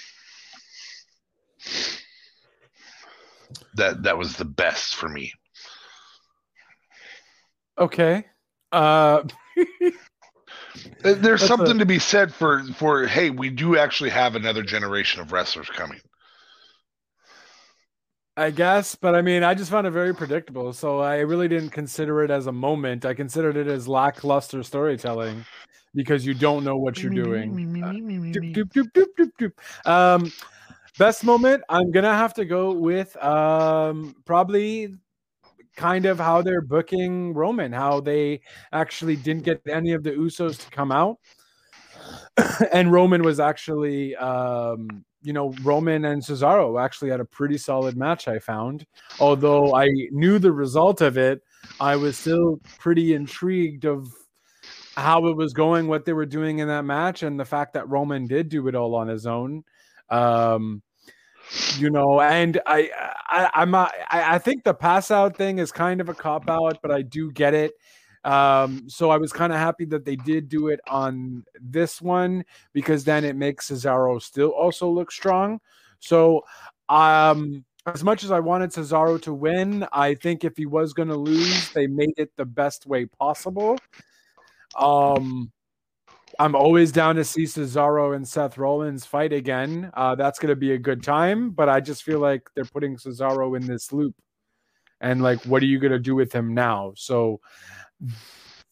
That 3.75 4.03
that 4.03 4.19
was 4.19 4.37
the 4.37 4.45
best 4.45 4.95
for 4.95 5.09
me. 5.09 5.33
Okay. 7.79 8.25
Uh 8.73 9.23
There's 11.03 11.41
That's 11.41 11.47
something 11.47 11.77
a, 11.77 11.79
to 11.81 11.87
be 11.87 11.99
said 11.99 12.33
for 12.33 12.63
for 12.75 13.07
hey, 13.07 13.31
we 13.31 13.51
do 13.51 13.77
actually 13.77 14.11
have 14.11 14.37
another 14.37 14.63
generation 14.63 15.21
of 15.21 15.33
wrestlers 15.33 15.69
coming. 15.69 16.01
I 18.39 18.53
guess, 18.53 18.95
but 18.95 19.17
I 19.17 19.23
mean, 19.23 19.43
I 19.43 19.53
just 19.53 19.69
found 19.69 19.89
it 19.89 19.91
very 19.91 20.15
predictable. 20.15 20.73
So 20.73 21.01
I 21.01 21.19
really 21.19 21.49
didn't 21.49 21.71
consider 21.71 22.23
it 22.23 22.31
as 22.31 22.47
a 22.47 22.53
moment. 22.53 23.05
I 23.05 23.13
considered 23.13 23.57
it 23.57 23.67
as 23.67 23.89
lackluster 23.89 24.63
storytelling 24.63 25.45
because 25.93 26.25
you 26.25 26.35
don't 26.35 26.63
know 26.63 26.77
what 26.77 27.03
you're 27.03 27.13
doing. 27.13 27.53
um, 29.85 30.33
best 30.99 31.25
moment, 31.25 31.65
I'm 31.69 31.91
gonna 31.91 32.15
have 32.15 32.33
to 32.35 32.45
go 32.45 32.71
with 32.71 33.17
um, 33.17 34.15
probably 34.25 34.95
kind 35.75 36.07
of 36.07 36.21
how 36.21 36.41
they're 36.41 36.61
booking 36.61 37.35
Roman, 37.35 37.73
how 37.73 37.99
they 37.99 38.43
actually 38.73 39.17
didn't 39.17 39.43
get 39.43 39.61
any 39.69 39.95
of 39.95 40.05
the 40.05 40.13
Usos 40.13 40.65
to 40.65 40.71
come 40.71 40.93
out. 40.93 41.19
and 42.73 42.93
Roman 42.93 43.25
was 43.25 43.41
actually 43.41 44.15
um, 44.15 45.05
you 45.29 45.35
know, 45.35 45.53
Roman 45.63 46.07
and 46.07 46.23
Cesaro 46.23 46.83
actually 46.83 47.11
had 47.11 47.21
a 47.21 47.25
pretty 47.27 47.59
solid 47.59 47.99
match, 47.99 48.29
I 48.29 48.39
found. 48.39 48.87
Although 49.21 49.75
I 49.75 49.91
knew 50.11 50.39
the 50.39 50.53
result 50.53 51.03
of 51.03 51.19
it, 51.19 51.43
I 51.81 51.97
was 51.97 52.17
still 52.17 52.59
pretty 52.79 53.13
intrigued 53.13 53.85
of 53.85 54.11
how 54.97 55.27
it 55.27 55.37
was 55.37 55.53
going, 55.53 55.87
what 55.87 56.07
they 56.07 56.15
were 56.15 56.25
doing 56.25 56.61
in 56.61 56.69
that 56.69 56.87
match, 56.87 57.23
and 57.25 57.39
the 57.39 57.45
fact 57.45 57.75
that 57.75 57.87
Roman 57.91 58.27
did 58.27 58.49
do 58.49 58.67
it 58.69 58.75
all 58.75 58.95
on 58.95 59.07
his 59.07 59.27
own. 59.27 59.65
Um, 60.09 60.81
you 61.77 61.91
know, 61.91 62.23
and 62.23 62.59
I, 62.65 62.89
I 63.29 63.51
I'm 63.53 63.71
not, 63.71 63.93
I, 64.11 64.37
I 64.37 64.39
think 64.39 64.65
the 64.65 64.73
pass 64.73 65.11
out 65.11 65.37
thing 65.37 65.59
is 65.59 65.71
kind 65.71 66.01
of 66.01 66.09
a 66.09 66.15
cop 66.15 66.49
out, 66.49 66.79
but 66.81 66.91
I 66.91 67.03
do 67.03 67.31
get 67.33 67.53
it. 67.53 67.75
Um, 68.29 68.89
so 68.89 69.11
I 69.11 69.17
was 69.17 69.33
kind 69.33 69.53
of 69.53 69.59
happy 69.59 69.85
that 69.87 70.05
they 70.05 70.17
did 70.17 70.49
do 70.49 70.69
it 70.69 70.81
on 70.89 71.45
this 71.61 72.03
one 72.03 72.45
because 72.73 73.05
then 73.05 73.25
it 73.25 73.37
makes 73.37 73.71
Cesaro 73.71 74.21
still 74.21 74.51
also 74.51 74.89
look 74.89 75.11
strong. 75.11 75.61
So 76.01 76.45
um 76.89 77.65
as 77.87 78.05
much 78.05 78.25
as 78.25 78.31
I 78.31 78.41
wanted 78.41 78.71
Cesaro 78.71 79.21
to 79.23 79.33
win, 79.33 79.87
I 79.93 80.15
think 80.15 80.45
if 80.45 80.57
he 80.57 80.67
was 80.67 80.93
going 80.93 81.09
to 81.09 81.17
lose, 81.17 81.71
they 81.71 81.87
made 81.87 82.15
it 82.19 82.31
the 82.37 82.45
best 82.45 82.87
way 82.87 83.07
possible. 83.07 83.79
Um, 84.79 85.51
I'm 86.39 86.55
always 86.55 86.93
down 86.93 87.17
to 87.17 87.25
see 87.25 87.45
Cesaro 87.45 88.15
and 88.15 88.27
Seth 88.27 88.59
Rollins 88.59 89.07
fight 89.07 89.33
again. 89.33 89.91
Uh, 89.95 90.15
that's 90.15 90.39
going 90.39 90.51
to 90.51 90.57
be 90.57 90.73
a 90.73 90.79
good 90.79 91.03
time, 91.03 91.51
but 91.51 91.69
I 91.69 91.81
just 91.81 92.03
feel 92.03 92.19
like 92.19 92.49
they're 92.55 92.65
putting 92.65 92.97
Cesaro 92.97 93.57
in 93.57 93.67
this 93.67 93.93
loop. 93.93 94.15
And 95.01 95.23
like, 95.23 95.43
what 95.45 95.63
are 95.63 95.67
you 95.67 95.79
going 95.79 95.93
to 95.93 95.99
do 95.99 96.15
with 96.15 96.33
him 96.33 96.55
now? 96.55 96.93
So 96.97 97.41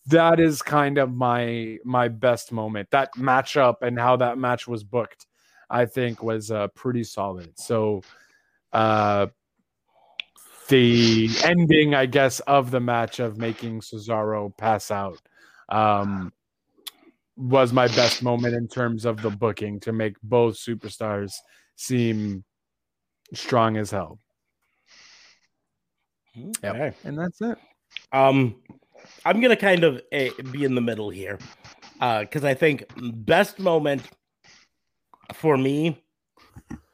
that 0.07 0.39
is 0.39 0.63
kind 0.63 0.99
of 0.99 1.13
my 1.13 1.79
my 1.85 2.09
best 2.09 2.53
moment. 2.53 2.91
That 2.91 3.11
matchup 3.17 3.77
and 3.83 3.99
how 3.99 4.17
that 4.17 4.39
match 4.39 4.69
was 4.69 4.85
booked, 4.85 5.27
I 5.69 5.87
think, 5.87 6.23
was 6.23 6.51
uh, 6.51 6.69
pretty 6.69 7.05
solid. 7.05 7.59
So, 7.59 8.03
uh, 8.73 9.27
the 10.69 11.29
ending, 11.45 11.95
I 11.95 12.07
guess, 12.07 12.41
of 12.41 12.71
the 12.71 12.81
match 12.81 13.21
of 13.21 13.39
making 13.39 13.81
Cesaro 13.81 14.57
pass 14.57 14.91
out 14.91 15.21
um, 15.69 16.33
was 17.37 17.73
my 17.73 17.89
best 17.89 18.23
moment 18.23 18.55
in 18.55 18.69
terms 18.69 19.05
of 19.05 19.23
the 19.23 19.31
booking 19.31 19.81
to 19.81 19.93
make 19.93 20.17
both 20.23 20.57
superstars 20.57 21.35
seem 21.77 22.45
strong 23.33 23.77
as 23.77 23.91
hell. 23.91 24.19
Okay. 26.39 26.53
Yep. 26.63 26.97
And 27.05 27.19
that's 27.19 27.41
it. 27.41 27.59
Um, 28.13 28.57
I'm 29.25 29.41
gonna 29.41 29.57
kind 29.57 29.85
of 29.85 30.03
uh, 30.13 30.29
be 30.51 30.65
in 30.65 30.75
the 30.75 30.81
middle 30.81 31.11
here 31.11 31.39
because 31.95 32.45
uh, 32.45 32.49
I 32.49 32.55
think 32.55 32.85
best 32.97 33.59
moment 33.59 34.03
for 35.33 35.57
me 35.57 36.03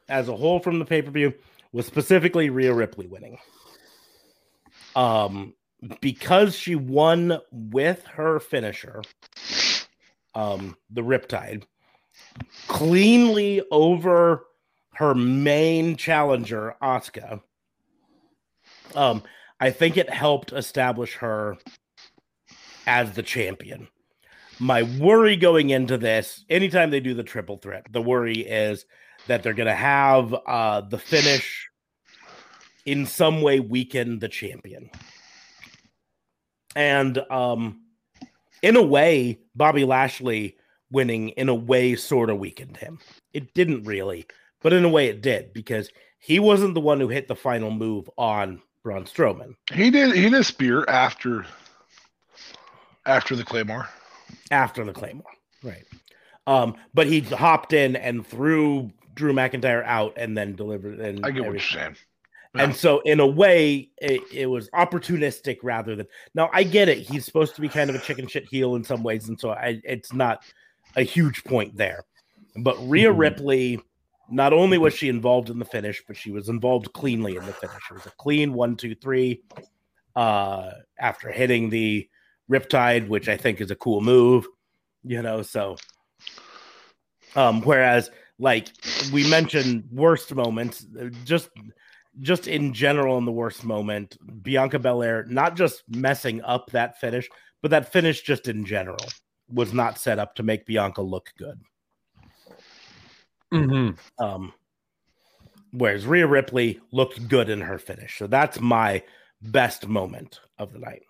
as 0.09 0.29
a 0.29 0.35
whole 0.35 0.59
from 0.59 0.79
the 0.79 0.85
pay 0.85 1.01
per 1.01 1.11
view 1.11 1.33
was 1.71 1.85
specifically 1.85 2.49
Rhea 2.49 2.73
Ripley 2.73 3.07
winning. 3.07 3.37
Um, 4.95 5.55
because 6.01 6.55
she 6.55 6.75
won 6.75 7.39
with 7.51 8.05
her 8.05 8.39
finisher, 8.39 9.01
um, 10.35 10.77
the 10.89 11.01
Riptide, 11.01 11.63
cleanly 12.67 13.63
over 13.71 14.45
her 14.93 15.15
main 15.15 15.95
challenger, 15.97 16.75
Asuka. 16.81 17.41
Um, 18.95 19.23
I 19.59 19.71
think 19.71 19.97
it 19.97 20.09
helped 20.09 20.53
establish 20.53 21.15
her 21.15 21.57
as 22.85 23.13
the 23.13 23.23
champion. 23.23 23.87
My 24.59 24.83
worry 24.83 25.35
going 25.35 25.71
into 25.71 25.97
this, 25.97 26.45
anytime 26.49 26.91
they 26.91 26.99
do 26.99 27.13
the 27.13 27.23
triple 27.23 27.57
threat, 27.57 27.87
the 27.91 28.01
worry 28.01 28.39
is 28.39 28.85
that 29.27 29.43
they're 29.43 29.53
going 29.53 29.67
to 29.67 29.75
have 29.75 30.33
uh, 30.45 30.81
the 30.81 30.97
finish 30.97 31.69
in 32.85 33.05
some 33.05 33.41
way 33.41 33.59
weaken 33.59 34.19
the 34.19 34.29
champion. 34.29 34.89
And 36.75 37.17
um, 37.31 37.81
in 38.61 38.75
a 38.75 38.81
way, 38.81 39.39
Bobby 39.55 39.85
Lashley 39.85 40.57
winning, 40.91 41.29
in 41.29 41.49
a 41.49 41.55
way, 41.55 41.95
sort 41.95 42.29
of 42.29 42.39
weakened 42.39 42.77
him. 42.77 42.99
It 43.33 43.53
didn't 43.53 43.83
really, 43.83 44.25
but 44.61 44.73
in 44.73 44.85
a 44.85 44.89
way, 44.89 45.07
it 45.07 45.21
did 45.21 45.53
because 45.53 45.89
he 46.19 46.39
wasn't 46.39 46.73
the 46.73 46.81
one 46.81 46.99
who 46.99 47.09
hit 47.09 47.27
the 47.27 47.35
final 47.35 47.71
move 47.71 48.09
on 48.17 48.61
Braun 48.83 49.05
Strowman. 49.05 49.55
He 49.71 49.89
did. 49.89 50.15
He 50.15 50.29
did 50.29 50.45
spear 50.45 50.85
after 50.87 51.45
after 53.05 53.35
the 53.35 53.43
Claymore. 53.43 53.87
After 54.51 54.83
the 54.83 54.93
Claymore, 54.93 55.31
right? 55.63 55.85
Um, 56.47 56.75
but 56.93 57.07
he 57.07 57.21
hopped 57.21 57.73
in 57.73 57.95
and 57.95 58.25
threw 58.25 58.91
Drew 59.13 59.33
McIntyre 59.33 59.83
out 59.85 60.13
and 60.17 60.37
then 60.37 60.55
delivered. 60.55 60.99
And 60.99 61.25
I 61.25 61.31
get 61.31 61.43
what 61.43 61.51
you're 61.51 61.59
saying. 61.59 61.95
And 62.55 62.75
so, 62.75 62.99
in 62.99 63.19
a 63.19 63.25
way, 63.25 63.89
it, 63.97 64.21
it, 64.31 64.45
was 64.45 64.69
opportunistic 64.71 65.57
rather 65.63 65.95
than. 65.95 66.05
Now, 66.35 66.51
I 66.53 66.61
get 66.61 66.87
it. 66.87 66.99
He's 66.99 67.25
supposed 67.25 67.55
to 67.55 67.61
be 67.61 67.67
kind 67.67 67.89
of 67.89 67.95
a 67.95 67.99
chicken 67.99 68.27
shit 68.27 68.47
heel 68.47 68.75
in 68.75 68.83
some 68.83 69.01
ways, 69.01 69.27
and 69.27 69.39
so 69.39 69.51
I, 69.51 69.81
it's 69.83 70.13
not 70.13 70.43
a 70.95 71.01
huge 71.01 71.43
point 71.45 71.75
there. 71.75 72.05
But 72.57 72.77
Rhea 72.87 73.09
mm-hmm. 73.09 73.19
Ripley, 73.19 73.79
not 74.29 74.53
only 74.53 74.77
was 74.77 74.93
she 74.93 75.09
involved 75.09 75.49
in 75.49 75.57
the 75.57 75.65
finish, 75.65 76.03
but 76.07 76.15
she 76.15 76.29
was 76.29 76.47
involved 76.47 76.93
cleanly 76.93 77.37
in 77.37 77.45
the 77.45 77.53
finish. 77.53 77.81
It 77.89 77.93
was 77.95 78.05
a 78.05 78.11
clean 78.11 78.53
one, 78.53 78.75
two, 78.75 78.93
three. 78.93 79.41
Uh, 80.15 80.73
after 80.99 81.31
hitting 81.31 81.71
the 81.71 82.07
Riptide, 82.51 83.07
which 83.07 83.29
I 83.29 83.37
think 83.37 83.61
is 83.61 83.71
a 83.71 83.75
cool 83.75 84.01
move, 84.01 84.45
you 85.03 85.21
know. 85.21 85.41
So, 85.41 85.77
um, 87.35 87.61
whereas 87.61 88.09
like 88.39 88.69
we 89.11 89.27
mentioned, 89.29 89.85
worst 89.91 90.33
moments, 90.33 90.85
just 91.23 91.49
just 92.19 92.47
in 92.47 92.73
general, 92.73 93.17
in 93.17 93.25
the 93.25 93.31
worst 93.31 93.63
moment, 93.63 94.17
Bianca 94.43 94.79
Belair 94.79 95.25
not 95.29 95.55
just 95.55 95.83
messing 95.87 96.41
up 96.43 96.69
that 96.71 96.99
finish, 96.99 97.27
but 97.61 97.71
that 97.71 97.91
finish 97.91 98.21
just 98.21 98.47
in 98.47 98.65
general 98.65 99.05
was 99.47 99.73
not 99.73 99.97
set 99.97 100.19
up 100.19 100.35
to 100.35 100.43
make 100.43 100.65
Bianca 100.65 101.01
look 101.01 101.31
good. 101.37 101.59
Mm-hmm. 103.53 104.23
Um, 104.23 104.53
whereas 105.71 106.05
Rhea 106.05 106.27
Ripley 106.27 106.79
looked 106.91 107.27
good 107.27 107.49
in 107.49 107.61
her 107.61 107.77
finish, 107.77 108.17
so 108.17 108.27
that's 108.27 108.59
my 108.59 109.03
best 109.41 109.87
moment 109.87 110.39
of 110.57 110.73
the 110.73 110.79
night. 110.79 111.03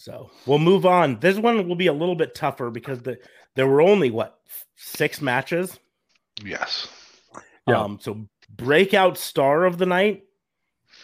So 0.00 0.30
we'll 0.46 0.58
move 0.58 0.86
on. 0.86 1.20
This 1.20 1.36
one 1.36 1.68
will 1.68 1.76
be 1.76 1.88
a 1.88 1.92
little 1.92 2.14
bit 2.14 2.34
tougher 2.34 2.70
because 2.70 3.02
the 3.02 3.18
there 3.54 3.66
were 3.66 3.82
only 3.82 4.10
what 4.10 4.38
six 4.74 5.20
matches. 5.20 5.78
Yes. 6.42 6.88
Yeah. 7.68 7.82
Um, 7.82 7.98
so 8.00 8.26
breakout 8.48 9.18
star 9.18 9.66
of 9.66 9.76
the 9.76 9.84
night. 9.84 10.22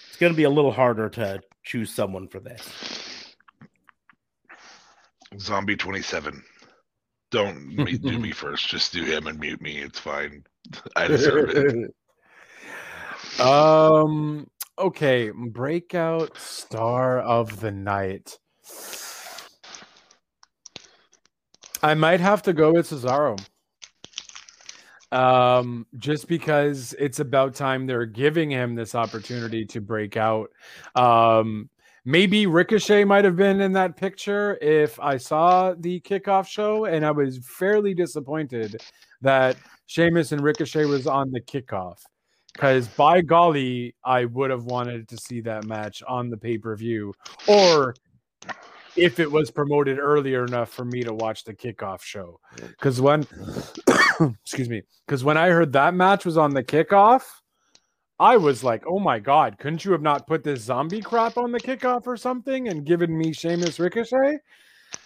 It's 0.09 0.17
going 0.17 0.33
to 0.33 0.37
be 0.37 0.45
a 0.45 0.51
little 0.51 0.73
harder 0.73 1.11
to 1.11 1.43
choose 1.63 1.93
someone 1.93 2.27
for 2.27 2.41
this. 2.41 3.35
Zombie 5.39 5.77
twenty 5.77 6.01
seven. 6.01 6.43
Don't 7.31 7.77
do 8.03 8.19
me 8.19 8.33
first. 8.33 8.67
Just 8.67 8.95
do 8.95 9.05
him 9.05 9.27
and 9.27 9.39
mute 9.39 9.61
me. 9.61 9.77
It's 9.77 9.99
fine. 9.99 10.43
I 10.97 11.07
deserve 11.07 11.51
it. 11.51 11.95
Um. 13.41 14.47
Okay. 14.79 15.31
Breakout 15.31 16.39
star 16.39 17.21
of 17.21 17.61
the 17.61 17.71
night. 17.71 18.39
I 21.83 21.95
might 21.95 22.21
have 22.21 22.43
to 22.43 22.53
go 22.53 22.73
with 22.73 22.91
Cesaro. 22.91 23.39
Um, 25.13 25.87
just 25.99 26.27
because 26.27 26.95
it's 26.99 27.21
about 27.21 27.55
time 27.55 27.87
they're 27.87 28.07
giving 28.07 28.51
him 28.51 28.75
this 28.75 28.95
opportunity 28.95 29.65
to 29.67 29.81
break 29.81 30.17
out. 30.17 30.51
Um, 30.97 31.71
maybe 32.05 32.47
Ricochet 32.47 33.05
might 33.05 33.25
have 33.25 33.37
been 33.37 33.61
in 33.61 33.73
that 33.75 33.97
picture 33.97 34.59
if 34.61 34.99
I 34.99 35.17
saw 35.17 35.75
the 35.79 36.01
kickoff 36.01 36.49
show, 36.49 36.87
and 36.87 37.07
I 37.07 37.13
was 37.13 37.39
fairly 37.45 37.95
disappointed 37.95 38.83
that 39.21 39.57
Sheamus 39.87 40.33
and 40.33 40.43
Ricochet 40.43 40.87
was 40.87 41.07
on 41.07 41.31
the 41.31 41.41
kickoff. 41.41 41.99
Because 42.53 42.89
by 42.89 43.21
golly, 43.21 43.95
I 44.03 44.25
would 44.25 44.51
have 44.51 44.65
wanted 44.65 45.09
to 45.09 45.19
see 45.19 45.43
that 45.43 45.67
match 45.67 46.03
on 46.09 46.31
the 46.31 46.39
pay 46.39 46.57
per 46.57 46.75
view 46.75 47.13
or 47.47 47.95
if 48.97 49.21
it 49.21 49.31
was 49.31 49.51
promoted 49.51 49.99
earlier 49.99 50.45
enough 50.45 50.71
for 50.71 50.85
me 50.85 51.03
to 51.03 51.13
watch 51.13 51.45
the 51.45 51.55
kickoff 51.55 52.03
show. 52.03 52.41
Because 52.57 53.01
when, 53.01 53.27
excuse 54.43 54.69
me, 54.69 54.83
because 55.07 55.23
when 55.23 55.37
I 55.37 55.49
heard 55.49 55.73
that 55.75 55.95
match 55.95 56.25
was 56.25 56.39
on 56.39 56.55
the 56.55 56.65
kickoff, 56.65 57.23
I 58.19 58.39
was 58.39 58.65
like, 58.65 58.83
oh 58.87 58.99
my 58.99 59.19
God, 59.19 59.59
couldn't 59.59 59.85
you 59.85 59.93
have 59.93 60.03
not 60.03 60.27
put 60.27 60.43
this 60.43 60.63
zombie 60.63 61.03
crap 61.03 61.37
on 61.37 61.53
the 61.53 61.61
kickoff 61.61 62.07
or 62.07 62.17
something 62.17 62.69
and 62.69 62.87
given 62.87 63.17
me 63.17 63.33
Sheamus 63.33 63.79
Ricochet? 63.79 64.39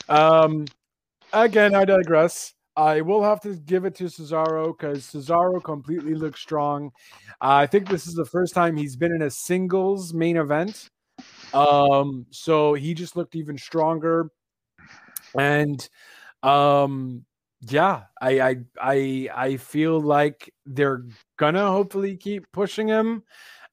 Um, 0.09 0.67
again, 1.33 1.75
I 1.75 1.85
digress. 1.85 2.55
I 2.77 3.01
will 3.01 3.23
have 3.23 3.41
to 3.41 3.57
give 3.57 3.85
it 3.85 3.97
to 3.97 4.05
Cesaro 4.05 4.77
because 4.77 5.05
Cesaro 5.05 5.63
completely 5.63 6.15
looks 6.15 6.41
strong. 6.41 6.93
Uh, 7.41 7.59
I 7.59 7.67
think 7.67 7.89
this 7.89 8.07
is 8.07 8.15
the 8.15 8.25
first 8.25 8.55
time 8.55 8.77
he's 8.77 8.97
been 8.97 9.13
in 9.13 9.23
a 9.23 9.31
singles 9.31 10.15
main 10.15 10.37
event. 10.37 10.89
Um, 11.53 12.27
so 12.31 12.75
he 12.75 12.95
just 12.95 13.17
looked 13.17 13.35
even 13.35 13.59
stronger. 13.59 14.31
And 15.37 15.89
um, 16.43 17.25
yeah, 17.61 18.05
I 18.21 18.41
I 18.41 18.57
I 18.81 19.29
I 19.35 19.57
feel 19.57 20.01
like 20.01 20.53
they're 20.67 21.05
gonna 21.37 21.71
hopefully 21.71 22.17
keep 22.17 22.51
pushing 22.53 22.89
him 22.89 23.23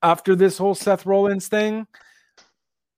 after 0.04 0.36
this 0.36 0.58
whole 0.58 0.76
Seth 0.76 1.06
Rollins 1.06 1.48
thing. 1.48 1.88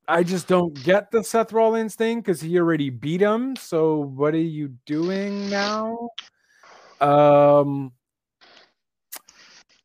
I 0.07 0.23
just 0.23 0.47
don't 0.47 0.73
get 0.83 1.11
the 1.11 1.23
Seth 1.23 1.53
Rollins 1.53 1.93
thing 1.95 2.19
because 2.19 2.41
he 2.41 2.57
already 2.57 2.89
beat 2.89 3.21
him. 3.21 3.55
So 3.55 3.99
what 3.99 4.33
are 4.33 4.37
you 4.37 4.69
doing 4.85 5.49
now? 5.49 6.09
Um 6.99 7.93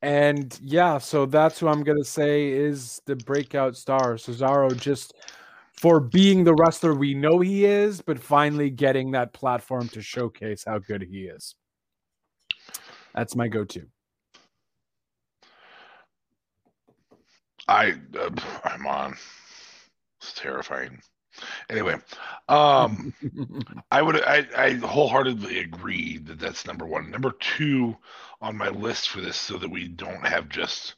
and 0.05 0.61
yeah, 0.63 0.99
so 0.99 1.25
that's 1.25 1.59
who 1.59 1.67
I'm 1.67 1.83
gonna 1.83 2.05
say 2.05 2.51
is 2.51 3.01
the 3.07 3.17
breakout 3.17 3.75
star. 3.75 4.17
Cesaro 4.17 4.79
just 4.79 5.15
for 5.73 5.99
being 5.99 6.45
the 6.45 6.55
wrestler 6.55 6.95
we 6.95 7.15
know 7.15 7.41
he 7.41 7.65
is, 7.65 8.03
but 8.03 8.19
finally 8.19 8.69
getting 8.69 9.13
that 9.13 9.33
platform 9.33 9.89
to 9.89 10.03
showcase 10.03 10.63
how 10.67 10.79
good 10.79 11.01
he 11.01 11.23
is. 11.23 11.55
That's 13.15 13.35
my 13.35 13.49
go-to. 13.49 13.87
I 17.67 17.95
uh, 18.19 18.31
I'm 18.63 18.87
on. 18.87 19.17
It's 20.21 20.35
terrifying. 20.35 21.01
Anyway, 21.71 21.97
um, 22.49 23.13
I 23.91 24.03
would 24.03 24.23
I, 24.23 24.47
I 24.57 24.73
wholeheartedly 24.75 25.59
agree 25.61 26.19
that 26.19 26.39
that's 26.39 26.67
number 26.67 26.87
one. 26.87 27.11
Number 27.11 27.33
two 27.41 27.97
on 28.41 28.57
my 28.57 28.69
list 28.69 29.09
for 29.09 29.21
this, 29.21 29.37
so 29.37 29.59
that 29.59 29.71
we 29.71 29.89
don't 29.89 30.27
have 30.27 30.49
just 30.49 30.95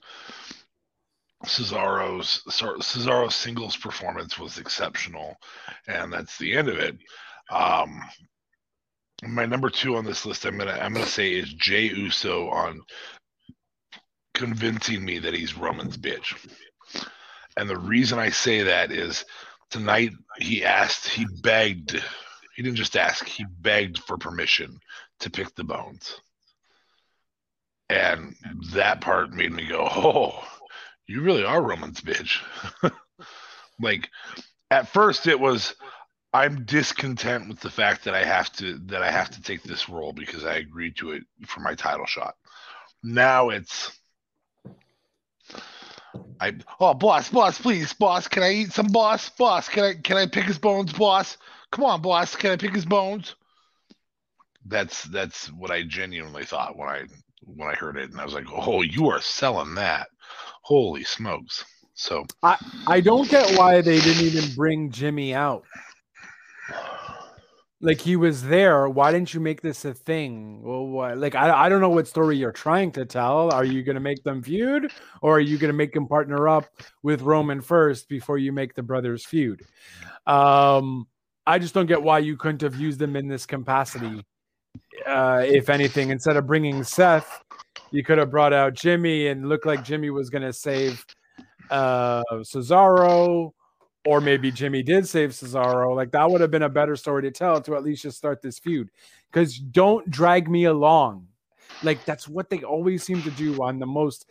Cesaro's 1.45 2.43
Cesaro's 2.49 3.35
singles 3.35 3.77
performance 3.77 4.39
was 4.39 4.59
exceptional, 4.59 5.37
and 5.87 6.13
that's 6.13 6.39
the 6.39 6.57
end 6.57 6.69
of 6.69 6.79
it. 6.79 6.97
Um, 7.51 8.01
my 9.27 9.47
number 9.47 9.71
two 9.71 9.97
on 9.97 10.05
this 10.05 10.27
list, 10.27 10.45
I'm 10.45 10.59
gonna 10.59 10.73
I'm 10.81 10.93
gonna 10.95 11.07
say 11.07 11.33
is 11.33 11.53
Jey 11.55 11.85
Uso 11.89 12.49
on 12.51 12.83
convincing 14.35 15.05
me 15.05 15.19
that 15.21 15.35
he's 15.35 15.57
Roman's 15.57 15.97
bitch. 15.97 16.37
And 17.57 17.69
the 17.69 17.79
reason 17.79 18.19
I 18.19 18.31
say 18.31 18.63
that 18.65 18.93
is 18.93 19.25
tonight 19.71 20.13
he 20.39 20.65
asked, 20.65 21.09
he 21.09 21.27
begged, 21.43 21.93
he 22.55 22.63
didn't 22.63 22.77
just 22.77 22.97
ask, 22.97 23.27
he 23.27 23.45
begged 23.61 23.99
for 23.99 24.17
permission 24.17 24.79
to 25.21 25.31
pick 25.31 25.55
the 25.55 25.65
bones. 25.65 26.21
And 27.89 28.35
that 28.73 29.01
part 29.01 29.33
made 29.33 29.53
me 29.53 29.67
go, 29.69 29.89
oh, 29.89 30.45
you 31.07 31.23
really 31.23 31.45
are 31.45 31.63
Roman's 31.63 32.01
bitch. 32.01 32.43
like 33.81 34.09
at 34.71 34.89
first 34.89 35.27
it 35.27 35.39
was 35.39 35.75
I'm 36.33 36.65
discontent 36.65 37.49
with 37.49 37.61
the 37.61 37.71
fact 37.71 38.05
that 38.05 38.15
I 38.15 38.25
have 38.25 38.53
to 38.55 38.79
that 38.87 39.03
I 39.03 39.11
have 39.11 39.31
to 39.31 39.43
take 39.43 39.63
this 39.63 39.89
role 39.89 40.13
because 40.13 40.45
I 40.45 40.57
agreed 40.57 40.97
to 40.97 41.13
it 41.13 41.23
for 41.47 41.61
my 41.61 41.75
title 41.75 42.07
shot. 42.07 42.35
Now 43.03 43.51
it's 43.51 43.99
I 46.41 46.55
oh 46.81 46.95
boss, 46.95 47.29
boss, 47.29 47.61
please, 47.61 47.93
boss, 47.93 48.29
can 48.29 48.43
I 48.43 48.53
eat 48.53 48.73
some 48.73 48.89
boss? 48.89 49.29
Boss, 49.31 49.69
can 49.69 49.85
I 49.85 49.95
can 49.95 50.17
I 50.17 50.27
pick 50.27 50.45
his 50.45 50.59
bones, 50.59 50.93
boss? 50.93 51.37
Come 51.71 51.85
on, 51.85 52.03
boss, 52.03 52.35
can 52.37 52.53
I 52.53 52.57
pick 52.57 52.75
his 52.75 52.85
bones? 52.85 53.35
That's 54.67 55.05
that's 55.05 55.47
what 55.53 55.71
I 55.71 55.83
genuinely 55.83 56.45
thought 56.45 56.77
when 56.77 56.89
I 56.89 57.05
when 57.45 57.69
I 57.69 57.75
heard 57.75 57.97
it, 57.97 58.11
and 58.11 58.21
I 58.21 58.25
was 58.25 58.35
like, 58.35 58.47
oh, 58.51 58.83
you 58.83 59.09
are 59.09 59.21
selling 59.21 59.75
that. 59.77 60.09
Holy 60.63 61.05
smokes. 61.05 61.65
So 61.95 62.27
I, 62.43 62.57
I 62.87 63.01
don't 63.01 63.29
get 63.29 63.57
why 63.57 63.81
they 63.81 64.01
didn't 64.01 64.27
even 64.27 64.55
bring 64.55 64.91
Jimmy 64.91 65.35
out. 65.35 65.65
Like 67.87 68.01
he 68.01 68.17
was 68.17 68.43
there. 68.43 68.89
Why 68.89 69.13
didn't 69.13 69.33
you 69.33 69.39
make 69.39 69.61
this 69.61 69.85
a 69.85 69.95
thing? 69.95 70.61
Well, 70.61 70.89
what, 70.89 71.19
like 71.19 71.37
I, 71.37 71.67
I 71.67 71.69
don't 71.69 71.81
know 71.81 71.89
what 71.89 72.09
story 72.09 72.37
you're 72.37 72.51
trying 72.51 72.91
to 72.93 73.05
tell. 73.05 73.53
Are 73.53 73.65
you 73.65 73.85
going 73.85 73.95
to 73.95 74.01
make 74.01 74.25
them 74.25 74.43
feud, 74.43 74.91
or 75.23 75.37
are 75.37 75.41
you 75.41 75.57
going 75.57 75.69
to 75.69 75.77
make 75.77 75.93
them 75.93 76.09
partner 76.09 76.49
up 76.49 76.65
with 77.05 77.23
Roman 77.23 77.61
first 77.61 78.09
before 78.09 78.39
you 78.39 78.51
make 78.51 78.75
the 78.75 78.83
brothers 78.83 79.25
feud? 79.25 79.63
Um, 80.27 81.07
I 81.47 81.61
just 81.61 81.75
don't 81.75 81.87
get 81.87 82.03
why 82.03 82.19
you 82.19 82.37
couldn't 82.37 82.63
have 82.63 82.75
used 82.75 82.99
them 82.99 83.15
in 83.15 83.29
this 83.29 83.47
capacity. 83.47 84.25
Uh, 85.07 85.45
if 85.47 85.71
anything, 85.71 86.11
instead 86.11 86.37
of 86.37 86.45
bringing 86.45 86.83
Seth, 86.83 87.41
you 87.93 88.03
could 88.03 88.19
have 88.19 88.33
brought 88.33 88.53
out 88.53 88.75
Jimmy 88.75 89.29
and 89.29 89.49
looked 89.49 89.65
like 89.65 89.85
Jimmy 89.85 90.11
was 90.11 90.29
going 90.29 90.43
to 90.43 90.53
save 90.53 91.07
uh, 91.71 92.25
Cesaro 92.33 93.53
or 94.07 94.21
maybe 94.21 94.53
Jimmy 94.53 94.83
did 94.83 95.07
save 95.07 95.31
Cesaro. 95.31 95.95
Like 95.95 96.13
that 96.13 96.31
would 96.31 96.41
have 96.41 96.51
been 96.51 96.63
a 96.63 96.69
better 96.69 96.97
story 96.97 97.23
to 97.23 97.31
tell 97.31 97.61
to 97.61 97.75
at 97.75 97.83
least 97.83 98.03
just 98.03 98.17
start 98.17 98.41
this 98.41 98.59
feud. 98.59 98.89
Because 99.31 99.59
don't 99.59 100.09
drag 100.09 100.49
me 100.49 100.65
along. 100.65 101.27
Like 101.83 102.05
that's 102.05 102.29
what 102.29 102.49
they 102.49 102.63
always 102.63 103.03
seem 103.03 103.21
to 103.23 103.31
do 103.33 103.63
on 103.63 103.79
the 103.79 103.87
most 103.87 104.27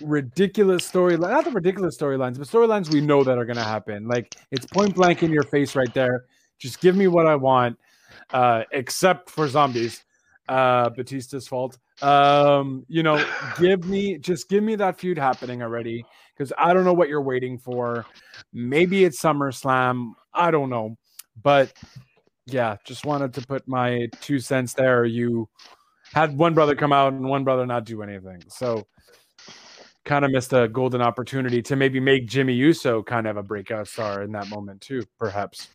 ridiculous 0.00 0.84
story 0.84 1.16
not 1.16 1.44
the 1.44 1.50
ridiculous 1.52 1.96
storylines 1.96 2.36
but 2.36 2.48
storylines 2.48 2.92
we 2.92 3.00
know 3.00 3.22
that 3.22 3.38
are 3.38 3.44
going 3.44 3.56
to 3.56 3.62
happen 3.62 4.08
like 4.08 4.34
it's 4.50 4.66
point 4.66 4.92
blank 4.94 5.22
in 5.22 5.30
your 5.30 5.44
face 5.44 5.76
right 5.76 5.94
there 5.94 6.24
just 6.58 6.80
give 6.80 6.96
me 6.96 7.06
what 7.06 7.26
i 7.26 7.36
want 7.36 7.78
uh 8.32 8.64
except 8.72 9.30
for 9.30 9.46
zombies 9.46 10.04
uh 10.48 10.90
batista's 10.90 11.46
fault 11.46 11.78
um 12.02 12.84
you 12.88 13.04
know 13.04 13.24
give 13.58 13.84
me 13.84 14.18
just 14.18 14.48
give 14.48 14.64
me 14.64 14.74
that 14.74 14.98
feud 14.98 15.16
happening 15.16 15.62
already 15.62 16.04
because 16.36 16.52
I 16.58 16.74
don't 16.74 16.84
know 16.84 16.92
what 16.92 17.08
you're 17.08 17.22
waiting 17.22 17.58
for. 17.58 18.06
Maybe 18.52 19.04
it's 19.04 19.20
SummerSlam. 19.20 20.12
I 20.32 20.50
don't 20.50 20.70
know. 20.70 20.96
But 21.42 21.72
yeah, 22.46 22.76
just 22.84 23.04
wanted 23.06 23.34
to 23.34 23.46
put 23.46 23.66
my 23.66 24.08
two 24.20 24.38
cents 24.38 24.74
there. 24.74 25.04
You 25.04 25.48
had 26.12 26.36
one 26.36 26.54
brother 26.54 26.74
come 26.74 26.92
out 26.92 27.12
and 27.12 27.28
one 27.28 27.44
brother 27.44 27.66
not 27.66 27.84
do 27.84 28.02
anything. 28.02 28.42
So 28.48 28.86
kind 30.04 30.24
of 30.24 30.30
missed 30.30 30.52
a 30.52 30.68
golden 30.68 31.00
opportunity 31.00 31.62
to 31.62 31.76
maybe 31.76 31.98
make 31.98 32.26
Jimmy 32.26 32.52
Uso 32.52 33.02
kind 33.02 33.26
of 33.26 33.36
a 33.36 33.42
breakout 33.42 33.88
star 33.88 34.22
in 34.22 34.32
that 34.32 34.48
moment 34.48 34.80
too, 34.80 35.02
perhaps. 35.18 35.68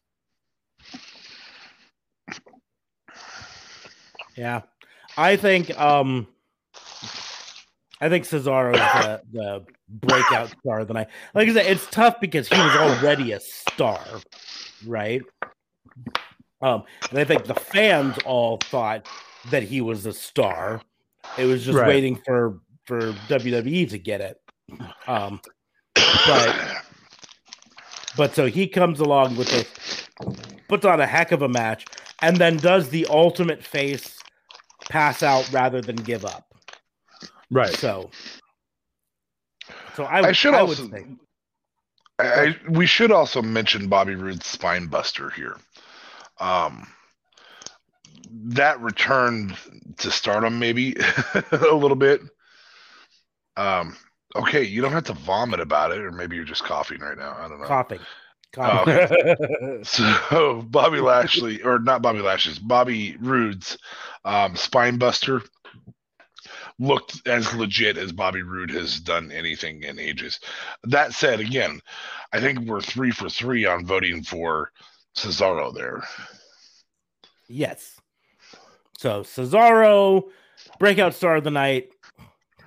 Yeah. 4.35 4.61
I 5.17 5.35
think 5.35 5.77
um 5.79 6.27
I 8.01 8.09
think 8.09 8.25
Cesaro 8.25 8.73
is 8.73 8.79
the, 8.79 9.21
the 9.31 9.65
breakout 9.89 10.49
star 10.59 10.79
of 10.79 10.87
the 10.87 10.93
night. 10.93 11.07
like 11.33 11.49
I 11.49 11.53
said, 11.53 11.65
it's 11.65 11.85
tough 11.87 12.19
because 12.21 12.47
he 12.47 12.57
was 12.57 12.75
already 12.75 13.33
a 13.33 13.39
star, 13.39 13.99
right? 14.85 15.21
Um, 16.61 16.83
and 17.09 17.19
I 17.19 17.23
think 17.23 17.45
the 17.45 17.55
fans 17.55 18.17
all 18.25 18.57
thought 18.57 19.07
that 19.49 19.63
he 19.63 19.81
was 19.81 20.05
a 20.05 20.13
star. 20.13 20.81
It 21.37 21.45
was 21.45 21.65
just 21.65 21.77
right. 21.77 21.87
waiting 21.87 22.19
for 22.25 22.59
for 22.85 23.13
WWE 23.27 23.89
to 23.89 23.99
get 23.99 24.21
it. 24.21 24.37
Um, 25.07 25.41
but 25.95 26.83
but 28.17 28.35
so 28.35 28.47
he 28.47 28.67
comes 28.67 28.99
along 28.99 29.37
with 29.37 29.53
it, 29.53 29.69
puts 30.67 30.85
on 30.85 30.99
a 30.99 31.05
heck 31.05 31.31
of 31.31 31.41
a 31.41 31.49
match, 31.49 31.85
and 32.21 32.37
then 32.37 32.57
does 32.57 32.89
the 32.89 33.05
ultimate 33.09 33.63
face 33.63 34.17
pass 34.89 35.23
out 35.23 35.51
rather 35.51 35.81
than 35.81 35.95
give 35.97 36.25
up. 36.25 36.48
Right. 37.51 37.73
So, 37.73 38.11
so 39.95 40.03
I, 40.03 40.27
I 40.27 40.31
should 40.31 40.53
I 40.53 40.59
also. 40.59 40.89
Say, 40.89 41.05
I, 42.19 42.55
we 42.69 42.85
should 42.85 43.11
also 43.11 43.41
mention 43.41 43.87
Bobby 43.87 44.15
Roode's 44.15 44.45
spine 44.45 44.87
buster 44.87 45.29
here. 45.29 45.55
Um, 46.39 46.87
that 48.29 48.79
returned 48.81 49.55
to 49.97 50.11
stardom 50.11 50.59
maybe 50.59 50.95
a 51.51 51.73
little 51.73 51.95
bit. 51.95 52.21
Um, 53.57 53.95
okay, 54.35 54.63
you 54.63 54.81
don't 54.81 54.91
have 54.91 55.05
to 55.05 55.13
vomit 55.13 55.59
about 55.59 55.91
it, 55.91 55.99
or 55.99 56.11
maybe 56.11 56.35
you're 56.35 56.45
just 56.45 56.63
coughing 56.63 56.99
right 56.99 57.17
now. 57.17 57.35
I 57.37 57.47
don't 57.47 57.59
know. 57.59 57.67
Coughing. 57.67 57.99
Um, 58.57 59.83
so 59.83 60.61
Bobby 60.63 60.99
Lashley, 60.99 61.61
or 61.61 61.79
not 61.79 62.01
Bobby 62.01 62.19
Lashley's, 62.19 62.59
Bobby 62.59 63.15
Roode's 63.19 63.77
um, 64.25 64.55
spine 64.55 64.97
buster 64.97 65.41
looked 66.79 67.27
as 67.27 67.53
legit 67.53 67.97
as 67.97 68.11
Bobby 68.11 68.41
Roode 68.41 68.71
has 68.71 68.99
done 68.99 69.31
anything 69.31 69.83
in 69.83 69.99
ages. 69.99 70.39
That 70.83 71.13
said, 71.13 71.39
again, 71.39 71.81
I 72.33 72.39
think 72.39 72.59
we're 72.59 72.81
three 72.81 73.11
for 73.11 73.29
three 73.29 73.65
on 73.65 73.85
voting 73.85 74.23
for 74.23 74.71
Cesaro 75.15 75.73
there. 75.73 76.01
Yes. 77.47 77.99
So 78.97 79.23
Cesaro, 79.23 80.23
breakout 80.79 81.13
star 81.13 81.37
of 81.37 81.43
the 81.43 81.51
night. 81.51 81.89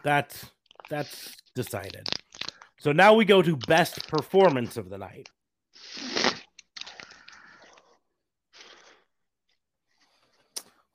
That's 0.02 0.46
that's 0.90 1.36
decided. 1.54 2.08
So 2.78 2.92
now 2.92 3.14
we 3.14 3.24
go 3.24 3.42
to 3.42 3.56
best 3.56 4.08
performance 4.08 4.76
of 4.76 4.90
the 4.90 4.98
night. 4.98 5.30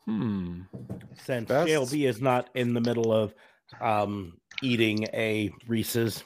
Hmm. 0.07 0.61
Since 1.23 1.49
Best- 1.49 1.69
JLB 1.69 2.07
is 2.07 2.21
not 2.21 2.49
in 2.55 2.73
the 2.73 2.81
middle 2.81 3.11
of 3.11 3.33
um, 3.81 4.37
eating 4.63 5.03
a 5.13 5.51
Reese's 5.67 6.23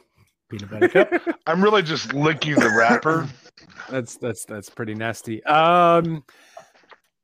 peanut 0.50 0.70
butter 0.70 0.88
cup. 0.88 1.40
I'm 1.48 1.64
really 1.64 1.82
just 1.82 2.14
licking 2.14 2.56
the 2.56 2.72
wrapper. 2.78 3.28
That's 3.90 4.16
that's 4.18 4.46
that's 4.46 4.70
pretty 4.70 4.94
nasty. 4.94 5.44
Um. 5.46 6.24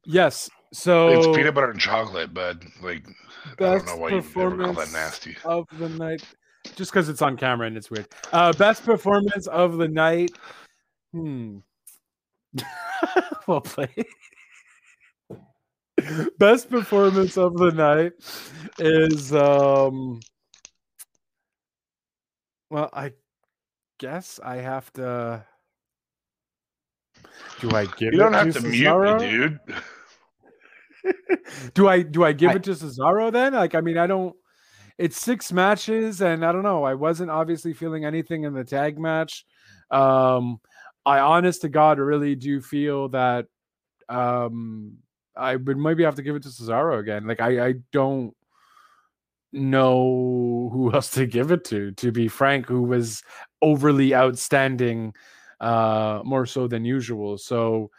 Yes. 0.05 0.49
So 0.73 1.09
it's 1.09 1.37
peanut 1.37 1.53
butter 1.53 1.71
and 1.71 1.79
chocolate, 1.79 2.33
but 2.33 2.63
like 2.81 3.07
I 3.59 3.63
don't 3.63 3.85
know 3.85 3.95
why 3.95 4.09
you 4.09 4.17
ever 4.17 4.27
call 4.27 4.49
that 4.49 4.57
performance 4.57 4.93
nasty. 4.93 5.37
of 5.45 5.65
the 5.79 5.89
night. 5.89 6.23
Just 6.75 6.91
because 6.91 7.09
it's 7.09 7.21
on 7.21 7.37
camera 7.37 7.67
and 7.67 7.77
it's 7.77 7.89
weird. 7.89 8.07
Uh, 8.33 8.53
best 8.53 8.83
performance 8.83 9.47
of 9.47 9.77
the 9.77 9.87
night. 9.87 10.31
Hmm. 11.13 11.59
well 13.47 13.61
played. 13.61 14.05
best 16.39 16.69
performance 16.69 17.37
of 17.37 17.55
the 17.57 17.71
night 17.71 18.13
is 18.79 19.33
um. 19.33 20.19
Well, 22.69 22.89
I 22.93 23.13
guess 23.99 24.39
I 24.43 24.57
have 24.57 24.91
to. 24.93 25.45
Do 27.59 27.71
I 27.71 27.85
give 27.85 28.09
it? 28.09 28.13
You 28.13 28.19
don't 28.19 28.33
it 28.33 28.37
have 28.37 28.53
to 28.55 28.61
mute 28.61 28.85
Cesaro? 28.87 29.19
me, 29.21 29.29
dude. 29.29 29.59
do 31.73 31.87
I 31.87 32.01
do 32.01 32.23
I 32.23 32.33
give 32.33 32.51
I- 32.51 32.55
it 32.55 32.63
to 32.63 32.71
Cesaro 32.71 33.31
then? 33.31 33.53
Like, 33.53 33.75
I 33.75 33.81
mean, 33.81 33.97
I 33.97 34.07
don't. 34.07 34.35
It's 34.97 35.21
six 35.21 35.53
matches, 35.53 36.21
and 36.21 36.43
I 36.43 36.51
don't 36.51 36.63
know. 36.63 36.83
I 36.83 36.95
wasn't 36.95 37.29
obviously 37.29 37.73
feeling 37.73 38.03
anything 38.03 38.43
in 38.45 38.53
the 38.53 38.63
tag 38.63 38.97
match. 38.97 39.45
Um, 39.91 40.59
I 41.05 41.19
honest 41.19 41.61
to 41.61 41.69
God 41.69 41.99
really 41.99 42.35
do 42.35 42.61
feel 42.61 43.09
that 43.09 43.45
um 44.09 44.97
I 45.37 45.55
would 45.55 45.77
maybe 45.77 46.03
have 46.03 46.15
to 46.15 46.21
give 46.21 46.35
it 46.35 46.43
to 46.43 46.49
Cesaro 46.49 46.99
again. 46.99 47.27
Like 47.27 47.41
I 47.41 47.67
I 47.67 47.73
don't 47.91 48.35
know 49.53 50.69
who 50.73 50.91
else 50.93 51.11
to 51.11 51.25
give 51.25 51.51
it 51.51 51.63
to, 51.65 51.91
to 51.91 52.11
be 52.11 52.27
frank, 52.27 52.67
who 52.67 52.83
was 52.83 53.23
overly 53.61 54.13
outstanding, 54.13 55.13
uh, 55.59 56.21
more 56.23 56.45
so 56.45 56.67
than 56.67 56.85
usual. 56.85 57.37
So 57.37 57.91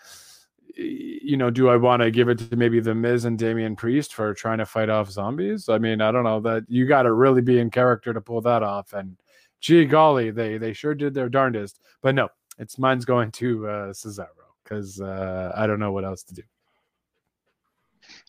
you 0.81 1.37
know, 1.37 1.51
do 1.51 1.69
I 1.69 1.77
want 1.77 2.03
to 2.03 2.11
give 2.13 2.29
it 2.29 2.39
to 2.39 2.57
maybe 2.57 2.79
the 2.79 2.95
Miz 2.95 3.25
and 3.25 3.37
Damian 3.37 3.75
Priest 3.75 4.15
for 4.15 4.33
trying 4.33 4.59
to 4.59 4.67
fight 4.67 4.89
off 4.89 5.11
zombies? 5.11 5.69
I 5.69 5.79
mean, 5.79 6.01
I 6.01 6.13
don't 6.13 6.23
know 6.23 6.41
that 6.41 6.65
you 6.69 6.87
got 6.87 7.03
to 7.03 7.13
really 7.13 7.43
be 7.43 7.59
in 7.59 7.69
character 7.69 8.15
to 8.15 8.21
pull 8.21 8.41
that 8.43 8.63
off. 8.63 8.93
And 8.93 9.17
gee 9.61 9.87
golly, 9.87 10.31
they 10.31 10.57
they 10.57 10.73
sure 10.73 10.95
did 10.95 11.15
their 11.15 11.29
darndest. 11.29 11.81
But 12.01 12.15
no, 12.15 12.29
it's 12.59 12.79
mine's 12.79 13.05
going 13.05 13.33
to 13.33 13.67
uh, 13.67 13.93
Cesaro 13.93 14.29
because 14.63 15.01
uh, 15.01 15.53
I 15.57 15.67
don't 15.67 15.81
know 15.81 15.93
what 15.93 16.05
else 16.05 16.23
to 16.25 16.35
do. 16.35 16.43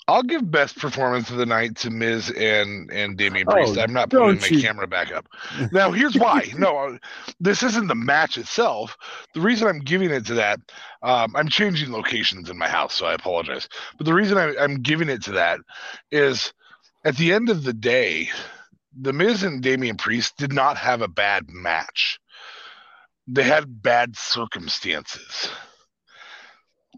I'll 0.07 0.23
give 0.23 0.49
best 0.49 0.77
performance 0.79 1.29
of 1.29 1.37
the 1.37 1.45
night 1.45 1.75
to 1.77 1.89
Miz 1.91 2.31
and 2.31 2.89
and 2.91 3.15
Damian 3.17 3.45
Oh, 3.47 3.53
Priest. 3.53 3.77
I'm 3.77 3.93
not 3.93 4.09
putting 4.09 4.39
my 4.41 4.47
you- 4.47 4.61
camera 4.61 4.87
back 4.87 5.11
up. 5.11 5.27
Now, 5.71 5.91
here's 5.91 6.15
why. 6.17 6.51
No, 6.57 6.77
uh, 6.77 6.97
this 7.39 7.61
isn't 7.63 7.87
the 7.87 7.95
match 7.95 8.37
itself. 8.37 8.97
The 9.35 9.41
reason 9.41 9.67
I'm 9.67 9.79
giving 9.79 10.09
it 10.09 10.25
to 10.25 10.33
that, 10.35 10.59
um, 11.03 11.35
I'm 11.35 11.47
changing 11.47 11.91
locations 11.91 12.49
in 12.49 12.57
my 12.57 12.67
house, 12.67 12.95
so 12.95 13.05
I 13.05 13.13
apologize. 13.13 13.69
But 13.97 14.05
the 14.05 14.13
reason 14.13 14.37
I, 14.37 14.55
I'm 14.59 14.81
giving 14.81 15.09
it 15.09 15.21
to 15.23 15.31
that 15.33 15.59
is, 16.11 16.53
at 17.05 17.15
the 17.17 17.31
end 17.31 17.49
of 17.49 17.63
the 17.63 17.73
day, 17.73 18.29
the 18.99 19.13
Miz 19.13 19.43
and 19.43 19.61
Damian 19.61 19.95
Priest 19.97 20.35
did 20.37 20.51
not 20.51 20.75
have 20.77 21.01
a 21.03 21.07
bad 21.07 21.49
match. 21.49 22.19
They 23.27 23.43
had 23.43 23.83
bad 23.83 24.17
circumstances. 24.17 25.49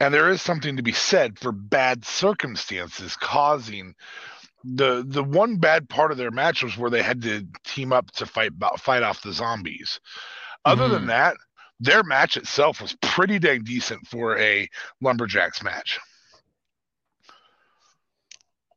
And 0.01 0.11
there 0.11 0.29
is 0.29 0.41
something 0.41 0.77
to 0.77 0.81
be 0.81 0.93
said 0.93 1.37
for 1.37 1.51
bad 1.51 2.05
circumstances 2.05 3.15
causing 3.15 3.93
the 4.63 5.05
the 5.07 5.23
one 5.23 5.57
bad 5.57 5.89
part 5.89 6.11
of 6.11 6.17
their 6.17 6.31
match 6.31 6.63
was 6.63 6.75
where 6.75 6.89
they 6.89 7.03
had 7.03 7.21
to 7.21 7.45
team 7.65 7.93
up 7.93 8.09
to 8.13 8.25
fight 8.25 8.51
fight 8.79 9.03
off 9.03 9.21
the 9.21 9.31
zombies. 9.31 9.99
Other 10.65 10.89
than 10.89 11.03
Mhm. 11.03 11.07
that, 11.09 11.37
their 11.79 12.01
match 12.01 12.35
itself 12.35 12.81
was 12.81 12.95
pretty 12.99 13.37
dang 13.37 13.63
decent 13.63 14.07
for 14.07 14.39
a 14.39 14.67
lumberjacks 15.01 15.61
match. 15.61 15.99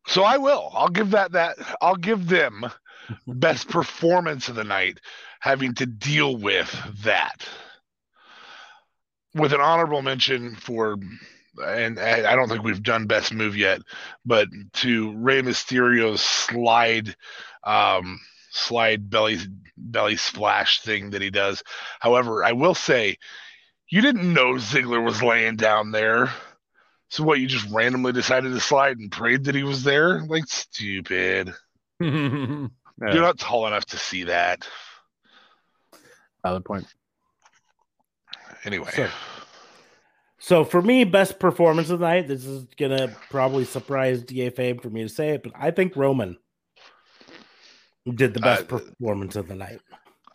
So 0.07 0.25
I 0.25 0.37
will. 0.37 0.71
I'll 0.75 0.91
give 0.91 1.13
that 1.13 1.33
that 1.33 1.57
I'll 1.81 1.97
give 1.97 2.29
them 2.29 2.71
best 3.27 3.71
performance 3.71 4.51
of 4.51 4.57
the 4.57 4.65
night 4.65 5.01
having 5.41 5.73
to 5.77 5.87
deal 5.87 6.37
with 6.37 6.71
that. 7.03 7.49
With 9.35 9.53
an 9.53 9.61
honorable 9.61 10.03
mention 10.03 10.55
for 10.55 10.97
and 11.63 11.99
I 11.99 12.33
I 12.33 12.37
don't 12.37 12.49
think 12.49 12.65
we've 12.65 12.83
done 12.83 13.07
best 13.07 13.33
move 13.33 13.57
yet, 13.57 13.81
but 14.25 14.49
to 14.75 15.17
Rey 15.17 15.43
Mysterio's 15.43 16.21
slide 16.21 17.15
um 17.65 18.21
slide 18.51 19.11
belly 19.11 19.39
belly 19.77 20.17
splash 20.17 20.81
thing 20.81 21.11
that 21.11 21.23
he 21.23 21.31
does. 21.31 21.63
However, 22.01 22.45
I 22.45 22.53
will 22.53 22.75
say 22.75 23.17
you 23.89 24.01
didn't 24.01 24.33
know 24.33 24.55
Ziggler 24.55 25.05
was 25.05 25.23
laying 25.23 25.57
down 25.57 25.93
there. 25.93 26.33
So 27.11 27.23
what 27.23 27.39
you 27.39 27.47
just 27.47 27.71
randomly 27.71 28.13
decided 28.13 28.53
to 28.53 28.61
slide 28.61 28.99
and 28.99 29.13
prayed 29.13 29.45
that 29.45 29.55
he 29.55 29.63
was 29.63 29.85
there? 29.85 30.23
Like 30.23 30.47
stupid. 30.47 31.53
You're 32.01 32.71
not 32.99 33.39
tall 33.39 33.67
enough 33.67 33.87
to 33.87 33.97
see 33.99 34.25
that. 34.25 34.67
valid 36.43 36.65
point. 36.65 36.87
Anyway. 38.65 38.91
So- 38.95 39.09
So 40.39 40.65
for 40.65 40.83
me, 40.83 41.05
best 41.05 41.39
performance 41.39 41.89
of 41.89 42.01
the 42.01 42.07
night. 42.07 42.29
This 42.29 42.45
is 42.45 42.67
gonna 42.77 43.09
probably 43.31 43.65
surprise 43.65 44.23
Da 44.23 44.51
Fame 44.51 44.79
for 44.79 44.91
me 44.91 45.03
to 45.03 45.09
say 45.09 45.31
it, 45.31 45.43
but 45.43 45.53
I 45.55 45.71
think 45.71 45.97
Roman 45.97 46.37
did 48.15 48.35
the 48.35 48.41
best 48.41 48.65
Uh, 48.65 48.79
performance 48.79 49.37
of 49.37 49.49
the 49.49 49.55
night. 49.55 49.81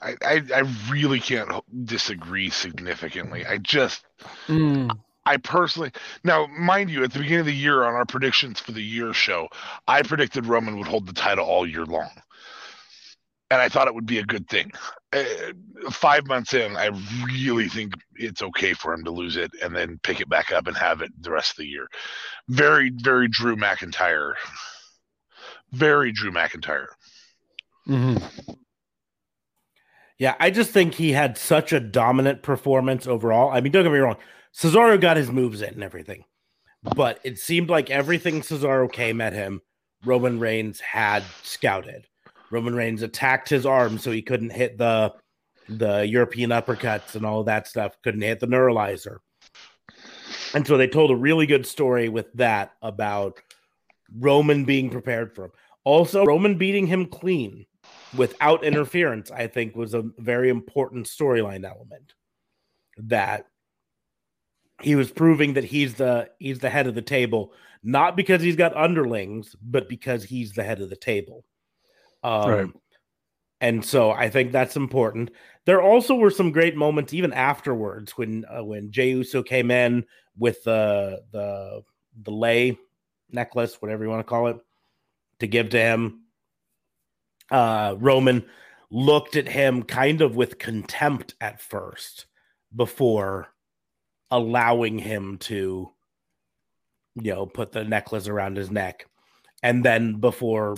I, 0.02 0.16
I, 0.26 0.42
I 0.56 0.64
really 0.90 1.20
can't 1.20 1.52
disagree 1.86 2.50
significantly. 2.50 3.46
I 3.46 3.58
just 3.58 4.06
Mm, 4.48 4.98
I 5.26 5.38
personally 5.38 5.92
now, 6.24 6.48
mind 6.48 6.90
you, 6.90 7.04
at 7.04 7.12
the 7.14 7.20
beginning 7.20 7.42
of 7.42 7.46
the 7.46 7.54
year 7.54 7.84
on 7.84 7.94
our 7.94 8.06
predictions 8.06 8.60
for 8.60 8.72
the 8.72 8.82
year 8.82 9.14
show, 9.14 9.48
I 9.88 10.02
predicted 10.02 10.48
Roman 10.48 10.78
would 10.80 10.88
hold 10.88 11.06
the 11.06 11.14
title 11.14 11.46
all 11.46 11.68
year 11.68 11.86
long, 11.86 12.10
and 13.52 13.62
I 13.62 13.70
thought 13.70 13.88
it 13.88 13.96
would 13.96 14.06
be 14.06 14.20
a 14.20 14.26
good 14.26 14.48
thing. 14.48 14.72
Uh, 15.12 15.24
five 15.90 16.28
months 16.28 16.54
in, 16.54 16.78
I 16.78 16.92
really 17.26 17.68
think 17.68 17.94
it's 18.16 18.42
okay 18.44 18.74
for 18.74 18.94
him 18.94 19.04
to 19.06 19.12
lose 19.12 19.38
it 19.38 19.52
and 19.62 19.76
then 19.76 20.00
pick 20.04 20.22
it 20.22 20.30
back 20.30 20.52
up 20.52 20.68
and 20.68 20.78
have 20.78 21.02
it 21.02 21.12
the 21.22 21.32
rest 21.32 21.52
of 21.52 21.58
the 21.58 21.66
year. 21.68 21.88
Very, 22.48 22.92
very 22.92 23.28
Drew 23.28 23.56
McIntyre. 23.56 24.34
Very 25.72 26.12
Drew 26.12 26.32
McIntyre. 26.32 26.88
mhm. 27.88 28.58
Yeah, 30.20 30.36
I 30.40 30.50
just 30.52 30.72
think 30.72 30.96
he 30.96 31.14
had 31.14 31.38
such 31.38 31.72
a 31.72 31.80
dominant 31.80 32.44
performance 32.44 33.08
overall. 33.08 33.52
I 33.52 33.62
mean, 33.62 33.72
don't 33.72 33.84
get 33.84 33.92
me 33.94 34.00
wrong, 34.00 34.18
Cesaro 34.54 35.00
got 35.00 35.16
his 35.16 35.32
moves 35.32 35.62
in 35.62 35.76
and 35.76 35.84
everything, 35.84 36.26
but 36.84 37.20
it 37.24 37.40
seemed 37.40 37.70
like 37.70 37.90
everything 37.90 38.42
Cesaro 38.42 38.92
came 38.92 39.22
at 39.22 39.32
him, 39.34 39.62
Roman 40.04 40.38
Reigns 40.40 40.82
had 40.82 41.24
scouted. 41.42 42.09
Roman 42.52 42.76
Reigns 42.76 43.02
attacked 43.02 43.50
his 43.50 43.66
arm 43.66 43.98
so 43.98 44.12
he 44.12 44.22
couldn't 44.22 44.52
hit 44.52 44.78
the 44.78 45.14
the 45.68 46.06
European 46.06 46.50
uppercuts 46.50 47.16
and 47.16 47.26
all 47.26 47.44
that 47.44 47.68
stuff, 47.68 47.96
couldn't 48.04 48.22
hit 48.22 48.40
the 48.40 48.48
Neutralizer. 48.48 49.22
And 50.56 50.66
so 50.66 50.78
they 50.78 50.88
told 50.88 51.12
a 51.12 51.16
really 51.16 51.46
good 51.46 51.66
story 51.66 52.10
with 52.10 52.32
that 52.34 52.72
about 52.82 53.40
Roman 54.18 54.66
being 54.66 54.90
prepared 54.90 55.36
for 55.36 55.46
him. 55.46 55.52
Also, 55.84 56.26
Roman 56.26 56.58
beating 56.58 56.88
him 56.88 57.06
clean 57.06 57.66
without 58.16 58.64
interference, 58.64 59.32
I 59.32 59.48
think 59.48 59.76
was 59.76 59.94
a 59.94 60.10
very 60.18 60.50
important 60.50 61.06
storyline 61.06 61.66
element. 61.66 62.14
That 62.98 63.46
he 64.82 64.96
was 64.96 65.12
proving 65.12 65.54
that 65.54 65.64
he's 65.64 65.96
the 65.96 66.30
he's 66.40 66.60
the 66.60 66.70
head 66.70 66.88
of 66.88 66.96
the 66.96 67.02
table, 67.02 67.54
not 67.84 68.18
because 68.18 68.42
he's 68.42 68.56
got 68.56 68.76
underlings, 68.76 69.56
but 69.62 69.88
because 69.88 70.24
he's 70.24 70.54
the 70.54 70.64
head 70.64 70.82
of 70.82 70.90
the 70.90 70.96
table. 70.96 71.46
Um, 72.24 72.50
Right. 72.50 72.68
And 73.62 73.84
so 73.84 74.12
I 74.12 74.30
think 74.30 74.52
that's 74.54 74.78
important. 74.78 75.32
There 75.66 75.82
also 75.82 76.16
were 76.16 76.32
some 76.32 76.52
great 76.52 76.78
moments 76.78 77.14
even 77.14 77.34
afterwards 77.34 78.18
when 78.18 78.46
uh, 78.46 78.64
when 78.64 78.90
Jey 78.92 79.10
Uso 79.10 79.44
came 79.44 79.70
in 79.70 80.06
with 80.38 80.64
the 80.64 81.22
the 81.32 81.82
the 82.24 82.32
lei 82.32 82.78
necklace, 83.32 83.82
whatever 83.82 84.04
you 84.04 84.10
want 84.10 84.22
to 84.22 84.30
call 84.30 84.48
it, 84.48 84.58
to 85.40 85.48
give 85.48 85.70
to 85.70 85.80
him. 85.80 86.24
uh, 87.52 87.96
Roman 87.98 88.46
looked 88.92 89.36
at 89.36 89.48
him 89.48 89.84
kind 89.84 90.22
of 90.22 90.36
with 90.36 90.58
contempt 90.58 91.36
at 91.42 91.62
first 91.62 92.26
before 92.76 93.48
allowing 94.32 94.98
him 95.00 95.38
to, 95.40 95.92
you 97.16 97.34
know, 97.34 97.46
put 97.46 97.72
the 97.72 97.84
necklace 97.84 98.28
around 98.28 98.58
his 98.58 98.72
neck. 98.72 99.06
And 99.64 99.84
then 99.84 100.20
before 100.20 100.76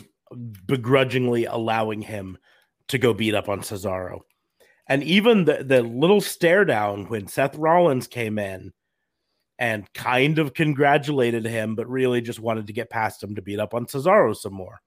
begrudgingly 0.66 1.45
allowing 1.45 2.02
him 2.02 2.38
to 2.88 2.98
go 2.98 3.14
beat 3.14 3.36
up 3.36 3.49
on 3.49 3.62
Cesaro. 3.62 4.22
And 4.88 5.03
even 5.03 5.45
the, 5.45 5.64
the 5.64 5.82
little 5.82 6.22
stare 6.22 6.66
down 6.66 7.06
when 7.06 7.28
Seth 7.28 7.56
Rollins 7.56 8.08
came 8.08 8.38
in 8.38 8.74
and 9.58 9.91
kind 9.94 10.40
of 10.40 10.53
congratulated 10.53 11.45
him, 11.45 11.76
but 11.76 11.88
really 11.88 12.20
just 12.20 12.40
wanted 12.40 12.68
to 12.68 12.74
get 12.74 12.90
past 12.90 13.24
him 13.24 13.36
to 13.36 13.41
beat 13.41 13.60
up 13.60 13.74
on 13.74 13.86
Cesaro 13.86 14.36
some 14.36 14.53
more. 14.53 14.82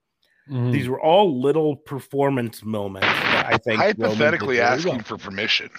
Mm-hmm. 0.51 0.73
These 0.73 0.89
were 0.89 1.01
all 1.01 1.41
little 1.41 1.77
performance 1.77 2.65
moments 2.65 3.07
that 3.07 3.47
I 3.47 3.57
think 3.57 3.81
hypothetically 3.81 4.61
asking 4.61 4.97
well. 4.97 5.05
for 5.05 5.17
permission. 5.17 5.71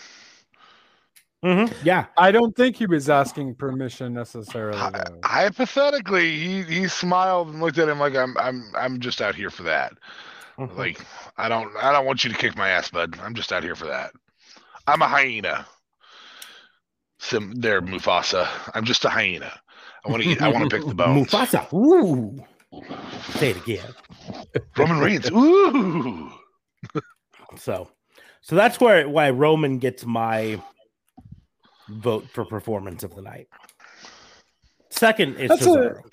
Mm-hmm. 1.46 1.74
Yeah, 1.86 2.08
I 2.18 2.32
don't 2.32 2.56
think 2.56 2.76
he 2.76 2.88
was 2.88 3.08
asking 3.08 3.54
permission 3.54 4.16
necessarily. 4.16 4.80
hypothetically, 5.24 6.36
he 6.36 6.64
he 6.64 6.88
smiled 6.88 7.50
and 7.50 7.62
looked 7.62 7.78
at 7.78 7.88
him 7.88 8.00
like 8.00 8.16
I'm 8.16 8.36
I'm 8.40 8.64
I'm 8.76 9.00
just 9.00 9.22
out 9.22 9.36
here 9.36 9.52
for 9.52 9.62
that. 9.62 9.94
Mm-hmm. 10.58 10.76
Like 10.76 11.06
I 11.38 11.48
don't 11.48 11.72
I 11.80 11.92
don't 11.92 12.08
want 12.08 12.24
you 12.24 12.32
to 12.32 12.36
kick 12.36 12.58
my 12.58 12.70
ass, 12.70 12.90
bud. 12.90 13.20
I'm 13.22 13.36
just 13.36 13.54
out 13.54 13.62
here 13.62 13.76
for 13.76 13.86
that. 13.86 14.12
I'm 14.88 15.04
a 15.04 15.08
hyena. 15.08 15.68
Sim 17.20 17.54
there, 17.56 17.80
Mufasa. 17.80 18.48
I'm 18.74 18.84
just 18.84 19.06
a 19.06 19.10
hyena. 19.10 19.54
I 20.04 20.10
want 20.10 20.24
to 20.24 20.30
eat. 20.30 20.42
I 20.42 20.48
want 20.48 20.68
to 20.68 20.76
pick 20.76 20.88
the 20.88 20.96
bones. 20.96 21.28
Mufasa. 21.28 21.72
Ooh. 21.74 22.44
Say 23.38 23.52
it 23.52 23.58
again. 23.58 23.94
Roman 24.76 25.00
Reigns. 25.00 25.30
Ooh. 25.32 26.32
so, 27.56 27.88
so 28.42 28.56
that's 28.56 28.80
where 28.80 29.08
why 29.08 29.30
Roman 29.30 29.78
gets 29.78 30.06
my 30.06 30.60
vote 31.90 32.28
for 32.30 32.46
performance 32.46 33.04
of 33.04 33.16
the 33.16 33.22
night. 33.22 33.48
Second 34.90 35.36
is 35.38 35.50
that's 35.50 35.66
Cesaro. 35.66 36.04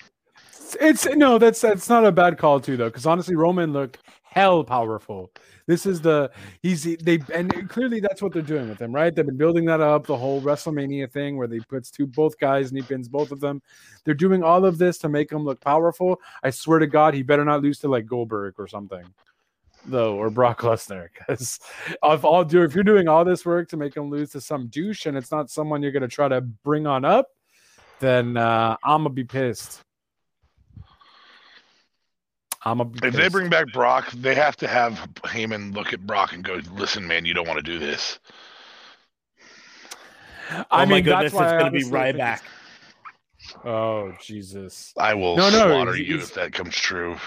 A, 0.79 0.87
it's 0.87 1.05
no, 1.05 1.37
that's 1.37 1.61
that's 1.61 1.89
not 1.89 2.05
a 2.05 2.11
bad 2.11 2.37
call 2.37 2.59
too 2.59 2.77
though, 2.77 2.89
because 2.89 3.05
honestly, 3.05 3.35
Roman 3.35 3.73
looked 3.73 3.99
hell 4.23 4.63
powerful. 4.63 5.31
This 5.67 5.85
is 5.85 6.01
the 6.01 6.31
he's 6.61 6.83
they 6.97 7.21
and 7.33 7.69
clearly 7.69 7.99
that's 7.99 8.21
what 8.21 8.33
they're 8.33 8.41
doing 8.41 8.67
with 8.67 8.81
him, 8.81 8.93
right? 8.93 9.15
They've 9.15 9.25
been 9.25 9.37
building 9.37 9.65
that 9.65 9.79
up, 9.79 10.05
the 10.05 10.17
whole 10.17 10.41
WrestleMania 10.41 11.11
thing 11.11 11.37
where 11.37 11.47
they 11.47 11.59
puts 11.59 11.89
two 11.89 12.07
both 12.07 12.37
guys 12.39 12.69
and 12.69 12.77
he 12.77 12.83
pins 12.83 13.07
both 13.07 13.31
of 13.31 13.39
them. 13.39 13.61
They're 14.03 14.13
doing 14.13 14.43
all 14.43 14.65
of 14.65 14.77
this 14.77 14.97
to 14.99 15.09
make 15.09 15.31
him 15.31 15.45
look 15.45 15.61
powerful. 15.61 16.19
I 16.41 16.49
swear 16.49 16.79
to 16.79 16.87
God, 16.87 17.13
he 17.13 17.23
better 17.23 17.45
not 17.45 17.61
lose 17.61 17.79
to 17.79 17.87
like 17.87 18.05
Goldberg 18.05 18.55
or 18.57 18.67
something 18.67 19.05
though, 19.85 20.15
or 20.15 20.29
Brock 20.29 20.61
Lesnar. 20.61 21.09
Because 21.17 21.59
if 22.03 22.23
all 22.23 22.43
do 22.43 22.63
if 22.63 22.75
you're 22.75 22.83
doing 22.83 23.07
all 23.07 23.25
this 23.25 23.45
work 23.45 23.69
to 23.69 23.77
make 23.77 23.95
him 23.95 24.09
lose 24.09 24.31
to 24.31 24.41
some 24.41 24.67
douche 24.67 25.05
and 25.05 25.17
it's 25.17 25.31
not 25.31 25.49
someone 25.49 25.81
you're 25.81 25.91
gonna 25.91 26.07
try 26.07 26.27
to 26.27 26.41
bring 26.41 26.87
on 26.87 27.05
up, 27.05 27.27
then 27.99 28.37
uh, 28.37 28.77
I'm 28.83 29.03
gonna 29.03 29.09
be 29.09 29.23
pissed. 29.23 29.81
I'm 32.65 32.79
a. 32.79 32.89
If 33.03 33.13
they 33.13 33.27
bring 33.27 33.49
back 33.49 33.71
Brock, 33.73 34.09
they 34.11 34.35
have 34.35 34.55
to 34.57 34.67
have 34.67 34.93
Heyman 35.23 35.73
look 35.73 35.93
at 35.93 36.05
Brock 36.05 36.33
and 36.33 36.43
go, 36.43 36.61
"Listen, 36.73 37.05
man, 37.05 37.25
you 37.25 37.33
don't 37.33 37.47
want 37.47 37.57
to 37.57 37.63
do 37.63 37.77
this." 37.77 38.19
I 40.49 40.65
oh 40.71 40.79
mean, 40.81 40.89
my 40.89 41.01
goodness, 41.01 41.33
it's 41.33 41.41
going 41.41 41.65
to 41.65 41.71
be 41.71 41.83
Ryback. 41.83 42.41
Oh 43.65 44.13
Jesus! 44.21 44.93
I 44.97 45.13
will 45.13 45.35
no, 45.35 45.49
no, 45.49 45.67
slaughter 45.67 45.97
you 45.97 46.17
if 46.17 46.33
that 46.35 46.53
comes 46.53 46.75
true. 46.75 47.17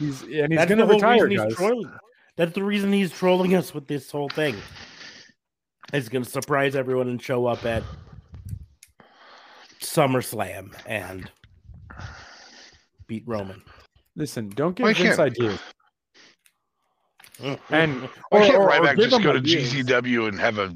He's 0.00 0.22
and 0.22 0.50
he's 0.50 0.64
going 0.64 0.78
to 0.78 0.86
retire, 0.86 1.28
guys. 1.28 1.54
Trolling. 1.54 1.92
That's 2.36 2.52
the 2.52 2.64
reason 2.64 2.90
he's 2.90 3.12
trolling 3.12 3.54
us 3.54 3.74
with 3.74 3.86
this 3.86 4.10
whole 4.10 4.30
thing. 4.30 4.56
He's 5.92 6.08
going 6.08 6.24
to 6.24 6.30
surprise 6.30 6.74
everyone 6.74 7.08
and 7.08 7.20
show 7.20 7.46
up 7.46 7.66
at 7.66 7.82
SummerSlam 9.80 10.72
and 10.86 11.30
beat 13.06 13.24
Roman. 13.26 13.62
Listen, 14.16 14.48
don't 14.48 14.74
give 14.74 14.96
Vince 14.96 15.18
ideas. 15.18 15.60
and 17.70 18.08
why 18.30 18.46
can't 18.46 18.54
or, 18.54 18.70
Ryback 18.70 18.96
just 18.96 19.22
go 19.22 19.32
to 19.32 19.38
ideas. 19.38 19.74
GCW 19.74 20.28
and 20.28 20.40
have 20.40 20.58
a? 20.58 20.74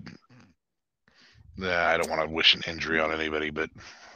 Nah, 1.56 1.86
I 1.86 1.96
don't 1.96 2.10
want 2.10 2.20
to 2.20 2.28
wish 2.28 2.54
an 2.54 2.62
injury 2.66 3.00
on 3.00 3.10
anybody, 3.10 3.48
but 3.48 3.70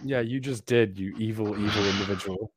yeah, 0.05 0.21
you 0.21 0.39
just 0.39 0.67
did, 0.67 0.99
you 0.99 1.15
evil, 1.17 1.59
evil 1.59 1.89
individual. 1.89 2.53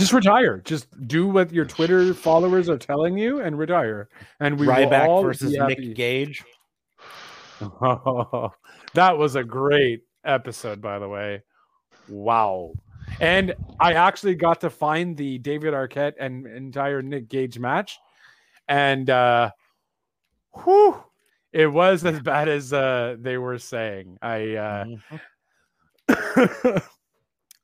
Just 0.00 0.14
retire. 0.14 0.62
Just 0.64 0.86
do 1.08 1.28
what 1.28 1.52
your 1.52 1.66
Twitter 1.66 2.14
followers 2.14 2.70
are 2.70 2.78
telling 2.78 3.18
you 3.18 3.42
and 3.42 3.58
retire. 3.58 4.08
And 4.40 4.58
we 4.58 4.66
Ryback 4.66 5.06
all 5.06 5.22
versus 5.22 5.52
Nick 5.52 5.94
Gage. 5.94 6.42
Oh, 7.60 8.50
that 8.94 9.18
was 9.18 9.34
a 9.36 9.44
great 9.44 10.04
episode, 10.24 10.80
by 10.80 10.98
the 10.98 11.06
way. 11.06 11.42
Wow. 12.08 12.72
And 13.20 13.54
I 13.78 13.92
actually 13.92 14.36
got 14.36 14.62
to 14.62 14.70
find 14.70 15.18
the 15.18 15.36
David 15.36 15.74
Arquette 15.74 16.14
and 16.18 16.46
entire 16.46 17.02
Nick 17.02 17.28
Gage 17.28 17.58
match. 17.58 17.98
And 18.68 19.10
uh 19.10 19.50
whew, 20.64 20.98
it 21.52 21.66
was 21.66 22.06
as 22.06 22.20
bad 22.20 22.48
as 22.48 22.72
uh 22.72 23.16
they 23.18 23.36
were 23.36 23.58
saying. 23.58 24.16
I 24.22 24.54
uh 24.54 24.84
mm-hmm. 26.08 26.78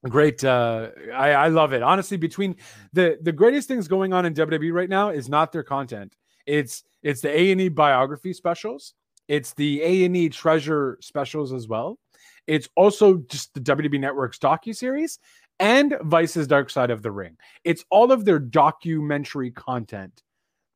great 0.09 0.45
uh 0.45 0.89
I, 1.15 1.31
I 1.31 1.49
love 1.49 1.73
it. 1.73 1.83
Honestly, 1.83 2.16
between 2.16 2.57
the 2.93 3.19
the 3.23 3.33
greatest 3.33 3.69
things 3.69 3.89
going 3.89 4.12
on 4.12 4.27
in 4.27 4.35
WWE 4.35 4.73
right 4.73 4.89
now 4.89 5.11
is 5.11 5.28
not 5.28 5.53
their 5.53 5.62
content. 5.62 6.16
It's 6.47 6.85
it's 7.03 7.20
the 7.20 7.31
A&E 7.31 7.69
biography 7.69 8.33
specials. 8.33 8.95
It's 9.28 9.53
the 9.55 9.83
A&E 9.83 10.28
treasure 10.28 10.99
specials 11.01 11.53
as 11.53 11.69
well. 11.69 11.99
It's 12.47 12.69
also 12.77 13.19
just 13.28 13.55
the 13.55 13.61
WWE 13.61 13.99
Network's 13.99 14.39
docu 14.39 14.74
series 14.74 15.19
and 15.59 15.97
Vice's 16.03 16.47
Dark 16.47 16.70
Side 16.70 16.91
of 16.91 17.03
the 17.03 17.11
Ring. 17.11 17.37
It's 17.65 17.85
all 17.91 18.12
of 18.12 18.24
their 18.24 18.39
documentary 18.39 19.51
content 19.51 20.23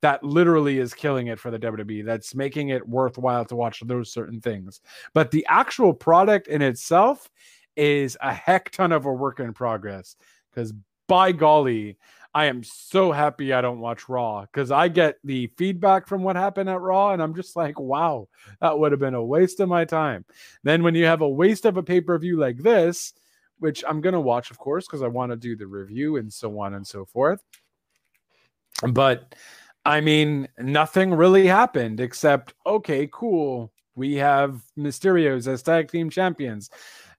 that 0.03 0.25
literally 0.25 0.79
is 0.79 0.95
killing 0.95 1.27
it 1.27 1.39
for 1.39 1.51
the 1.51 1.59
WWE. 1.59 2.05
That's 2.05 2.35
making 2.35 2.71
it 2.71 2.89
worthwhile 2.89 3.45
to 3.47 3.57
watch 3.57 3.83
those 3.85 4.13
certain 4.13 4.41
things. 4.41 4.81
But 5.13 5.31
the 5.31 5.45
actual 5.49 5.93
product 5.93 6.49
in 6.49 6.63
itself 6.63 7.29
is 7.77 8.17
a 8.21 8.33
heck 8.33 8.71
ton 8.71 8.93
of 8.93 9.07
a 9.07 9.13
work 9.13 9.41
in 9.41 9.53
progress. 9.53 10.17
Because 10.51 10.73
by 11.09 11.33
golly, 11.33 11.99
I 12.33 12.47
am 12.47 12.63
so 12.63 13.11
happy 13.11 13.53
I 13.53 13.61
don't 13.61 13.81
watch 13.81 14.09
Raw 14.09 14.43
because 14.43 14.71
I 14.71 14.89
get 14.89 15.17
the 15.25 15.49
feedback 15.57 16.07
from 16.07 16.23
what 16.23 16.37
happened 16.37 16.69
at 16.69 16.81
Raw, 16.81 17.13
and 17.13 17.21
I'm 17.21 17.35
just 17.35 17.57
like, 17.57 17.79
wow, 17.81 18.29
that 18.61 18.79
would 18.79 18.93
have 18.93 19.01
been 19.01 19.15
a 19.15 19.25
waste 19.25 19.59
of 19.59 19.69
my 19.69 19.85
time. 19.85 20.25
Then 20.63 20.83
when 20.83 20.95
you 20.95 21.07
have 21.07 21.23
a 21.23 21.29
waste 21.29 21.65
of 21.65 21.77
a 21.77 21.83
pay 21.83 22.01
per 22.01 22.17
view 22.19 22.39
like 22.39 22.59
this, 22.59 23.13
which 23.59 23.83
I'm 23.87 24.01
going 24.01 24.13
to 24.15 24.21
watch, 24.21 24.51
of 24.51 24.59
course, 24.59 24.87
because 24.87 25.03
I 25.03 25.09
want 25.09 25.33
to 25.33 25.37
do 25.37 25.57
the 25.57 25.67
review 25.67 26.17
and 26.17 26.33
so 26.33 26.61
on 26.61 26.75
and 26.75 26.87
so 26.87 27.05
forth. 27.05 27.43
But 28.89 29.35
I 29.85 30.01
mean, 30.01 30.49
nothing 30.59 31.13
really 31.13 31.47
happened 31.47 32.01
except, 32.01 32.55
okay, 32.65 33.09
cool. 33.13 33.73
We 33.97 34.15
have 34.15 34.63
Mysterios 34.79 35.47
as 35.47 35.63
tag 35.63 35.91
team 35.91 36.11
champions. 36.11 36.71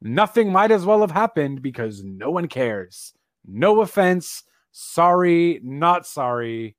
Nothing 0.01 0.51
might 0.51 0.71
as 0.71 0.85
well 0.85 1.01
have 1.01 1.11
happened 1.11 1.61
because 1.61 2.03
no 2.03 2.31
one 2.31 2.47
cares. 2.47 3.13
No 3.45 3.81
offense. 3.81 4.43
Sorry, 4.71 5.59
not 5.63 6.07
sorry. 6.07 6.75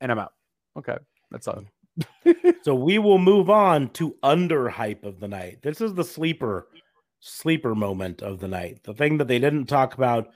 And 0.00 0.12
I'm 0.12 0.18
out. 0.18 0.32
Okay, 0.76 0.96
that's 1.30 1.48
all. 1.48 1.64
so 2.62 2.74
we 2.74 2.98
will 2.98 3.18
move 3.18 3.50
on 3.50 3.90
to 3.90 4.16
under 4.22 4.68
hype 4.68 5.04
of 5.04 5.18
the 5.18 5.28
night. 5.28 5.58
This 5.62 5.80
is 5.80 5.94
the 5.94 6.04
sleeper 6.04 6.68
sleeper 7.20 7.74
moment 7.74 8.22
of 8.22 8.38
the 8.38 8.48
night, 8.48 8.82
the 8.84 8.94
thing 8.94 9.18
that 9.18 9.28
they 9.28 9.38
didn't 9.38 9.66
talk 9.66 9.94
about 9.94 10.28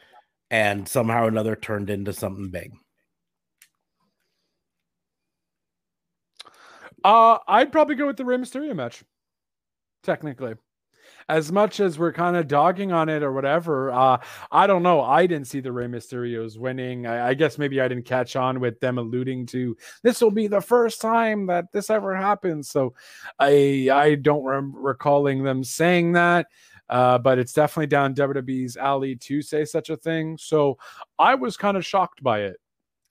and 0.50 0.86
somehow 0.88 1.24
or 1.24 1.28
another 1.28 1.56
turned 1.56 1.90
into 1.90 2.12
something 2.12 2.50
big? 2.50 2.72
Uh, 7.04 7.38
I'd 7.48 7.72
probably 7.72 7.96
go 7.96 8.06
with 8.06 8.16
the 8.16 8.24
Rey 8.24 8.36
Mysterio 8.36 8.76
match. 8.76 9.02
Technically, 10.02 10.54
as 11.28 11.52
much 11.52 11.80
as 11.80 11.98
we're 11.98 12.12
kind 12.12 12.36
of 12.36 12.48
dogging 12.48 12.92
on 12.92 13.08
it 13.08 13.22
or 13.22 13.32
whatever, 13.32 13.90
uh, 13.92 14.18
I 14.50 14.66
don't 14.66 14.82
know. 14.82 15.00
I 15.00 15.26
didn't 15.26 15.46
see 15.46 15.60
the 15.60 15.72
Rey 15.72 15.86
Mysterios 15.86 16.58
winning. 16.58 17.06
I, 17.06 17.28
I 17.28 17.34
guess 17.34 17.58
maybe 17.58 17.80
I 17.80 17.88
didn't 17.88 18.04
catch 18.04 18.36
on 18.36 18.60
with 18.60 18.80
them 18.80 18.98
alluding 18.98 19.46
to 19.46 19.76
this 20.02 20.20
will 20.20 20.30
be 20.30 20.46
the 20.46 20.60
first 20.60 21.00
time 21.00 21.46
that 21.46 21.72
this 21.72 21.90
ever 21.90 22.16
happens. 22.16 22.68
So 22.68 22.94
I 23.38 23.88
I 23.92 24.14
don't 24.16 24.44
remember 24.44 24.80
recalling 24.80 25.42
them 25.42 25.64
saying 25.64 26.12
that. 26.12 26.46
Uh, 26.88 27.16
but 27.16 27.38
it's 27.38 27.54
definitely 27.54 27.86
down 27.86 28.14
WWE's 28.14 28.76
alley 28.76 29.16
to 29.16 29.40
say 29.40 29.64
such 29.64 29.88
a 29.88 29.96
thing. 29.96 30.36
So 30.36 30.76
I 31.18 31.36
was 31.36 31.56
kind 31.56 31.78
of 31.78 31.86
shocked 31.86 32.22
by 32.22 32.40
it. 32.40 32.56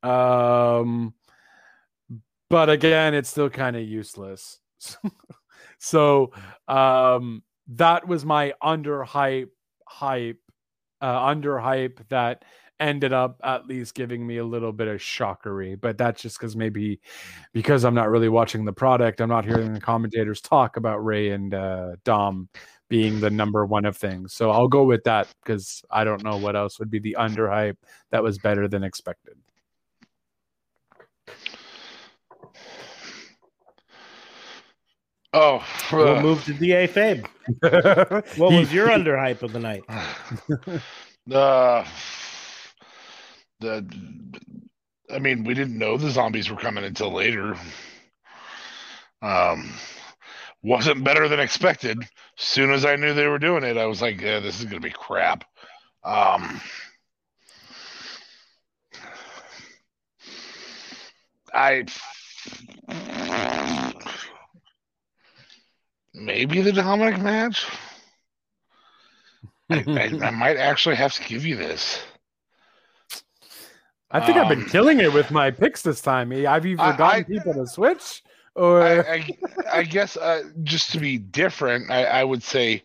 Um, 0.07 1.15
but 2.49 2.69
again, 2.69 3.13
it's 3.13 3.29
still 3.29 3.49
kind 3.49 3.75
of 3.75 3.83
useless. 3.83 4.59
so 5.79 6.31
um, 6.67 7.41
that 7.75 8.07
was 8.07 8.25
my 8.25 8.53
under 8.61 9.03
hype 9.03 9.51
hype 9.87 10.39
uh, 11.01 11.27
underhype 11.27 11.99
that 12.09 12.43
ended 12.79 13.13
up 13.13 13.39
at 13.43 13.67
least 13.67 13.93
giving 13.93 14.25
me 14.25 14.37
a 14.37 14.43
little 14.43 14.71
bit 14.73 14.87
of 14.87 15.01
shockery. 15.01 15.75
But 15.75 15.97
that's 15.97 16.21
just 16.21 16.39
because 16.39 16.55
maybe 16.55 16.99
because 17.53 17.83
I'm 17.85 17.93
not 17.93 18.09
really 18.09 18.29
watching 18.29 18.65
the 18.65 18.73
product, 18.73 19.21
I'm 19.21 19.29
not 19.29 19.45
hearing 19.45 19.73
the 19.73 19.79
commentators 19.79 20.41
talk 20.41 20.77
about 20.77 21.05
Rey 21.05 21.29
and 21.29 21.53
uh, 21.53 21.91
Dom 22.03 22.49
being 22.89 23.19
the 23.21 23.29
number 23.29 23.65
one 23.65 23.85
of 23.85 23.95
things. 23.95 24.33
So 24.33 24.51
I'll 24.51 24.67
go 24.67 24.83
with 24.83 25.03
that 25.05 25.27
because 25.43 25.83
I 25.91 26.03
don't 26.03 26.23
know 26.23 26.37
what 26.37 26.55
else 26.55 26.79
would 26.79 26.89
be 26.89 26.99
the 26.99 27.15
under 27.15 27.49
hype 27.49 27.77
that 28.09 28.23
was 28.23 28.37
better 28.37 28.67
than 28.67 28.83
expected. 28.83 29.37
Oh, 35.33 35.65
We'll 35.91 36.17
uh, 36.17 36.21
move 36.21 36.43
to 36.45 36.53
DA 36.53 36.87
Fabe. 36.87 37.25
What 38.37 38.53
was 38.53 38.73
your 38.73 38.87
underhype 38.89 39.41
of 39.43 39.53
the 39.53 39.59
night? 39.59 39.83
the 41.27 41.85
the 43.59 43.85
I 45.13 45.19
mean, 45.19 45.43
we 45.43 45.53
didn't 45.53 45.77
know 45.77 45.97
the 45.97 46.09
zombies 46.09 46.49
were 46.49 46.57
coming 46.57 46.83
until 46.83 47.11
later. 47.11 47.55
Um, 49.21 49.73
wasn't 50.63 51.03
better 51.03 51.27
than 51.27 51.39
expected. 51.39 51.99
Soon 52.37 52.71
as 52.71 52.85
I 52.85 52.95
knew 52.95 53.13
they 53.13 53.27
were 53.27 53.39
doing 53.39 53.63
it, 53.63 53.77
I 53.77 53.85
was 53.85 54.01
like, 54.01 54.21
yeah, 54.21 54.39
"This 54.39 54.59
is 54.59 54.65
gonna 54.65 54.79
be 54.79 54.91
crap." 54.91 55.43
Um, 56.03 56.61
I 61.53 61.85
maybe 66.13 66.61
the 66.61 66.71
Dominic 66.73 67.19
match. 67.19 67.65
I, 69.69 69.83
I, 69.87 70.27
I 70.27 70.31
might 70.31 70.57
actually 70.57 70.95
have 70.95 71.13
to 71.13 71.23
give 71.23 71.45
you 71.45 71.55
this. 71.55 72.01
I 74.13 74.19
think 74.25 74.37
I've 74.37 74.49
been 74.49 74.63
Um, 74.63 74.69
killing 74.69 74.99
it 74.99 75.13
with 75.13 75.31
my 75.31 75.51
picks 75.51 75.81
this 75.81 76.01
time. 76.01 76.31
I've 76.33 76.65
either 76.65 76.81
I- 76.81 76.97
gotten 76.97 77.21
I- 77.21 77.23
people 77.23 77.53
to 77.53 77.65
switch 77.65 78.23
or 78.55 78.81
I, 78.81 78.99
I, 78.99 79.29
I 79.73 79.83
guess 79.83 80.17
uh, 80.17 80.43
just 80.63 80.91
to 80.91 80.99
be 80.99 81.17
different, 81.17 81.89
I, 81.89 82.03
I 82.03 82.23
would 82.25 82.43
say 82.43 82.83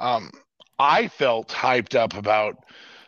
um, 0.00 0.32
I 0.80 1.06
felt 1.06 1.48
hyped 1.48 1.94
up 1.94 2.14
about 2.14 2.56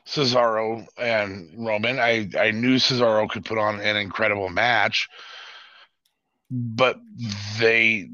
Cesaro 0.07 0.87
and 0.97 1.53
Roman. 1.59 1.99
I, 1.99 2.31
I 2.39 2.53
knew 2.53 2.77
Cesaro 2.77 3.29
could 3.29 3.45
put 3.45 3.59
on 3.59 3.81
an 3.81 3.97
incredible 3.97 4.49
match, 4.49 5.09
but 6.53 7.01
they 7.59 8.09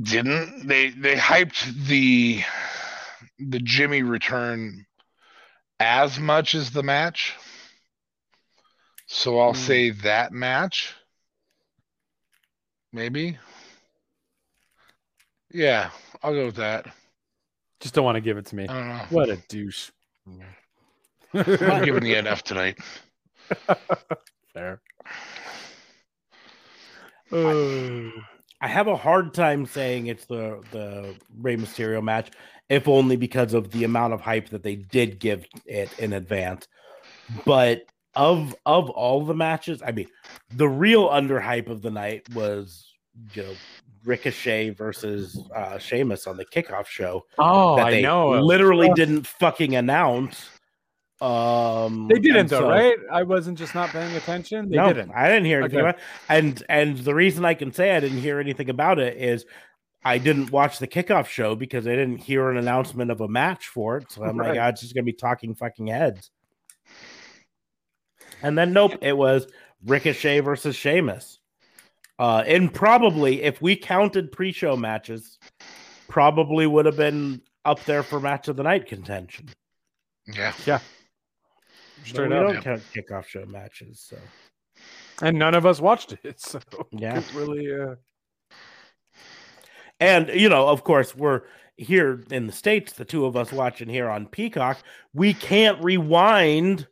didn't. 0.00 0.66
They 0.66 0.90
they 0.90 1.16
hyped 1.16 1.86
the 1.86 2.42
the 3.38 3.58
Jimmy 3.60 4.02
return 4.02 4.86
as 5.80 6.18
much 6.18 6.54
as 6.54 6.70
the 6.70 6.82
match. 6.82 7.34
So 9.06 9.38
I'll 9.40 9.52
Hmm. 9.52 9.58
say 9.58 9.90
that 9.90 10.32
match. 10.32 10.94
Maybe. 12.92 13.38
Yeah, 15.50 15.90
I'll 16.22 16.32
go 16.34 16.46
with 16.46 16.56
that. 16.56 16.86
just 17.80 17.94
don't 17.94 18.04
want 18.04 18.16
to 18.16 18.20
give 18.20 18.38
it 18.38 18.46
to 18.46 18.56
me. 18.56 18.64
I 18.64 18.72
don't 18.72 18.88
know. 18.88 19.04
What 19.10 19.28
a 19.28 19.36
douche. 19.48 19.90
I'm 21.34 21.84
giving 21.84 22.02
the 22.02 22.14
NF 22.14 22.42
tonight. 22.42 22.78
Fair. 24.54 24.80
I 28.62 28.68
have 28.68 28.86
a 28.86 28.96
hard 28.96 29.34
time 29.34 29.66
saying 29.66 30.06
it's 30.06 30.24
the 30.24 30.62
the 30.70 31.16
Rey 31.40 31.56
Mysterio 31.56 32.00
match, 32.00 32.30
if 32.68 32.86
only 32.86 33.16
because 33.16 33.54
of 33.54 33.72
the 33.72 33.82
amount 33.82 34.14
of 34.14 34.20
hype 34.20 34.48
that 34.50 34.62
they 34.62 34.76
did 34.76 35.18
give 35.18 35.44
it 35.66 35.98
in 35.98 36.12
advance. 36.12 36.68
But 37.44 37.82
of 38.14 38.54
of 38.64 38.88
all 38.90 39.24
the 39.24 39.34
matches, 39.34 39.82
I 39.84 39.90
mean, 39.90 40.06
the 40.54 40.68
real 40.68 41.08
underhype 41.08 41.68
of 41.68 41.82
the 41.82 41.90
night 41.90 42.22
was 42.34 42.94
you 43.34 43.42
know 43.42 43.54
Ricochet 44.04 44.70
versus 44.70 45.42
uh 45.54 45.78
Sheamus 45.78 46.28
on 46.28 46.36
the 46.36 46.44
kickoff 46.44 46.86
show 46.86 47.24
oh, 47.38 47.74
that 47.76 47.88
I 47.88 48.00
know. 48.00 48.30
literally 48.40 48.90
didn't 48.94 49.26
fucking 49.26 49.74
announce. 49.74 50.48
Um, 51.22 52.08
They 52.08 52.18
didn't 52.18 52.48
though, 52.48 52.60
so- 52.60 52.68
right? 52.68 52.96
I 53.10 53.22
wasn't 53.22 53.56
just 53.56 53.74
not 53.74 53.90
paying 53.90 54.14
attention. 54.16 54.68
They 54.68 54.76
no, 54.76 54.88
didn't. 54.92 55.12
I 55.12 55.28
didn't 55.28 55.44
hear 55.44 55.60
anything 55.60 55.78
Okay. 55.78 55.88
about 55.90 55.98
it. 55.98 56.02
And 56.28 56.64
and 56.68 56.98
the 56.98 57.14
reason 57.14 57.44
I 57.44 57.54
can 57.54 57.72
say 57.72 57.94
I 57.96 58.00
didn't 58.00 58.18
hear 58.18 58.40
anything 58.40 58.68
about 58.68 58.98
it 58.98 59.16
is 59.16 59.46
I 60.04 60.18
didn't 60.18 60.50
watch 60.50 60.80
the 60.80 60.88
kickoff 60.88 61.26
show 61.28 61.54
because 61.54 61.86
I 61.86 61.90
didn't 61.90 62.18
hear 62.18 62.50
an 62.50 62.56
announcement 62.56 63.12
of 63.12 63.20
a 63.20 63.28
match 63.28 63.68
for 63.68 63.98
it. 63.98 64.10
So 64.10 64.24
I'm 64.24 64.36
Right. 64.36 64.50
like, 64.50 64.58
ah, 64.58 64.68
it's 64.68 64.80
just 64.80 64.94
gonna 64.94 65.04
be 65.04 65.12
talking 65.12 65.54
fucking 65.54 65.86
heads. 65.86 66.32
And 68.42 68.58
then 68.58 68.72
nope, 68.72 68.94
it 69.00 69.16
was 69.16 69.46
Ricochet 69.86 70.40
versus 70.40 70.74
Sheamus. 70.74 71.38
Uh, 72.18 72.42
and 72.46 72.72
probably 72.74 73.42
if 73.42 73.62
we 73.62 73.76
counted 73.76 74.32
pre-show 74.32 74.76
matches, 74.76 75.38
probably 76.08 76.66
would 76.66 76.86
have 76.86 76.96
been 76.96 77.40
up 77.64 77.84
there 77.84 78.02
for 78.02 78.18
match 78.20 78.48
of 78.48 78.56
the 78.56 78.62
night 78.64 78.86
contention. 78.86 79.48
Yeah. 80.26 80.52
But 80.66 80.82
Straight 82.04 82.30
we 82.30 82.36
up. 82.36 82.42
don't 82.46 82.54
Yep. 82.54 82.64
count 82.64 82.82
kickoff 82.94 83.26
show 83.26 83.44
matches, 83.46 84.00
so 84.00 84.18
And 85.22 85.38
none 85.38 85.54
of 85.54 85.66
us 85.66 85.80
watched 85.80 86.12
it. 86.24 86.40
So 86.40 86.60
yeah. 86.90 87.18
it 87.18 87.32
really 87.34 87.72
uh 87.72 87.94
And 90.00 90.28
you 90.28 90.48
know, 90.48 90.68
of 90.68 90.84
course, 90.84 91.14
we're 91.14 91.42
here 91.76 92.22
in 92.30 92.46
the 92.46 92.52
states. 92.52 92.92
The 92.92 93.04
two 93.04 93.24
of 93.26 93.36
us 93.36 93.52
watching 93.52 93.88
here 93.88 94.08
on 94.08 94.26
Peacock, 94.26 94.78
we 95.14 95.34
can't 95.34 95.82
rewind. 95.82 96.86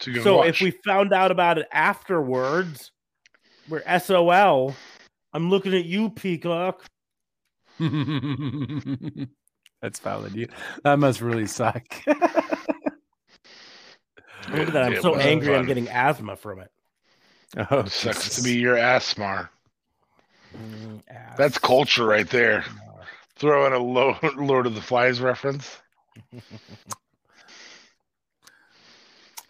To 0.00 0.12
go 0.12 0.22
So 0.22 0.36
watch. 0.38 0.48
if 0.48 0.60
we 0.60 0.70
found 0.84 1.12
out 1.12 1.30
about 1.30 1.58
it 1.58 1.68
afterwards, 1.72 2.90
we're 3.68 3.82
SOL. 4.00 4.74
I'm 5.32 5.48
looking 5.48 5.74
at 5.74 5.84
you, 5.84 6.10
Peacock. 6.10 6.84
That's 9.80 9.98
valid. 10.00 10.34
You, 10.34 10.48
that 10.84 10.98
must 10.98 11.20
really 11.20 11.46
suck. 11.46 11.84
Look 14.50 14.68
at 14.68 14.72
that. 14.74 14.84
I'm 14.84 14.92
It 14.94 15.02
so 15.02 15.12
was 15.12 15.24
angry. 15.24 15.54
I'm 15.54 15.66
getting 15.66 15.88
asthma 15.88 16.36
from 16.36 16.60
it. 16.60 16.70
oh, 17.70 17.80
It 17.80 17.90
sucks 17.90 18.24
Jesus. 18.24 18.36
to 18.36 18.42
be 18.42 18.56
your 18.58 18.76
Asmar. 18.76 19.48
Mm, 20.56 21.02
That's 21.36 21.58
culture 21.58 22.04
right 22.06 22.28
there. 22.28 22.64
Throw 23.36 23.66
in 23.66 23.72
a 23.72 23.78
low 23.78 24.16
Lord 24.36 24.66
of 24.66 24.74
the 24.74 24.80
Flies 24.82 25.20
reference. 25.20 25.78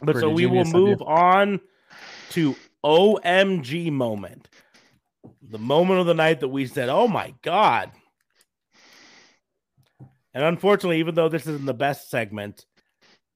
But 0.01 0.16
so 0.16 0.31
we 0.31 0.47
will 0.47 0.60
idea. 0.60 0.73
move 0.73 1.02
on 1.02 1.60
to 2.31 2.56
OMG 2.85 3.90
moment. 3.93 4.48
The 5.51 5.59
moment 5.59 6.01
of 6.01 6.06
the 6.06 6.14
night 6.14 6.40
that 6.40 6.48
we 6.48 6.66
said, 6.66 6.89
"Oh 6.89 7.06
my 7.06 7.35
god." 7.43 7.93
And 10.35 10.44
unfortunately, 10.44 10.98
even 11.01 11.14
though 11.14 11.28
this 11.28 11.43
isn't 11.47 11.66
the 11.66 11.74
best 11.74 12.10
segment, 12.10 12.64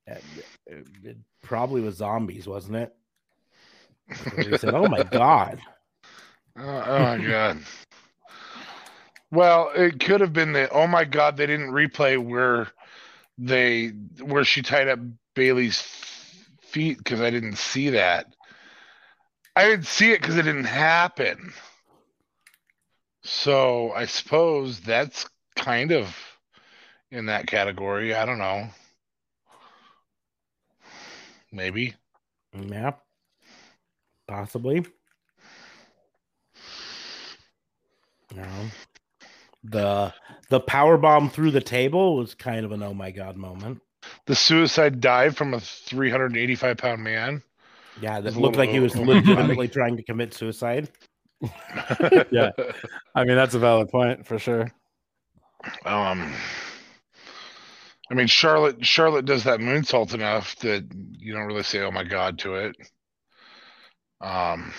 it, 0.07 0.23
it- 0.67 0.87
it 1.05 1.17
probably 1.47 1.81
was 1.81 1.97
zombies, 1.97 2.47
wasn't 2.47 2.77
it? 2.77 2.95
We 4.37 4.59
said, 4.59 4.75
"Oh 4.75 4.89
my 4.89 5.03
god." 5.03 5.61
Oh, 6.59 6.63
oh 6.87 6.99
my 6.99 7.19
god. 7.19 7.59
Well, 9.31 9.71
it 9.75 10.01
could 10.01 10.21
have 10.21 10.33
been 10.33 10.53
the 10.53 10.69
oh 10.71 10.87
my 10.87 11.05
god 11.05 11.37
they 11.37 11.47
didn't 11.47 11.71
replay 11.71 12.23
where 12.23 12.69
they 13.39 13.89
where 14.21 14.45
she 14.45 14.63
tied 14.63 14.89
up 14.89 14.99
Bayley's 15.35 15.81
feet 16.63 16.99
because 16.99 17.21
I 17.21 17.31
didn't 17.31 17.57
see 17.57 17.91
that. 17.91 18.27
I 19.55 19.67
didn't 19.67 19.87
see 19.87 20.13
it 20.13 20.21
because 20.21 20.37
it 20.37 20.43
didn't 20.43 20.65
happen. 20.65 21.53
So 23.23 23.93
I 23.93 24.07
suppose 24.07 24.81
that's 24.81 25.29
kind 25.57 25.93
of 25.93 26.15
in 27.11 27.27
that 27.27 27.47
category. 27.47 28.15
I 28.15 28.25
don't 28.27 28.39
know. 28.39 28.69
Maybe. 31.57 31.95
Yeah. 32.55 32.93
Possibly. 34.29 34.85
No. 38.35 38.47
The 39.65 40.13
the 40.51 40.61
power 40.61 40.99
bomb 40.99 41.31
through 41.31 41.53
the 41.53 41.61
table 41.63 42.17
was 42.17 42.35
kind 42.35 42.67
of 42.67 42.73
an 42.73 42.83
oh 42.83 42.93
my 42.93 43.11
god 43.11 43.37
moment. 43.37 43.81
The 44.27 44.35
suicide 44.35 45.01
dive 45.01 45.37
from 45.37 45.55
a 45.55 45.61
385 45.61 46.77
pound 46.77 47.03
man. 47.03 47.43
Yeah, 48.03 48.21
that 48.21 48.37
looked 48.37 48.57
like 48.57 48.69
he 48.69 48.79
was 48.81 48.95
little- 48.95 49.15
legitimately 49.15 49.69
trying 49.73 49.97
to 49.97 50.03
commit 50.03 50.35
suicide. 50.35 50.91
Yeah. 52.31 52.51
I 53.15 53.25
mean, 53.25 53.37
that's 53.37 53.55
a 53.55 53.59
valid 53.59 53.89
point 53.89 54.27
for 54.27 54.39
sure. 54.39 54.71
Um, 55.87 56.35
I 58.11 58.15
mean, 58.15 58.27
Charlotte 58.27 58.85
Charlotte 58.85 59.25
does 59.27 59.45
that 59.45 59.61
moonsault 59.61 60.15
enough 60.15 60.57
that 60.57 60.87
you 61.19 61.33
don't 61.33 61.47
really 61.47 61.63
say 61.63 61.81
"Oh 61.81 61.91
my 61.93 62.05
God" 62.05 62.39
to 62.41 62.55
it. 62.57 62.77
Um, 64.21 64.73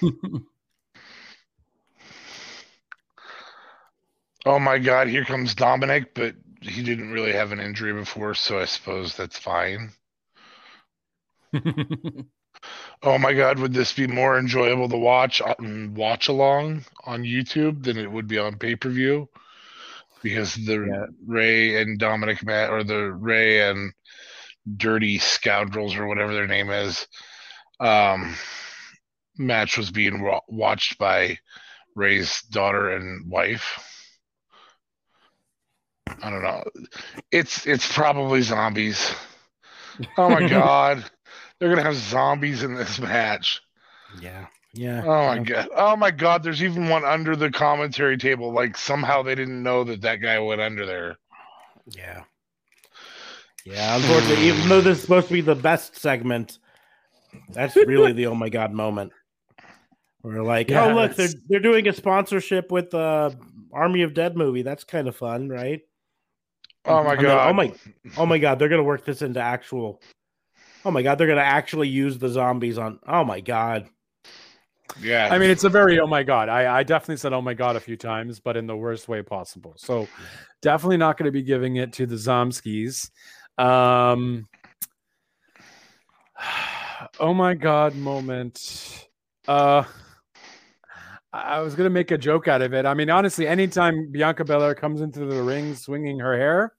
oh 4.46 4.58
my 4.58 4.78
God, 4.78 5.08
here 5.08 5.24
comes 5.24 5.54
Dominic, 5.54 6.14
but 6.14 6.34
he 6.60 6.82
didn't 6.82 7.12
really 7.12 7.32
have 7.32 7.52
an 7.52 7.60
injury 7.60 7.92
before, 7.92 8.34
so 8.34 8.58
I 8.58 8.64
suppose 8.64 9.16
that's 9.16 9.38
fine. 9.38 9.92
oh 13.02 13.18
my 13.18 13.32
god, 13.34 13.58
would 13.58 13.72
this 13.72 13.92
be 13.92 14.06
more 14.06 14.38
enjoyable 14.38 14.88
to 14.88 14.96
watch 14.96 15.40
on 15.40 15.94
watch 15.94 16.28
along 16.28 16.84
on 17.04 17.22
YouTube 17.22 17.82
than 17.84 17.98
it 17.98 18.10
would 18.10 18.28
be 18.28 18.38
on 18.38 18.58
pay 18.58 18.76
per 18.76 18.90
view? 18.90 19.28
Because 20.22 20.54
the 20.54 20.84
yeah. 20.84 21.06
Rey 21.26 21.80
and 21.80 21.98
Dominic 21.98 22.44
Matt 22.44 22.70
or 22.70 22.82
the 22.82 23.12
Rey 23.12 23.68
and 23.68 23.92
Dirty 24.76 25.18
Scoundrels 25.18 25.96
or 25.96 26.06
whatever 26.06 26.34
their 26.34 26.46
name 26.46 26.70
is, 26.70 27.06
um, 27.80 28.34
match 29.36 29.78
was 29.78 29.90
being 29.90 30.22
wa- 30.22 30.40
watched 30.48 30.98
by 30.98 31.38
Rey's 31.94 32.42
daughter 32.42 32.90
and 32.90 33.30
wife. 33.30 33.84
I 36.22 36.30
don't 36.30 36.42
know. 36.42 36.64
It's 37.30 37.66
it's 37.66 37.90
probably 37.92 38.42
zombies. 38.42 39.14
Oh 40.16 40.28
my 40.30 40.48
god. 40.48 41.04
They're 41.58 41.68
gonna 41.68 41.82
have 41.82 41.96
zombies 41.96 42.62
in 42.62 42.74
this 42.74 42.98
match. 42.98 43.60
Yeah. 44.20 44.46
Yeah. 44.74 45.02
Oh 45.04 45.26
my 45.26 45.38
god. 45.38 45.68
Oh 45.74 45.96
my 45.96 46.10
god. 46.10 46.42
There's 46.42 46.62
even 46.62 46.88
one 46.88 47.04
under 47.04 47.34
the 47.34 47.50
commentary 47.50 48.18
table. 48.18 48.52
Like 48.52 48.76
somehow 48.76 49.22
they 49.22 49.34
didn't 49.34 49.62
know 49.62 49.84
that 49.84 50.02
that 50.02 50.16
guy 50.16 50.38
went 50.38 50.60
under 50.60 50.84
there. 50.84 51.16
Yeah. 51.86 52.22
Yeah. 53.64 53.96
Unfortunately, 53.96 54.46
even 54.46 54.68
though 54.68 54.80
this 54.80 54.98
is 54.98 55.02
supposed 55.02 55.28
to 55.28 55.34
be 55.34 55.40
the 55.40 55.54
best 55.54 55.96
segment, 55.96 56.58
that's 57.50 57.76
really 57.76 58.12
the 58.12 58.26
oh 58.26 58.34
my 58.34 58.48
god 58.48 58.72
moment. 58.72 59.12
We're 60.22 60.42
like, 60.42 60.68
yeah, 60.68 60.86
oh 60.86 60.94
look, 60.94 61.14
they're 61.14 61.28
they're 61.48 61.60
doing 61.60 61.86
a 61.88 61.92
sponsorship 61.92 62.72
with 62.72 62.90
the 62.90 63.36
Army 63.72 64.02
of 64.02 64.14
Dead 64.14 64.36
movie. 64.36 64.62
That's 64.62 64.84
kind 64.84 65.08
of 65.08 65.16
fun, 65.16 65.48
right? 65.48 65.80
Oh 66.84 67.04
my 67.04 67.16
god! 67.16 67.48
oh 67.48 67.52
my! 67.52 67.72
Oh 68.16 68.26
my 68.26 68.38
god! 68.38 68.58
They're 68.58 68.68
gonna 68.68 68.82
work 68.82 69.04
this 69.04 69.22
into 69.22 69.40
actual. 69.40 70.00
Oh 70.84 70.90
my 70.90 71.02
god! 71.02 71.18
They're 71.18 71.28
gonna 71.28 71.40
actually 71.40 71.88
use 71.88 72.18
the 72.18 72.28
zombies 72.28 72.78
on. 72.78 72.98
Oh 73.06 73.24
my 73.24 73.40
god! 73.40 73.88
Yeah. 75.00 75.28
I 75.30 75.38
mean, 75.38 75.50
it's 75.50 75.64
a 75.64 75.68
very 75.68 76.00
oh 76.00 76.06
my 76.06 76.22
god. 76.22 76.48
I 76.48 76.78
I 76.78 76.82
definitely 76.82 77.16
said 77.16 77.32
oh 77.32 77.42
my 77.42 77.54
god 77.54 77.76
a 77.76 77.80
few 77.80 77.96
times, 77.96 78.40
but 78.40 78.56
in 78.56 78.66
the 78.66 78.76
worst 78.76 79.08
way 79.08 79.22
possible. 79.22 79.74
So, 79.76 80.08
definitely 80.62 80.96
not 80.96 81.16
going 81.16 81.26
to 81.26 81.32
be 81.32 81.42
giving 81.42 81.76
it 81.76 81.92
to 81.94 82.06
the 82.06 82.16
Zomskis. 82.16 83.10
Um. 83.58 84.48
Oh 87.20 87.32
my 87.32 87.54
god! 87.54 87.94
Moment. 87.94 89.06
Uh. 89.46 89.84
I 91.32 91.60
was 91.60 91.74
gonna 91.74 91.90
make 91.90 92.10
a 92.10 92.18
joke 92.18 92.48
out 92.48 92.62
of 92.62 92.72
it. 92.74 92.86
I 92.86 92.94
mean, 92.94 93.10
honestly, 93.10 93.46
anytime 93.46 94.10
Bianca 94.10 94.44
Belair 94.44 94.74
comes 94.74 95.00
into 95.00 95.26
the 95.26 95.42
ring 95.42 95.74
swinging 95.74 96.18
her 96.20 96.36
hair, 96.36 96.72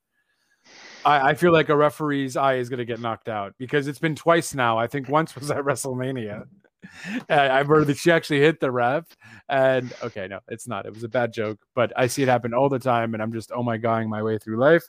I, 1.05 1.29
I 1.29 1.33
feel 1.35 1.53
like 1.53 1.69
a 1.69 1.77
referee's 1.77 2.35
eye 2.35 2.55
is 2.55 2.67
gonna 2.67 2.85
get 2.85 2.99
knocked 2.99 3.29
out 3.29 3.53
because 3.57 3.87
it's 3.87 3.99
been 3.99 4.15
twice 4.15 4.53
now. 4.53 4.77
I 4.77 4.87
think 4.87 5.07
once 5.07 5.35
was 5.35 5.51
at 5.51 5.59
WrestleMania. 5.63 6.45
I've 7.29 7.67
heard 7.67 7.87
that 7.87 7.97
she 7.97 8.11
actually 8.11 8.39
hit 8.39 8.59
the 8.59 8.71
ref, 8.71 9.05
and 9.47 9.93
okay, 10.03 10.27
no, 10.27 10.39
it's 10.47 10.67
not. 10.67 10.85
It 10.85 10.93
was 10.93 11.03
a 11.03 11.09
bad 11.09 11.33
joke, 11.33 11.59
but 11.75 11.91
I 11.95 12.07
see 12.07 12.23
it 12.23 12.29
happen 12.29 12.53
all 12.53 12.69
the 12.69 12.79
time, 12.79 13.13
and 13.13 13.21
I'm 13.23 13.33
just 13.33 13.51
oh 13.53 13.63
my 13.63 13.77
God, 13.77 14.07
my 14.07 14.23
way 14.23 14.37
through 14.37 14.57
life 14.57 14.83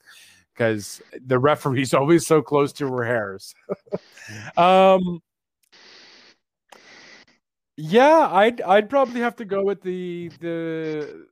because 0.55 1.01
the 1.27 1.39
referee's 1.39 1.95
always 1.95 2.27
so 2.27 2.43
close 2.43 2.73
to 2.75 2.87
her 2.93 3.05
hairs. 3.05 3.55
um, 4.57 5.21
yeah, 7.77 8.29
I'd 8.31 8.61
I'd 8.61 8.91
probably 8.91 9.21
have 9.21 9.37
to 9.37 9.45
go 9.45 9.65
with 9.65 9.83
the 9.83 10.31
the 10.41 11.27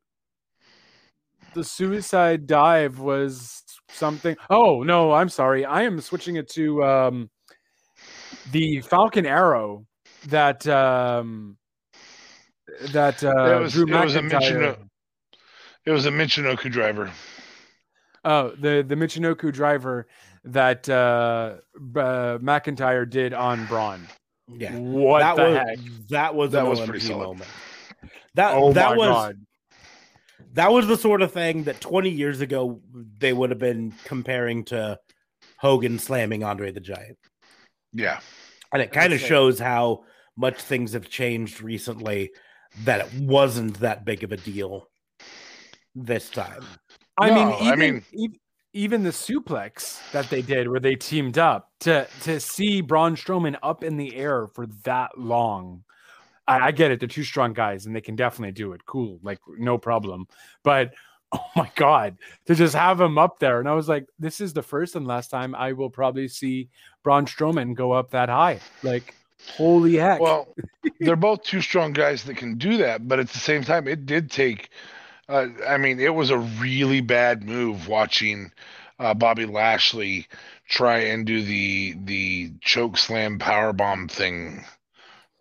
the 1.54 1.64
suicide 1.64 2.46
dive 2.46 2.98
was 2.98 3.62
something. 3.90 4.36
Oh 4.50 4.82
no, 4.82 5.12
I'm 5.12 5.28
sorry. 5.28 5.64
I 5.64 5.82
am 5.82 6.00
switching 6.00 6.36
it 6.36 6.48
to 6.50 6.82
um 6.84 7.30
the 8.50 8.80
Falcon 8.80 9.26
Arrow 9.26 9.86
that 10.28 10.66
um 10.66 11.56
that 12.92 13.22
uh 13.24 13.56
it 13.56 13.60
was, 13.60 13.72
Drew 13.72 13.88
it 13.88 14.04
was 14.04 14.14
a 14.16 14.20
Michino- 14.20 14.78
it 15.84 15.90
was 15.90 16.06
a 16.06 16.10
Michinoku 16.10 16.70
driver. 16.70 17.10
Oh, 18.24 18.50
the 18.50 18.84
the 18.86 18.94
Michinoku 18.94 19.52
driver 19.52 20.06
that 20.44 20.88
uh, 20.88 21.56
uh 21.96 22.38
McIntyre 22.38 23.08
did 23.08 23.32
on 23.32 23.66
Braun. 23.66 24.06
Yeah, 24.56 24.74
what 24.76 25.20
that 25.20 25.36
the 25.36 25.42
was 25.42 25.56
heck? 25.56 25.78
that 26.08 26.34
was 26.34 26.50
That 26.52 26.64
an 26.64 26.70
was 26.70 26.80
OMG 26.80 26.86
pretty 26.86 27.06
solid. 27.06 27.24
moment. 27.24 27.50
That 28.34 28.54
Oh 28.54 28.72
that 28.72 28.90
my 28.90 28.96
was 28.96 29.08
god! 29.08 29.36
that 30.54 30.72
was 30.72 30.86
the 30.86 30.96
sort 30.96 31.22
of 31.22 31.32
thing 31.32 31.64
that 31.64 31.80
20 31.80 32.10
years 32.10 32.40
ago 32.40 32.80
they 33.18 33.32
would 33.32 33.50
have 33.50 33.58
been 33.58 33.92
comparing 34.04 34.64
to 34.66 34.98
Hogan 35.58 35.98
slamming 35.98 36.44
Andre 36.44 36.70
the 36.72 36.80
Giant. 36.80 37.18
Yeah. 37.92 38.20
And 38.72 38.80
it 38.82 38.92
kind 38.92 39.12
of 39.12 39.20
shows 39.20 39.58
how 39.58 40.04
much 40.38 40.62
things 40.62 40.92
have 40.92 41.10
changed 41.10 41.60
recently 41.60 42.30
that 42.84 43.00
it 43.00 43.20
wasn't 43.20 43.78
that 43.80 44.04
big 44.04 44.22
of 44.22 44.30
a 44.32 44.36
deal 44.36 44.88
this 45.94 46.30
time. 46.30 46.64
I 47.18 47.30
mean, 47.30 47.48
even, 47.60 47.72
I 47.72 47.76
mean- 47.76 48.04
ev- 48.14 48.40
even 48.74 49.02
the 49.02 49.10
suplex 49.10 49.98
that 50.12 50.30
they 50.30 50.40
did, 50.42 50.68
where 50.68 50.78
they 50.78 50.94
teamed 50.94 51.38
up 51.38 51.70
to 51.80 52.06
to 52.22 52.38
see 52.38 52.80
Braun 52.80 53.16
Strowman 53.16 53.56
up 53.62 53.82
in 53.82 53.96
the 53.96 54.14
air 54.14 54.46
for 54.46 54.66
that 54.84 55.18
long. 55.18 55.82
I, 56.46 56.68
I 56.68 56.70
get 56.70 56.92
it; 56.92 57.00
they're 57.00 57.08
two 57.08 57.24
strong 57.24 57.54
guys, 57.54 57.86
and 57.86 57.96
they 57.96 58.00
can 58.00 58.14
definitely 58.14 58.52
do 58.52 58.72
it. 58.72 58.86
Cool, 58.86 59.18
like 59.22 59.40
no 59.58 59.78
problem. 59.78 60.28
But 60.62 60.92
oh 61.32 61.50
my 61.56 61.70
god, 61.74 62.18
to 62.46 62.54
just 62.54 62.74
have 62.74 63.00
him 63.00 63.18
up 63.18 63.40
there, 63.40 63.58
and 63.58 63.68
I 63.68 63.74
was 63.74 63.88
like, 63.88 64.06
this 64.18 64.40
is 64.40 64.52
the 64.52 64.62
first 64.62 64.94
and 64.94 65.06
last 65.06 65.28
time 65.28 65.54
I 65.54 65.72
will 65.72 65.90
probably 65.90 66.28
see 66.28 66.68
Braun 67.02 67.26
Strowman 67.26 67.74
go 67.74 67.92
up 67.92 68.10
that 68.10 68.28
high. 68.28 68.60
Like, 68.82 69.14
holy 69.56 69.96
heck! 69.96 70.20
Well, 70.20 70.54
they're 71.00 71.16
both 71.16 71.42
two 71.42 71.60
strong 71.60 71.92
guys 71.92 72.24
that 72.24 72.36
can 72.36 72.58
do 72.58 72.78
that, 72.78 73.06
but 73.06 73.18
at 73.18 73.28
the 73.28 73.38
same 73.38 73.64
time, 73.64 73.88
it 73.88 74.06
did 74.06 74.30
take. 74.30 74.70
Uh, 75.28 75.48
I 75.66 75.76
mean, 75.76 76.00
it 76.00 76.14
was 76.14 76.30
a 76.30 76.38
really 76.38 77.00
bad 77.00 77.42
move 77.42 77.86
watching 77.88 78.52
uh, 78.98 79.14
Bobby 79.14 79.46
Lashley 79.46 80.26
try 80.68 80.98
and 80.98 81.26
do 81.26 81.42
the 81.42 81.94
the 82.04 82.52
choke 82.60 82.96
slam 82.96 83.38
power 83.38 83.72
bomb 83.72 84.08
thing 84.08 84.64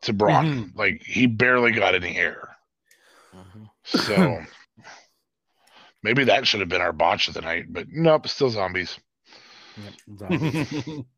to 0.01 0.13
Braun. 0.13 0.73
Like 0.75 1.01
he 1.03 1.27
barely 1.27 1.71
got 1.71 1.95
any 1.95 2.17
air. 2.17 2.49
So 3.83 4.43
maybe 6.03 6.25
that 6.25 6.45
should 6.45 6.59
have 6.59 6.69
been 6.69 6.81
our 6.81 6.93
botch 6.93 7.27
of 7.27 7.33
the 7.33 7.41
night, 7.41 7.65
but 7.69 7.87
nope, 7.89 8.27
still 8.27 8.49
zombies. 8.49 8.99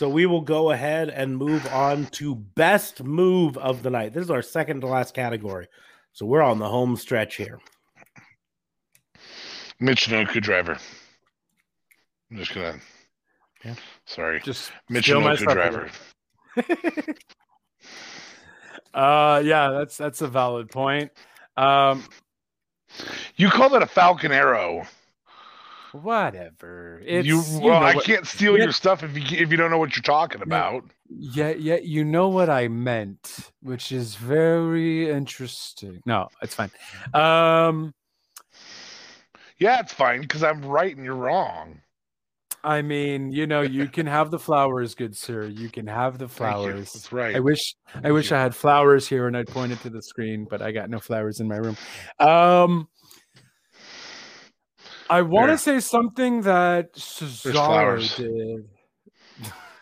So 0.00 0.08
we 0.08 0.24
will 0.24 0.40
go 0.40 0.70
ahead 0.70 1.10
and 1.10 1.36
move 1.36 1.66
on 1.66 2.06
to 2.12 2.34
best 2.34 3.04
move 3.04 3.58
of 3.58 3.82
the 3.82 3.90
night. 3.90 4.14
This 4.14 4.24
is 4.24 4.30
our 4.30 4.40
second 4.40 4.80
to 4.80 4.86
last 4.86 5.12
category. 5.12 5.68
So 6.14 6.24
we're 6.24 6.40
on 6.40 6.58
the 6.58 6.70
home 6.70 6.96
stretch 6.96 7.36
here. 7.36 7.60
Mitch 9.78 10.08
Michinoku 10.08 10.40
driver. 10.40 10.78
I'm 12.30 12.38
just 12.38 12.54
gonna. 12.54 12.78
Yeah. 13.62 13.74
Sorry, 14.06 14.40
just 14.40 14.72
steal 14.90 15.20
my 15.20 15.36
Michinoku 15.36 15.52
driver. 15.52 15.90
uh, 18.94 19.42
yeah, 19.44 19.68
that's 19.68 19.98
that's 19.98 20.22
a 20.22 20.28
valid 20.28 20.70
point. 20.70 21.10
Um, 21.58 22.04
You 23.36 23.50
call 23.50 23.68
that 23.68 23.82
a 23.82 23.86
Falcon 23.86 24.32
Arrow? 24.32 24.86
Whatever. 25.92 27.00
It's 27.04 27.26
you, 27.26 27.42
you 27.42 27.60
well, 27.60 27.80
know 27.80 27.86
I 27.86 27.94
what- 27.94 28.04
can't 28.04 28.26
steal 28.26 28.56
yeah. 28.56 28.64
your 28.64 28.72
stuff 28.72 29.02
if 29.02 29.16
you 29.16 29.38
if 29.38 29.50
you 29.50 29.56
don't 29.56 29.70
know 29.70 29.78
what 29.78 29.96
you're 29.96 30.02
talking 30.02 30.42
about. 30.42 30.84
Yeah, 31.08 31.50
yeah, 31.50 31.78
you 31.82 32.04
know 32.04 32.28
what 32.28 32.48
I 32.48 32.68
meant, 32.68 33.50
which 33.62 33.90
is 33.92 34.14
very 34.14 35.10
interesting. 35.10 36.00
No, 36.06 36.28
it's 36.42 36.54
fine. 36.54 36.70
Um, 37.14 37.92
Yeah, 39.58 39.80
it's 39.80 39.92
fine 39.92 40.20
because 40.22 40.42
I'm 40.42 40.62
right 40.62 40.94
and 40.94 41.04
you're 41.04 41.14
wrong. 41.14 41.80
I 42.62 42.82
mean, 42.82 43.32
you 43.32 43.46
know, 43.46 43.62
you 43.62 43.88
can 43.88 44.06
have 44.06 44.30
the 44.30 44.38
flowers, 44.48 44.94
good 44.94 45.16
sir. 45.16 45.44
You 45.46 45.68
can 45.70 45.86
have 45.86 46.18
the 46.18 46.28
flowers. 46.28 46.92
That's 46.92 47.12
right. 47.12 47.34
I 47.34 47.40
wish 47.40 47.74
I 48.04 48.10
wish 48.12 48.30
you. 48.30 48.36
I 48.36 48.40
had 48.42 48.54
flowers 48.54 49.08
here 49.08 49.26
and 49.26 49.36
I'd 49.36 49.48
point 49.48 49.72
it 49.72 49.80
to 49.80 49.90
the 49.90 50.02
screen, 50.02 50.46
but 50.48 50.62
I 50.62 50.70
got 50.70 50.90
no 50.90 51.00
flowers 51.00 51.40
in 51.40 51.48
my 51.48 51.56
room. 51.56 51.76
Um 52.18 52.88
I 55.10 55.22
want 55.22 55.50
to 55.50 55.58
say 55.58 55.80
something 55.80 56.42
that 56.42 56.92
Cesaro 56.94 57.98
did. 58.16 58.68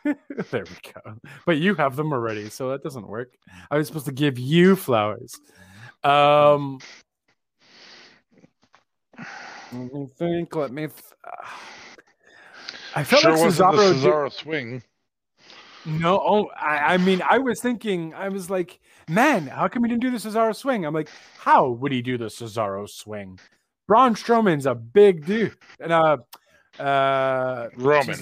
there 0.51 0.65
we 0.65 0.93
go. 0.93 1.15
But 1.45 1.59
you 1.59 1.75
have 1.75 1.97
them 1.97 2.13
already, 2.13 2.49
so 2.49 2.71
that 2.71 2.83
doesn't 2.83 3.07
work. 3.07 3.35
I 3.71 3.77
was 3.77 3.87
supposed 3.87 4.07
to 4.07 4.13
give 4.13 4.39
you 4.39 4.75
flowers. 4.75 5.39
Um 6.03 6.79
let 9.73 9.93
me 9.93 10.09
think. 10.17 10.57
Let 10.57 10.73
me. 10.73 10.87
Th- 10.87 10.93
I 12.95 13.05
felt 13.05 13.23
sure 13.23 13.33
like 13.33 13.41
wasn't 13.43 13.73
the 13.77 13.83
Cesaro 13.83 14.31
did- 14.31 14.33
swing. 14.33 14.83
no, 15.85 16.19
oh, 16.19 16.51
I, 16.59 16.95
I 16.95 16.97
mean, 16.97 17.23
I 17.29 17.39
was 17.39 17.61
thinking, 17.61 18.15
I 18.15 18.29
was 18.31 18.49
like, 18.49 18.81
man, 19.09 19.47
how 19.47 19.69
come 19.69 19.85
he 19.85 19.91
didn't 19.91 20.03
do 20.03 20.11
the 20.11 20.17
Cesaro 20.17 20.55
swing? 20.57 20.87
I'm 20.87 20.95
like, 20.95 21.11
how 21.39 21.69
would 21.69 21.93
he 21.93 22.01
do 22.03 22.17
the 22.17 22.27
Cesaro 22.27 22.89
swing? 22.89 23.39
Braun 23.89 24.15
Strowman's 24.15 24.67
a 24.67 24.75
big 24.75 25.27
dude, 25.27 25.57
and 25.81 25.93
uh, 25.93 26.19
uh, 26.79 27.69
Roman. 27.77 28.17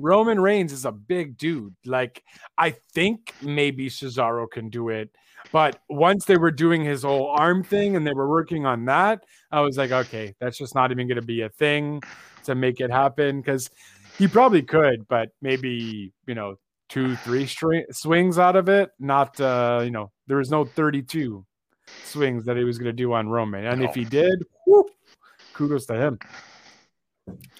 Roman 0.00 0.40
Reigns 0.40 0.72
is 0.72 0.84
a 0.84 0.92
big 0.92 1.36
dude. 1.36 1.74
Like 1.84 2.22
I 2.56 2.70
think 2.92 3.34
maybe 3.42 3.88
Cesaro 3.88 4.48
can 4.48 4.68
do 4.70 4.90
it, 4.90 5.10
but 5.50 5.80
once 5.88 6.24
they 6.24 6.36
were 6.36 6.50
doing 6.50 6.84
his 6.84 7.02
whole 7.02 7.28
arm 7.28 7.64
thing 7.64 7.96
and 7.96 8.06
they 8.06 8.12
were 8.12 8.28
working 8.28 8.66
on 8.66 8.84
that, 8.84 9.24
I 9.50 9.60
was 9.60 9.76
like, 9.76 9.90
okay, 9.90 10.34
that's 10.40 10.58
just 10.58 10.74
not 10.74 10.92
even 10.92 11.08
going 11.08 11.20
to 11.20 11.26
be 11.26 11.42
a 11.42 11.48
thing 11.48 12.02
to 12.44 12.54
make 12.54 12.80
it 12.80 12.90
happen 12.90 13.40
because 13.40 13.70
he 14.18 14.28
probably 14.28 14.62
could, 14.62 15.06
but 15.08 15.30
maybe 15.42 16.12
you 16.26 16.34
know 16.34 16.56
two, 16.88 17.16
three 17.16 17.46
string- 17.46 17.86
swings 17.90 18.38
out 18.38 18.56
of 18.56 18.68
it. 18.68 18.90
Not 18.98 19.40
uh, 19.40 19.80
you 19.84 19.90
know 19.90 20.12
there 20.26 20.38
was 20.38 20.50
no 20.50 20.64
thirty-two 20.64 21.44
swings 22.04 22.44
that 22.44 22.56
he 22.56 22.64
was 22.64 22.78
going 22.78 22.86
to 22.86 22.92
do 22.92 23.12
on 23.12 23.28
Roman, 23.28 23.66
and 23.66 23.82
if 23.82 23.94
he 23.94 24.04
did, 24.04 24.44
whew, 24.68 24.88
kudos 25.54 25.86
to 25.86 25.94
him. 25.94 26.18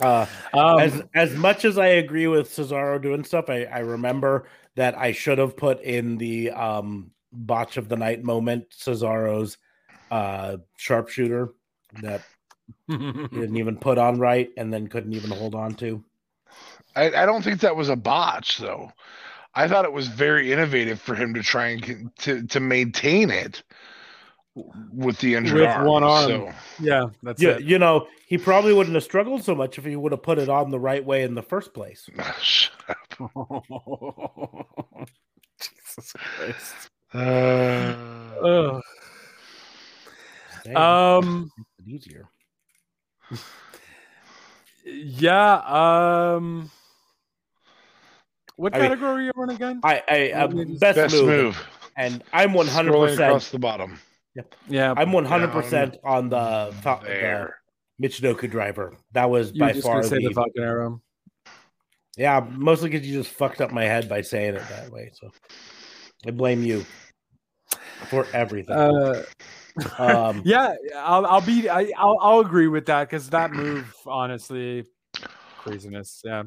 Uh, 0.01 0.27
Um, 0.55 0.81
as 0.81 1.03
as 1.15 1.35
much 1.35 1.65
as 1.65 1.79
I 1.79 1.87
agree 1.87 2.27
with 2.27 2.49
Cesaro 2.49 3.01
doing 3.01 3.25
stuff, 3.25 3.51
I, 3.51 3.65
I 3.65 3.81
remember 3.81 4.47
that 4.77 4.97
I 4.97 5.13
should 5.13 5.39
have 5.39 5.57
put 5.57 5.81
in 5.83 6.17
the 6.19 6.51
um 6.51 7.11
botch 7.33 7.77
of 7.77 7.89
the 7.89 7.97
night 7.97 8.23
moment 8.23 8.71
Cesaro's 8.71 9.59
uh 10.11 10.57
sharpshooter 10.77 11.51
that 12.01 12.23
he 12.87 12.97
didn't 13.33 13.57
even 13.57 13.77
put 13.77 13.99
on 13.99 14.19
right 14.19 14.51
and 14.57 14.73
then 14.73 14.87
couldn't 14.89 15.13
even 15.13 15.31
hold 15.31 15.55
on 15.55 15.75
to. 15.75 16.03
I, 16.97 17.07
I 17.23 17.27
don't 17.27 17.43
think 17.43 17.61
that 17.61 17.77
was 17.77 17.89
a 17.91 17.97
botch 17.97 18.59
though. 18.59 18.91
I 19.55 19.67
thought 19.67 19.85
it 19.85 19.93
was 19.93 20.09
very 20.09 20.53
innovative 20.53 21.01
for 21.01 21.15
him 21.15 21.35
to 21.35 21.43
try 21.43 21.69
and 21.69 22.11
to 22.19 22.47
to 22.47 22.61
maintain 22.61 23.31
it 23.31 23.63
with 24.93 25.19
the 25.19 25.35
injured 25.35 25.61
With 25.61 25.69
arm. 25.69 25.87
one 25.87 26.03
arm. 26.05 26.27
So 26.29 26.53
yeah, 26.81 27.07
that's 27.23 27.41
You, 27.43 27.51
it. 27.51 27.63
you 27.63 27.79
know, 27.79 28.07
he 28.27 28.39
probably 28.39 28.73
wouldn't 28.73 28.95
have 28.95 29.05
struggled 29.05 29.43
so 29.45 29.55
much 29.55 29.79
if 29.79 29.85
he 29.85 29.97
would 29.97 30.13
have 30.13 30.23
put 30.23 30.39
it 30.39 30.49
on 30.49 30.71
the 30.71 30.79
right 30.79 31.05
way 31.05 31.23
in 31.23 31.35
the 31.35 31.43
first 31.43 31.73
place. 31.75 32.09
Shut 32.41 32.73
up. 33.21 33.31
Jesus 35.61 36.13
Christ. 36.15 36.91
Uh, 37.15 38.81
Um. 40.77 41.51
easier. 41.87 42.29
Yeah. 44.91 45.57
Um. 46.37 46.71
What 48.57 48.75
I 48.75 48.79
mean- 48.79 48.89
category 48.89 49.11
are 49.11 49.23
you 49.27 49.33
on 49.37 49.51
again? 49.51 49.81
I, 49.85 50.03
I 50.09 50.31
uh, 50.33 50.47
Ladies- 50.49 50.79
best, 50.81 50.97
best 50.97 51.15
move, 51.15 51.27
move. 51.27 51.67
and 51.97 52.25
I'm 52.33 52.55
100. 52.55 52.93
Scrolling 52.93 53.13
across 53.15 53.51
the 53.51 53.59
bottom. 53.59 53.99
Yeah. 54.69 54.95
I'm 54.97 55.13
100 55.13 55.51
percent 55.51 55.97
on 56.05 56.29
the, 56.29 56.75
fa- 56.83 57.01
the 57.03 57.51
Michinoku 58.01 58.51
driver. 58.51 58.97
That 59.13 59.31
was 59.31 59.53
you 59.53 59.61
by 59.61 59.73
just 59.73 59.87
far 59.87 60.03
say 60.03 60.19
the, 60.19 60.29
the 60.29 60.35
Falcon 60.35 60.63
Arrow. 60.63 61.03
yeah, 62.17 62.47
mostly 62.51 62.91
because 62.91 63.07
you 63.07 63.19
just 63.19 63.35
fucked 63.35 63.61
up 63.61 63.73
my 63.73 63.85
head 63.85 64.09
by 64.09 64.23
saying 64.23 64.55
it 64.55 64.69
that 64.69 64.91
way. 64.91 65.11
So 65.15 65.31
I 66.27 66.31
blame 66.31 66.63
you 66.63 66.85
for 68.09 68.27
everything. 68.33 68.77
Uh, 68.77 69.25
um, 69.99 70.43
yeah, 70.45 70.75
I'll 70.97 71.27
I'll 71.27 71.41
be 71.41 71.69
I, 71.69 71.91
I'll 71.97 72.19
I'll 72.21 72.41
agree 72.41 72.69
with 72.69 72.87
that 72.87 73.09
because 73.09 73.31
that 73.31 73.53
move, 73.53 73.93
honestly, 74.07 74.87
craziness. 75.59 76.23
Yeah, 76.25 76.45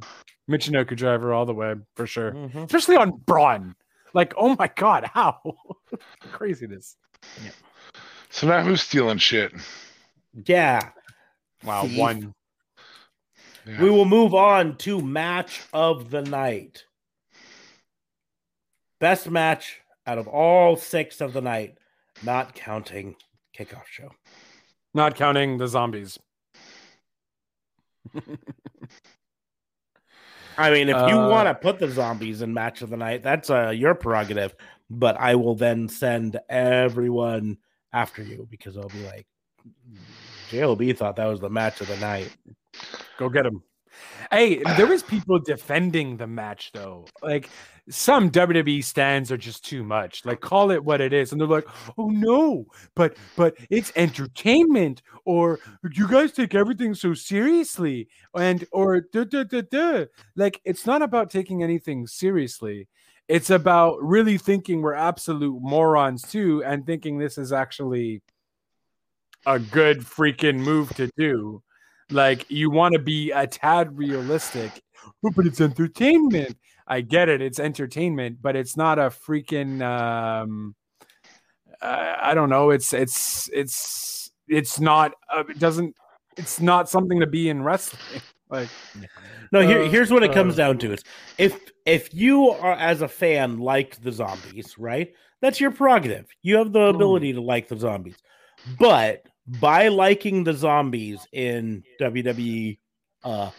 Michinoku 0.49 0.95
driver 0.95 1.33
all 1.33 1.45
the 1.45 1.53
way 1.53 1.75
for 1.95 2.07
sure, 2.07 2.31
mhm. 2.31 2.65
especially 2.65 2.97
on 2.97 3.11
Braun. 3.25 3.75
Like, 4.13 4.33
oh 4.35 4.55
my 4.57 4.69
god, 4.75 5.09
how 5.13 5.39
craziness! 6.31 6.97
So 8.31 8.47
now 8.47 8.61
who's 8.63 8.81
stealing 8.81 9.17
shit? 9.19 9.53
Yeah, 10.45 10.89
Wow, 11.63 11.83
Thief. 11.83 11.97
one. 11.99 12.33
Yeah. 13.67 13.81
we 13.83 13.89
will 13.91 14.05
move 14.05 14.33
on 14.33 14.77
to 14.77 14.99
match 15.01 15.61
of 15.73 16.09
the 16.09 16.21
night. 16.23 16.85
Best 18.99 19.29
match 19.29 19.81
out 20.07 20.17
of 20.17 20.27
all 20.27 20.75
six 20.75 21.21
of 21.21 21.33
the 21.33 21.41
night, 21.41 21.77
not 22.23 22.55
counting 22.55 23.15
kickoff 23.55 23.85
show. 23.85 24.09
Not 24.95 25.15
counting 25.15 25.57
the 25.57 25.67
zombies. 25.67 26.17
I 30.57 30.71
mean, 30.71 30.89
if 30.89 30.95
you 31.09 31.17
Uh, 31.19 31.29
want 31.29 31.47
to 31.47 31.53
put 31.55 31.77
the 31.79 31.89
zombies 31.89 32.41
in 32.41 32.53
match 32.53 32.81
of 32.81 32.89
the 32.89 32.97
night, 32.97 33.21
that's 33.23 33.49
uh, 33.49 33.69
your 33.69 33.93
prerogative. 33.95 34.55
But 34.89 35.17
I 35.19 35.35
will 35.35 35.55
then 35.55 35.87
send 35.87 36.39
everyone 36.49 37.57
after 37.93 38.23
you 38.23 38.47
because 38.49 38.77
I'll 38.77 38.89
be 38.89 39.03
like, 39.05 39.25
JLB 40.49 40.97
thought 40.97 41.15
that 41.15 41.25
was 41.25 41.39
the 41.39 41.49
match 41.49 41.81
of 41.81 41.87
the 41.87 41.97
night. 41.97 42.35
Go 43.17 43.29
get 43.29 43.45
him. 43.45 43.61
Hey, 44.31 44.63
there 44.77 44.87
was 44.87 45.03
people 45.03 45.39
defending 45.39 46.17
the 46.17 46.27
match 46.27 46.71
though. 46.73 47.05
Like 47.21 47.49
some 47.89 48.31
WWE 48.31 48.83
stands 48.83 49.31
are 49.31 49.37
just 49.37 49.65
too 49.65 49.83
much. 49.83 50.25
Like 50.25 50.39
call 50.39 50.71
it 50.71 50.83
what 50.83 51.01
it 51.01 51.13
is, 51.13 51.31
and 51.31 51.41
they're 51.41 51.47
like, 51.47 51.67
"Oh 51.97 52.09
no, 52.09 52.65
but 52.95 53.17
but 53.35 53.55
it's 53.69 53.91
entertainment." 53.95 55.01
Or 55.25 55.59
you 55.93 56.07
guys 56.07 56.31
take 56.31 56.55
everything 56.55 56.93
so 56.93 57.13
seriously, 57.13 58.07
and 58.35 58.65
or 58.71 59.01
duh, 59.01 59.25
duh, 59.25 59.43
duh, 59.43 59.63
duh. 59.69 60.05
like 60.35 60.61
it's 60.63 60.85
not 60.85 61.01
about 61.01 61.29
taking 61.29 61.63
anything 61.63 62.07
seriously. 62.07 62.87
It's 63.31 63.49
about 63.49 64.03
really 64.03 64.37
thinking 64.37 64.81
we're 64.81 64.93
absolute 64.93 65.61
morons 65.61 66.21
too, 66.21 66.65
and 66.65 66.85
thinking 66.85 67.17
this 67.17 67.37
is 67.37 67.53
actually 67.53 68.21
a 69.45 69.57
good 69.57 69.99
freaking 70.01 70.59
move 70.59 70.93
to 70.95 71.09
do. 71.15 71.63
Like 72.09 72.51
you 72.51 72.69
want 72.69 72.91
to 72.91 72.99
be 72.99 73.31
a 73.31 73.47
tad 73.47 73.97
realistic, 73.97 74.81
but 75.23 75.45
it's 75.45 75.61
entertainment. 75.61 76.57
I 76.85 76.99
get 76.99 77.29
it, 77.29 77.41
it's 77.41 77.57
entertainment, 77.57 78.39
but 78.41 78.57
it's 78.57 78.75
not 78.75 78.99
a 78.99 79.03
freaking. 79.03 79.81
Um, 79.81 80.75
uh, 81.81 82.15
I 82.21 82.33
don't 82.33 82.49
know. 82.49 82.71
It's 82.71 82.91
it's 82.91 83.49
it's 83.53 84.29
it's 84.49 84.81
not. 84.81 85.13
Uh, 85.33 85.45
it 85.47 85.57
doesn't. 85.57 85.95
It's 86.35 86.59
not 86.59 86.89
something 86.89 87.21
to 87.21 87.27
be 87.27 87.47
in 87.47 87.63
wrestling. 87.63 88.01
Like 88.51 88.71
No, 89.51 89.61
here, 89.61 89.79
Uh, 89.79 89.89
here's 89.89 90.11
what 90.11 90.23
it 90.23 90.33
comes 90.33 90.53
uh, 90.53 90.57
down 90.57 90.77
to: 90.79 90.93
is 90.93 91.03
if 91.37 91.59
if 91.85 92.13
you 92.13 92.49
are 92.49 92.73
as 92.73 93.01
a 93.01 93.07
fan 93.07 93.59
like 93.59 93.99
the 94.01 94.11
zombies, 94.11 94.77
right? 94.77 95.13
That's 95.41 95.59
your 95.59 95.71
prerogative. 95.71 96.27
You 96.41 96.57
have 96.57 96.73
the 96.73 96.81
Hmm. 96.89 96.95
ability 96.95 97.33
to 97.33 97.41
like 97.41 97.67
the 97.67 97.77
zombies, 97.77 98.17
but 98.65 99.23
by 99.47 99.87
liking 99.87 100.43
the 100.43 100.53
zombies 100.53 101.27
in 101.31 101.83
WWE, 101.99 102.79
uh, 103.23 103.51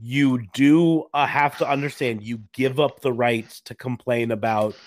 you 0.00 0.46
do 0.54 1.04
uh, 1.14 1.26
have 1.26 1.56
to 1.58 1.68
understand 1.68 2.22
you 2.22 2.40
give 2.52 2.80
up 2.80 3.00
the 3.00 3.12
rights 3.12 3.60
to 3.62 3.74
complain 3.74 4.30
about 4.30 4.78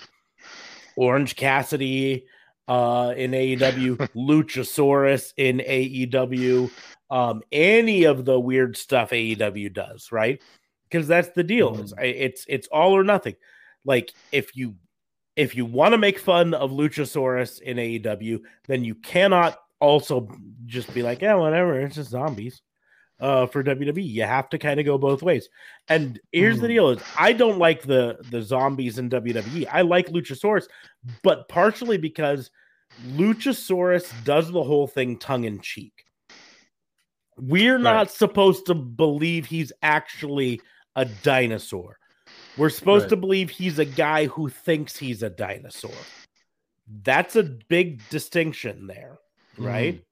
Orange 0.95 1.36
Cassidy 1.36 2.27
uh, 2.69 3.13
in 3.17 3.31
AEW, 3.31 3.97
Luchasaurus 4.15 5.33
in 5.35 5.57
AEW, 5.57 6.69
um, 7.09 7.41
any 7.51 8.03
of 8.03 8.23
the 8.23 8.39
weird 8.39 8.77
stuff 8.77 9.09
AEW 9.09 9.73
does, 9.73 10.11
right? 10.11 10.41
Because 10.87 11.07
that's 11.07 11.29
the 11.29 11.43
deal. 11.43 11.79
It's, 11.79 11.93
it's 11.99 12.45
it's 12.47 12.67
all 12.67 12.95
or 12.95 13.03
nothing. 13.03 13.35
Like 13.83 14.13
if 14.31 14.55
you 14.55 14.75
if 15.35 15.55
you 15.55 15.65
want 15.65 15.93
to 15.93 15.97
make 15.97 16.19
fun 16.19 16.53
of 16.53 16.71
Luchasaurus 16.71 17.59
in 17.61 17.77
AEW, 17.77 18.41
then 18.67 18.83
you 18.83 18.95
cannot 18.95 19.57
also 19.79 20.29
just 20.65 20.93
be 20.93 21.01
like, 21.01 21.21
yeah, 21.21 21.35
whatever, 21.35 21.79
it's 21.79 21.95
just 21.95 22.11
zombies. 22.11 22.61
Uh, 23.19 23.45
for 23.47 23.63
WWE, 23.63 24.01
you 24.01 24.23
have 24.23 24.47
to 24.49 24.57
kind 24.57 24.79
of 24.79 24.85
go 24.85 24.97
both 24.97 25.21
ways. 25.21 25.49
And 25.89 26.19
here's 26.31 26.59
the 26.61 26.67
Mhm. 26.67 26.69
deal: 26.69 26.89
is 26.91 27.03
I 27.17 27.33
don't 27.33 27.59
like 27.59 27.81
the 27.83 28.17
the 28.29 28.41
zombies 28.41 28.97
in 28.97 29.09
WWE. 29.09 29.67
I 29.67 29.81
like 29.81 30.07
Luchasaurus, 30.07 30.67
but 31.21 31.49
partially 31.49 31.97
because 31.97 32.49
Luchasaurus 33.05 34.11
does 34.23 34.51
the 34.51 34.63
whole 34.63 34.87
thing 34.87 35.17
tongue 35.17 35.43
in 35.43 35.59
cheek. 35.59 36.05
We're 37.37 37.77
not 37.77 38.11
supposed 38.11 38.65
to 38.67 38.73
believe 38.75 39.45
he's 39.45 39.71
actually 39.81 40.61
a 40.95 41.05
dinosaur. 41.05 41.97
We're 42.57 42.69
supposed 42.69 43.03
Right. 43.03 43.09
to 43.11 43.15
believe 43.17 43.49
he's 43.49 43.79
a 43.79 43.85
guy 43.85 44.25
who 44.27 44.49
thinks 44.49 44.97
he's 44.97 45.23
a 45.23 45.29
dinosaur. 45.29 45.91
That's 47.03 47.35
a 47.35 47.43
big 47.43 48.09
distinction 48.09 48.87
there, 48.87 49.19
right? 49.57 50.03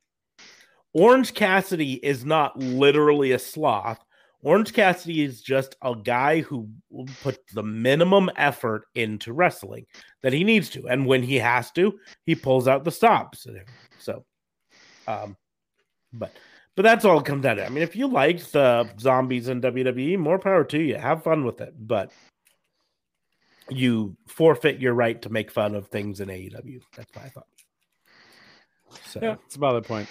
Orange 0.97 1.35
Cassidy 1.35 1.93
is 1.93 2.25
not 2.25 2.57
literally 2.57 3.31
a 3.31 3.37
sloth. 3.37 4.03
Orange 4.41 4.73
Cassidy 4.73 5.21
is 5.21 5.41
just 5.43 5.75
a 5.83 5.95
guy 5.95 6.41
who 6.41 6.69
will 6.89 7.07
put 7.21 7.37
the 7.53 7.61
minimum 7.61 8.31
effort 8.35 8.85
into 8.95 9.31
wrestling 9.31 9.85
that 10.23 10.33
he 10.33 10.43
needs 10.43 10.71
to. 10.71 10.87
And 10.87 11.05
when 11.05 11.21
he 11.21 11.35
has 11.35 11.69
to, 11.73 11.99
he 12.25 12.33
pulls 12.33 12.67
out 12.67 12.83
the 12.83 12.91
stops. 12.91 13.45
So, 13.99 14.25
um, 15.07 15.37
but 16.11 16.31
but 16.75 16.81
that's 16.81 17.05
all 17.05 17.19
it 17.19 17.25
comes 17.25 17.43
down 17.43 17.57
to. 17.57 17.65
I 17.67 17.69
mean, 17.69 17.83
if 17.83 17.95
you 17.95 18.07
liked 18.07 18.51
the 18.51 18.89
zombies 18.99 19.49
in 19.49 19.61
WWE, 19.61 20.17
more 20.17 20.39
power 20.39 20.63
to 20.63 20.79
you. 20.79 20.95
Have 20.95 21.23
fun 21.23 21.45
with 21.45 21.61
it. 21.61 21.75
But 21.77 22.11
you 23.69 24.17
forfeit 24.27 24.79
your 24.79 24.95
right 24.95 25.21
to 25.21 25.29
make 25.29 25.51
fun 25.51 25.75
of 25.75 25.89
things 25.89 26.21
in 26.21 26.29
AEW. 26.29 26.81
That's 26.95 27.15
my 27.15 27.29
thought. 27.29 27.45
So 29.05 29.19
yeah, 29.21 29.35
it's 29.45 29.57
a 29.57 29.59
valid 29.59 29.83
point. 29.83 30.09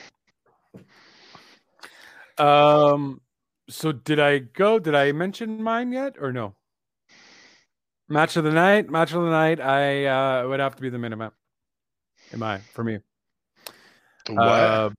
Um. 2.39 3.21
So 3.69 3.93
did 3.93 4.21
I 4.21 4.39
go? 4.39 4.79
Did 4.79 4.95
I 4.95 5.13
mention 5.13 5.63
mine 5.63 5.93
yet 5.93 6.17
or 6.21 6.33
no? 6.33 6.55
Match 8.09 8.37
of 8.37 8.45
the 8.45 8.53
night. 8.53 8.89
Match 8.89 9.13
of 9.13 9.23
the 9.23 9.31
night. 9.31 9.61
I 9.61 10.07
uh, 10.07 10.49
would 10.49 10.61
have 10.61 10.77
to 10.77 10.83
be 10.83 10.91
the 10.91 10.99
main 10.99 11.13
event. 11.13 11.33
Am 12.33 12.43
I 12.43 12.59
for 12.59 12.85
me? 12.85 12.99
The 14.27 14.35
what? 14.35 14.43
Uh, 14.43 14.91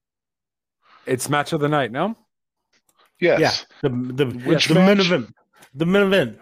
it's 1.06 1.30
match 1.30 1.54
of 1.54 1.62
the 1.62 1.70
night. 1.70 1.92
No. 1.92 2.16
yes. 3.20 3.40
Yeah. 3.40 3.90
The 3.90 3.90
the, 4.14 4.26
Which 4.46 4.68
the 4.68 4.76
main 4.76 4.98
match? 4.98 5.06
event. 5.06 5.34
The 5.74 5.86
main 5.86 6.04
event. 6.04 6.40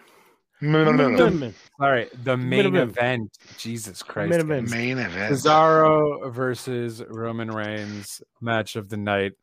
Right. 1.79 2.09
The 2.23 2.37
Main 2.37 2.73
main 2.73 2.75
event. 2.75 3.37
Jesus 3.57 4.01
Christ. 4.01 4.31
Main 4.31 4.39
event. 4.39 4.69
Main 4.69 4.97
event. 4.97 5.33
Cesaro 5.33 6.31
versus 6.31 7.03
Roman 7.09 7.51
Reigns 7.51 8.21
match 8.41 8.75
of 8.75 8.89
the 8.89 8.97
night. 8.97 9.33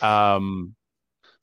Um, 0.00 0.74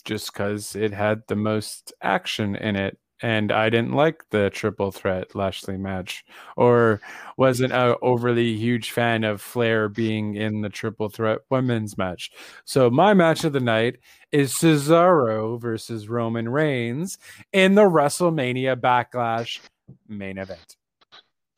just 0.06 0.32
because 0.32 0.76
it 0.76 0.94
had 0.94 1.24
the 1.28 1.36
most 1.36 1.94
action 2.02 2.56
in 2.56 2.76
it, 2.76 2.98
and 3.22 3.52
I 3.52 3.70
didn't 3.70 3.92
like 3.92 4.24
the 4.30 4.50
triple 4.50 4.92
threat 4.92 5.36
Lashley 5.36 5.78
match, 5.78 6.24
or 6.56 7.02
wasn't 7.38 7.74
a 7.74 7.98
overly 8.02 8.56
huge 8.56 8.92
fan 8.92 9.26
of 9.26 9.42
Flair 9.42 9.90
being 9.90 10.36
in 10.36 10.62
the 10.62 10.70
triple 10.70 11.10
threat 11.10 11.40
women's 11.50 11.98
match. 11.98 12.32
So 12.64 12.90
my 12.90 13.14
match 13.14 13.44
of 13.44 13.52
the 13.52 13.60
night 13.60 13.98
is 14.32 14.54
Cesaro 14.54 15.60
versus 15.60 16.08
Roman 16.08 16.48
Reigns 16.48 17.18
in 17.52 17.76
the 17.76 17.84
WrestleMania 17.84 18.78
Backlash 18.78 19.60
main 20.08 20.38
event. 20.38 20.76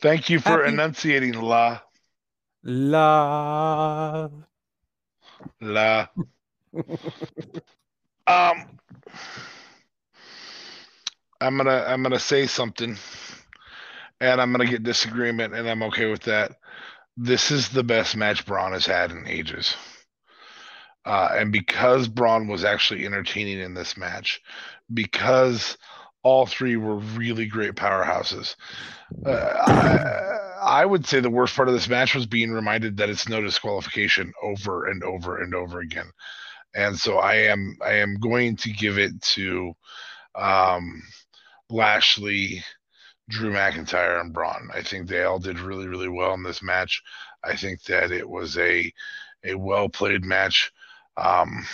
Thank 0.01 0.29
you 0.29 0.39
for 0.39 0.49
Happy- 0.63 0.73
enunciating 0.73 1.33
la 1.33 1.79
Love. 2.63 4.31
la. 5.59 6.07
um, 8.27 8.79
I'm 11.39 11.57
gonna 11.57 11.83
I'm 11.87 12.03
gonna 12.03 12.19
say 12.19 12.45
something, 12.47 12.95
and 14.19 14.41
I'm 14.41 14.51
gonna 14.51 14.65
get 14.69 14.83
disagreement, 14.83 15.53
and 15.55 15.67
I'm 15.67 15.83
okay 15.83 16.09
with 16.09 16.23
that. 16.23 16.53
This 17.17 17.51
is 17.51 17.69
the 17.69 17.83
best 17.83 18.15
match 18.15 18.45
Braun 18.45 18.73
has 18.73 18.85
had 18.85 19.11
in 19.11 19.27
ages. 19.27 19.75
Uh, 21.03 21.29
and 21.33 21.51
because 21.51 22.07
Braun 22.07 22.47
was 22.47 22.63
actually 22.63 23.05
entertaining 23.07 23.59
in 23.59 23.73
this 23.73 23.97
match, 23.97 24.39
because 24.93 25.77
all 26.23 26.45
three 26.45 26.75
were 26.75 26.97
really 26.97 27.45
great 27.47 27.75
powerhouses, 27.75 28.55
uh, 29.25 29.31
I, 29.31 30.81
I 30.81 30.85
would 30.85 31.05
say 31.05 31.19
the 31.19 31.29
worst 31.29 31.55
part 31.55 31.67
of 31.67 31.73
this 31.73 31.89
match 31.89 32.15
was 32.15 32.25
being 32.25 32.51
reminded 32.51 32.97
that 32.97 33.09
it's 33.09 33.27
no 33.29 33.41
disqualification 33.41 34.31
over 34.43 34.87
and 34.87 35.03
over 35.03 35.41
and 35.41 35.55
over 35.55 35.79
again. 35.79 36.11
And 36.75 36.97
so 36.97 37.17
I 37.17 37.35
am 37.35 37.77
I 37.83 37.93
am 37.95 38.15
going 38.19 38.55
to 38.57 38.71
give 38.71 38.97
it 38.97 39.19
to 39.33 39.73
um, 40.35 41.01
Lashley, 41.69 42.63
Drew 43.29 43.51
McIntyre, 43.51 44.21
and 44.21 44.33
Braun. 44.33 44.69
I 44.73 44.81
think 44.83 45.07
they 45.07 45.23
all 45.23 45.39
did 45.39 45.59
really 45.59 45.87
really 45.87 46.09
well 46.09 46.33
in 46.33 46.43
this 46.43 46.63
match. 46.63 47.01
I 47.43 47.55
think 47.55 47.83
that 47.83 48.11
it 48.11 48.27
was 48.29 48.57
a 48.57 48.91
a 49.43 49.55
well 49.55 49.89
played 49.89 50.23
match. 50.23 50.71
Um, 51.17 51.65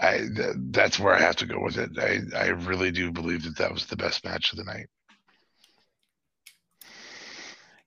I 0.00 0.18
th- 0.34 0.56
that's 0.70 0.98
where 0.98 1.14
I 1.14 1.20
have 1.20 1.36
to 1.36 1.46
go 1.46 1.60
with 1.60 1.76
it. 1.76 1.90
I 1.98 2.20
I 2.36 2.48
really 2.48 2.90
do 2.90 3.12
believe 3.12 3.44
that 3.44 3.58
that 3.58 3.72
was 3.72 3.86
the 3.86 3.96
best 3.96 4.24
match 4.24 4.52
of 4.52 4.58
the 4.58 4.64
night. 4.64 4.86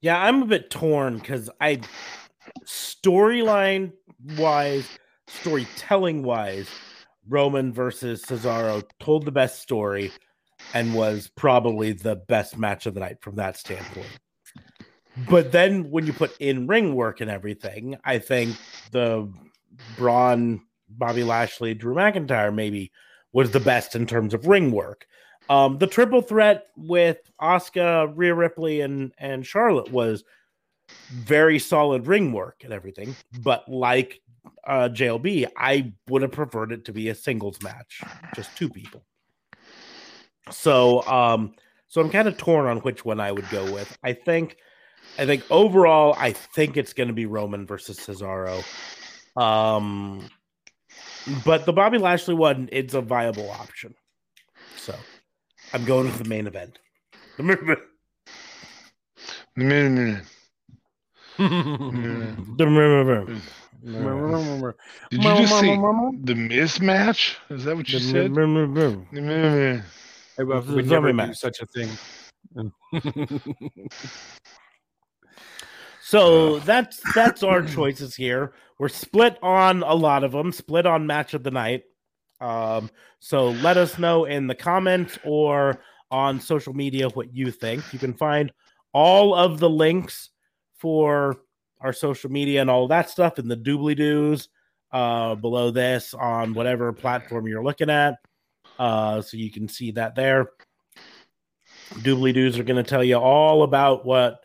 Yeah, 0.01 0.21
I'm 0.21 0.43
a 0.43 0.45
bit 0.45 0.69
torn 0.69 1.17
because 1.17 1.49
I 1.59 1.81
storyline 2.65 3.93
wise, 4.37 4.87
storytelling 5.27 6.23
wise, 6.23 6.67
Roman 7.27 7.73
versus 7.73 8.23
Cesaro 8.23 8.83
told 8.99 9.25
the 9.25 9.31
best 9.31 9.61
story 9.61 10.11
and 10.73 10.93
was 10.93 11.29
probably 11.35 11.93
the 11.93 12.15
best 12.15 12.57
match 12.57 12.85
of 12.85 12.93
the 12.93 12.99
night 12.99 13.21
from 13.21 13.35
that 13.35 13.57
standpoint. 13.57 14.19
But 15.29 15.51
then 15.51 15.91
when 15.91 16.05
you 16.05 16.13
put 16.13 16.35
in 16.39 16.67
ring 16.67 16.95
work 16.95 17.21
and 17.21 17.29
everything, 17.29 17.97
I 18.03 18.19
think 18.19 18.57
the 18.91 19.31
Braun, 19.95 20.61
Bobby 20.97 21.23
Lashley, 21.23 21.73
Drew 21.73 21.95
McIntyre 21.95 22.53
maybe 22.53 22.91
was 23.31 23.51
the 23.51 23.59
best 23.59 23.95
in 23.95 24.05
terms 24.05 24.33
of 24.33 24.47
ring 24.47 24.71
work. 24.71 25.05
Um, 25.49 25.77
the 25.77 25.87
triple 25.87 26.21
threat 26.21 26.67
with 26.77 27.19
Asuka, 27.41 28.11
Rhea 28.15 28.33
Ripley, 28.33 28.81
and 28.81 29.13
and 29.17 29.45
Charlotte 29.45 29.91
was 29.91 30.23
very 31.11 31.59
solid 31.59 32.07
ring 32.07 32.31
work 32.31 32.61
and 32.63 32.71
everything. 32.71 33.15
But 33.41 33.67
like 33.67 34.21
uh, 34.65 34.89
JLB, 34.91 35.47
I 35.57 35.93
would 36.09 36.21
have 36.21 36.31
preferred 36.31 36.71
it 36.71 36.85
to 36.85 36.93
be 36.93 37.09
a 37.09 37.15
singles 37.15 37.61
match, 37.61 38.01
just 38.35 38.55
two 38.57 38.69
people. 38.69 39.03
So, 40.51 41.01
um, 41.07 41.55
so 41.87 42.01
I'm 42.01 42.09
kind 42.09 42.27
of 42.27 42.37
torn 42.37 42.65
on 42.65 42.77
which 42.79 43.05
one 43.05 43.19
I 43.19 43.31
would 43.31 43.49
go 43.49 43.71
with. 43.71 43.97
I 44.03 44.13
think, 44.13 44.57
I 45.17 45.25
think 45.25 45.43
overall, 45.49 46.15
I 46.17 46.33
think 46.33 46.75
it's 46.75 46.93
going 46.93 47.07
to 47.07 47.13
be 47.13 47.25
Roman 47.25 47.65
versus 47.65 47.99
Cesaro. 47.99 48.63
Um, 49.41 50.29
but 51.45 51.65
the 51.65 51.73
Bobby 51.73 51.97
Lashley 51.97 52.33
one, 52.35 52.69
it's 52.71 52.93
a 52.93 53.01
viable 53.01 53.49
option. 53.51 53.95
So, 54.75 54.95
I'm 55.73 55.85
going 55.85 56.05
with 56.05 56.17
the 56.17 56.29
main 56.29 56.47
event. 56.47 56.79
The 57.37 57.43
Did 65.09 65.23
you 65.23 65.35
just 65.35 65.59
say 65.59 65.75
the 65.75 66.33
mismatch? 66.33 67.35
Is 67.49 67.63
that 67.65 67.75
what 67.75 67.89
you 67.89 67.99
said? 67.99 68.31
I 70.37 70.43
would 70.43 70.65
The 70.65 70.83
never 70.83 71.11
do 71.11 71.33
such 71.33 71.59
a 71.61 71.65
thing. 71.65 71.89
So 76.13 76.59
that's 76.59 76.99
that's 77.15 77.41
our 77.41 77.63
choices 77.65 78.15
here. 78.15 78.53
We're 78.77 78.87
split 78.87 79.39
on 79.41 79.81
a 79.81 79.95
lot 79.95 80.23
of 80.23 80.31
them, 80.31 80.51
split 80.51 80.85
on 80.85 81.07
match 81.07 81.33
of 81.33 81.41
the 81.41 81.49
night. 81.49 81.85
Um, 82.39 82.91
so 83.17 83.49
let 83.49 83.77
us 83.77 83.97
know 83.97 84.25
in 84.25 84.45
the 84.45 84.53
comments 84.53 85.17
or 85.23 85.81
on 86.11 86.39
social 86.39 86.75
media 86.75 87.09
what 87.09 87.33
you 87.33 87.49
think. 87.49 87.91
You 87.91 87.97
can 87.97 88.13
find 88.13 88.51
all 88.93 89.33
of 89.33 89.57
the 89.57 89.71
links 89.71 90.29
for 90.77 91.37
our 91.81 91.93
social 91.93 92.29
media 92.29 92.61
and 92.61 92.69
all 92.69 92.87
that 92.89 93.09
stuff 93.09 93.39
in 93.39 93.47
the 93.47 93.57
doobly 93.57 93.97
doos 93.97 94.49
uh, 94.91 95.33
below 95.33 95.71
this 95.71 96.13
on 96.13 96.53
whatever 96.53 96.93
platform 96.93 97.47
you're 97.47 97.63
looking 97.63 97.89
at. 97.89 98.17
Uh, 98.77 99.19
so 99.23 99.35
you 99.35 99.49
can 99.49 99.67
see 99.67 99.89
that 99.89 100.13
there. 100.13 100.51
Doobly 101.95 102.35
doos 102.35 102.59
are 102.59 102.63
going 102.63 102.83
to 102.83 102.87
tell 102.87 103.03
you 103.03 103.15
all 103.15 103.63
about 103.63 104.05
what 104.05 104.42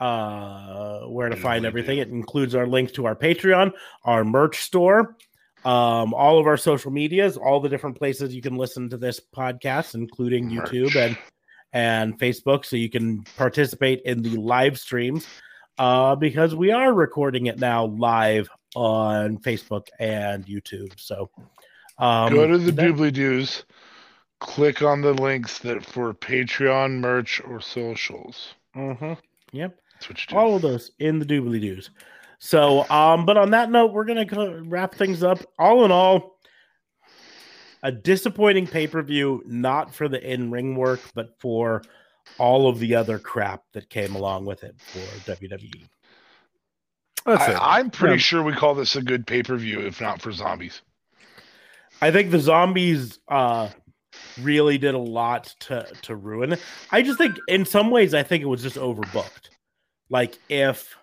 uh 0.00 1.00
where 1.06 1.28
to 1.28 1.36
find 1.36 1.66
everything. 1.66 1.98
It 1.98 2.08
includes 2.08 2.54
our 2.54 2.66
link 2.66 2.92
to 2.94 3.06
our 3.06 3.16
Patreon, 3.16 3.72
our 4.04 4.24
merch 4.24 4.60
store, 4.60 5.16
um, 5.64 6.14
all 6.14 6.38
of 6.38 6.46
our 6.46 6.56
social 6.56 6.90
medias, 6.90 7.36
all 7.36 7.60
the 7.60 7.68
different 7.68 7.98
places 7.98 8.34
you 8.34 8.42
can 8.42 8.56
listen 8.56 8.88
to 8.90 8.96
this 8.96 9.20
podcast, 9.34 9.94
including 9.94 10.50
YouTube 10.50 10.94
and 10.96 11.16
and 11.72 12.18
Facebook, 12.18 12.64
so 12.64 12.76
you 12.76 12.88
can 12.88 13.22
participate 13.36 14.00
in 14.04 14.22
the 14.22 14.36
live 14.36 14.78
streams. 14.78 15.26
Uh, 15.78 16.16
because 16.16 16.56
we 16.56 16.72
are 16.72 16.92
recording 16.92 17.46
it 17.46 17.58
now 17.60 17.86
live 17.86 18.48
on 18.74 19.38
Facebook 19.38 19.86
and 19.98 20.44
YouTube. 20.46 20.92
So 20.98 21.30
um 21.98 22.34
Go 22.34 22.46
to 22.46 22.58
the 22.58 22.72
doobly 22.72 23.12
doos, 23.12 23.64
click 24.40 24.82
on 24.82 25.02
the 25.02 25.12
links 25.12 25.58
that 25.60 25.84
for 25.84 26.14
Patreon, 26.14 27.00
merch, 27.00 27.40
or 27.44 27.60
socials. 27.60 28.54
Mm-hmm. 28.76 29.14
Yep. 29.52 29.78
That's 30.00 30.08
what 30.08 30.20
you 30.20 30.26
do. 30.28 30.36
all 30.36 30.56
of 30.56 30.62
those 30.62 30.90
in 30.98 31.18
the 31.18 31.26
doobly 31.26 31.60
doos. 31.60 31.90
So, 32.38 32.88
um, 32.88 33.26
but 33.26 33.36
on 33.36 33.50
that 33.50 33.70
note, 33.70 33.92
we're 33.92 34.04
gonna 34.04 34.62
wrap 34.64 34.94
things 34.94 35.22
up. 35.22 35.40
All 35.58 35.84
in 35.84 35.90
all, 35.90 36.38
a 37.82 37.90
disappointing 37.92 38.66
pay 38.66 38.86
per 38.86 39.02
view, 39.02 39.42
not 39.46 39.94
for 39.94 40.08
the 40.08 40.20
in 40.22 40.50
ring 40.50 40.76
work, 40.76 41.00
but 41.14 41.38
for 41.40 41.82
all 42.38 42.68
of 42.68 42.78
the 42.78 42.94
other 42.94 43.18
crap 43.18 43.62
that 43.72 43.88
came 43.90 44.14
along 44.14 44.44
with 44.44 44.62
it 44.64 44.76
for. 44.80 44.98
WWE. 45.32 45.88
That's 47.26 47.48
it. 47.48 47.54
I, 47.60 47.78
I'm 47.78 47.90
pretty 47.90 48.14
Yeah. 48.14 48.20
sure 48.20 48.42
we 48.42 48.52
call 48.52 48.74
this 48.74 48.94
a 48.96 49.02
good 49.02 49.26
pay 49.26 49.42
per 49.42 49.56
view, 49.56 49.80
if 49.80 50.00
not 50.00 50.22
for 50.22 50.30
zombies. 50.32 50.80
I 52.00 52.10
think 52.12 52.30
the 52.30 52.38
zombies 52.38 53.18
uh 53.28 53.68
really 54.40 54.78
did 54.78 54.94
a 54.94 54.98
lot 54.98 55.54
to 55.60 55.86
to 56.02 56.14
ruin 56.14 56.52
it. 56.52 56.60
I 56.92 57.02
just 57.02 57.18
think 57.18 57.36
in 57.48 57.64
some 57.64 57.90
ways 57.90 58.14
I 58.14 58.22
think 58.22 58.42
it 58.42 58.46
was 58.46 58.62
just 58.62 58.76
overbooked. 58.76 59.50
Like 60.10 60.38
if 60.48 60.96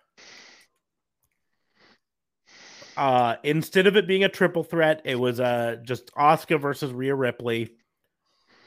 uh 2.97 3.35
instead 3.43 3.87
of 3.87 3.97
it 3.97 4.07
being 4.07 4.23
a 4.23 4.29
triple 4.29 4.63
threat, 4.63 5.01
it 5.03 5.19
was 5.19 5.39
uh 5.39 5.77
just 5.83 6.13
Asuka 6.15 6.59
versus 6.59 6.91
Rhea 6.91 7.15
Ripley. 7.15 7.69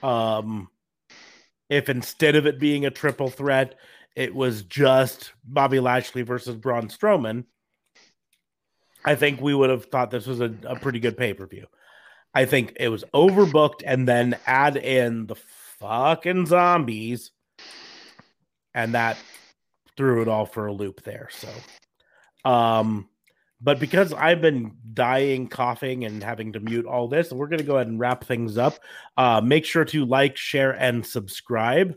Um 0.03 0.69
if 1.69 1.89
instead 1.89 2.37
of 2.37 2.47
it 2.47 2.59
being 2.59 2.87
a 2.87 2.91
triple 2.91 3.29
threat, 3.29 3.75
it 4.17 4.35
was 4.35 4.63
just 4.63 5.33
Bobby 5.45 5.81
Lashley 5.81 6.23
versus 6.23 6.57
Braun 6.57 6.89
Strowman. 6.89 7.45
I 9.05 9.15
think 9.15 9.41
we 9.41 9.55
would 9.55 9.71
have 9.71 9.87
thought 9.87 10.11
this 10.11 10.27
was 10.27 10.41
a, 10.41 10.53
a 10.65 10.77
pretty 10.77 11.01
good 11.01 11.17
pay 11.17 11.35
per 11.35 11.47
view. 11.47 11.67
I 12.35 12.45
think 12.45 12.75
it 12.79 12.89
was 12.89 13.05
overbooked, 13.15 13.83
and 13.85 14.07
then 14.07 14.37
add 14.47 14.77
in 14.77 15.27
the 15.27 15.37
fucking 15.81 16.47
zombies, 16.47 17.31
and 18.75 18.95
that 18.95 19.17
threw 19.99 20.23
it 20.23 20.29
all 20.29 20.47
for 20.47 20.67
a 20.67 20.73
loop 20.73 21.03
there. 21.03 21.29
So, 21.31 21.49
um, 22.49 23.09
but 23.61 23.81
because 23.81 24.13
I've 24.13 24.41
been 24.41 24.77
dying, 24.95 25.49
coughing, 25.49 26.05
and 26.05 26.23
having 26.23 26.53
to 26.53 26.61
mute 26.61 26.87
all 26.87 27.09
this, 27.09 27.33
we're 27.33 27.49
going 27.49 27.59
to 27.59 27.65
go 27.65 27.75
ahead 27.75 27.89
and 27.89 27.99
wrap 27.99 28.25
things 28.25 28.57
up. 28.57 28.79
Uh, 29.17 29.43
make 29.45 29.65
sure 29.65 29.85
to 29.87 30.07
like, 30.07 30.37
share, 30.37 30.71
and 30.71 31.05
subscribe 31.05 31.97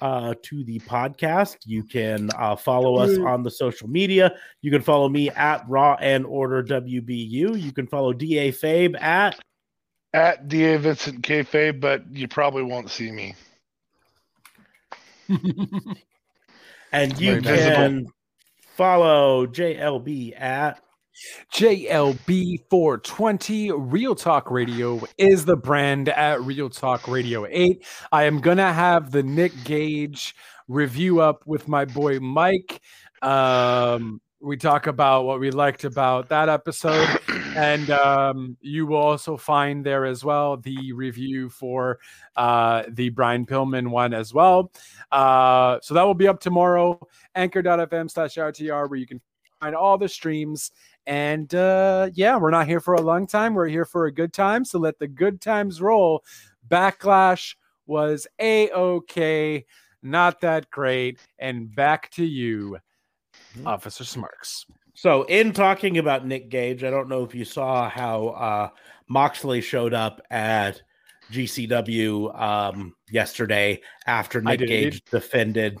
uh, 0.00 0.34
to 0.42 0.64
the 0.64 0.80
podcast. 0.80 1.58
You 1.66 1.84
can 1.84 2.30
uh, 2.36 2.56
follow 2.56 2.96
us 2.96 3.18
on 3.18 3.42
the 3.42 3.50
social 3.50 3.88
media. 3.88 4.34
You 4.62 4.70
can 4.70 4.80
follow 4.82 5.10
me 5.10 5.28
at 5.28 5.64
Raw 5.68 5.96
and 6.00 6.24
Order 6.24 6.62
WBU. 6.64 7.60
You 7.60 7.72
can 7.72 7.86
follow 7.86 8.14
DA 8.14 8.50
Fabe 8.50 9.00
at 9.00 9.38
at 10.14 10.48
Da 10.48 10.78
Vincent 10.78 11.22
Kayfabe, 11.22 11.80
but 11.80 12.04
you 12.10 12.28
probably 12.28 12.62
won't 12.62 12.90
see 12.90 13.10
me. 13.10 13.34
and 16.94 17.20
you 17.20 17.42
can 17.42 18.06
follow 18.76 19.46
JLB 19.48 20.40
at 20.40 20.80
JLB420 21.52 23.72
Real 23.76 24.14
Talk 24.14 24.48
Radio 24.48 25.00
is 25.18 25.44
the 25.44 25.56
brand 25.56 26.08
at 26.08 26.40
Real 26.42 26.70
Talk 26.70 27.08
Radio 27.08 27.46
8. 27.50 27.84
I 28.12 28.22
am 28.24 28.40
going 28.40 28.58
to 28.58 28.72
have 28.72 29.10
the 29.10 29.24
Nick 29.24 29.52
Gage 29.64 30.36
review 30.68 31.20
up 31.20 31.42
with 31.46 31.66
my 31.66 31.84
boy 31.84 32.20
Mike. 32.20 32.80
Um, 33.22 34.20
we 34.40 34.56
talk 34.56 34.86
about 34.86 35.24
what 35.24 35.40
we 35.40 35.50
liked 35.50 35.82
about 35.82 36.28
that 36.28 36.48
episode. 36.48 37.08
And 37.54 37.90
um, 37.90 38.56
you 38.60 38.86
will 38.86 38.98
also 38.98 39.36
find 39.36 39.84
there 39.84 40.04
as 40.04 40.24
well 40.24 40.56
the 40.56 40.92
review 40.92 41.48
for 41.48 41.98
uh, 42.36 42.84
the 42.88 43.10
Brian 43.10 43.46
Pillman 43.46 43.88
one 43.88 44.12
as 44.12 44.34
well. 44.34 44.72
Uh, 45.12 45.78
so 45.82 45.94
that 45.94 46.02
will 46.02 46.14
be 46.14 46.28
up 46.28 46.40
tomorrow. 46.40 46.98
Anchor.fm 47.34 48.10
slash 48.10 48.34
RTR, 48.34 48.88
where 48.88 48.98
you 48.98 49.06
can 49.06 49.20
find 49.60 49.74
all 49.74 49.96
the 49.96 50.08
streams 50.08 50.72
and 51.06 51.54
uh, 51.54 52.10
yeah, 52.14 52.36
we're 52.36 52.50
not 52.50 52.66
here 52.66 52.80
for 52.80 52.94
a 52.94 53.00
long 53.00 53.26
time. 53.26 53.54
We're 53.54 53.68
here 53.68 53.84
for 53.84 54.06
a 54.06 54.12
good 54.12 54.32
time. 54.32 54.64
So 54.64 54.78
let 54.78 54.98
the 54.98 55.08
good 55.08 55.40
times 55.40 55.80
roll. 55.80 56.24
Backlash 56.68 57.56
was 57.86 58.26
a 58.40 58.70
okay, 58.70 59.66
not 60.02 60.40
that 60.40 60.70
great. 60.70 61.18
And 61.38 61.74
back 61.74 62.10
to 62.12 62.24
you, 62.24 62.78
mm-hmm. 63.54 63.66
Officer 63.66 64.04
Smarks. 64.04 64.66
So, 64.94 65.24
in 65.24 65.52
talking 65.52 65.98
about 65.98 66.24
Nick 66.24 66.48
Gage, 66.48 66.84
I 66.84 66.90
don't 66.90 67.08
know 67.08 67.24
if 67.24 67.34
you 67.34 67.44
saw 67.44 67.90
how 67.90 68.28
uh, 68.28 68.68
Moxley 69.08 69.60
showed 69.60 69.92
up 69.92 70.22
at 70.30 70.80
GCW 71.32 72.40
um, 72.40 72.94
yesterday 73.10 73.80
after 74.06 74.40
Nick 74.40 74.60
Gage 74.60 75.04
defended, 75.10 75.78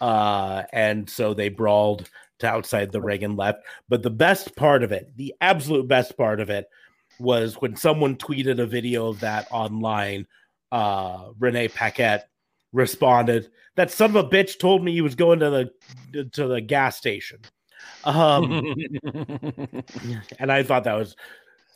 uh, 0.00 0.64
and 0.72 1.08
so 1.08 1.32
they 1.32 1.48
brawled 1.48 2.10
to 2.40 2.48
outside 2.48 2.90
the 2.90 3.00
ring 3.00 3.22
and 3.22 3.36
left. 3.36 3.62
But 3.88 4.02
the 4.02 4.10
best 4.10 4.56
part 4.56 4.82
of 4.82 4.90
it, 4.90 5.12
the 5.16 5.32
absolute 5.40 5.86
best 5.86 6.16
part 6.16 6.40
of 6.40 6.50
it, 6.50 6.66
was 7.20 7.54
when 7.54 7.76
someone 7.76 8.16
tweeted 8.16 8.58
a 8.58 8.66
video 8.66 9.08
of 9.08 9.20
that 9.20 9.46
online. 9.52 10.26
Uh, 10.72 11.30
Renee 11.38 11.68
Paquette 11.68 12.28
responded, 12.72 13.48
"That 13.76 13.92
son 13.92 14.10
of 14.10 14.16
a 14.16 14.28
bitch 14.28 14.58
told 14.58 14.82
me 14.82 14.92
he 14.92 15.02
was 15.02 15.14
going 15.14 15.38
to 15.38 15.70
the 16.12 16.24
to 16.32 16.48
the 16.48 16.60
gas 16.60 16.96
station." 16.96 17.38
Um, 18.04 18.74
and 20.38 20.50
I 20.50 20.62
thought 20.62 20.84
that 20.84 20.94
was 20.94 21.16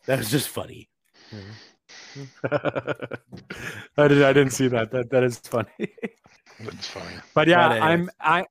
that 0.07 0.19
was 0.19 0.31
just 0.31 0.49
funny. 0.49 0.89
I 2.45 4.09
did 4.09 4.23
I 4.23 4.33
didn't 4.33 4.51
see 4.51 4.69
that. 4.69 4.91
That 4.91 5.11
that 5.11 5.23
is 5.25 5.39
funny. 5.39 5.69
That's 6.61 6.87
funny. 6.87 7.17
But 7.35 7.49
yeah, 7.49 7.69
I'm 7.69 8.11
I 8.21 8.47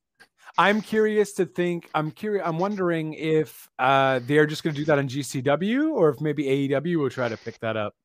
I'm 0.57 0.81
curious 0.81 1.33
to 1.33 1.45
think. 1.45 1.89
I'm 1.95 2.11
curious. 2.11 2.45
I'm 2.45 2.59
wondering 2.59 3.13
if 3.13 3.67
uh, 3.79 4.19
they're 4.23 4.45
just 4.45 4.63
going 4.63 4.75
to 4.75 4.81
do 4.81 4.85
that 4.85 4.99
on 4.99 5.07
GCW, 5.07 5.91
or 5.91 6.09
if 6.09 6.21
maybe 6.21 6.43
AEW 6.69 6.97
will 6.97 7.09
try 7.09 7.27
to 7.27 7.37
pick 7.37 7.59
that 7.59 7.75
up. 7.75 7.95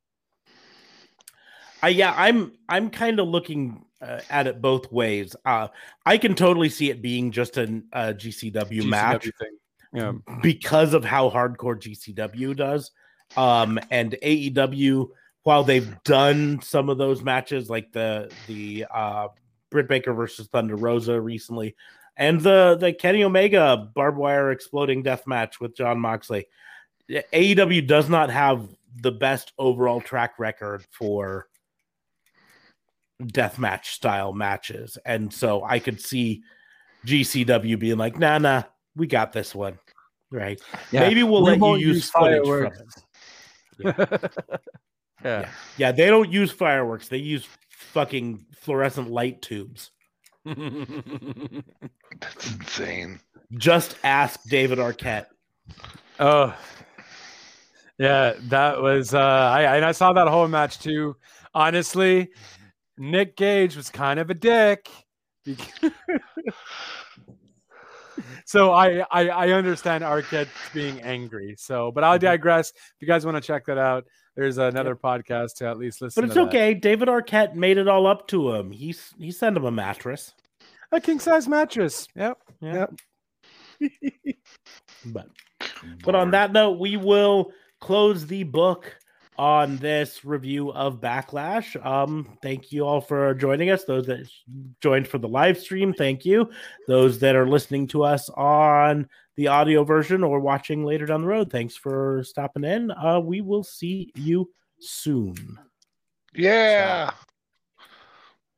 Uh, 1.82 1.88
yeah, 1.88 2.14
I'm. 2.16 2.52
I'm 2.68 2.90
kind 2.90 3.20
of 3.20 3.28
looking 3.28 3.84
uh, 4.00 4.20
at 4.30 4.46
it 4.46 4.60
both 4.60 4.90
ways. 4.92 5.34
Uh, 5.44 5.68
I 6.06 6.18
can 6.18 6.34
totally 6.34 6.68
see 6.68 6.90
it 6.90 7.02
being 7.02 7.30
just 7.30 7.56
a, 7.56 7.82
a 7.92 8.14
GCW, 8.14 8.52
GCW, 8.52 8.88
match, 8.88 9.24
thing. 9.24 9.56
yeah, 9.92 10.12
because 10.42 10.94
of 10.94 11.05
how 11.05 11.30
hardcore 11.30 11.80
GCW 11.80 12.56
does. 12.56 12.90
Um, 13.36 13.78
and 13.90 14.16
AEW, 14.22 15.09
while 15.42 15.64
they've 15.64 16.02
done 16.05 16.60
some 16.62 16.88
of 16.88 16.98
those 16.98 17.22
matches, 17.22 17.68
like 17.68 17.92
the 17.92 18.30
the 18.46 18.86
uh, 18.92 19.28
Britt 19.70 19.88
Baker 19.88 20.12
versus 20.12 20.48
Thunder 20.48 20.76
Rosa 20.76 21.20
recently, 21.20 21.76
and 22.16 22.40
the 22.40 22.76
the 22.78 22.92
Kenny 22.92 23.24
Omega 23.24 23.76
barbed 23.94 24.18
wire 24.18 24.50
exploding 24.50 25.02
death 25.02 25.26
match 25.26 25.60
with 25.60 25.76
Jon 25.76 26.00
Moxley. 26.00 26.46
AEW 27.10 27.86
does 27.86 28.09
not 28.09 28.30
have 28.30 28.68
the 29.00 29.12
best 29.12 29.52
overall 29.59 30.00
track 30.00 30.38
record 30.38 30.84
for 30.90 31.46
death 33.26 33.58
match 33.58 33.92
style 33.92 34.32
matches, 34.32 34.96
and 35.04 35.32
so 35.32 35.64
I 35.64 35.78
could 35.78 36.00
see 36.00 36.42
GCW 37.06 37.78
being 37.78 37.98
like, 37.98 38.18
"Nah, 38.18 38.38
nah, 38.38 38.62
we 38.96 39.06
got 39.06 39.32
this 39.32 39.54
one." 39.54 39.78
Right? 40.30 40.60
Yeah. 40.92 41.00
Maybe 41.00 41.22
we'll 41.22 41.42
we 41.42 41.56
let 41.56 41.60
you 41.60 41.76
use, 41.76 41.96
use 41.96 42.10
footage 42.10 42.44
fireworks. 42.44 42.78
from 42.78 42.88
it. 42.88 43.04
Yeah. 45.24 45.24
yeah. 45.24 45.24
yeah, 45.24 45.48
yeah, 45.78 45.92
they 45.92 46.06
don't 46.06 46.30
use 46.30 46.50
fireworks; 46.50 47.08
they 47.08 47.18
use 47.18 47.46
fucking 47.70 48.44
fluorescent 48.54 49.10
light 49.10 49.42
tubes. 49.42 49.90
That's 50.44 50.60
insane. 52.52 53.20
Just 53.56 53.96
ask 54.04 54.40
David 54.48 54.78
Arquette. 54.78 55.26
Oh, 56.20 56.54
yeah, 57.98 58.34
that 58.44 58.80
was. 58.80 59.14
Uh, 59.14 59.18
I 59.18 59.76
and 59.76 59.84
I 59.84 59.92
saw 59.92 60.12
that 60.12 60.28
whole 60.28 60.48
match 60.48 60.78
too. 60.78 61.16
Honestly, 61.54 62.30
Nick 62.98 63.36
Gage 63.36 63.76
was 63.76 63.90
kind 63.90 64.20
of 64.20 64.30
a 64.30 64.34
dick. 64.34 64.88
so 68.44 68.72
I, 68.72 69.04
I 69.10 69.28
I 69.28 69.50
understand 69.52 70.04
Arquette 70.04 70.48
being 70.74 71.00
angry. 71.02 71.54
So, 71.58 71.90
but 71.90 72.04
I'll 72.04 72.16
mm-hmm. 72.16 72.26
digress. 72.26 72.70
If 72.70 72.96
you 73.00 73.08
guys 73.08 73.24
want 73.24 73.36
to 73.36 73.40
check 73.40 73.66
that 73.66 73.78
out, 73.78 74.06
there's 74.36 74.58
another 74.58 74.94
podcast 74.96 75.54
to 75.56 75.66
at 75.68 75.78
least 75.78 76.02
listen. 76.02 76.20
But 76.20 76.28
it's 76.28 76.36
okay. 76.38 76.74
David 76.74 77.08
Arquette 77.08 77.54
made 77.54 77.78
it 77.78 77.88
all 77.88 78.06
up 78.06 78.28
to 78.28 78.52
him. 78.54 78.70
He's 78.70 79.14
he 79.18 79.30
sent 79.30 79.56
him 79.56 79.64
a 79.64 79.70
mattress 79.70 80.34
a 80.92 81.00
king 81.00 81.20
size 81.20 81.48
mattress. 81.48 82.08
Yep. 82.14 82.38
Yep. 82.60 82.94
but 85.06 85.28
but 86.04 86.14
on 86.14 86.30
that 86.32 86.52
note, 86.52 86.78
we 86.78 86.96
will 86.96 87.52
close 87.80 88.26
the 88.26 88.42
book 88.44 88.96
on 89.39 89.77
this 89.77 90.24
review 90.24 90.73
of 90.73 91.01
Backlash. 91.01 91.85
Um, 91.86 92.36
thank 92.43 92.73
you 92.73 92.85
all 92.85 93.01
for 93.01 93.35
joining 93.35 93.70
us. 93.70 93.85
Those 93.85 94.06
that 94.06 94.28
joined 94.82 95.06
for 95.06 95.19
the 95.19 95.28
live 95.28 95.59
stream, 95.59 95.94
thank 95.94 96.24
you. 96.24 96.51
Those 96.89 97.20
that 97.20 97.36
are 97.36 97.47
listening 97.47 97.86
to 97.89 98.02
us 98.02 98.28
on 98.31 99.09
the 99.36 99.47
audio 99.47 99.85
version 99.85 100.24
or 100.24 100.40
watching 100.40 100.85
later 100.85 101.06
down 101.06 101.23
the 101.23 101.28
road, 101.28 101.51
thanks 101.51 101.77
for 101.77 102.24
stopping 102.24 102.65
in. 102.65 102.90
Uh, 102.90 103.20
we 103.20 103.40
will 103.40 103.62
see 103.62 104.12
you 104.16 104.51
soon. 104.81 105.36
Yeah. 106.35 107.12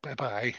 Bye 0.03 0.15
bye. 0.15 0.55